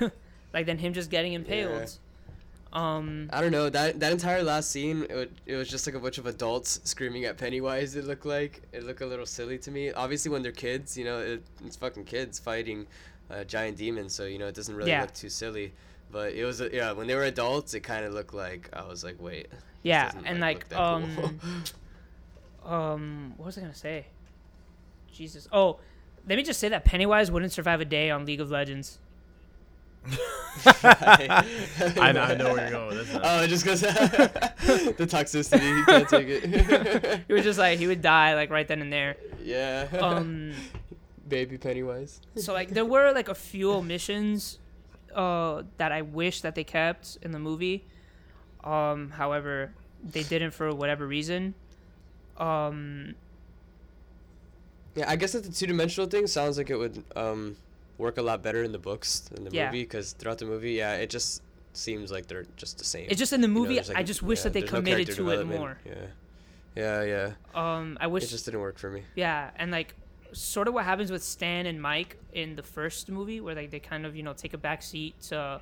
like 0.53 0.65
than 0.65 0.77
him 0.77 0.93
just 0.93 1.09
getting 1.09 1.31
impaled. 1.33 1.97
Um, 2.74 3.30
I 3.32 3.39
don't 3.39 3.51
know 3.51 3.70
that 3.70 3.99
that 4.01 4.11
entire 4.11 4.43
last 4.43 4.70
scene. 4.70 5.03
It, 5.09 5.16
would, 5.16 5.41
it 5.45 5.55
was 5.55 5.70
just 5.70 5.88
like 5.88 5.95
a 5.95 5.99
bunch 5.99 6.18
of 6.18 6.26
adults 6.26 6.82
screaming 6.84 7.24
at 7.26 7.38
Pennywise. 7.38 7.95
It 7.95 8.05
looked 8.05 8.26
like 8.26 8.63
it 8.74 8.84
looked 8.84 9.01
a 9.01 9.05
little 9.05 9.26
silly 9.26 9.57
to 9.59 9.72
me. 9.72 9.91
Obviously, 9.93 10.30
when 10.32 10.41
they're 10.43 10.51
kids, 10.51 10.97
you 10.97 11.05
know, 11.05 11.20
it, 11.20 11.43
it's 11.66 11.78
fucking 11.78 12.03
kids 12.05 12.38
fighting 12.38 12.86
a 13.30 13.45
giant 13.45 13.78
demon, 13.78 14.09
so 14.09 14.26
you 14.26 14.38
know 14.38 14.47
it 14.47 14.55
doesn't 14.55 14.76
really 14.76 14.91
Yeah. 14.91 15.01
look 15.01 15.13
too 15.13 15.30
silly. 15.30 15.74
But 16.11 16.34
it 16.34 16.43
was 16.43 16.61
yeah, 16.74 16.91
when 16.91 17.07
they 17.07 17.16
were 17.16 17.24
adults, 17.24 17.74
it 17.74 17.80
kind 17.82 18.03
of 18.05 18.13
looked 18.13 18.34
like 18.34 18.70
I 18.74 18.86
was 18.86 19.03
like, 19.03 19.22
wait. 19.22 19.47
yeah, 19.84 20.11
and 20.26 20.39
look 20.39 20.47
like 20.47 20.70
that 20.70 20.78
cool. 20.78 21.26
um, 21.26 21.39
um, 22.74 23.34
what 23.38 23.45
was 23.47 23.57
I 23.57 23.61
gonna 23.61 23.74
say? 23.74 24.07
Jesus. 25.11 25.47
Oh, 25.51 25.80
let 26.28 26.36
me 26.36 26.43
just 26.43 26.59
say 26.59 26.70
that 26.70 26.84
Pennywise 26.84 27.32
wouldn't 27.32 27.51
survive 27.53 27.80
a 27.82 27.86
day 27.86 28.09
on 28.09 28.26
League 28.26 28.41
of 28.41 28.51
Legends. 28.51 28.99
I, 30.66 32.12
know- 32.14 32.22
I 32.22 32.36
know 32.36 32.53
where 32.53 32.62
you're 32.62 32.72
going 32.72 32.88
with 32.97 33.08
this. 33.08 33.14
now. 33.14 33.22
Oh, 33.24 33.47
just 33.47 33.64
because 33.64 33.82
the 33.82 35.06
toxicity, 35.08 35.78
he 35.80 35.86
can't 35.86 36.10
take 36.10 36.28
it. 36.30 37.22
He 37.28 37.34
was 37.34 37.43
just 37.43 37.60
like 37.60 37.78
he 37.80 37.88
would 37.88 38.01
die 38.01 38.36
like 38.36 38.49
right 38.49 38.68
then 38.68 38.82
and 38.82 38.91
there. 38.93 39.18
yeah. 39.43 39.88
Um, 39.99 40.53
Baby 41.28 41.58
Pennywise. 41.58 42.22
so 42.36 42.53
like 42.53 42.70
there 42.70 42.86
were 42.86 43.12
like 43.12 43.30
a 43.30 43.36
few 43.36 43.72
omissions, 43.72 44.60
uh, 45.16 45.64
that 45.78 45.91
I 45.91 46.01
wish 46.03 46.41
that 46.41 46.56
they 46.56 46.64
kept 46.64 47.18
in 47.22 47.32
the 47.32 47.39
movie. 47.39 47.86
Um, 48.64 49.10
however, 49.12 49.72
they 50.03 50.24
didn't 50.24 50.51
for 50.51 50.74
whatever 50.74 51.06
reason. 51.08 51.56
Um, 52.38 53.16
Yeah, 54.95 55.10
I 55.10 55.16
guess 55.16 55.34
that 55.34 55.43
the 55.43 55.51
two 55.51 55.68
dimensional 55.68 56.10
thing 56.10 56.28
sounds 56.28 56.58
like 56.58 56.70
it 56.70 56.78
would 56.78 57.03
um 57.16 57.58
work 57.97 58.17
a 58.17 58.21
lot 58.21 58.41
better 58.43 58.63
in 58.63 58.71
the 58.71 58.77
books 58.79 59.19
than 59.21 59.43
the 59.45 59.51
Yeah. 59.51 59.67
movie 59.67 59.83
because 59.83 60.13
throughout 60.13 60.37
the 60.39 60.45
movie, 60.45 60.73
yeah, 60.73 60.93
it 60.95 61.09
just 61.09 61.41
seems 61.73 62.11
like 62.11 62.27
they're 62.27 62.45
just 62.57 62.77
the 62.77 62.83
same. 62.85 63.07
It's 63.09 63.19
just 63.19 63.33
in 63.33 63.41
the 63.41 63.47
You 63.47 63.53
know, 63.53 63.59
movie, 63.61 63.79
I 63.95 64.03
just 64.03 64.21
wish 64.21 64.41
that 64.41 64.53
they 64.53 64.61
there's 64.61 64.71
no 64.71 64.77
committed 64.79 65.15
to 65.15 65.29
it 65.29 65.45
more. 65.45 65.77
Yeah, 65.85 65.93
yeah, 66.75 67.03
yeah. 67.03 67.31
um, 67.53 67.97
I 68.01 68.07
wish 68.07 68.23
It 68.23 68.27
just 68.29 68.45
didn't 68.45 68.61
work 68.61 68.77
for 68.77 68.89
me. 68.89 69.03
Yeah, 69.15 69.51
and 69.57 69.71
like 69.71 69.95
sort 70.33 70.67
of 70.67 70.73
what 70.73 70.83
happens 70.85 71.11
with 71.11 71.23
Stan 71.23 71.65
and 71.65 71.81
Mike 71.81 72.17
in 72.33 72.55
the 72.57 72.63
first 72.63 73.09
movie, 73.09 73.39
where 73.39 73.55
like 73.55 73.71
they 73.71 73.79
kind 73.79 74.05
of 74.05 74.15
you 74.15 74.23
know 74.23 74.33
take 74.33 74.53
a 74.53 74.57
back 74.57 74.81
seat 74.83 75.19
to 75.29 75.61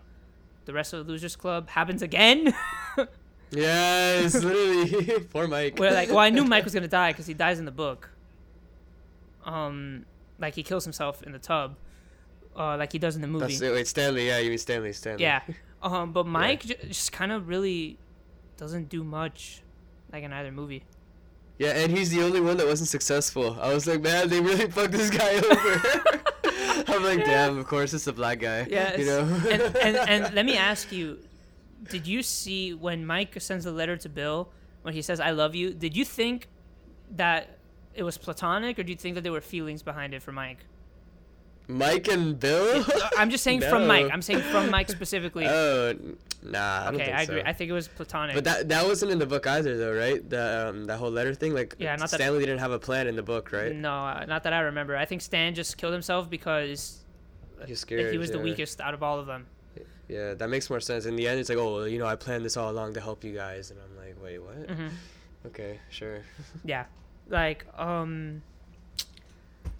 the 0.65 0.73
rest 0.73 0.93
of 0.93 1.05
the 1.05 1.11
Losers 1.11 1.35
Club, 1.35 1.69
happens 1.69 2.01
again. 2.01 2.53
Yes, 3.55 4.33
literally. 4.43 5.19
Poor 5.31 5.47
Mike. 5.47 5.77
where 5.77 5.93
like, 5.93 6.09
well, 6.09 6.17
I 6.17 6.31
knew 6.31 6.43
Mike 6.43 6.63
was 6.63 6.73
gonna 6.77 6.87
die 6.87 7.11
because 7.11 7.27
he 7.27 7.35
dies 7.35 7.59
in 7.59 7.65
the 7.65 7.71
book. 7.71 8.09
Um, 9.45 10.05
like 10.39 10.55
he 10.55 10.63
kills 10.63 10.83
himself 10.85 11.21
in 11.21 11.33
the 11.33 11.37
tub, 11.39 11.75
uh, 12.55 12.77
like 12.77 12.91
he 12.91 12.99
does 12.99 13.15
in 13.15 13.21
the 13.21 13.27
movie. 13.27 13.45
That's 13.47 13.61
it. 13.61 13.71
Wait, 13.71 13.87
Stanley. 13.87 14.27
Yeah, 14.27 14.39
you 14.39 14.49
mean 14.49 14.57
Stanley? 14.57 14.93
Stanley. 14.93 15.23
Yeah. 15.23 15.41
Um, 15.83 16.13
but 16.13 16.25
Mike 16.25 16.63
ju- 16.63 16.75
just 16.87 17.11
kind 17.11 17.29
of 17.33 17.49
really 17.49 17.99
doesn't 18.55 18.87
do 18.87 19.03
much, 19.03 19.61
like 20.13 20.23
in 20.23 20.31
either 20.31 20.49
movie. 20.49 20.85
Yeah, 21.59 21.71
and 21.71 21.91
he's 21.91 22.09
the 22.09 22.23
only 22.23 22.39
one 22.39 22.55
that 22.55 22.65
wasn't 22.65 22.87
successful. 22.87 23.57
I 23.59 23.73
was 23.73 23.85
like, 23.85 24.01
man, 24.01 24.29
they 24.29 24.39
really 24.39 24.71
fucked 24.71 24.93
this 24.93 25.09
guy 25.09 25.33
over. 25.35 25.81
I'm 26.87 27.03
like, 27.03 27.25
damn. 27.25 27.57
Of 27.57 27.67
course, 27.67 27.93
it's 27.93 28.05
the 28.05 28.13
black 28.13 28.39
guy. 28.39 28.65
Yes. 28.69 28.97
You 28.97 29.05
know. 29.07 29.19
and, 29.49 29.61
and 29.75 29.97
and 29.97 30.33
let 30.33 30.45
me 30.45 30.55
ask 30.55 30.89
you, 30.91 31.19
did 31.89 32.07
you 32.07 32.23
see 32.23 32.73
when 32.73 33.05
Mike 33.05 33.35
sends 33.41 33.65
the 33.65 33.71
letter 33.73 33.97
to 33.97 34.07
Bill 34.07 34.49
when 34.83 34.93
he 34.93 35.01
says 35.01 35.19
"I 35.19 35.31
love 35.31 35.53
you"? 35.53 35.73
Did 35.73 35.97
you 35.97 36.05
think 36.05 36.47
that 37.11 37.57
it 37.93 38.03
was 38.03 38.17
platonic, 38.17 38.79
or 38.79 38.83
do 38.83 38.91
you 38.91 38.97
think 38.97 39.15
that 39.15 39.21
there 39.21 39.33
were 39.33 39.41
feelings 39.41 39.83
behind 39.83 40.13
it 40.13 40.21
for 40.21 40.31
Mike? 40.31 40.59
Mike 41.67 42.07
and 42.07 42.39
Bill. 42.39 42.85
I'm 43.17 43.29
just 43.29 43.43
saying 43.43 43.61
from 43.69 43.87
Mike. 43.87 44.09
I'm 44.11 44.21
saying 44.21 44.41
from 44.41 44.69
Mike 44.69 44.89
specifically. 44.89 45.47
Oh, 45.47 45.93
nah. 46.43 46.59
I 46.59 46.87
okay, 46.89 47.11
I 47.11 47.21
agree. 47.23 47.41
so. 47.41 47.47
I 47.47 47.53
think 47.53 47.69
it 47.69 47.73
was 47.73 47.87
platonic. 47.87 48.35
But 48.35 48.43
that 48.43 48.69
that 48.69 48.85
wasn't 48.85 49.11
in 49.11 49.19
the 49.19 49.25
book 49.25 49.47
either, 49.47 49.77
though, 49.77 49.93
right? 49.93 50.27
The 50.29 50.69
um, 50.69 50.85
that 50.85 50.97
whole 50.97 51.11
letter 51.11 51.33
thing, 51.33 51.53
like 51.53 51.75
Yeah, 51.79 51.95
not 51.95 52.09
that- 52.09 52.17
Stanley 52.17 52.39
didn't 52.39 52.59
have 52.59 52.71
a 52.71 52.79
plan 52.79 53.07
in 53.07 53.15
the 53.15 53.23
book, 53.23 53.51
right? 53.51 53.73
no, 53.75 53.91
uh, 53.91 54.25
not 54.27 54.43
that 54.43 54.53
I 54.53 54.59
remember. 54.59 54.95
I 54.97 55.05
think 55.05 55.21
Stan 55.21 55.55
just 55.55 55.77
killed 55.77 55.93
himself 55.93 56.29
because 56.29 56.99
like, 57.59 57.75
scared. 57.77 58.11
he 58.11 58.17
was 58.17 58.31
the 58.31 58.37
yeah. 58.37 58.43
weakest 58.43 58.81
out 58.81 58.93
of 58.93 59.01
all 59.03 59.19
of 59.19 59.25
them. 59.27 59.47
Yeah, 60.09 60.33
that 60.33 60.49
makes 60.49 60.69
more 60.69 60.81
sense. 60.81 61.05
In 61.05 61.15
the 61.15 61.27
end, 61.27 61.39
it's 61.39 61.47
like, 61.49 61.57
oh, 61.57 61.75
well, 61.75 61.87
you 61.87 61.97
know, 61.97 62.05
I 62.05 62.15
planned 62.17 62.43
this 62.43 62.57
all 62.57 62.69
along 62.69 62.93
to 62.95 63.01
help 63.01 63.23
you 63.23 63.33
guys, 63.33 63.71
and 63.71 63.79
I'm 63.79 63.95
like, 63.97 64.21
wait, 64.21 64.37
what? 64.37 64.67
Mhm. 64.67 64.89
Okay, 65.45 65.79
sure. 65.89 66.19
Yeah, 66.65 66.85
like 67.29 67.65
um, 67.79 68.41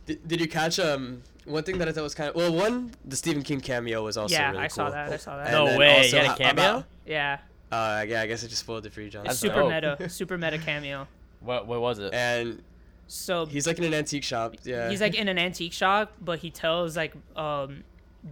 Did, 0.06 0.28
did 0.28 0.42
you 0.42 0.48
catch 0.48 0.80
um 0.80 1.24
one 1.46 1.64
thing 1.64 1.78
that 1.78 1.88
I 1.88 1.92
thought 1.92 2.04
was 2.04 2.16
kind 2.16 2.30
of 2.30 2.36
well 2.36 2.54
one 2.54 2.92
the 3.06 3.16
Stephen 3.16 3.42
King 3.44 3.60
cameo 3.62 4.04
was 4.04 4.18
also 4.18 4.34
yeah, 4.34 4.52
really 4.52 4.64
I 4.64 4.68
saw 4.68 4.84
cool. 4.86 4.94
that. 4.94 5.12
I 5.12 5.18
saw 5.18 5.38
that. 5.38 5.48
And 5.48 5.54
No 5.54 5.78
way, 5.78 5.98
also 5.98 6.10
he 6.20 6.26
had 6.26 6.36
a 6.36 6.38
cameo? 6.38 6.52
about- 6.52 6.86
Yeah, 7.06 7.38
uh, 7.72 8.06
yeah, 8.08 8.22
I 8.22 8.28
guess 8.28 8.44
I 8.44 8.48
just 8.48 8.62
spoiled 8.62 8.86
it 8.86 8.94
for 8.94 9.02
you, 9.02 9.10
John. 9.10 9.26
it's 9.26 9.40
super 9.40 9.56
dope. 9.62 9.72
meta, 10.00 10.10
super 10.10 10.38
meta 10.38 10.58
cameo. 10.58 11.08
What 11.42 11.68
what 11.68 11.82
was 11.82 12.00
it? 12.00 12.14
And 12.14 12.62
So 13.08 13.46
he's 13.46 13.68
like 13.68 13.78
in 13.80 13.84
an 13.86 13.94
antique 13.94 14.24
shop. 14.24 14.56
Yeah. 14.64 14.90
he's 14.90 15.02
like 15.02 15.16
in 15.16 15.28
an 15.28 15.38
antique 15.38 15.74
shop, 15.74 16.14
but 16.22 16.40
he 16.40 16.50
tells 16.52 16.96
like 16.98 17.14
um 17.36 17.84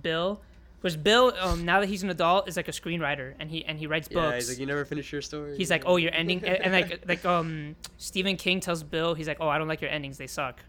Bill, 0.01 0.39
because 0.81 0.95
Bill 0.95 1.33
um 1.39 1.65
now 1.65 1.79
that 1.81 1.89
he's 1.89 2.03
an 2.03 2.09
adult 2.09 2.47
is 2.47 2.55
like 2.55 2.67
a 2.69 2.71
screenwriter 2.71 3.33
and 3.39 3.49
he 3.51 3.65
and 3.65 3.77
he 3.77 3.87
writes 3.87 4.07
books. 4.07 4.23
yeah, 4.29 4.35
he's 4.35 4.49
like, 4.49 4.59
you 4.59 4.65
never 4.65 4.85
finish 4.85 5.11
your 5.11 5.21
story. 5.21 5.57
He's 5.57 5.69
like, 5.69 5.83
oh, 5.85 5.97
your 5.97 6.13
ending, 6.13 6.43
and, 6.45 6.57
and 6.63 6.71
like 6.73 7.03
like 7.07 7.25
um 7.25 7.75
Stephen 7.97 8.37
King 8.37 8.59
tells 8.61 8.83
Bill, 8.83 9.13
he's 9.15 9.27
like, 9.27 9.37
oh, 9.41 9.49
I 9.49 9.57
don't 9.57 9.67
like 9.67 9.81
your 9.81 9.91
endings, 9.91 10.17
they 10.17 10.27
suck. 10.27 10.63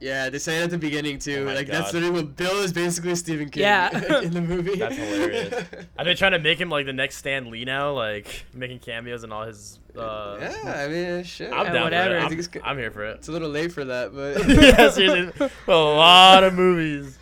Yeah, 0.00 0.28
they 0.28 0.38
say 0.38 0.58
it 0.60 0.64
at 0.64 0.70
the 0.70 0.78
beginning 0.78 1.18
too. 1.18 1.42
Oh 1.42 1.44
my 1.46 1.54
like 1.54 1.66
that's 1.66 1.92
God. 1.92 1.94
literally 1.94 2.22
what 2.22 2.36
Bill 2.36 2.58
is 2.62 2.72
basically 2.72 3.14
Stephen 3.14 3.48
King. 3.48 3.62
Yeah. 3.62 4.20
in 4.22 4.32
the 4.32 4.40
movie. 4.42 4.74
That's 4.78 4.96
hilarious. 4.96 5.64
Are 5.98 6.04
they 6.04 6.14
trying 6.14 6.32
to 6.32 6.38
make 6.40 6.60
him 6.60 6.68
like 6.68 6.84
the 6.84 6.92
next 6.92 7.16
Stan 7.16 7.50
Lee 7.50 7.64
now, 7.64 7.92
like 7.92 8.44
making 8.52 8.80
cameos 8.80 9.24
in 9.24 9.32
all 9.32 9.44
his? 9.46 9.78
Uh, 9.96 10.36
yeah, 10.40 10.84
I 10.84 10.88
mean, 10.88 11.22
shit. 11.24 11.52
I'm 11.52 11.66
Yeah, 11.66 11.72
down 11.72 11.84
whatever. 11.84 12.10
for 12.10 12.16
it. 12.16 12.18
I 12.18 12.22
I'm, 12.24 12.28
think 12.28 12.38
it's 12.40 12.48
good. 12.48 12.62
I'm 12.64 12.76
here 12.76 12.90
for 12.90 13.04
it. 13.04 13.16
It's 13.18 13.28
a 13.28 13.32
little 13.32 13.48
late 13.48 13.72
for 13.72 13.84
that, 13.84 14.12
but 14.14 14.46
yeah, 14.48 14.90
seriously, 14.90 15.48
a 15.68 15.72
lot 15.74 16.42
of 16.44 16.52
movies. 16.54 17.18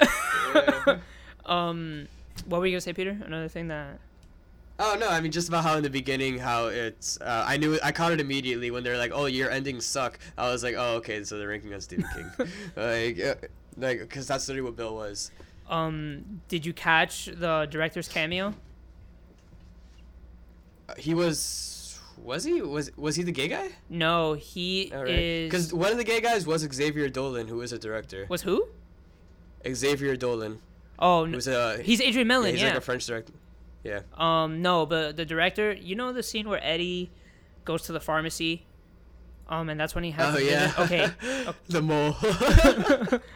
Um, 1.45 2.09
what 2.47 2.61
were 2.61 2.67
you 2.67 2.73
gonna 2.73 2.81
say, 2.81 2.93
Peter? 2.93 3.17
Another 3.25 3.49
thing 3.49 3.69
that 3.69 3.99
Oh 4.85 4.97
no, 4.99 5.09
I 5.09 5.21
mean 5.21 5.31
just 5.31 5.47
about 5.49 5.63
how 5.63 5.77
in 5.77 5.83
the 5.85 5.91
beginning 5.91 6.39
how 6.39 6.67
it's 6.67 7.21
uh, 7.21 7.45
I 7.47 7.57
knew 7.57 7.79
I 7.85 7.93
caught 7.93 8.11
it 8.13 8.21
immediately 8.21 8.71
when 8.73 8.83
they're 8.83 8.99
like, 8.99 9.13
"Oh, 9.15 9.27
your 9.27 9.49
endings 9.49 9.87
suck." 9.87 10.19
I 10.37 10.51
was 10.51 10.65
like, 10.65 10.75
"Oh, 10.77 10.97
okay, 10.97 11.23
so 11.23 11.39
they're 11.39 11.49
ranking 11.49 11.73
on 11.73 11.81
Stephen 11.81 12.05
King." 12.15 12.49
like 12.77 13.21
uh, 13.21 13.35
like 13.77 14.09
cuz 14.11 14.27
that's 14.27 14.49
literally 14.49 14.65
what 14.69 14.77
Bill 14.77 14.95
was. 14.97 15.31
um 15.71 16.41
did 16.49 16.67
you 16.67 16.73
catch 16.73 17.27
the 17.27 17.67
director's 17.71 18.09
cameo? 18.09 18.55
Uh, 20.89 20.95
he 20.99 21.15
was 21.15 22.01
was 22.19 22.45
he 22.45 22.61
was 22.61 22.91
was 22.97 23.15
he 23.17 23.23
the 23.23 23.33
gay 23.33 23.49
guy? 23.49 23.69
No, 23.89 24.35
he 24.35 24.91
is. 24.93 25.51
Cuz 25.53 25.73
one 25.73 25.93
of 25.93 25.99
the 25.99 26.05
gay 26.05 26.21
guys 26.21 26.47
was 26.47 26.63
Xavier 26.63 27.09
Dolan 27.09 27.47
who 27.49 27.61
is 27.61 27.73
a 27.73 27.79
director. 27.79 28.27
was 28.29 28.43
who? 28.43 28.69
Xavier 29.73 30.17
Dolan. 30.17 30.59
Oh, 30.99 31.21
Who 31.21 31.27
n- 31.31 31.33
was 31.37 31.47
a 31.49 31.81
he's 31.83 32.01
Adrian 32.01 32.29
yeah, 32.29 32.47
he's 32.51 32.61
Yeah. 32.61 32.69
like 32.69 32.77
a 32.79 32.81
French 32.81 33.07
director. 33.07 33.33
Yeah. 33.85 34.01
Um, 34.17 34.63
no, 34.63 34.87
but 34.87 35.17
the 35.17 35.25
director, 35.25 35.73
you 35.73 35.95
know 35.97 36.13
the 36.13 36.23
scene 36.23 36.49
where 36.49 36.61
Eddie 36.63 37.11
goes 37.65 37.83
to 37.83 37.93
the 37.93 38.01
pharmacy, 38.01 38.65
um, 39.49 39.69
and 39.69 39.79
that's 39.79 39.95
when 39.95 40.05
he 40.05 40.13
has. 40.13 40.35
Oh 40.35 40.39
the 40.39 40.45
yeah. 40.45 40.73
Okay. 40.79 41.09
the 41.69 41.83
mole. 41.83 42.17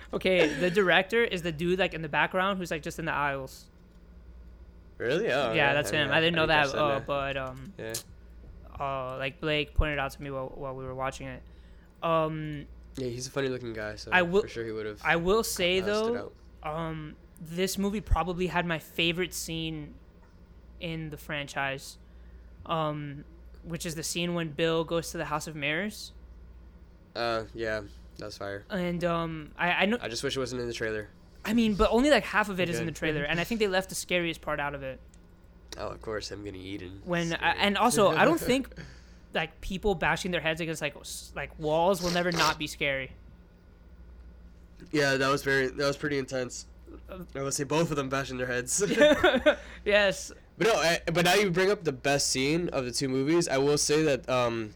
okay. 0.15 0.47
The 0.55 0.71
director 0.71 1.23
is 1.25 1.43
the 1.43 1.53
dude 1.53 1.79
like 1.79 1.95
in 1.95 2.03
the 2.03 2.09
background 2.09 2.59
who's 2.59 2.71
like 2.71 2.83
just 2.83 2.99
in 2.99 3.05
the 3.05 3.13
aisles. 3.13 3.67
really? 4.99 5.31
Oh. 5.33 5.53
yeah, 5.53 5.75
that's 5.75 5.93
I 5.93 5.97
him. 5.97 6.11
I 6.13 6.21
didn't 6.21 6.37
know 6.37 6.47
that, 6.47 6.67
catch 6.67 6.75
uh, 6.77 7.01
but 7.07 7.37
um, 7.37 7.73
yeah. 7.79 7.93
uh, 8.79 9.17
like 9.19 9.41
Blake 9.41 9.75
pointed 9.75 9.99
out 9.99 10.13
to 10.13 10.23
me 10.23 10.31
while, 10.31 10.53
while 10.55 10.75
we 10.75 10.85
were 10.85 10.95
watching 10.95 11.27
it. 11.27 11.43
Um, 12.03 12.67
Yeah, 12.97 13.09
he's 13.09 13.27
a 13.27 13.31
funny 13.31 13.49
looking 13.49 13.73
guy, 13.73 13.97
so 13.97 14.11
I 14.13 14.23
will- 14.23 14.43
for 14.43 14.49
sure 14.49 14.65
he 14.65 14.73
would 14.73 14.87
have. 14.87 15.01
I 15.05 15.17
will 15.17 15.43
say 15.43 15.81
though, 15.81 16.33
um, 16.63 17.17
this 17.41 17.77
movie 17.79 18.01
probably 18.01 18.47
had 18.47 18.65
my 18.65 18.79
favorite 18.79 19.35
scene 19.35 19.95
in 20.81 21.11
the 21.11 21.17
franchise, 21.17 21.99
um, 22.67 23.25
which 23.65 23.87
is 23.87 23.95
the 23.95 24.03
scene 24.03 24.35
when 24.35 24.51
Bill 24.51 24.85
goes 24.85 25.11
to 25.13 25.19
the 25.19 25.25
House 25.27 25.47
of 25.47 25.57
Mirrors. 25.57 26.13
Uh, 27.15 27.45
yeah. 27.55 27.83
That's 28.19 28.39
fire. 28.39 28.65
and 28.71 29.05
um, 29.05 29.51
I 29.59 29.71
I 29.73 29.87
know. 29.87 29.99
I 30.01 30.09
just 30.09 30.23
wish 30.23 30.37
it 30.37 30.41
wasn't 30.41 30.63
in 30.63 30.69
the 30.69 30.73
trailer. 30.73 31.09
I 31.45 31.53
mean, 31.53 31.75
but 31.75 31.91
only 31.91 32.11
like 32.11 32.25
half 32.25 32.49
of 32.49 32.59
it 32.61 32.69
is 32.69 32.81
in 32.81 32.87
the 32.87 32.93
trailer, 32.93 33.23
and 33.23 33.39
I 33.39 33.45
think 33.45 33.61
they 33.61 33.69
left 33.69 33.89
the 33.91 33.95
scariest 33.95 34.41
part 34.41 34.59
out 34.59 34.75
of 34.75 34.83
it. 34.83 34.99
Oh, 35.79 35.89
of 35.89 36.01
course, 36.01 36.31
him 36.31 36.43
getting 36.43 36.61
eaten. 36.61 37.03
When 37.05 37.35
I, 37.35 37.51
and 37.59 37.77
also, 37.77 38.09
I 38.09 38.25
don't 38.25 38.41
think 38.53 38.69
like 39.35 39.61
people 39.61 39.95
bashing 39.95 40.31
their 40.31 40.41
heads 40.41 40.61
against 40.61 40.81
like 40.83 40.97
like 41.35 41.57
walls 41.59 42.03
will 42.03 42.11
never 42.11 42.33
not 42.33 42.59
be 42.59 42.67
scary. 42.67 43.13
Yeah, 44.93 45.17
that 45.17 45.29
was 45.29 45.43
very. 45.43 45.69
That 45.69 45.87
was 45.87 45.97
pretty 45.97 46.19
intense. 46.19 46.67
I 47.35 47.43
would 47.43 47.55
say 47.55 47.65
both 47.65 47.91
of 47.91 47.97
them 47.97 48.09
bashing 48.09 48.39
their 48.39 48.47
heads. 48.47 48.83
yes. 49.85 50.33
But 50.59 50.67
no, 50.69 50.75
I, 50.75 51.01
but 51.13 51.25
now 51.25 51.35
you 51.35 51.51
bring 51.51 51.71
up 51.71 51.85
the 51.85 51.93
best 51.93 52.29
scene 52.29 52.69
of 52.71 52.85
the 52.85 52.91
two 52.91 53.09
movies. 53.09 53.47
I 53.49 53.59
will 53.59 53.77
say 53.79 54.03
that 54.05 54.29
um, 54.29 54.71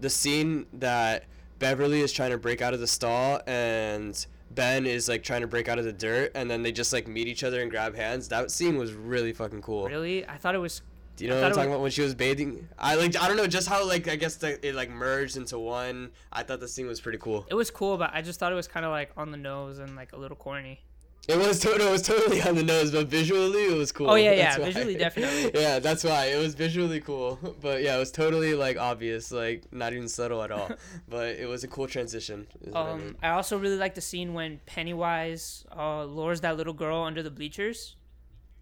the 0.00 0.08
scene 0.10 0.66
that 0.74 1.24
Beverly 1.58 2.00
is 2.00 2.12
trying 2.12 2.30
to 2.30 2.38
break 2.38 2.62
out 2.62 2.72
of 2.72 2.80
the 2.80 2.86
stall 2.86 3.40
and 3.46 4.26
Ben 4.50 4.86
is 4.86 5.08
like 5.08 5.22
trying 5.22 5.42
to 5.42 5.46
break 5.46 5.68
out 5.68 5.78
of 5.78 5.84
the 5.84 5.92
dirt, 5.92 6.32
and 6.34 6.50
then 6.50 6.62
they 6.62 6.72
just 6.72 6.92
like 6.92 7.06
meet 7.06 7.28
each 7.28 7.44
other 7.44 7.60
and 7.60 7.70
grab 7.70 7.94
hands. 7.94 8.28
That 8.28 8.50
scene 8.50 8.78
was 8.78 8.92
really 8.94 9.32
fucking 9.32 9.60
cool. 9.62 9.86
Really, 9.86 10.26
I 10.26 10.36
thought 10.38 10.54
it 10.54 10.58
was. 10.58 10.80
Do 11.16 11.24
you 11.26 11.32
I 11.32 11.34
know 11.34 11.40
what 11.42 11.46
I'm 11.46 11.52
talking 11.52 11.70
was- 11.70 11.74
about 11.74 11.82
when 11.82 11.90
she 11.90 12.02
was 12.02 12.14
bathing? 12.14 12.68
I 12.78 12.94
like 12.94 13.20
I 13.20 13.28
don't 13.28 13.36
know 13.36 13.46
just 13.46 13.68
how 13.68 13.86
like 13.86 14.08
I 14.08 14.16
guess 14.16 14.36
the, 14.36 14.66
it 14.66 14.74
like 14.74 14.88
merged 14.88 15.36
into 15.36 15.58
one. 15.58 16.10
I 16.32 16.42
thought 16.42 16.60
the 16.60 16.68
scene 16.68 16.86
was 16.86 17.00
pretty 17.00 17.18
cool. 17.18 17.44
It 17.50 17.54
was 17.54 17.70
cool, 17.70 17.98
but 17.98 18.10
I 18.14 18.22
just 18.22 18.40
thought 18.40 18.50
it 18.52 18.54
was 18.56 18.68
kind 18.68 18.86
of 18.86 18.92
like 18.92 19.10
on 19.16 19.30
the 19.30 19.36
nose 19.36 19.78
and 19.80 19.94
like 19.94 20.12
a 20.12 20.16
little 20.16 20.36
corny. 20.36 20.80
It 21.28 21.36
was 21.36 21.58
to- 21.60 21.76
no, 21.76 21.88
it 21.88 21.92
was 21.92 22.02
totally 22.02 22.40
on 22.42 22.54
the 22.54 22.62
nose, 22.62 22.90
but 22.90 23.06
visually 23.08 23.66
it 23.66 23.76
was 23.76 23.92
cool. 23.92 24.08
Oh, 24.08 24.14
yeah, 24.14 24.34
That's 24.34 24.56
yeah, 24.56 24.64
why. 24.64 24.72
visually, 24.72 24.96
definitely. 24.96 25.50
yeah, 25.60 25.78
that's 25.78 26.02
why 26.02 26.26
it 26.26 26.38
was 26.38 26.54
visually 26.54 27.00
cool, 27.00 27.38
but 27.60 27.82
yeah, 27.82 27.96
it 27.96 27.98
was 27.98 28.10
totally 28.10 28.54
like 28.54 28.78
obvious, 28.78 29.30
like 29.30 29.70
not 29.70 29.92
even 29.92 30.08
subtle 30.08 30.42
at 30.42 30.50
all. 30.50 30.70
but 31.08 31.36
it 31.36 31.46
was 31.46 31.64
a 31.64 31.68
cool 31.68 31.86
transition. 31.86 32.46
is 32.62 32.72
what 32.72 32.86
I 32.86 32.96
mean. 32.96 33.08
Um, 33.08 33.16
I 33.22 33.28
also 33.30 33.58
really 33.58 33.76
like 33.76 33.94
the 33.94 34.00
scene 34.00 34.32
when 34.32 34.60
Pennywise 34.64 35.66
uh, 35.76 36.04
lures 36.04 36.40
that 36.40 36.56
little 36.56 36.72
girl 36.72 37.02
under 37.02 37.22
the 37.22 37.30
bleachers. 37.30 37.96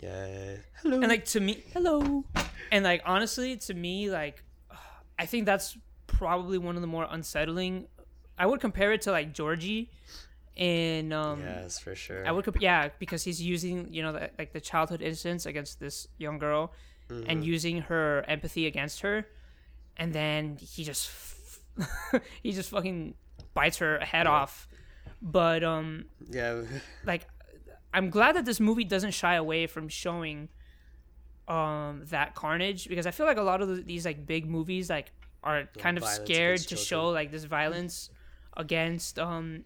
Yeah. 0.02 0.56
Hello. 0.82 0.98
And 1.00 1.08
like 1.08 1.24
to 1.26 1.40
me, 1.40 1.62
hello. 1.72 2.24
And 2.72 2.84
like 2.84 3.02
honestly, 3.06 3.56
to 3.58 3.74
me, 3.74 4.10
like 4.10 4.42
I 5.18 5.26
think 5.26 5.46
that's 5.46 5.78
probably 6.06 6.58
one 6.58 6.74
of 6.74 6.80
the 6.80 6.88
more 6.88 7.06
unsettling. 7.08 7.86
I 8.38 8.46
would 8.46 8.60
compare 8.60 8.92
it 8.92 9.02
to 9.02 9.12
like 9.12 9.32
Georgie, 9.32 9.88
and 10.56 11.12
um, 11.12 11.40
Yes, 11.40 11.78
for 11.78 11.94
sure. 11.94 12.26
I 12.26 12.32
would 12.32 12.46
yeah 12.60 12.88
because 12.98 13.24
he's 13.24 13.40
using 13.42 13.92
you 13.92 14.02
know 14.02 14.12
the, 14.12 14.30
like 14.38 14.52
the 14.52 14.60
childhood 14.60 15.02
innocence 15.02 15.46
against 15.46 15.80
this 15.80 16.06
young 16.18 16.38
girl, 16.38 16.72
and 17.26 17.42
Mhm. 17.42 17.46
using 17.46 17.82
her 17.82 18.24
empathy 18.28 18.66
against 18.66 19.00
her, 19.00 19.26
and 19.96 20.12
then 20.12 20.56
he 20.60 20.82
just 20.84 21.10
he 22.42 22.52
just 22.52 22.70
fucking 22.70 23.14
bites 23.54 23.78
her 23.78 23.98
head 24.00 24.26
off. 24.26 24.66
But 25.22 25.62
um, 25.64 26.06
Yeah. 26.28 26.62
like 27.04 27.26
I'm 27.92 28.10
glad 28.10 28.36
that 28.36 28.44
this 28.44 28.60
movie 28.60 28.84
doesn't 28.84 29.12
shy 29.12 29.34
away 29.34 29.66
from 29.66 29.88
showing 29.88 30.48
um 31.48 32.02
that 32.06 32.34
carnage 32.34 32.88
because 32.88 33.06
I 33.06 33.12
feel 33.12 33.24
like 33.26 33.36
a 33.38 33.42
lot 33.42 33.62
of 33.62 33.86
these 33.86 34.04
like 34.04 34.26
big 34.26 34.46
movies 34.50 34.90
like 34.90 35.12
are 35.44 35.68
kind 35.78 35.96
of 35.96 36.04
scared 36.04 36.58
to 36.58 36.74
children. 36.74 36.84
show 36.84 37.08
like 37.10 37.30
this 37.30 37.44
violence 37.44 38.10
against 38.56 39.18
um 39.18 39.64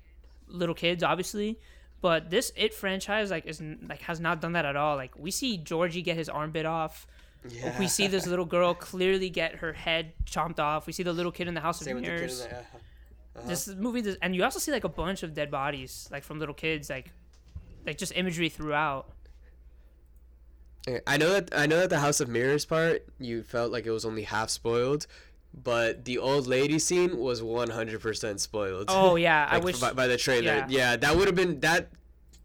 little 0.51 0.75
kids 0.75 1.03
obviously 1.03 1.59
but 2.01 2.31
this 2.31 2.53
it 2.57 2.73
franchise 2.75 3.31
like 3.31 3.47
is 3.47 3.61
n- 3.61 3.87
like 3.89 4.01
has 4.03 4.21
not 4.21 4.41
done 4.41 4.53
that 4.53 4.65
at 4.65 4.77
all 4.77 4.97
like 4.97 5.13
we 5.19 5.31
see 5.31 5.57
Georgie 5.57 6.03
get 6.03 6.17
his 6.17 6.29
arm 6.29 6.51
bit 6.51 6.67
off 6.67 7.07
Yeah. 7.49 7.79
we 7.79 7.89
see 7.89 8.07
this 8.07 8.27
little 8.27 8.45
girl 8.45 8.75
clearly 8.75 9.31
get 9.31 9.57
her 9.57 9.73
head 9.73 10.13
chomped 10.27 10.59
off 10.59 10.87
we 10.87 10.93
see 10.93 11.03
the 11.03 11.13
little 11.13 11.33
kid 11.33 11.49
in 11.49 11.55
the 11.55 11.61
house 11.61 11.81
Same 11.81 11.97
of 11.97 12.03
with 12.03 12.05
the 12.05 12.17
mirrors 12.17 12.41
the- 12.41 12.51
uh-huh. 12.51 12.63
Uh-huh. 13.37 13.49
this 13.49 13.69
movie 13.69 14.03
does, 14.03 14.17
and 14.23 14.35
you 14.35 14.43
also 14.45 14.59
see 14.59 14.73
like 14.73 14.85
a 14.85 14.89
bunch 14.89 15.23
of 15.23 15.35
dead 15.35 15.51
bodies 15.51 16.09
like 16.11 16.25
from 16.25 16.39
little 16.39 16.55
kids 16.55 16.91
like 16.91 17.13
like 17.87 17.97
just 17.97 18.13
imagery 18.17 18.49
throughout 18.49 19.09
I 21.07 21.17
know 21.19 21.31
that 21.33 21.51
I 21.57 21.67
know 21.67 21.79
that 21.81 21.91
the 21.91 21.99
House 21.99 22.21
of 22.21 22.29
Mirrors 22.29 22.65
part 22.65 23.05
you 23.19 23.43
felt 23.43 23.71
like 23.71 23.85
it 23.87 23.91
was 23.91 24.05
only 24.07 24.23
half 24.23 24.49
spoiled, 24.49 25.07
but 25.53 26.05
the 26.05 26.19
old 26.19 26.47
lady 26.47 26.79
scene 26.79 27.19
was 27.19 27.43
100% 27.43 28.41
spoiled. 28.41 28.87
Oh, 28.89 29.17
yeah, 29.17 29.47
I 29.51 29.59
wish- 29.59 29.81
by, 29.81 29.93
by 29.93 30.07
the 30.07 30.17
trailer. 30.17 30.45
yeah. 30.45 30.67
Yeah, 30.69 30.97
that 30.97 31.17
would 31.17 31.27
have 31.27 31.35
been 31.37 31.61
that 31.61 31.91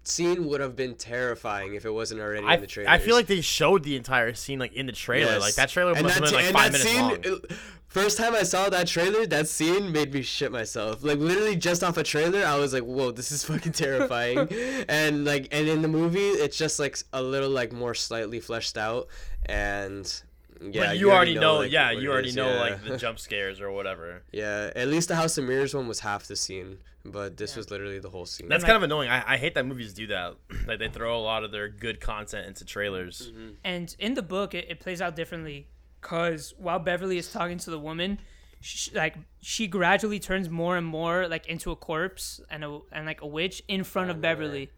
scene 0.03 0.45
would 0.45 0.62
have 0.62 0.76
been 0.76 0.93
terrifying 0.95 1.74
if 1.74 1.84
it 1.84 1.89
wasn't 1.89 2.22
already 2.22 2.45
I, 2.45 2.56
in 2.56 2.62
the 2.62 2.68
trailer. 2.68 2.89
I 2.91 2.99
feel 2.99 3.16
like 3.16 3.26
they 3.26 3.41
showed 3.41 3.84
the 3.84 3.95
entire 3.95 4.34
scene 4.36 4.60
like 4.60 4.74
in 4.74 4.86
the 4.86 4.91
trailer. 4.91 5.39
Like 5.39 5.56
that 5.56 5.70
trailer 5.70 5.93
must 5.99 6.20
have 6.20 6.24
been 6.24 6.34
like 6.34 6.53
five 6.53 6.72
minutes 6.72 6.95
long. 6.95 7.12
it- 7.24 7.51
First 7.88 8.18
time 8.18 8.36
I 8.36 8.43
saw 8.43 8.68
that 8.72 8.88
trailer, 8.88 9.26
that 9.28 9.47
scene 9.47 9.89
made 9.93 10.14
me 10.14 10.22
shit 10.22 10.51
myself. 10.51 11.01
Like 11.01 11.18
literally 11.18 11.56
just 11.56 11.82
off 11.82 11.95
a 11.95 12.03
trailer, 12.03 12.43
I 12.43 12.58
was 12.58 12.74
like, 12.74 12.84
"Whoa, 12.84 13.12
this 13.12 13.32
is 13.32 13.43
fucking 13.45 13.72
terrifying." 13.72 14.49
and 14.89 15.24
like, 15.24 15.47
and 15.53 15.70
in 15.70 15.82
the 15.82 15.88
movie, 15.88 16.20
it's 16.20 16.58
just 16.58 16.78
like 16.78 16.97
a 17.14 17.22
little 17.24 17.49
like 17.49 17.72
more 17.72 17.93
slightly 17.93 18.41
fleshed 18.41 18.78
out, 18.78 19.08
and 19.45 20.22
yeah, 20.62 20.88
but 20.88 20.97
you, 20.97 21.12
already 21.12 21.36
know, 21.36 21.58
like, 21.58 21.72
yeah, 21.72 21.91
you 21.91 22.12
already 22.12 22.30
is, 22.30 22.36
know 22.36 22.49
yeah. 22.49 22.60
like 22.60 22.84
the 22.84 22.97
jump 22.97 23.20
scares 23.20 23.62
or 23.62 23.72
whatever. 23.72 24.22
Yeah, 24.32 24.72
at 24.76 24.88
least 24.88 25.08
the 25.08 25.16
House 25.16 25.38
of 25.38 25.45
Mirrors 25.45 25.74
one 25.74 25.88
was 25.88 26.01
half 26.01 26.28
the 26.28 26.36
scene, 26.36 26.80
but 27.06 27.38
this 27.38 27.56
was 27.56 27.72
literally 27.72 27.99
the 27.99 28.10
whole 28.10 28.26
scene. 28.26 28.49
That's 28.49 28.64
kind 28.64 28.76
of 28.76 28.84
annoying. 28.84 29.10
I, 29.10 29.34
I 29.34 29.38
hate 29.38 29.56
that 29.56 29.66
movies 29.66 29.93
do 29.93 30.08
that. 30.08 30.36
like 30.68 30.80
they 30.80 30.89
throw 30.89 31.18
a 31.18 31.22
lot 31.22 31.43
of 31.43 31.51
their 31.51 31.70
good 31.70 32.01
content 32.01 32.47
into 32.47 32.66
trailers. 32.66 33.32
Mm-hmm. 33.32 33.49
and 33.64 33.95
in 33.99 34.14
the 34.14 34.22
book 34.22 34.53
it, 34.53 34.66
it 34.70 34.80
plays 34.80 35.01
out 35.01 35.16
differently 35.16 35.68
because 36.01 36.53
while 36.58 36.80
beverly 36.80 37.18
is 37.18 37.32
talking 37.32 37.58
to 37.58 37.70
the 37.72 37.80
woman 37.80 38.20
she, 38.66 38.91
like 38.91 39.16
she 39.41 39.68
gradually 39.68 40.20
turns 40.20 40.49
more 40.49 40.78
and 40.78 40.86
more 40.88 41.28
like 41.28 41.47
into 41.47 41.72
a 41.72 41.76
corpse 41.76 42.41
and 42.49 42.64
a 42.64 42.80
and 42.91 43.06
like 43.06 43.22
a 43.22 43.28
witch 43.28 43.62
in 43.68 43.84
front 43.84 44.10
of 44.10 44.20
beverly 44.22 44.72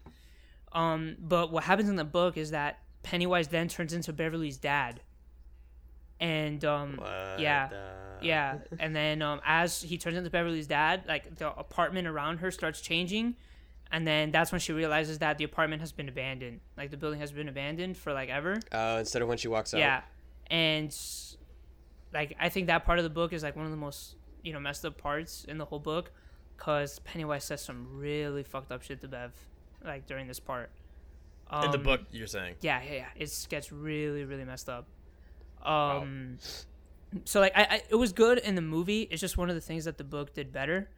um 0.73 1.15
but 1.19 1.51
what 1.51 1.63
happens 1.63 1.89
in 1.89 1.95
the 1.95 2.03
book 2.03 2.35
is 2.37 2.51
that 2.51 2.79
pennywise 3.03 3.47
then 3.47 3.67
turns 3.67 3.93
into 3.93 4.11
beverly's 4.11 4.57
dad 4.57 4.99
and 6.19 6.63
um 6.65 6.99
yeah. 7.37 7.69
Yeah. 8.21 8.57
And 8.79 8.95
then 8.95 9.21
um 9.21 9.41
as 9.45 9.81
he 9.81 9.97
turns 9.97 10.17
into 10.17 10.29
beverly's 10.29 10.67
dad 10.67 11.03
like 11.07 11.35
the 11.37 11.55
apartment 11.57 12.07
around 12.07 12.37
her 12.39 12.51
starts 12.51 12.81
changing. 12.81 13.35
And 13.91 14.05
then 14.05 14.31
that's 14.31 14.51
when 14.51 14.59
she 14.59 14.73
realizes 14.73 15.19
that 15.19 15.37
the 15.37 15.43
apartment 15.45 15.81
has 15.81 15.91
been 15.93 16.09
abandoned. 16.09 16.59
Like 16.75 16.91
the 16.91 16.97
building 16.97 17.19
has 17.21 17.31
been 17.31 17.47
abandoned 17.47 17.95
for 17.97 18.11
like 18.11 18.29
ever. 18.29 18.59
Uh, 18.71 18.97
instead 18.99 19.21
of 19.21 19.27
when 19.27 19.37
she 19.37 19.47
walks 19.47 19.73
out. 19.73 19.79
yeah 19.79 20.01
and 20.49 20.95
like 22.13 22.35
i 22.39 22.47
think 22.47 22.67
that 22.67 22.85
part 22.85 22.99
of 22.99 23.03
the 23.03 23.09
book 23.09 23.33
is 23.33 23.43
like 23.43 23.55
one 23.57 23.65
of 23.65 23.71
the 23.71 23.77
most 23.77 24.15
you 24.43 24.53
know 24.53 24.59
messed 24.61 24.85
up 24.85 24.97
parts 24.97 25.43
in 25.43 25.57
the 25.57 25.65
whole 25.65 25.79
book 25.79 26.09
because 26.55 26.99
pennywise 26.99 27.43
says 27.43 27.61
some 27.61 27.85
really 27.99 28.43
fucked 28.43 28.71
up 28.71 28.81
shit 28.81 29.01
to 29.01 29.07
bev 29.09 29.31
like 29.85 30.07
during 30.07 30.25
this 30.27 30.39
part. 30.39 30.71
In 31.63 31.71
the 31.71 31.77
Um, 31.77 31.83
book, 31.83 32.01
you're 32.11 32.27
saying. 32.27 32.55
yeah 32.61 32.81
yeah, 32.81 32.93
yeah. 32.93 33.05
it 33.15 33.47
gets 33.49 33.71
really 33.71 34.23
really 34.25 34.43
messed 34.45 34.69
up 34.69 34.87
um 35.67 36.37
so 37.25 37.39
like 37.39 37.53
I, 37.55 37.63
I 37.63 37.81
it 37.89 37.95
was 37.95 38.13
good 38.13 38.37
in 38.39 38.55
the 38.55 38.61
movie 38.61 39.07
it's 39.11 39.21
just 39.21 39.37
one 39.37 39.49
of 39.49 39.55
the 39.55 39.61
things 39.61 39.85
that 39.85 39.97
the 39.97 40.03
book 40.03 40.33
did 40.33 40.51
better 40.51 40.89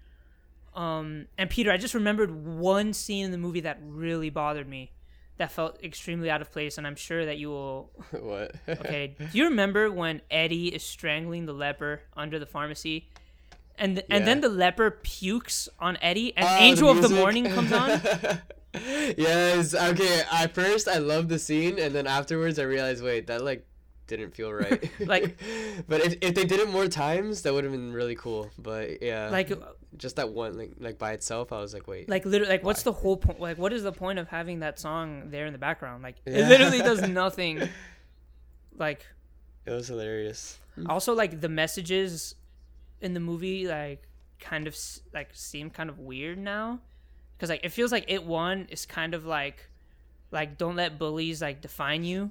um 0.75 1.25
and 1.37 1.49
peter 1.49 1.71
i 1.71 1.77
just 1.77 1.93
remembered 1.93 2.45
one 2.45 2.93
scene 2.93 3.25
in 3.25 3.31
the 3.31 3.37
movie 3.37 3.61
that 3.61 3.79
really 3.83 4.29
bothered 4.29 4.67
me 4.67 4.91
that 5.37 5.51
felt 5.51 5.83
extremely 5.83 6.29
out 6.29 6.41
of 6.41 6.51
place 6.51 6.77
and 6.77 6.85
i'm 6.85 6.95
sure 6.95 7.25
that 7.25 7.37
you 7.37 7.49
will 7.49 7.91
what? 8.11 8.55
okay 8.67 9.15
do 9.17 9.37
you 9.37 9.45
remember 9.45 9.91
when 9.91 10.21
eddie 10.29 10.67
is 10.67 10.83
strangling 10.83 11.45
the 11.45 11.53
leper 11.53 12.01
under 12.15 12.37
the 12.37 12.45
pharmacy 12.45 13.09
and 13.77 13.95
th- 13.95 14.07
and 14.09 14.27
then 14.27 14.41
the 14.41 14.49
leper 14.49 14.91
pukes 14.91 15.69
on 15.79 15.97
eddie 16.01 16.35
and 16.37 16.45
the 16.45 16.63
angel 16.63 16.89
of 16.89 17.01
the 17.01 17.09
morning 17.09 17.45
comes 17.45 17.71
on 17.71 18.01
yes. 19.17 19.73
Okay. 19.73 20.21
At 20.31 20.53
first, 20.53 20.87
I 20.87 20.97
loved 20.97 21.29
the 21.29 21.39
scene, 21.39 21.79
and 21.79 21.93
then 21.93 22.05
afterwards, 22.07 22.59
I 22.59 22.63
realized, 22.63 23.03
wait, 23.03 23.27
that 23.27 23.43
like 23.43 23.65
didn't 24.09 24.35
feel 24.35 24.51
right. 24.51 24.91
Like- 24.99 25.37
but 25.87 26.01
if, 26.01 26.17
if 26.21 26.35
they 26.35 26.43
did 26.45 26.59
it 26.59 26.69
more 26.69 26.87
times, 26.87 27.43
that 27.43 27.53
would 27.53 27.63
have 27.63 27.71
been 27.71 27.93
really 27.93 28.15
cool. 28.15 28.49
But 28.57 29.01
yeah, 29.01 29.29
Like- 29.29 29.51
just 29.97 30.17
that 30.17 30.29
one, 30.29 30.55
like 30.57 30.71
like 30.79 30.97
by 30.99 31.13
itself, 31.13 31.51
I 31.51 31.59
was 31.61 31.73
like, 31.73 31.87
wait, 31.87 32.07
like 32.09 32.23
literally 32.25 32.51
like 32.53 32.63
what's 32.63 32.83
the 32.83 32.91
whole 32.91 33.17
point 33.17 33.39
like 33.39 33.57
what 33.57 33.73
is 33.73 33.81
the 33.81 33.91
point 33.91 34.19
of 34.19 34.27
having 34.27 34.59
that 34.59 34.77
song 34.79 35.29
there 35.31 35.45
in 35.47 35.51
the 35.53 35.57
background 35.57 36.03
like 36.03 36.17
Yeah. 36.27 36.39
it 36.45 36.47
literally 36.49 36.77
does 36.79 37.01
nothing 37.21 37.67
like 38.77 39.05
it 39.65 39.71
was 39.71 39.87
hilarious. 39.87 40.59
also 40.87 41.13
like 41.13 41.41
the 41.41 41.49
messages 41.49 42.35
in 43.01 43.13
the 43.15 43.19
movie 43.19 43.67
like 43.67 44.03
kind 44.39 44.67
of 44.67 44.77
like 45.13 45.29
seem 45.33 45.69
kind 45.71 45.89
of 45.89 45.97
weird 45.99 46.37
now 46.37 46.79
because 47.35 47.49
like 47.49 47.63
it 47.65 47.69
feels 47.69 47.91
like 47.91 48.05
it 48.07 48.23
one 48.23 48.67
is 48.69 48.85
kind 48.85 49.13
of 49.15 49.25
like 49.25 49.69
like 50.31 50.57
don't 50.57 50.75
let 50.75 50.97
bullies 50.99 51.41
like 51.41 51.61
define 51.61 52.03
you 52.03 52.29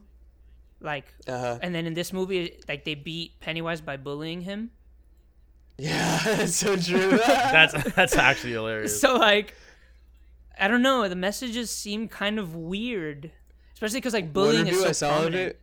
like 0.81 1.07
Uh-huh. 1.27 1.59
and 1.63 1.75
then 1.75 1.87
in 1.87 1.95
this 1.95 2.13
movie 2.13 2.57
like 2.69 2.85
they 2.85 2.95
beat 2.95 3.39
pennywise 3.41 3.81
by 3.81 3.97
bullying 3.97 4.43
him 4.43 4.71
Yeah, 5.77 6.21
that's 6.25 6.55
so 6.57 6.77
true. 6.77 7.19
That's 7.27 7.73
that's 7.95 8.17
actually 8.17 8.53
hilarious. 8.53 9.01
so 9.01 9.17
like 9.17 9.55
i 10.59 10.67
don't 10.69 10.83
know 10.83 11.09
the 11.09 11.15
messages 11.17 11.71
seem 11.71 12.09
kind 12.09 12.39
of 12.39 12.55
weird 12.55 13.31
especially 13.75 13.99
because 14.01 14.13
like 14.15 14.33
bullying 14.33 14.67
is 14.67 14.81
so 14.81 14.89
I 14.89 14.93
saw 14.93 15.09
of 15.09 15.23
prominent. 15.23 15.51
it. 15.53 15.61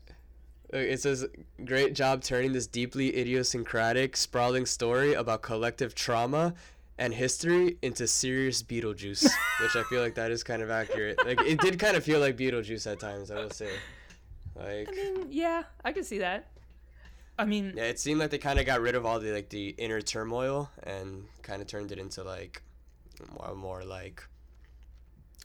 It 0.74 1.00
says, 1.00 1.26
"Great 1.64 1.94
job 1.94 2.22
turning 2.24 2.52
this 2.52 2.66
deeply 2.68 3.16
idiosyncratic, 3.16 4.18
sprawling 4.18 4.66
story 4.66 5.14
about 5.14 5.42
collective 5.42 5.94
trauma 5.96 6.54
and 6.98 7.14
history 7.14 7.78
into 7.82 8.08
serious 8.08 8.64
Beetlejuice, 8.64 9.24
which 9.62 9.76
I 9.76 9.84
feel 9.90 10.02
like 10.02 10.16
that 10.16 10.32
is 10.32 10.44
kind 10.44 10.62
of 10.62 10.70
accurate. 10.72 11.24
Like 11.26 11.40
it 11.42 11.62
did 11.62 11.78
kind 11.80 11.96
of 11.96 12.04
feel 12.04 12.20
like 12.20 12.36
Beetlejuice 12.36 12.92
at 12.92 13.00
times. 13.00 13.32
I 13.32 13.36
will 13.36 13.52
say, 13.52 13.70
like 14.56 14.90
I 14.90 14.92
mean, 14.92 15.28
yeah, 15.30 15.64
I 15.84 15.92
can 15.92 16.04
see 16.04 16.20
that. 16.20 16.48
I 17.38 17.46
mean, 17.46 17.74
yeah, 17.76 17.84
it 17.84 18.00
seemed 18.00 18.20
like 18.20 18.30
they 18.30 18.38
kind 18.38 18.60
of 18.60 18.66
got 18.66 18.80
rid 18.82 18.96
of 18.96 19.06
all 19.06 19.20
the 19.20 19.32
like 19.32 19.50
the 19.50 19.70
inner 19.78 20.02
turmoil 20.02 20.70
and 20.84 21.26
kind 21.42 21.62
of 21.62 21.68
turned 21.68 21.92
it 21.92 22.00
into 22.00 22.24
like 22.24 22.62
more, 23.38 23.56
more 23.56 23.84
like, 23.84 24.24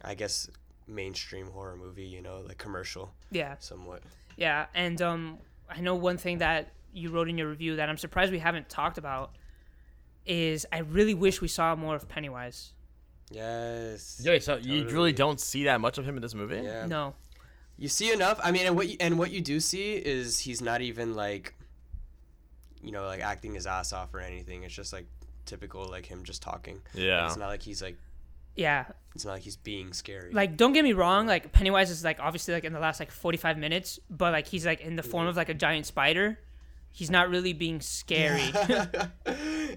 I 0.05 0.15
guess, 0.15 0.49
mainstream 0.87 1.49
horror 1.49 1.77
movie. 1.77 2.05
You 2.05 2.23
know, 2.23 2.43
like 2.47 2.59
commercial. 2.59 3.13
Yeah. 3.31 3.57
Somewhat. 3.59 4.03
Yeah, 4.37 4.67
and 4.75 5.03
um, 5.03 5.39
I 5.69 5.81
know 5.81 5.97
one 5.97 6.17
thing 6.17 6.39
that 6.39 6.73
you 6.93 7.11
wrote 7.11 7.29
in 7.29 7.37
your 7.39 7.49
review 7.49 7.77
that 7.77 7.89
I'm 7.89 7.99
surprised 7.99 8.33
we 8.33 8.39
haven't 8.39 8.69
talked 8.69 8.99
about 8.99 9.33
is 10.27 10.67
I 10.73 10.79
really 10.79 11.15
wish 11.15 11.41
we 11.41 11.49
saw 11.49 11.75
more 11.75 11.95
of 11.95 12.09
Pennywise. 12.09 12.73
Yes. 13.31 14.21
Yeah, 14.23 14.39
so 14.39 14.57
you 14.57 14.89
really 14.89 15.13
don't 15.13 15.41
see 15.41 15.65
that 15.65 15.81
much 15.81 15.99
of 15.99 16.05
him 16.05 16.17
in 16.17 16.23
this 16.23 16.35
movie? 16.35 16.61
Yeah. 16.63 16.87
No. 16.87 17.15
You 17.81 17.89
see 17.89 18.13
enough. 18.13 18.39
I 18.45 18.53
mean, 18.53 18.67
and 18.67 18.77
what 18.77 18.89
you, 18.89 18.99
and 19.01 19.19
what 19.19 19.31
you 19.31 19.41
do 19.41 19.59
see 19.59 19.95
is 19.95 20.39
he's 20.39 20.61
not 20.61 20.83
even 20.83 21.15
like, 21.15 21.55
you 22.83 22.93
know, 22.93 23.07
like 23.07 23.21
acting 23.21 23.55
his 23.55 23.67
ass 23.67 23.95
off 23.95 24.13
or 24.13 24.21
anything. 24.21 24.65
It's 24.65 24.75
just 24.75 24.93
like 24.93 25.07
typical 25.47 25.87
like 25.87 26.05
him 26.05 26.23
just 26.23 26.43
talking. 26.43 26.83
Yeah. 26.93 27.27
It's 27.27 27.39
not 27.39 27.47
like 27.47 27.63
he's 27.63 27.81
like. 27.81 27.97
Yeah. 28.55 28.85
It's 29.15 29.25
not 29.25 29.33
like 29.33 29.43
he's 29.43 29.57
being 29.57 29.95
scary. 29.95 30.31
Like, 30.31 30.59
don't 30.59 30.75
get 30.75 30.85
me 30.85 30.93
wrong. 30.93 31.27
Like 31.27 31.53
Pennywise 31.53 31.89
is 31.89 32.05
like 32.05 32.21
obviously 32.21 32.53
like 32.53 32.65
in 32.65 32.75
the 32.75 32.81
last 32.81 33.01
like 33.01 33.11
45 33.11 33.57
minutes, 33.57 33.99
but 34.11 34.31
like 34.33 34.47
he's 34.47 34.67
like 34.67 34.83
in 34.83 34.97
the 34.97 35.03
form 35.03 35.27
of 35.27 35.37
like 35.37 35.49
a 35.49 35.55
giant 35.55 35.87
spider. 35.87 36.39
He's 36.93 37.11
not 37.11 37.31
really 37.31 37.55
being 37.55 37.81
scary. 37.81 38.43
yeah, 38.59 39.07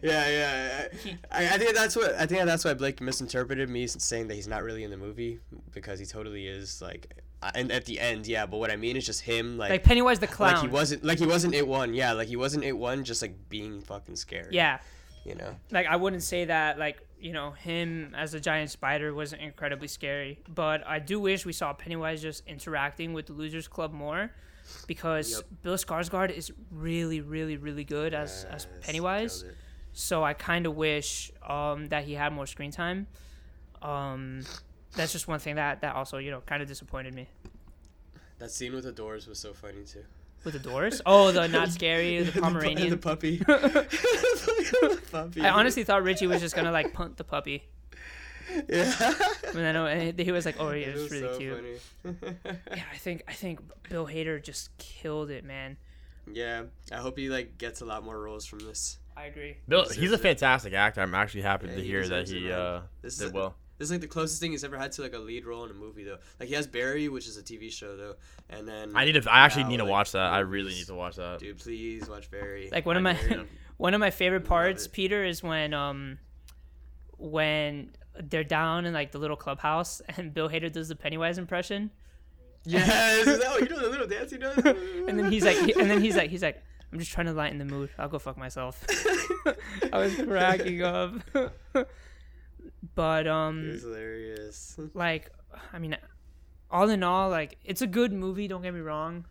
yeah. 0.01 0.87
I, 1.31 1.53
I 1.53 1.57
think 1.57 1.73
that's 1.73 1.95
what 1.95 2.15
I 2.15 2.25
think 2.25 2.43
that's 2.43 2.65
why 2.65 2.73
Blake 2.73 2.99
misinterpreted 2.99 3.69
me 3.69 3.87
saying 3.87 4.27
that 4.27 4.33
he's 4.33 4.47
not 4.47 4.61
really 4.63 4.83
in 4.83 4.91
the 4.91 4.97
movie 4.97 5.39
because 5.71 5.99
he 5.99 6.05
totally 6.05 6.47
is 6.47 6.81
like. 6.81 7.22
Uh, 7.43 7.51
And 7.55 7.71
at 7.71 7.85
the 7.85 7.99
end, 7.99 8.25
yeah, 8.27 8.45
but 8.45 8.57
what 8.57 8.71
I 8.71 8.75
mean 8.75 8.95
is 8.97 9.05
just 9.05 9.21
him, 9.21 9.57
like 9.57 9.69
Like 9.69 9.83
Pennywise 9.83 10.19
the 10.19 10.27
clown. 10.27 10.53
Like 10.53 10.61
he 10.61 10.67
wasn't, 10.67 11.03
like 11.03 11.19
he 11.19 11.25
wasn't 11.27 11.53
it 11.53 11.67
one, 11.67 11.93
yeah, 11.93 12.13
like 12.13 12.27
he 12.27 12.35
wasn't 12.35 12.63
it 12.63 12.73
one, 12.73 13.03
just 13.03 13.21
like 13.21 13.35
being 13.49 13.81
fucking 13.81 14.15
scary. 14.15 14.49
yeah. 14.51 14.79
you 15.25 15.35
know. 15.35 15.55
Like 15.71 15.87
I 15.87 15.95
wouldn't 15.95 16.23
say 16.23 16.45
that 16.45 16.77
like 16.79 16.97
you 17.19 17.31
know 17.31 17.51
him 17.51 18.13
as 18.17 18.33
a 18.33 18.39
giant 18.39 18.69
spider 18.71 19.13
wasn't 19.13 19.41
incredibly 19.41 19.87
scary, 19.87 20.39
but 20.53 20.85
I 20.85 20.99
do 20.99 21.19
wish 21.19 21.45
we 21.45 21.53
saw 21.53 21.71
Pennywise 21.73 22.21
just 22.21 22.43
interacting 22.47 23.13
with 23.13 23.25
the 23.27 23.33
Losers 23.33 23.67
Club 23.69 23.93
more, 23.93 24.31
because 24.87 25.31
Yep. 25.31 25.43
Bill 25.63 25.75
Skarsgård 25.75 26.31
is 26.35 26.51
really, 26.71 27.21
really, 27.21 27.57
really 27.57 27.85
good 27.85 28.13
as 28.13 28.45
as 28.49 28.67
Pennywise. 28.81 29.45
So 29.93 30.23
I 30.23 30.33
kind 30.33 30.65
of 30.65 30.75
wish 30.75 31.31
um, 31.47 31.87
that 31.89 32.03
he 32.05 32.13
had 32.15 32.33
more 32.33 32.47
screen 32.47 32.71
time. 32.71 33.07
Um, 33.81 34.41
that's 34.95 35.11
just 35.11 35.27
one 35.27 35.39
thing 35.39 35.55
that 35.55 35.81
that 35.81 35.95
also 35.95 36.17
you 36.17 36.31
know 36.31 36.41
kind 36.41 36.61
of 36.61 36.67
disappointed 36.67 37.13
me 37.13 37.27
That 38.39 38.51
scene 38.51 38.73
with 38.73 38.83
the 38.83 38.91
doors 38.91 39.27
was 39.27 39.39
so 39.39 39.53
funny 39.53 39.83
too. 39.85 40.03
with 40.43 40.53
the 40.53 40.59
doors. 40.59 41.01
Oh, 41.05 41.31
the 41.31 41.47
not 41.47 41.69
scary, 41.69 42.21
the 42.23 42.41
Pomeranian. 42.41 42.89
the 42.89 42.97
puppy. 42.97 43.37
The 43.47 45.01
puppy. 45.11 45.41
I 45.41 45.49
honestly 45.49 45.83
thought 45.83 46.03
Richie 46.03 46.27
was 46.27 46.41
just 46.41 46.55
gonna 46.55 46.71
like 46.71 46.93
punt 46.93 47.17
the 47.17 47.23
puppy. 47.23 47.63
Yeah. 48.67 48.93
And 49.47 49.55
then 49.55 49.75
uh, 49.75 50.11
he 50.21 50.31
was 50.31 50.45
like, 50.45 50.55
"Oh, 50.59 50.71
yeah, 50.71 50.87
It 50.87 50.89
it's 50.89 51.01
was 51.03 51.11
really 51.11 51.33
so 51.33 51.37
cute." 51.39 51.81
funny. 52.03 52.15
yeah, 52.75 52.83
I 52.93 52.97
think 52.97 53.23
I 53.27 53.33
think 53.33 53.59
Bill 53.89 54.05
Hader 54.07 54.43
just 54.43 54.75
killed 54.77 55.29
it, 55.29 55.43
man. 55.45 55.77
Yeah, 56.31 56.63
I 56.91 56.97
hope 56.97 57.17
he 57.17 57.29
like 57.29 57.57
gets 57.57 57.81
a 57.81 57.85
lot 57.85 58.03
more 58.03 58.19
roles 58.19 58.45
from 58.45 58.59
this. 58.59 58.97
I 59.15 59.25
agree. 59.25 59.57
Bill, 59.67 59.83
Deserves 59.83 59.99
he's 59.99 60.11
a 60.11 60.15
it. 60.15 60.19
fantastic 60.21 60.73
actor. 60.73 61.01
I'm 61.01 61.13
actually 61.15 61.43
happy 61.43 61.67
Yeah, 61.67 61.75
to 61.75 61.81
he 61.81 61.87
hear 61.87 62.01
that 62.07 62.25
deserves 62.25 62.31
it, 62.31 62.37
he 62.39 62.51
uh, 62.51 62.79
This 63.01 63.13
is 63.13 63.19
did 63.19 63.33
well. 63.33 63.55
This 63.83 63.89
is 63.89 63.91
like 63.95 63.99
the 63.99 64.07
closest 64.07 64.39
thing 64.39 64.51
he's 64.51 64.63
ever 64.63 64.77
had 64.77 64.93
to 64.93 65.01
like 65.01 65.13
a 65.13 65.19
lead 65.19 65.45
role 65.45 65.65
in 65.65 65.71
a 65.71 65.73
movie 65.73 66.05
though. 66.05 66.15
Like 66.39 66.47
he 66.47 66.55
has 66.55 66.65
Barry, 66.65 67.09
which 67.09 67.27
is 67.27 67.35
a 67.35 67.43
TV 67.43 67.69
show 67.69 67.97
though, 67.97 68.15
and 68.49 68.65
then 68.65 68.93
I 68.95 69.03
need 69.03 69.21
to. 69.21 69.29
I 69.29 69.39
actually 69.39 69.63
now, 69.63 69.69
need 69.71 69.77
to 69.77 69.83
like, 69.83 69.91
watch 69.91 70.11
that. 70.13 70.31
I 70.31 70.39
really 70.39 70.73
need 70.73 70.85
to 70.85 70.93
watch 70.93 71.17
that. 71.17 71.39
Dude, 71.39 71.59
please 71.59 72.07
watch 72.07 72.31
Barry. 72.31 72.69
Like 72.71 72.85
one 72.85 72.95
of 72.95 73.03
my 73.03 73.17
one 73.77 73.93
of 73.93 73.99
my 73.99 74.09
favorite 74.09 74.45
parts. 74.45 74.87
Peter, 74.87 75.25
is 75.25 75.43
when 75.43 75.73
um 75.73 76.17
when 77.17 77.89
they're 78.21 78.45
down 78.45 78.85
in 78.85 78.93
like 78.93 79.11
the 79.11 79.17
little 79.17 79.35
clubhouse 79.35 80.01
and 80.15 80.33
Bill 80.33 80.47
Hader 80.47 80.71
does 80.71 80.87
the 80.87 80.95
Pennywise 80.95 81.37
impression. 81.37 81.91
Yes, 82.63 83.27
is 83.27 83.39
that 83.39 83.49
what 83.49 83.63
you 83.63 83.67
know 83.67 83.81
the 83.81 83.89
little 83.89 84.07
dance 84.07 84.31
he 84.31 84.37
does? 84.37 84.59
and 84.59 85.19
then 85.19 85.29
he's 85.29 85.43
like, 85.43 85.57
and 85.75 85.91
then 85.91 85.99
he's 85.99 86.15
like, 86.15 86.29
he's 86.29 86.41
like, 86.41 86.63
I'm 86.93 86.99
just 86.99 87.11
trying 87.11 87.27
to 87.27 87.33
lighten 87.33 87.57
the 87.57 87.65
mood. 87.65 87.89
I'll 87.99 88.07
go 88.07 88.17
fuck 88.17 88.37
myself. 88.37 88.81
I 89.91 89.97
was 89.97 90.15
cracking 90.15 90.83
up. 90.83 91.15
But 92.95 93.27
um, 93.27 93.69
It's 93.71 93.83
hilarious. 93.83 94.79
like, 94.93 95.31
I 95.71 95.79
mean, 95.79 95.97
all 96.69 96.89
in 96.89 97.03
all, 97.03 97.29
like, 97.29 97.57
it's 97.63 97.81
a 97.81 97.87
good 97.87 98.11
movie. 98.13 98.47
Don't 98.47 98.61
get 98.61 98.73
me 98.73 98.81
wrong. 98.81 99.25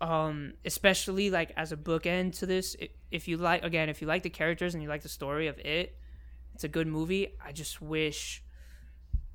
Um, 0.00 0.54
especially 0.64 1.30
like 1.30 1.52
as 1.56 1.72
a 1.72 1.76
bookend 1.76 2.38
to 2.40 2.46
this, 2.46 2.76
if 3.10 3.28
you 3.28 3.36
like, 3.36 3.64
again, 3.64 3.88
if 3.88 4.02
you 4.02 4.08
like 4.08 4.22
the 4.22 4.30
characters 4.30 4.74
and 4.74 4.82
you 4.82 4.88
like 4.88 5.02
the 5.02 5.08
story 5.08 5.46
of 5.46 5.58
it, 5.60 5.96
it's 6.54 6.64
a 6.64 6.68
good 6.68 6.86
movie. 6.86 7.34
I 7.44 7.52
just 7.52 7.80
wish. 7.80 8.42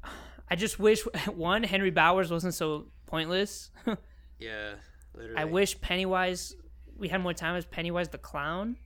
I 0.52 0.56
just 0.56 0.80
wish 0.80 1.02
one 1.28 1.64
Henry 1.64 1.92
Bowers 1.92 2.32
wasn't 2.32 2.54
so 2.54 2.88
pointless. 3.06 3.72
Yeah, 4.40 4.76
literally. 5.14 5.36
I 5.36 5.44
wish 5.44 5.82
Pennywise 5.82 6.56
we 6.98 7.08
had 7.08 7.22
more 7.22 7.34
time 7.34 7.56
as 7.56 7.66
Pennywise 7.66 8.10
the 8.10 8.18
clown, 8.18 8.78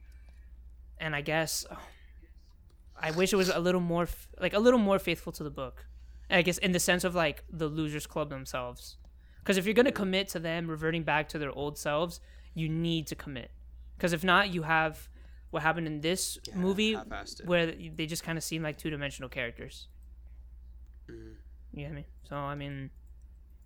and 0.99 1.15
I 1.15 1.21
guess 1.21 1.65
I 3.03 3.11
wish 3.11 3.33
it 3.33 3.35
was 3.35 3.49
a 3.49 3.59
little 3.59 3.81
more 3.81 4.03
f- 4.03 4.27
like 4.39 4.53
a 4.53 4.59
little 4.59 4.79
more 4.79 4.97
faithful 4.97 5.31
to 5.33 5.43
the 5.43 5.49
book. 5.51 5.85
I 6.29 6.41
guess 6.41 6.57
in 6.57 6.71
the 6.71 6.79
sense 6.79 7.03
of 7.03 7.13
like 7.13 7.43
the 7.51 7.67
Losers 7.67 8.07
Club 8.07 8.29
themselves, 8.29 8.97
because 9.39 9.57
if 9.57 9.65
you're 9.65 9.73
gonna 9.75 9.91
commit 9.91 10.29
to 10.29 10.39
them 10.39 10.67
reverting 10.69 11.03
back 11.03 11.27
to 11.29 11.37
their 11.37 11.51
old 11.51 11.77
selves, 11.77 12.19
you 12.55 12.67
need 12.69 13.05
to 13.07 13.15
commit. 13.15 13.51
Because 13.97 14.13
if 14.13 14.23
not, 14.23 14.53
you 14.53 14.63
have 14.63 15.09
what 15.51 15.61
happened 15.61 15.85
in 15.85 16.01
this 16.01 16.39
movie 16.55 16.95
where 17.45 17.65
they 17.67 18.05
just 18.07 18.23
kind 18.23 18.37
of 18.37 18.43
seem 18.43 18.63
like 18.63 18.77
two 18.77 18.89
dimensional 18.89 19.29
characters. 19.29 19.87
Mhm. 21.09 21.35
You 21.73 21.83
get 21.85 21.93
me? 21.93 22.05
So 22.27 22.35
I 22.37 22.55
mean, 22.55 22.89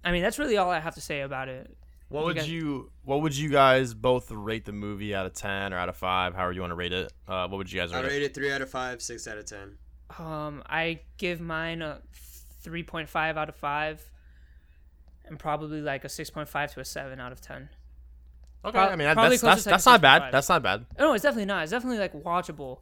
I 0.03 0.11
mean 0.11 0.23
that's 0.23 0.39
really 0.39 0.57
all 0.57 0.71
I 0.71 0.79
have 0.79 0.95
to 0.95 1.01
say 1.01 1.21
about 1.21 1.47
it. 1.47 1.77
What 2.09 2.21
You 2.21 2.25
would 2.27 2.35
guys- 2.37 2.49
you 2.49 2.91
What 3.03 3.21
would 3.21 3.35
you 3.35 3.49
guys 3.49 3.93
both 3.93 4.31
rate 4.31 4.65
the 4.65 4.71
movie 4.71 5.13
out 5.13 5.25
of 5.25 5.33
ten 5.33 5.73
or 5.73 5.77
out 5.77 5.89
of 5.89 5.97
five? 5.97 6.33
However 6.35 6.53
you 6.53 6.61
want 6.61 6.71
to 6.71 6.75
rate 6.75 6.93
it. 6.93 7.11
Uh, 7.27 7.47
what 7.47 7.57
would 7.57 7.71
you 7.71 7.79
guys 7.79 7.91
rate? 7.91 7.99
I 7.99 8.01
rate? 8.03 8.07
rate 8.09 8.21
it? 8.21 8.25
it 8.25 8.33
three 8.33 8.51
out 8.51 8.61
of 8.61 8.69
five, 8.69 9.01
six 9.01 9.27
out 9.27 9.37
of 9.37 9.45
ten. 9.45 9.77
Um, 10.17 10.63
I 10.67 11.01
give 11.17 11.41
mine 11.41 11.81
a 11.81 11.99
3.5 12.63 13.37
out 13.37 13.49
of 13.49 13.55
5 13.55 14.11
and 15.25 15.37
probably 15.37 15.81
like 15.81 16.05
a 16.05 16.07
6.5 16.07 16.73
to 16.73 16.79
a 16.79 16.85
7 16.85 17.19
out 17.19 17.31
of 17.31 17.41
10. 17.41 17.69
Okay, 18.65 18.71
Prob- 18.71 18.91
I 18.91 18.95
mean 18.95 19.05
that, 19.07 19.13
probably 19.13 19.31
that's 19.37 19.41
closer 19.41 19.55
that's, 19.55 19.63
to, 19.63 19.69
like, 19.69 19.73
that's 19.73 19.85
not 19.85 20.01
bad. 20.01 20.21
6.5. 20.21 20.31
That's 20.31 20.49
not 20.49 20.63
bad. 20.63 20.85
No, 20.97 21.13
it's 21.13 21.23
definitely 21.23 21.45
not. 21.45 21.63
It's 21.63 21.71
definitely 21.71 21.99
like 21.99 22.13
watchable. 22.13 22.79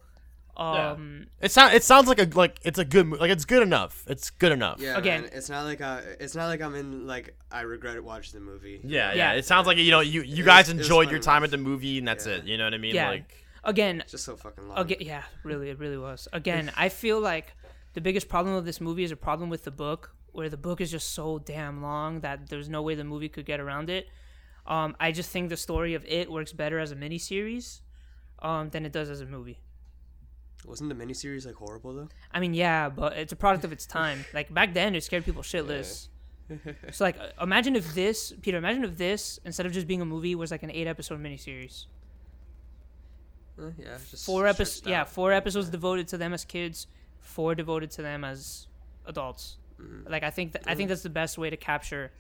Yeah. 0.58 0.92
Um, 0.92 1.28
It 1.42 1.52
sounds 1.52 1.74
it 1.74 1.84
sounds 1.84 2.08
like 2.08 2.20
a 2.20 2.30
like 2.38 2.60
it's 2.64 2.80
a 2.80 2.86
good 2.86 3.08
mo- 3.08 3.18
like 3.18 3.30
it's 3.32 3.46
good 3.46 3.62
enough. 3.64 4.04
It's 4.08 4.30
good 4.30 4.52
enough. 4.52 4.80
Yeah, 4.80 4.98
Again- 4.98 5.24
man, 5.24 5.32
it's 5.34 5.50
not 5.50 5.66
like 5.66 5.82
I, 5.82 6.00
it's 6.20 6.34
not 6.36 6.48
like 6.48 6.62
I'm 6.62 6.76
in 6.76 7.06
like 7.08 7.36
I 7.52 7.62
regret 7.62 8.02
watching 8.04 8.40
the 8.40 8.46
movie. 8.46 8.80
Yeah, 8.84 9.10
Yeah. 9.12 9.16
yeah. 9.16 9.32
It 9.34 9.46
sounds 9.46 9.68
like 9.68 9.78
you 9.78 9.92
know 9.92 10.00
you 10.00 10.22
you 10.22 10.44
It 10.44 10.46
guys 10.46 10.68
was- 10.72 10.80
enjoyed 10.80 11.12
your 11.12 11.20
time 11.20 11.44
enough. 11.44 11.48
at 11.48 11.52
the 11.52 11.58
movie 11.58 11.98
and 11.98 12.08
that's 12.08 12.26
Yeah. 12.26 12.34
it. 12.36 12.46
You 12.46 12.58
know 12.58 12.64
what 12.64 12.74
I 12.74 12.78
mean? 12.78 12.96
yeah. 12.96 13.10
Like 13.10 13.42
Again, 13.66 14.02
It's 14.02 14.12
just 14.12 14.26
so 14.26 14.36
fucking 14.38 14.68
long. 14.68 14.78
again, 14.78 15.00
yeah, 15.02 15.24
really, 15.44 15.70
it 15.72 15.80
really 15.80 15.98
was. 15.98 16.28
Again, 16.32 16.72
I 16.78 16.88
feel 16.90 17.20
like 17.20 17.48
the 17.94 18.02
biggest 18.02 18.30
problem 18.30 18.54
of 18.56 18.64
this 18.64 18.80
movie 18.80 19.04
is 19.04 19.12
a 19.12 19.16
problem 19.16 19.50
with 19.50 19.64
the 19.64 19.72
book, 19.72 20.14
where 20.34 20.50
the 20.50 20.58
book 20.58 20.80
is 20.82 20.92
just 20.92 21.14
so 21.14 21.40
damn 21.40 21.82
long 21.82 22.20
that 22.22 22.48
there's 22.50 22.70
no 22.70 22.84
way 22.84 22.94
the 22.94 23.04
movie 23.04 23.28
could 23.28 23.46
get 23.46 23.60
around 23.60 23.90
it. 23.90 24.08
Um, 24.68 24.96
I 25.00 25.12
just 25.12 25.32
think 25.32 25.50
the 25.50 25.58
story 25.58 25.96
of 25.96 26.06
it 26.06 26.32
works 26.32 26.54
better 26.54 26.78
as 26.78 26.92
a 26.92 26.96
miniseries 26.96 27.82
um, 28.40 28.70
than 28.70 28.86
it 28.86 28.92
does 28.92 29.10
as 29.10 29.22
a 29.22 29.26
movie. 29.26 29.60
Wasn't 30.66 30.90
the 30.90 30.96
miniseries 30.96 31.46
like 31.46 31.56
horrible 31.56 31.94
though? 31.94 32.10
I 32.32 32.40
mean, 32.40 32.54
yeah, 32.54 32.90
but 32.90 33.14
it's 33.14 33.32
a 33.32 33.36
product 33.36 33.64
of 33.64 33.72
its 33.72 33.86
time. 33.86 34.26
Like 34.34 34.54
back 34.54 34.74
then, 34.74 34.96
it 34.96 35.04
scared 35.04 35.26
people 35.26 35.44
shitless. 35.44 36.08
so 36.92 37.04
like, 37.04 37.18
uh, 37.20 37.30
imagine 37.42 37.76
if 37.76 37.94
this, 37.94 38.34
Peter, 38.42 38.58
imagine 38.58 38.84
if 38.84 38.98
this 38.98 39.40
instead 39.46 39.66
of 39.66 39.72
just 39.72 39.88
being 39.88 40.02
a 40.02 40.06
movie 40.06 40.36
was 40.36 40.52
like 40.52 40.64
an 40.64 40.72
eight 40.72 40.88
episode 40.88 41.22
miniseries. 41.22 41.86
Uh, 43.60 43.70
yeah, 43.78 43.98
just 44.10 44.26
Four 44.26 44.48
episodes, 44.48 44.88
yeah, 44.88 45.04
four 45.04 45.32
episodes 45.32 45.70
devoted 45.70 46.08
to 46.10 46.18
them 46.18 46.34
as 46.34 46.44
kids, 46.44 46.88
four 47.20 47.56
devoted 47.56 47.92
to 47.92 48.02
them 48.02 48.24
as 48.24 48.68
adults. 49.06 49.58
Mm-hmm. 49.82 50.12
Like 50.12 50.24
I 50.24 50.30
think 50.30 50.54
th- 50.54 50.66
I 50.68 50.76
think 50.76 50.90
that's 50.90 51.04
the 51.04 51.10
best 51.10 51.38
way 51.38 51.50
to 51.50 51.58
capture. 51.58 52.12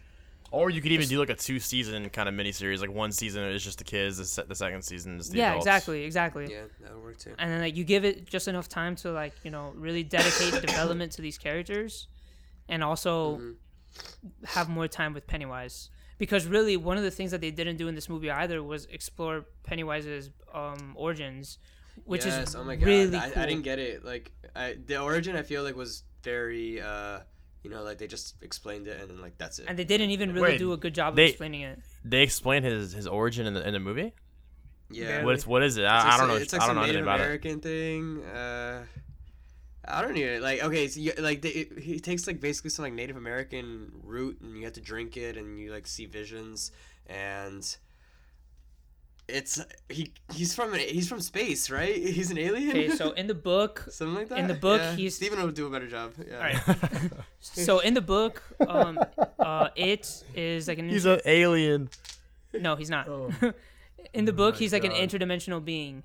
Or 0.51 0.69
you 0.69 0.81
could 0.81 0.91
even 0.91 1.07
do 1.07 1.19
like 1.19 1.29
a 1.29 1.35
two 1.35 1.59
season 1.59 2.09
kind 2.09 2.29
of 2.29 2.35
miniseries. 2.35 2.79
Like 2.79 2.91
one 2.91 3.11
season 3.11 3.43
is 3.43 3.63
just 3.63 3.77
the 3.77 3.83
kids, 3.83 4.17
the, 4.17 4.25
se- 4.25 4.45
the 4.47 4.55
second 4.55 4.83
season 4.83 5.19
is 5.19 5.29
the 5.29 5.37
yeah, 5.37 5.49
adults. 5.49 5.65
exactly, 5.65 6.03
exactly. 6.03 6.47
Yeah, 6.49 6.63
that 6.81 6.93
would 6.93 7.03
work 7.03 7.17
too. 7.17 7.33
and 7.37 7.51
then 7.51 7.61
like 7.61 7.75
you 7.75 7.83
give 7.83 8.05
it 8.05 8.25
just 8.27 8.47
enough 8.47 8.69
time 8.69 8.95
to 8.97 9.11
like 9.11 9.33
you 9.43 9.51
know 9.51 9.73
really 9.75 10.03
dedicate 10.03 10.61
development 10.61 11.11
to 11.13 11.21
these 11.21 11.37
characters 11.37 12.07
and 12.69 12.83
also 12.83 13.41
have 14.45 14.69
more 14.69 14.87
time 14.87 15.13
with 15.13 15.25
pennywise 15.27 15.89
because 16.17 16.45
really 16.47 16.77
one 16.77 16.97
of 16.97 17.03
the 17.03 17.11
things 17.11 17.31
that 17.31 17.41
they 17.41 17.51
didn't 17.51 17.77
do 17.77 17.87
in 17.87 17.95
this 17.95 18.09
movie 18.09 18.29
either 18.29 18.61
was 18.61 18.85
explore 18.85 19.45
pennywise's 19.63 20.31
um, 20.53 20.93
origins 20.95 21.59
which 22.03 22.25
yes, 22.25 22.49
is 22.49 22.55
oh 22.55 22.63
my 22.63 22.75
god, 22.75 22.85
really 22.85 23.17
I, 23.17 23.29
cool. 23.29 23.41
I 23.41 23.45
didn't 23.45 23.63
get 23.63 23.79
it. 23.79 24.03
Like 24.03 24.31
I, 24.55 24.75
the 24.85 24.99
origin, 24.99 25.35
I 25.35 25.43
feel 25.43 25.63
like 25.63 25.75
was 25.75 26.03
very, 26.23 26.81
uh, 26.81 27.19
you 27.65 27.71
know, 27.71 27.81
like 27.81 27.97
they 27.97 28.05
just 28.07 28.35
explained 28.43 28.85
it 28.87 29.01
and 29.01 29.09
then 29.09 29.19
like 29.19 29.35
that's 29.39 29.57
it. 29.59 29.65
and 29.67 29.75
they 29.79 29.83
didn't 29.91 30.11
even 30.11 30.33
really 30.33 30.51
Wait, 30.53 30.59
do 30.59 30.71
a 30.73 30.77
good 30.77 30.93
job 30.93 31.13
of 31.13 31.19
explaining 31.19 31.61
it. 31.61 31.79
They 32.03 32.21
explain 32.21 32.61
his 32.61 32.93
his 32.93 33.07
origin 33.07 33.47
in 33.47 33.53
the 33.55 33.67
in 33.67 33.73
the 33.73 33.79
movie. 33.79 34.13
yeah, 34.91 35.23
What 35.25 35.33
is 35.35 35.47
what 35.47 35.63
is 35.63 35.77
it? 35.77 35.81
It's 35.83 35.91
I, 35.91 35.97
I 35.97 36.09
don't 36.11 36.19
some- 36.19 36.27
know. 36.29 36.35
It's 36.35 36.53
like 36.53 36.61
I 36.61 36.65
don't 36.67 36.75
some 36.75 36.75
know 36.75 36.81
Native 36.83 36.95
anything 37.07 37.07
about 37.09 37.19
it. 37.21 37.23
American 37.23 37.59
thing. 37.61 38.23
Uh, 38.23 38.83
I 39.87 40.01
don't 40.03 40.17
even 40.17 40.41
like. 40.41 40.63
Okay, 40.63 40.87
so 40.87 40.99
you, 40.99 41.13
like 41.19 41.41
they, 41.41 41.49
it, 41.49 41.79
he 41.79 41.99
takes 41.99 42.27
like 42.27 42.39
basically 42.39 42.69
some 42.71 42.83
like 42.85 42.93
Native 42.93 43.17
American 43.17 43.91
root, 44.03 44.41
and 44.41 44.55
you 44.57 44.63
have 44.65 44.73
to 44.73 44.81
drink 44.81 45.17
it, 45.17 45.37
and 45.37 45.59
you 45.59 45.71
like 45.71 45.85
see 45.87 46.05
visions, 46.05 46.71
and 47.07 47.61
it's 49.27 49.59
he 49.89 50.11
he's 50.33 50.53
from 50.53 50.73
an, 50.73 50.79
he's 50.79 51.07
from 51.09 51.19
space, 51.19 51.69
right? 51.69 51.95
He's 52.15 52.31
an 52.31 52.37
alien. 52.37 52.69
Okay, 52.69 52.89
so 52.89 53.11
in 53.11 53.27
the 53.27 53.33
book, 53.33 53.85
something 53.89 54.15
like 54.15 54.29
that. 54.29 54.37
in 54.37 54.47
the 54.47 54.53
book, 54.53 54.81
yeah. 54.81 54.95
he's 54.95 55.15
Steven 55.15 55.41
will 55.41 55.51
do 55.51 55.65
a 55.65 55.69
better 55.69 55.87
job. 55.87 56.13
Yeah. 56.17 56.35
all 56.37 56.43
right. 56.43 57.11
so 57.39 57.79
in 57.79 57.93
the 57.93 58.01
book, 58.01 58.43
um, 58.67 58.99
uh, 59.39 59.69
it 59.75 60.23
is 60.35 60.67
like 60.67 60.77
an 60.77 60.89
He's 60.89 61.05
an 61.05 61.21
alien. 61.25 61.89
no, 62.53 62.75
he's 62.75 62.89
not. 62.89 63.07
Oh. 63.07 63.31
in 64.13 64.25
the 64.25 64.33
book, 64.33 64.57
he's 64.57 64.73
like 64.73 64.83
an 64.83 64.91
interdimensional 64.91 65.63
being, 65.63 66.03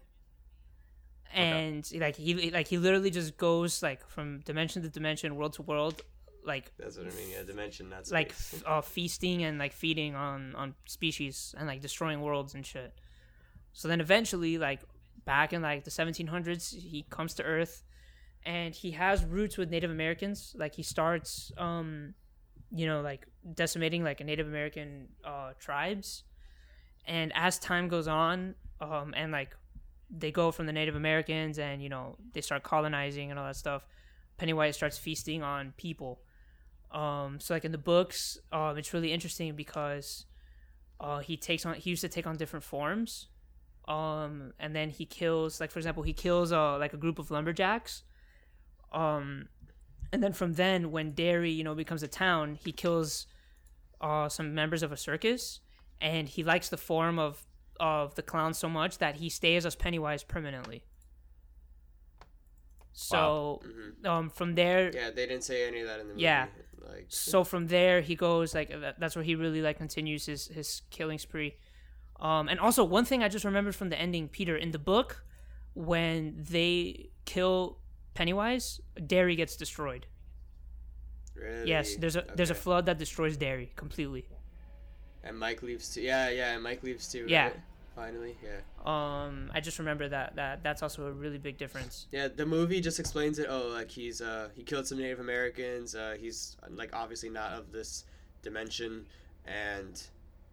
and 1.34 1.90
like 1.94 2.16
he 2.16 2.51
like 2.51 2.68
he 2.68 2.78
literally 2.78 3.10
just 3.10 3.36
goes 3.36 3.82
like 3.82 4.06
from 4.09 4.40
dimension 4.40 4.82
to 4.82 4.88
dimension, 4.88 5.36
world 5.36 5.52
to 5.55 5.62
world, 5.62 6.02
like 6.44 6.72
That's 6.78 6.97
what 6.97 7.06
I 7.06 7.10
mean. 7.10 7.30
Yeah, 7.32 7.42
dimension. 7.42 7.90
That's 7.90 8.10
like 8.10 8.30
f- 8.30 8.62
uh, 8.66 8.80
feasting 8.80 9.44
and 9.44 9.59
like 9.59 9.72
feeding 9.72 10.14
on 10.14 10.55
on 10.55 10.74
species 10.86 11.55
and 11.59 11.66
like 11.66 11.82
destroying 11.82 12.22
worlds 12.22 12.55
and 12.55 12.64
shit. 12.64 12.94
So 13.72 13.88
then 13.88 14.01
eventually, 14.01 14.59
like 14.59 14.80
back 15.24 15.52
in 15.52 15.62
like 15.62 15.84
the 15.84 15.90
1700s, 15.90 16.74
he 16.74 17.06
comes 17.10 17.34
to 17.34 17.42
Earth, 17.42 17.82
and 18.44 18.74
he 18.74 18.92
has 18.92 19.24
roots 19.24 19.56
with 19.56 19.70
Native 19.70 19.90
Americans. 19.90 20.55
Like 20.59 20.74
he 20.74 20.82
starts, 20.82 21.52
um, 21.59 22.14
you 22.70 22.86
know, 22.86 23.01
like 23.01 23.26
decimating 23.55 24.02
like 24.05 24.24
Native 24.24 24.47
American 24.47 25.09
uh, 25.24 25.52
tribes, 25.59 26.24
and 27.06 27.32
as 27.34 27.59
time 27.59 27.88
goes 27.88 28.09
on, 28.09 28.55
um, 28.80 29.14
and 29.16 29.32
like 29.32 29.56
they 30.10 30.32
go 30.32 30.51
from 30.51 30.66
the 30.66 30.72
Native 30.72 30.97
Americans 30.97 31.59
and 31.59 31.82
you 31.82 31.88
know 31.88 32.16
they 32.32 32.40
start 32.40 32.62
colonizing 32.62 33.30
and 33.30 33.38
all 33.38 33.47
that 33.47 33.56
stuff. 33.56 33.86
Pennywise 34.36 34.74
starts 34.74 34.98
feasting 34.98 35.42
on 35.42 35.72
people. 35.76 36.20
Um, 36.90 37.38
so 37.38 37.55
like 37.55 37.64
in 37.64 37.72
the 37.72 37.78
books, 37.78 38.38
um, 38.52 38.76
it's 38.76 38.92
really 38.92 39.12
interesting 39.12 39.55
because 39.55 40.26
uh, 40.98 41.20
he 41.20 41.36
takes 41.36 41.64
on 41.64 41.74
he 41.74 41.90
used 41.90 42.02
to 42.02 42.09
take 42.09 42.26
on 42.26 42.36
different 42.36 42.64
forms, 42.64 43.28
um, 43.90 44.52
and 44.60 44.74
then 44.74 44.88
he 44.88 45.04
kills 45.04 45.60
like 45.60 45.72
for 45.72 45.80
example 45.80 46.04
he 46.04 46.12
kills 46.12 46.52
uh, 46.52 46.78
like 46.78 46.92
a 46.92 46.96
group 46.96 47.18
of 47.18 47.30
lumberjacks, 47.30 48.04
um, 48.92 49.48
and 50.12 50.22
then 50.22 50.32
from 50.32 50.52
then 50.52 50.92
when 50.92 51.10
Derry 51.10 51.50
you 51.50 51.64
know 51.64 51.74
becomes 51.74 52.02
a 52.04 52.08
town, 52.08 52.54
he 52.54 52.70
kills 52.70 53.26
uh, 54.00 54.28
some 54.28 54.54
members 54.54 54.84
of 54.84 54.92
a 54.92 54.96
circus, 54.96 55.58
and 56.00 56.28
he 56.28 56.44
likes 56.44 56.68
the 56.68 56.76
form 56.76 57.18
of 57.18 57.44
of 57.80 58.14
the 58.14 58.22
clown 58.22 58.54
so 58.54 58.68
much 58.68 58.98
that 58.98 59.16
he 59.16 59.28
stays 59.28 59.66
as 59.66 59.74
Pennywise 59.74 60.22
permanently. 60.22 60.84
So 62.92 63.60
um, 64.04 64.30
from 64.30 64.54
there, 64.54 64.92
Yeah, 64.94 65.10
they 65.10 65.26
didn't 65.26 65.42
say 65.42 65.66
any 65.66 65.80
of 65.80 65.88
that 65.88 66.00
in 66.00 66.06
the 66.06 66.12
movie. 66.12 66.22
Yeah. 66.22 66.46
Like 66.86 67.06
so 67.08 67.42
from 67.42 67.66
there 67.66 68.00
he 68.02 68.14
goes 68.14 68.54
like 68.54 68.72
that's 68.98 69.16
where 69.16 69.24
he 69.24 69.34
really 69.34 69.62
like 69.62 69.78
continues 69.78 70.26
his 70.26 70.46
his 70.46 70.82
killing 70.90 71.18
spree 71.18 71.56
um 72.20 72.48
and 72.48 72.60
also 72.60 72.84
one 72.84 73.05
thing 73.05 73.22
i 73.22 73.28
just 73.28 73.44
remembered 73.44 73.74
from 73.74 73.88
the 73.88 73.98
ending 74.01 74.28
peter 74.28 74.56
in 74.56 74.70
the 74.70 74.78
book 74.78 75.24
when 75.74 76.36
they 76.51 77.09
kill 77.24 77.78
pennywise 78.14 78.80
derry 79.06 79.36
gets 79.36 79.56
destroyed 79.56 80.06
really? 81.34 81.68
yes 81.68 81.97
there's 81.97 82.16
a 82.16 82.24
there's 82.34 82.51
a 82.51 82.55
flood 82.55 82.86
that 82.86 82.98
destroys 82.98 83.36
derry 83.36 83.72
completely 83.76 84.26
And 85.22 85.38
Mike 85.38 85.62
leaves 85.62 85.92
too. 85.92 86.01
Yeah, 86.01 86.30
yeah, 86.30 86.55
and 86.55 86.62
Mike 86.62 86.82
leaves 86.82 87.06
too. 87.12 87.26
Yeah. 87.28 87.44
right? 87.48 87.60
Finally, 87.94 88.34
yeah. 88.42 88.60
um 88.86 89.51
i 89.52 89.60
just 89.60 89.78
remember 89.78 90.09
that 90.09 90.34
that 90.36 90.62
that's 90.62 90.82
also 90.82 91.05
a 91.06 91.12
really 91.12 91.36
big 91.38 91.59
difference 91.59 92.06
Yeah, 92.10 92.28
the 92.28 92.47
movie 92.47 92.80
just 92.80 92.98
explains 92.98 93.38
it. 93.38 93.47
Oh, 93.51 93.68
like 93.68 93.90
he's 93.90 94.22
uh 94.22 94.48
he 94.56 94.62
killed 94.62 94.86
some 94.86 94.98
Native 94.98 95.20
Americans. 95.20 95.94
Uh, 95.94 96.16
he's 96.18 96.56
like 96.70 96.90
obviously 97.02 97.28
not 97.28 97.52
of 97.52 97.70
this 97.72 98.05
dimension, 98.42 99.05
and 99.44 99.94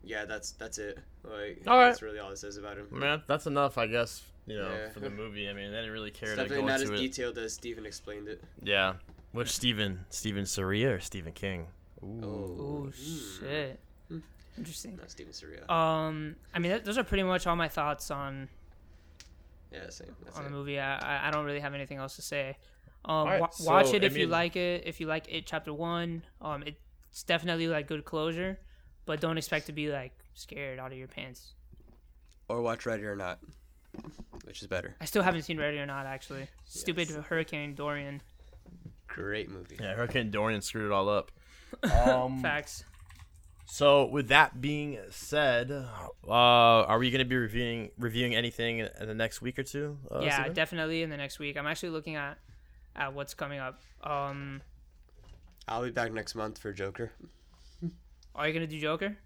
yeah, 0.04 0.26
that's 0.26 0.52
that's 0.52 0.78
it. 0.78 1.00
Like 1.24 1.62
All 1.68 1.78
right. 1.78 1.88
that's 1.90 2.02
really 2.02 2.20
all 2.20 2.32
it 2.32 2.38
says 2.38 2.58
about 2.58 2.78
him. 2.78 2.88
Man, 2.92 3.22
that's 3.28 3.46
enough, 3.48 3.78
I 3.78 3.88
guess. 3.88 4.24
You 4.46 4.58
know, 4.58 4.70
Yeah. 4.72 4.90
for 4.92 5.00
the 5.02 5.10
movie. 5.10 5.50
I 5.50 5.54
mean, 5.54 5.72
they 5.72 5.78
didn't 5.78 5.92
really 5.92 6.12
care 6.12 6.30
It's 6.30 6.42
to 6.42 6.48
go 6.48 6.56
definitely 6.62 6.72
not 6.72 6.82
as 6.82 6.90
it. 6.90 6.96
detailed 6.98 7.38
as 7.38 7.54
Stephen 7.54 7.86
explained 7.86 8.28
it. 8.30 8.42
Yeah. 8.64 8.94
Which 9.34 9.50
Stephen? 9.52 10.06
Stephen 10.10 10.46
Saria 10.46 10.94
or 10.94 11.00
Stephen 11.00 11.34
King? 11.34 11.68
Ooh. 12.04 12.22
oh 12.24 12.92
shit 12.92 13.80
interesting 14.58 14.96
Not 14.98 15.10
Stephen 15.12 15.34
Surya. 15.34 15.70
um 15.70 16.36
i 16.54 16.60
mean 16.60 16.72
th- 16.72 16.84
those 16.84 16.98
are 16.98 17.04
pretty 17.04 17.24
much 17.24 17.46
all 17.48 17.56
my 17.56 17.68
thoughts 17.68 18.10
on 18.12 18.50
yeah, 19.72 19.90
same. 19.90 20.16
That's 20.24 20.38
on 20.38 20.46
it. 20.46 20.50
the 20.50 20.56
movie. 20.56 20.80
I, 20.80 20.98
I- 20.98 21.28
I 21.28 21.32
don't 21.32 21.44
really 21.46 21.60
have 21.60 21.74
anything 21.74 21.98
else 21.98 22.16
to 22.16 22.22
say. 22.22 22.58
Um, 23.04 23.16
Alright, 23.16 23.42
wa- 23.42 23.50
watch 23.66 23.88
so, 23.88 23.96
it 23.96 24.04
I 24.04 24.06
if 24.06 24.16
you 24.16 24.28
like 24.28 24.56
it. 24.56 24.84
If 24.86 25.02
you 25.02 25.08
like 25.08 25.26
it, 25.34 25.46
chapter 25.46 25.74
one. 25.74 26.24
Um, 26.42 26.64
it's 26.66 27.24
definitely 27.24 27.68
like 27.68 27.86
good 27.88 28.06
closure, 28.06 28.60
but 29.08 29.20
don't 29.20 29.38
expect 29.38 29.66
to 29.66 29.72
be 29.72 29.90
like 29.90 30.12
scared 30.36 30.78
out 30.78 30.92
of 30.92 30.98
your 30.98 31.08
pants. 31.08 31.54
Or 32.50 32.62
watch 32.62 32.86
Ready 32.86 33.04
or 33.06 33.16
Not, 33.16 33.40
which 34.44 34.62
is 34.62 34.68
better. 34.68 34.96
I 35.02 35.06
still 35.06 35.24
haven't 35.24 35.42
seen 35.42 35.58
Ready 35.58 35.80
or 35.80 35.88
Not 35.88 36.06
actually. 36.06 36.48
Stupid 36.66 37.10
Hurricane 37.10 37.74
Dorian. 37.74 38.22
Great 39.08 39.50
movie. 39.50 39.78
Yeah, 39.82 39.96
Hurricane 39.96 40.30
Dorian 40.30 40.62
screwed 40.62 40.86
it 40.86 40.92
all 40.92 41.10
up. 41.10 41.32
Um, 41.84 42.42
Facts. 42.42 42.86
So, 43.66 44.06
with 44.06 44.30
that 44.30 44.62
being 44.62 44.98
said, 45.10 45.70
uh, 45.70 46.32
are 46.32 46.98
we 46.98 47.12
going 47.12 47.20
to 47.20 47.26
be 47.26 47.36
reviewing 47.36 47.92
reviewing 47.98 48.34
anything 48.34 48.80
in 48.80 48.90
in 49.02 49.08
the 49.10 49.14
next 49.14 49.42
week 49.42 49.60
or 49.60 49.64
two? 49.64 49.98
Uh, 50.10 50.22
yeah, 50.22 50.36
Steven? 50.36 50.54
definitely 50.54 51.04
in 51.04 51.10
the 51.10 51.18
next 51.18 51.40
week. 51.40 51.58
I'm 51.58 51.68
actually 51.68 51.90
looking 51.90 52.16
at 52.16 52.38
at 52.96 53.14
what's 53.14 53.34
coming 53.34 53.60
up. 53.60 53.82
Um, 54.02 54.62
I'll 55.68 55.84
be 55.84 55.92
back 55.92 56.14
next 56.14 56.36
month 56.36 56.58
for 56.58 56.72
Joker. 56.72 57.12
Are 58.38 58.48
you 58.48 58.54
gonna 58.54 58.68
do 58.68 58.80
Joker? 58.80 59.18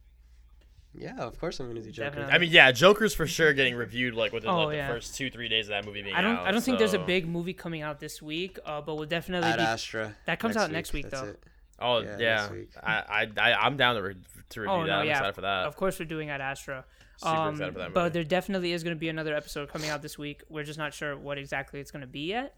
Yeah, 0.93 1.15
of 1.19 1.39
course 1.39 1.59
I'm 1.59 1.67
gonna 1.67 1.81
do 1.81 1.91
Joker. 1.91 2.09
Definitely. 2.09 2.33
I 2.33 2.37
mean, 2.37 2.51
yeah, 2.51 2.71
Joker's 2.71 3.13
for 3.13 3.25
sure 3.25 3.53
getting 3.53 3.75
reviewed 3.75 4.13
like 4.13 4.33
within 4.33 4.49
Oh, 4.49 4.65
like, 4.65 4.75
yeah. 4.75 4.87
the 4.87 4.93
first 4.95 5.15
two 5.15 5.29
three 5.29 5.47
days 5.47 5.67
of 5.67 5.69
that 5.69 5.85
movie 5.85 6.01
being 6.01 6.15
I 6.15 6.21
don't. 6.21 6.35
out. 6.37 6.47
I 6.47 6.51
don't 6.51 6.61
think 6.61 6.79
there's 6.79 6.93
a 6.93 6.99
big 6.99 7.27
movie 7.27 7.53
coming 7.53 7.81
out 7.81 7.99
this 7.99 8.21
week. 8.21 8.59
Uh, 8.65 8.81
but 8.81 8.95
we'll 8.95 9.05
definitely 9.05 9.49
Ad 9.49 9.57
be. 9.57 9.63
Astra. 9.63 10.15
That 10.25 10.39
comes 10.39 10.57
out 10.57 10.69
next 10.71 10.91
week, 10.93 11.09
That's 11.09 11.21
though. 11.21 11.29
it. 11.29 11.43
Oh 11.79 11.99
Yeah, 11.99 12.17
yeah. 12.19 12.49
I, 12.83 13.27
I 13.37 13.51
I 13.51 13.53
I'm 13.65 13.77
down 13.77 13.95
to, 13.95 14.01
re- 14.01 14.15
to 14.49 14.61
review 14.61 14.73
Oh 14.73 14.81
that. 14.81 14.87
no, 14.87 14.93
I'm 14.99 15.05
yeah, 15.07 15.13
excited 15.13 15.35
for 15.35 15.41
that. 15.41 15.65
Of 15.65 15.75
course, 15.77 15.97
we're 15.97 16.05
doing 16.05 16.29
Ad 16.29 16.41
Astra. 16.41 16.83
Super 17.17 17.31
Um, 17.35 17.53
excited 17.53 17.73
for 17.73 17.79
that 17.79 17.83
movie. 17.85 17.93
but 17.93 18.13
there 18.13 18.23
definitely 18.23 18.73
is 18.73 18.83
going 18.83 18.95
to 18.95 18.99
be 18.99 19.07
another 19.09 19.33
episode 19.35 19.69
coming 19.69 19.89
out 19.89 20.01
this 20.01 20.17
week. 20.17 20.41
We're 20.49 20.63
just 20.63 20.77
not 20.77 20.93
sure 20.93 21.17
what 21.17 21.37
exactly 21.37 21.79
it's 21.79 21.89
going 21.91 22.01
to 22.01 22.07
be 22.07 22.21
yet, 22.27 22.57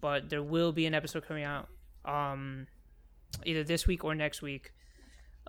but 0.00 0.28
there 0.30 0.42
will 0.42 0.72
be 0.72 0.84
an 0.86 0.94
episode 0.94 1.26
coming 1.26 1.44
out, 1.44 1.68
um, 2.04 2.66
either 3.44 3.62
this 3.64 3.86
week 3.86 4.04
or 4.04 4.14
next 4.14 4.42
week, 4.42 4.72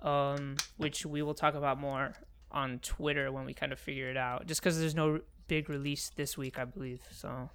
um, 0.02 0.56
which 0.76 1.04
we 1.06 1.22
will 1.22 1.34
talk 1.34 1.54
about 1.54 1.78
more 1.78 2.14
on 2.50 2.78
Twitter 2.80 3.30
when 3.30 3.44
we 3.44 3.54
kind 3.54 3.72
of 3.72 3.78
figure 3.78 4.08
it 4.10 4.16
out. 4.16 4.46
Just 4.46 4.60
because 4.60 4.78
there's 4.78 4.94
no 4.94 5.20
big 5.48 5.68
release 5.68 6.10
this 6.16 6.36
week, 6.36 6.58
I 6.58 6.64
believe. 6.64 7.00
So 7.10 7.50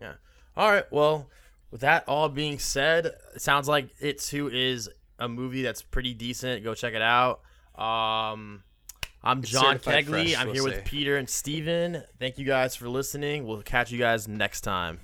Yeah. 0.00 0.14
All 0.56 0.70
right. 0.70 0.84
Well, 0.90 1.28
with 1.70 1.80
that 1.82 2.04
all 2.08 2.28
being 2.28 2.58
said, 2.58 3.06
it 3.34 3.42
sounds 3.42 3.68
like 3.68 3.88
It 4.00 4.20
Too 4.20 4.48
is 4.48 4.88
a 5.18 5.28
movie 5.28 5.62
that's 5.62 5.82
pretty 5.82 6.14
decent. 6.14 6.64
Go 6.64 6.74
check 6.74 6.94
it 6.94 7.02
out. 7.02 7.40
Um, 7.74 8.62
I'm 9.22 9.40
It's 9.40 9.50
John 9.50 9.78
Kegley. 9.78 10.04
fresh, 10.06 10.36
I'm 10.36 10.46
we'll 10.46 10.54
here 10.54 10.62
say. 10.62 10.68
with 10.78 10.84
Peter 10.84 11.16
and 11.16 11.28
Steven. 11.28 12.02
Thank 12.18 12.38
you 12.38 12.44
guys 12.46 12.74
for 12.76 12.88
listening. 12.88 13.46
We'll 13.46 13.62
catch 13.62 13.90
you 13.90 13.98
guys 13.98 14.28
next 14.28 14.60
time. 14.62 15.00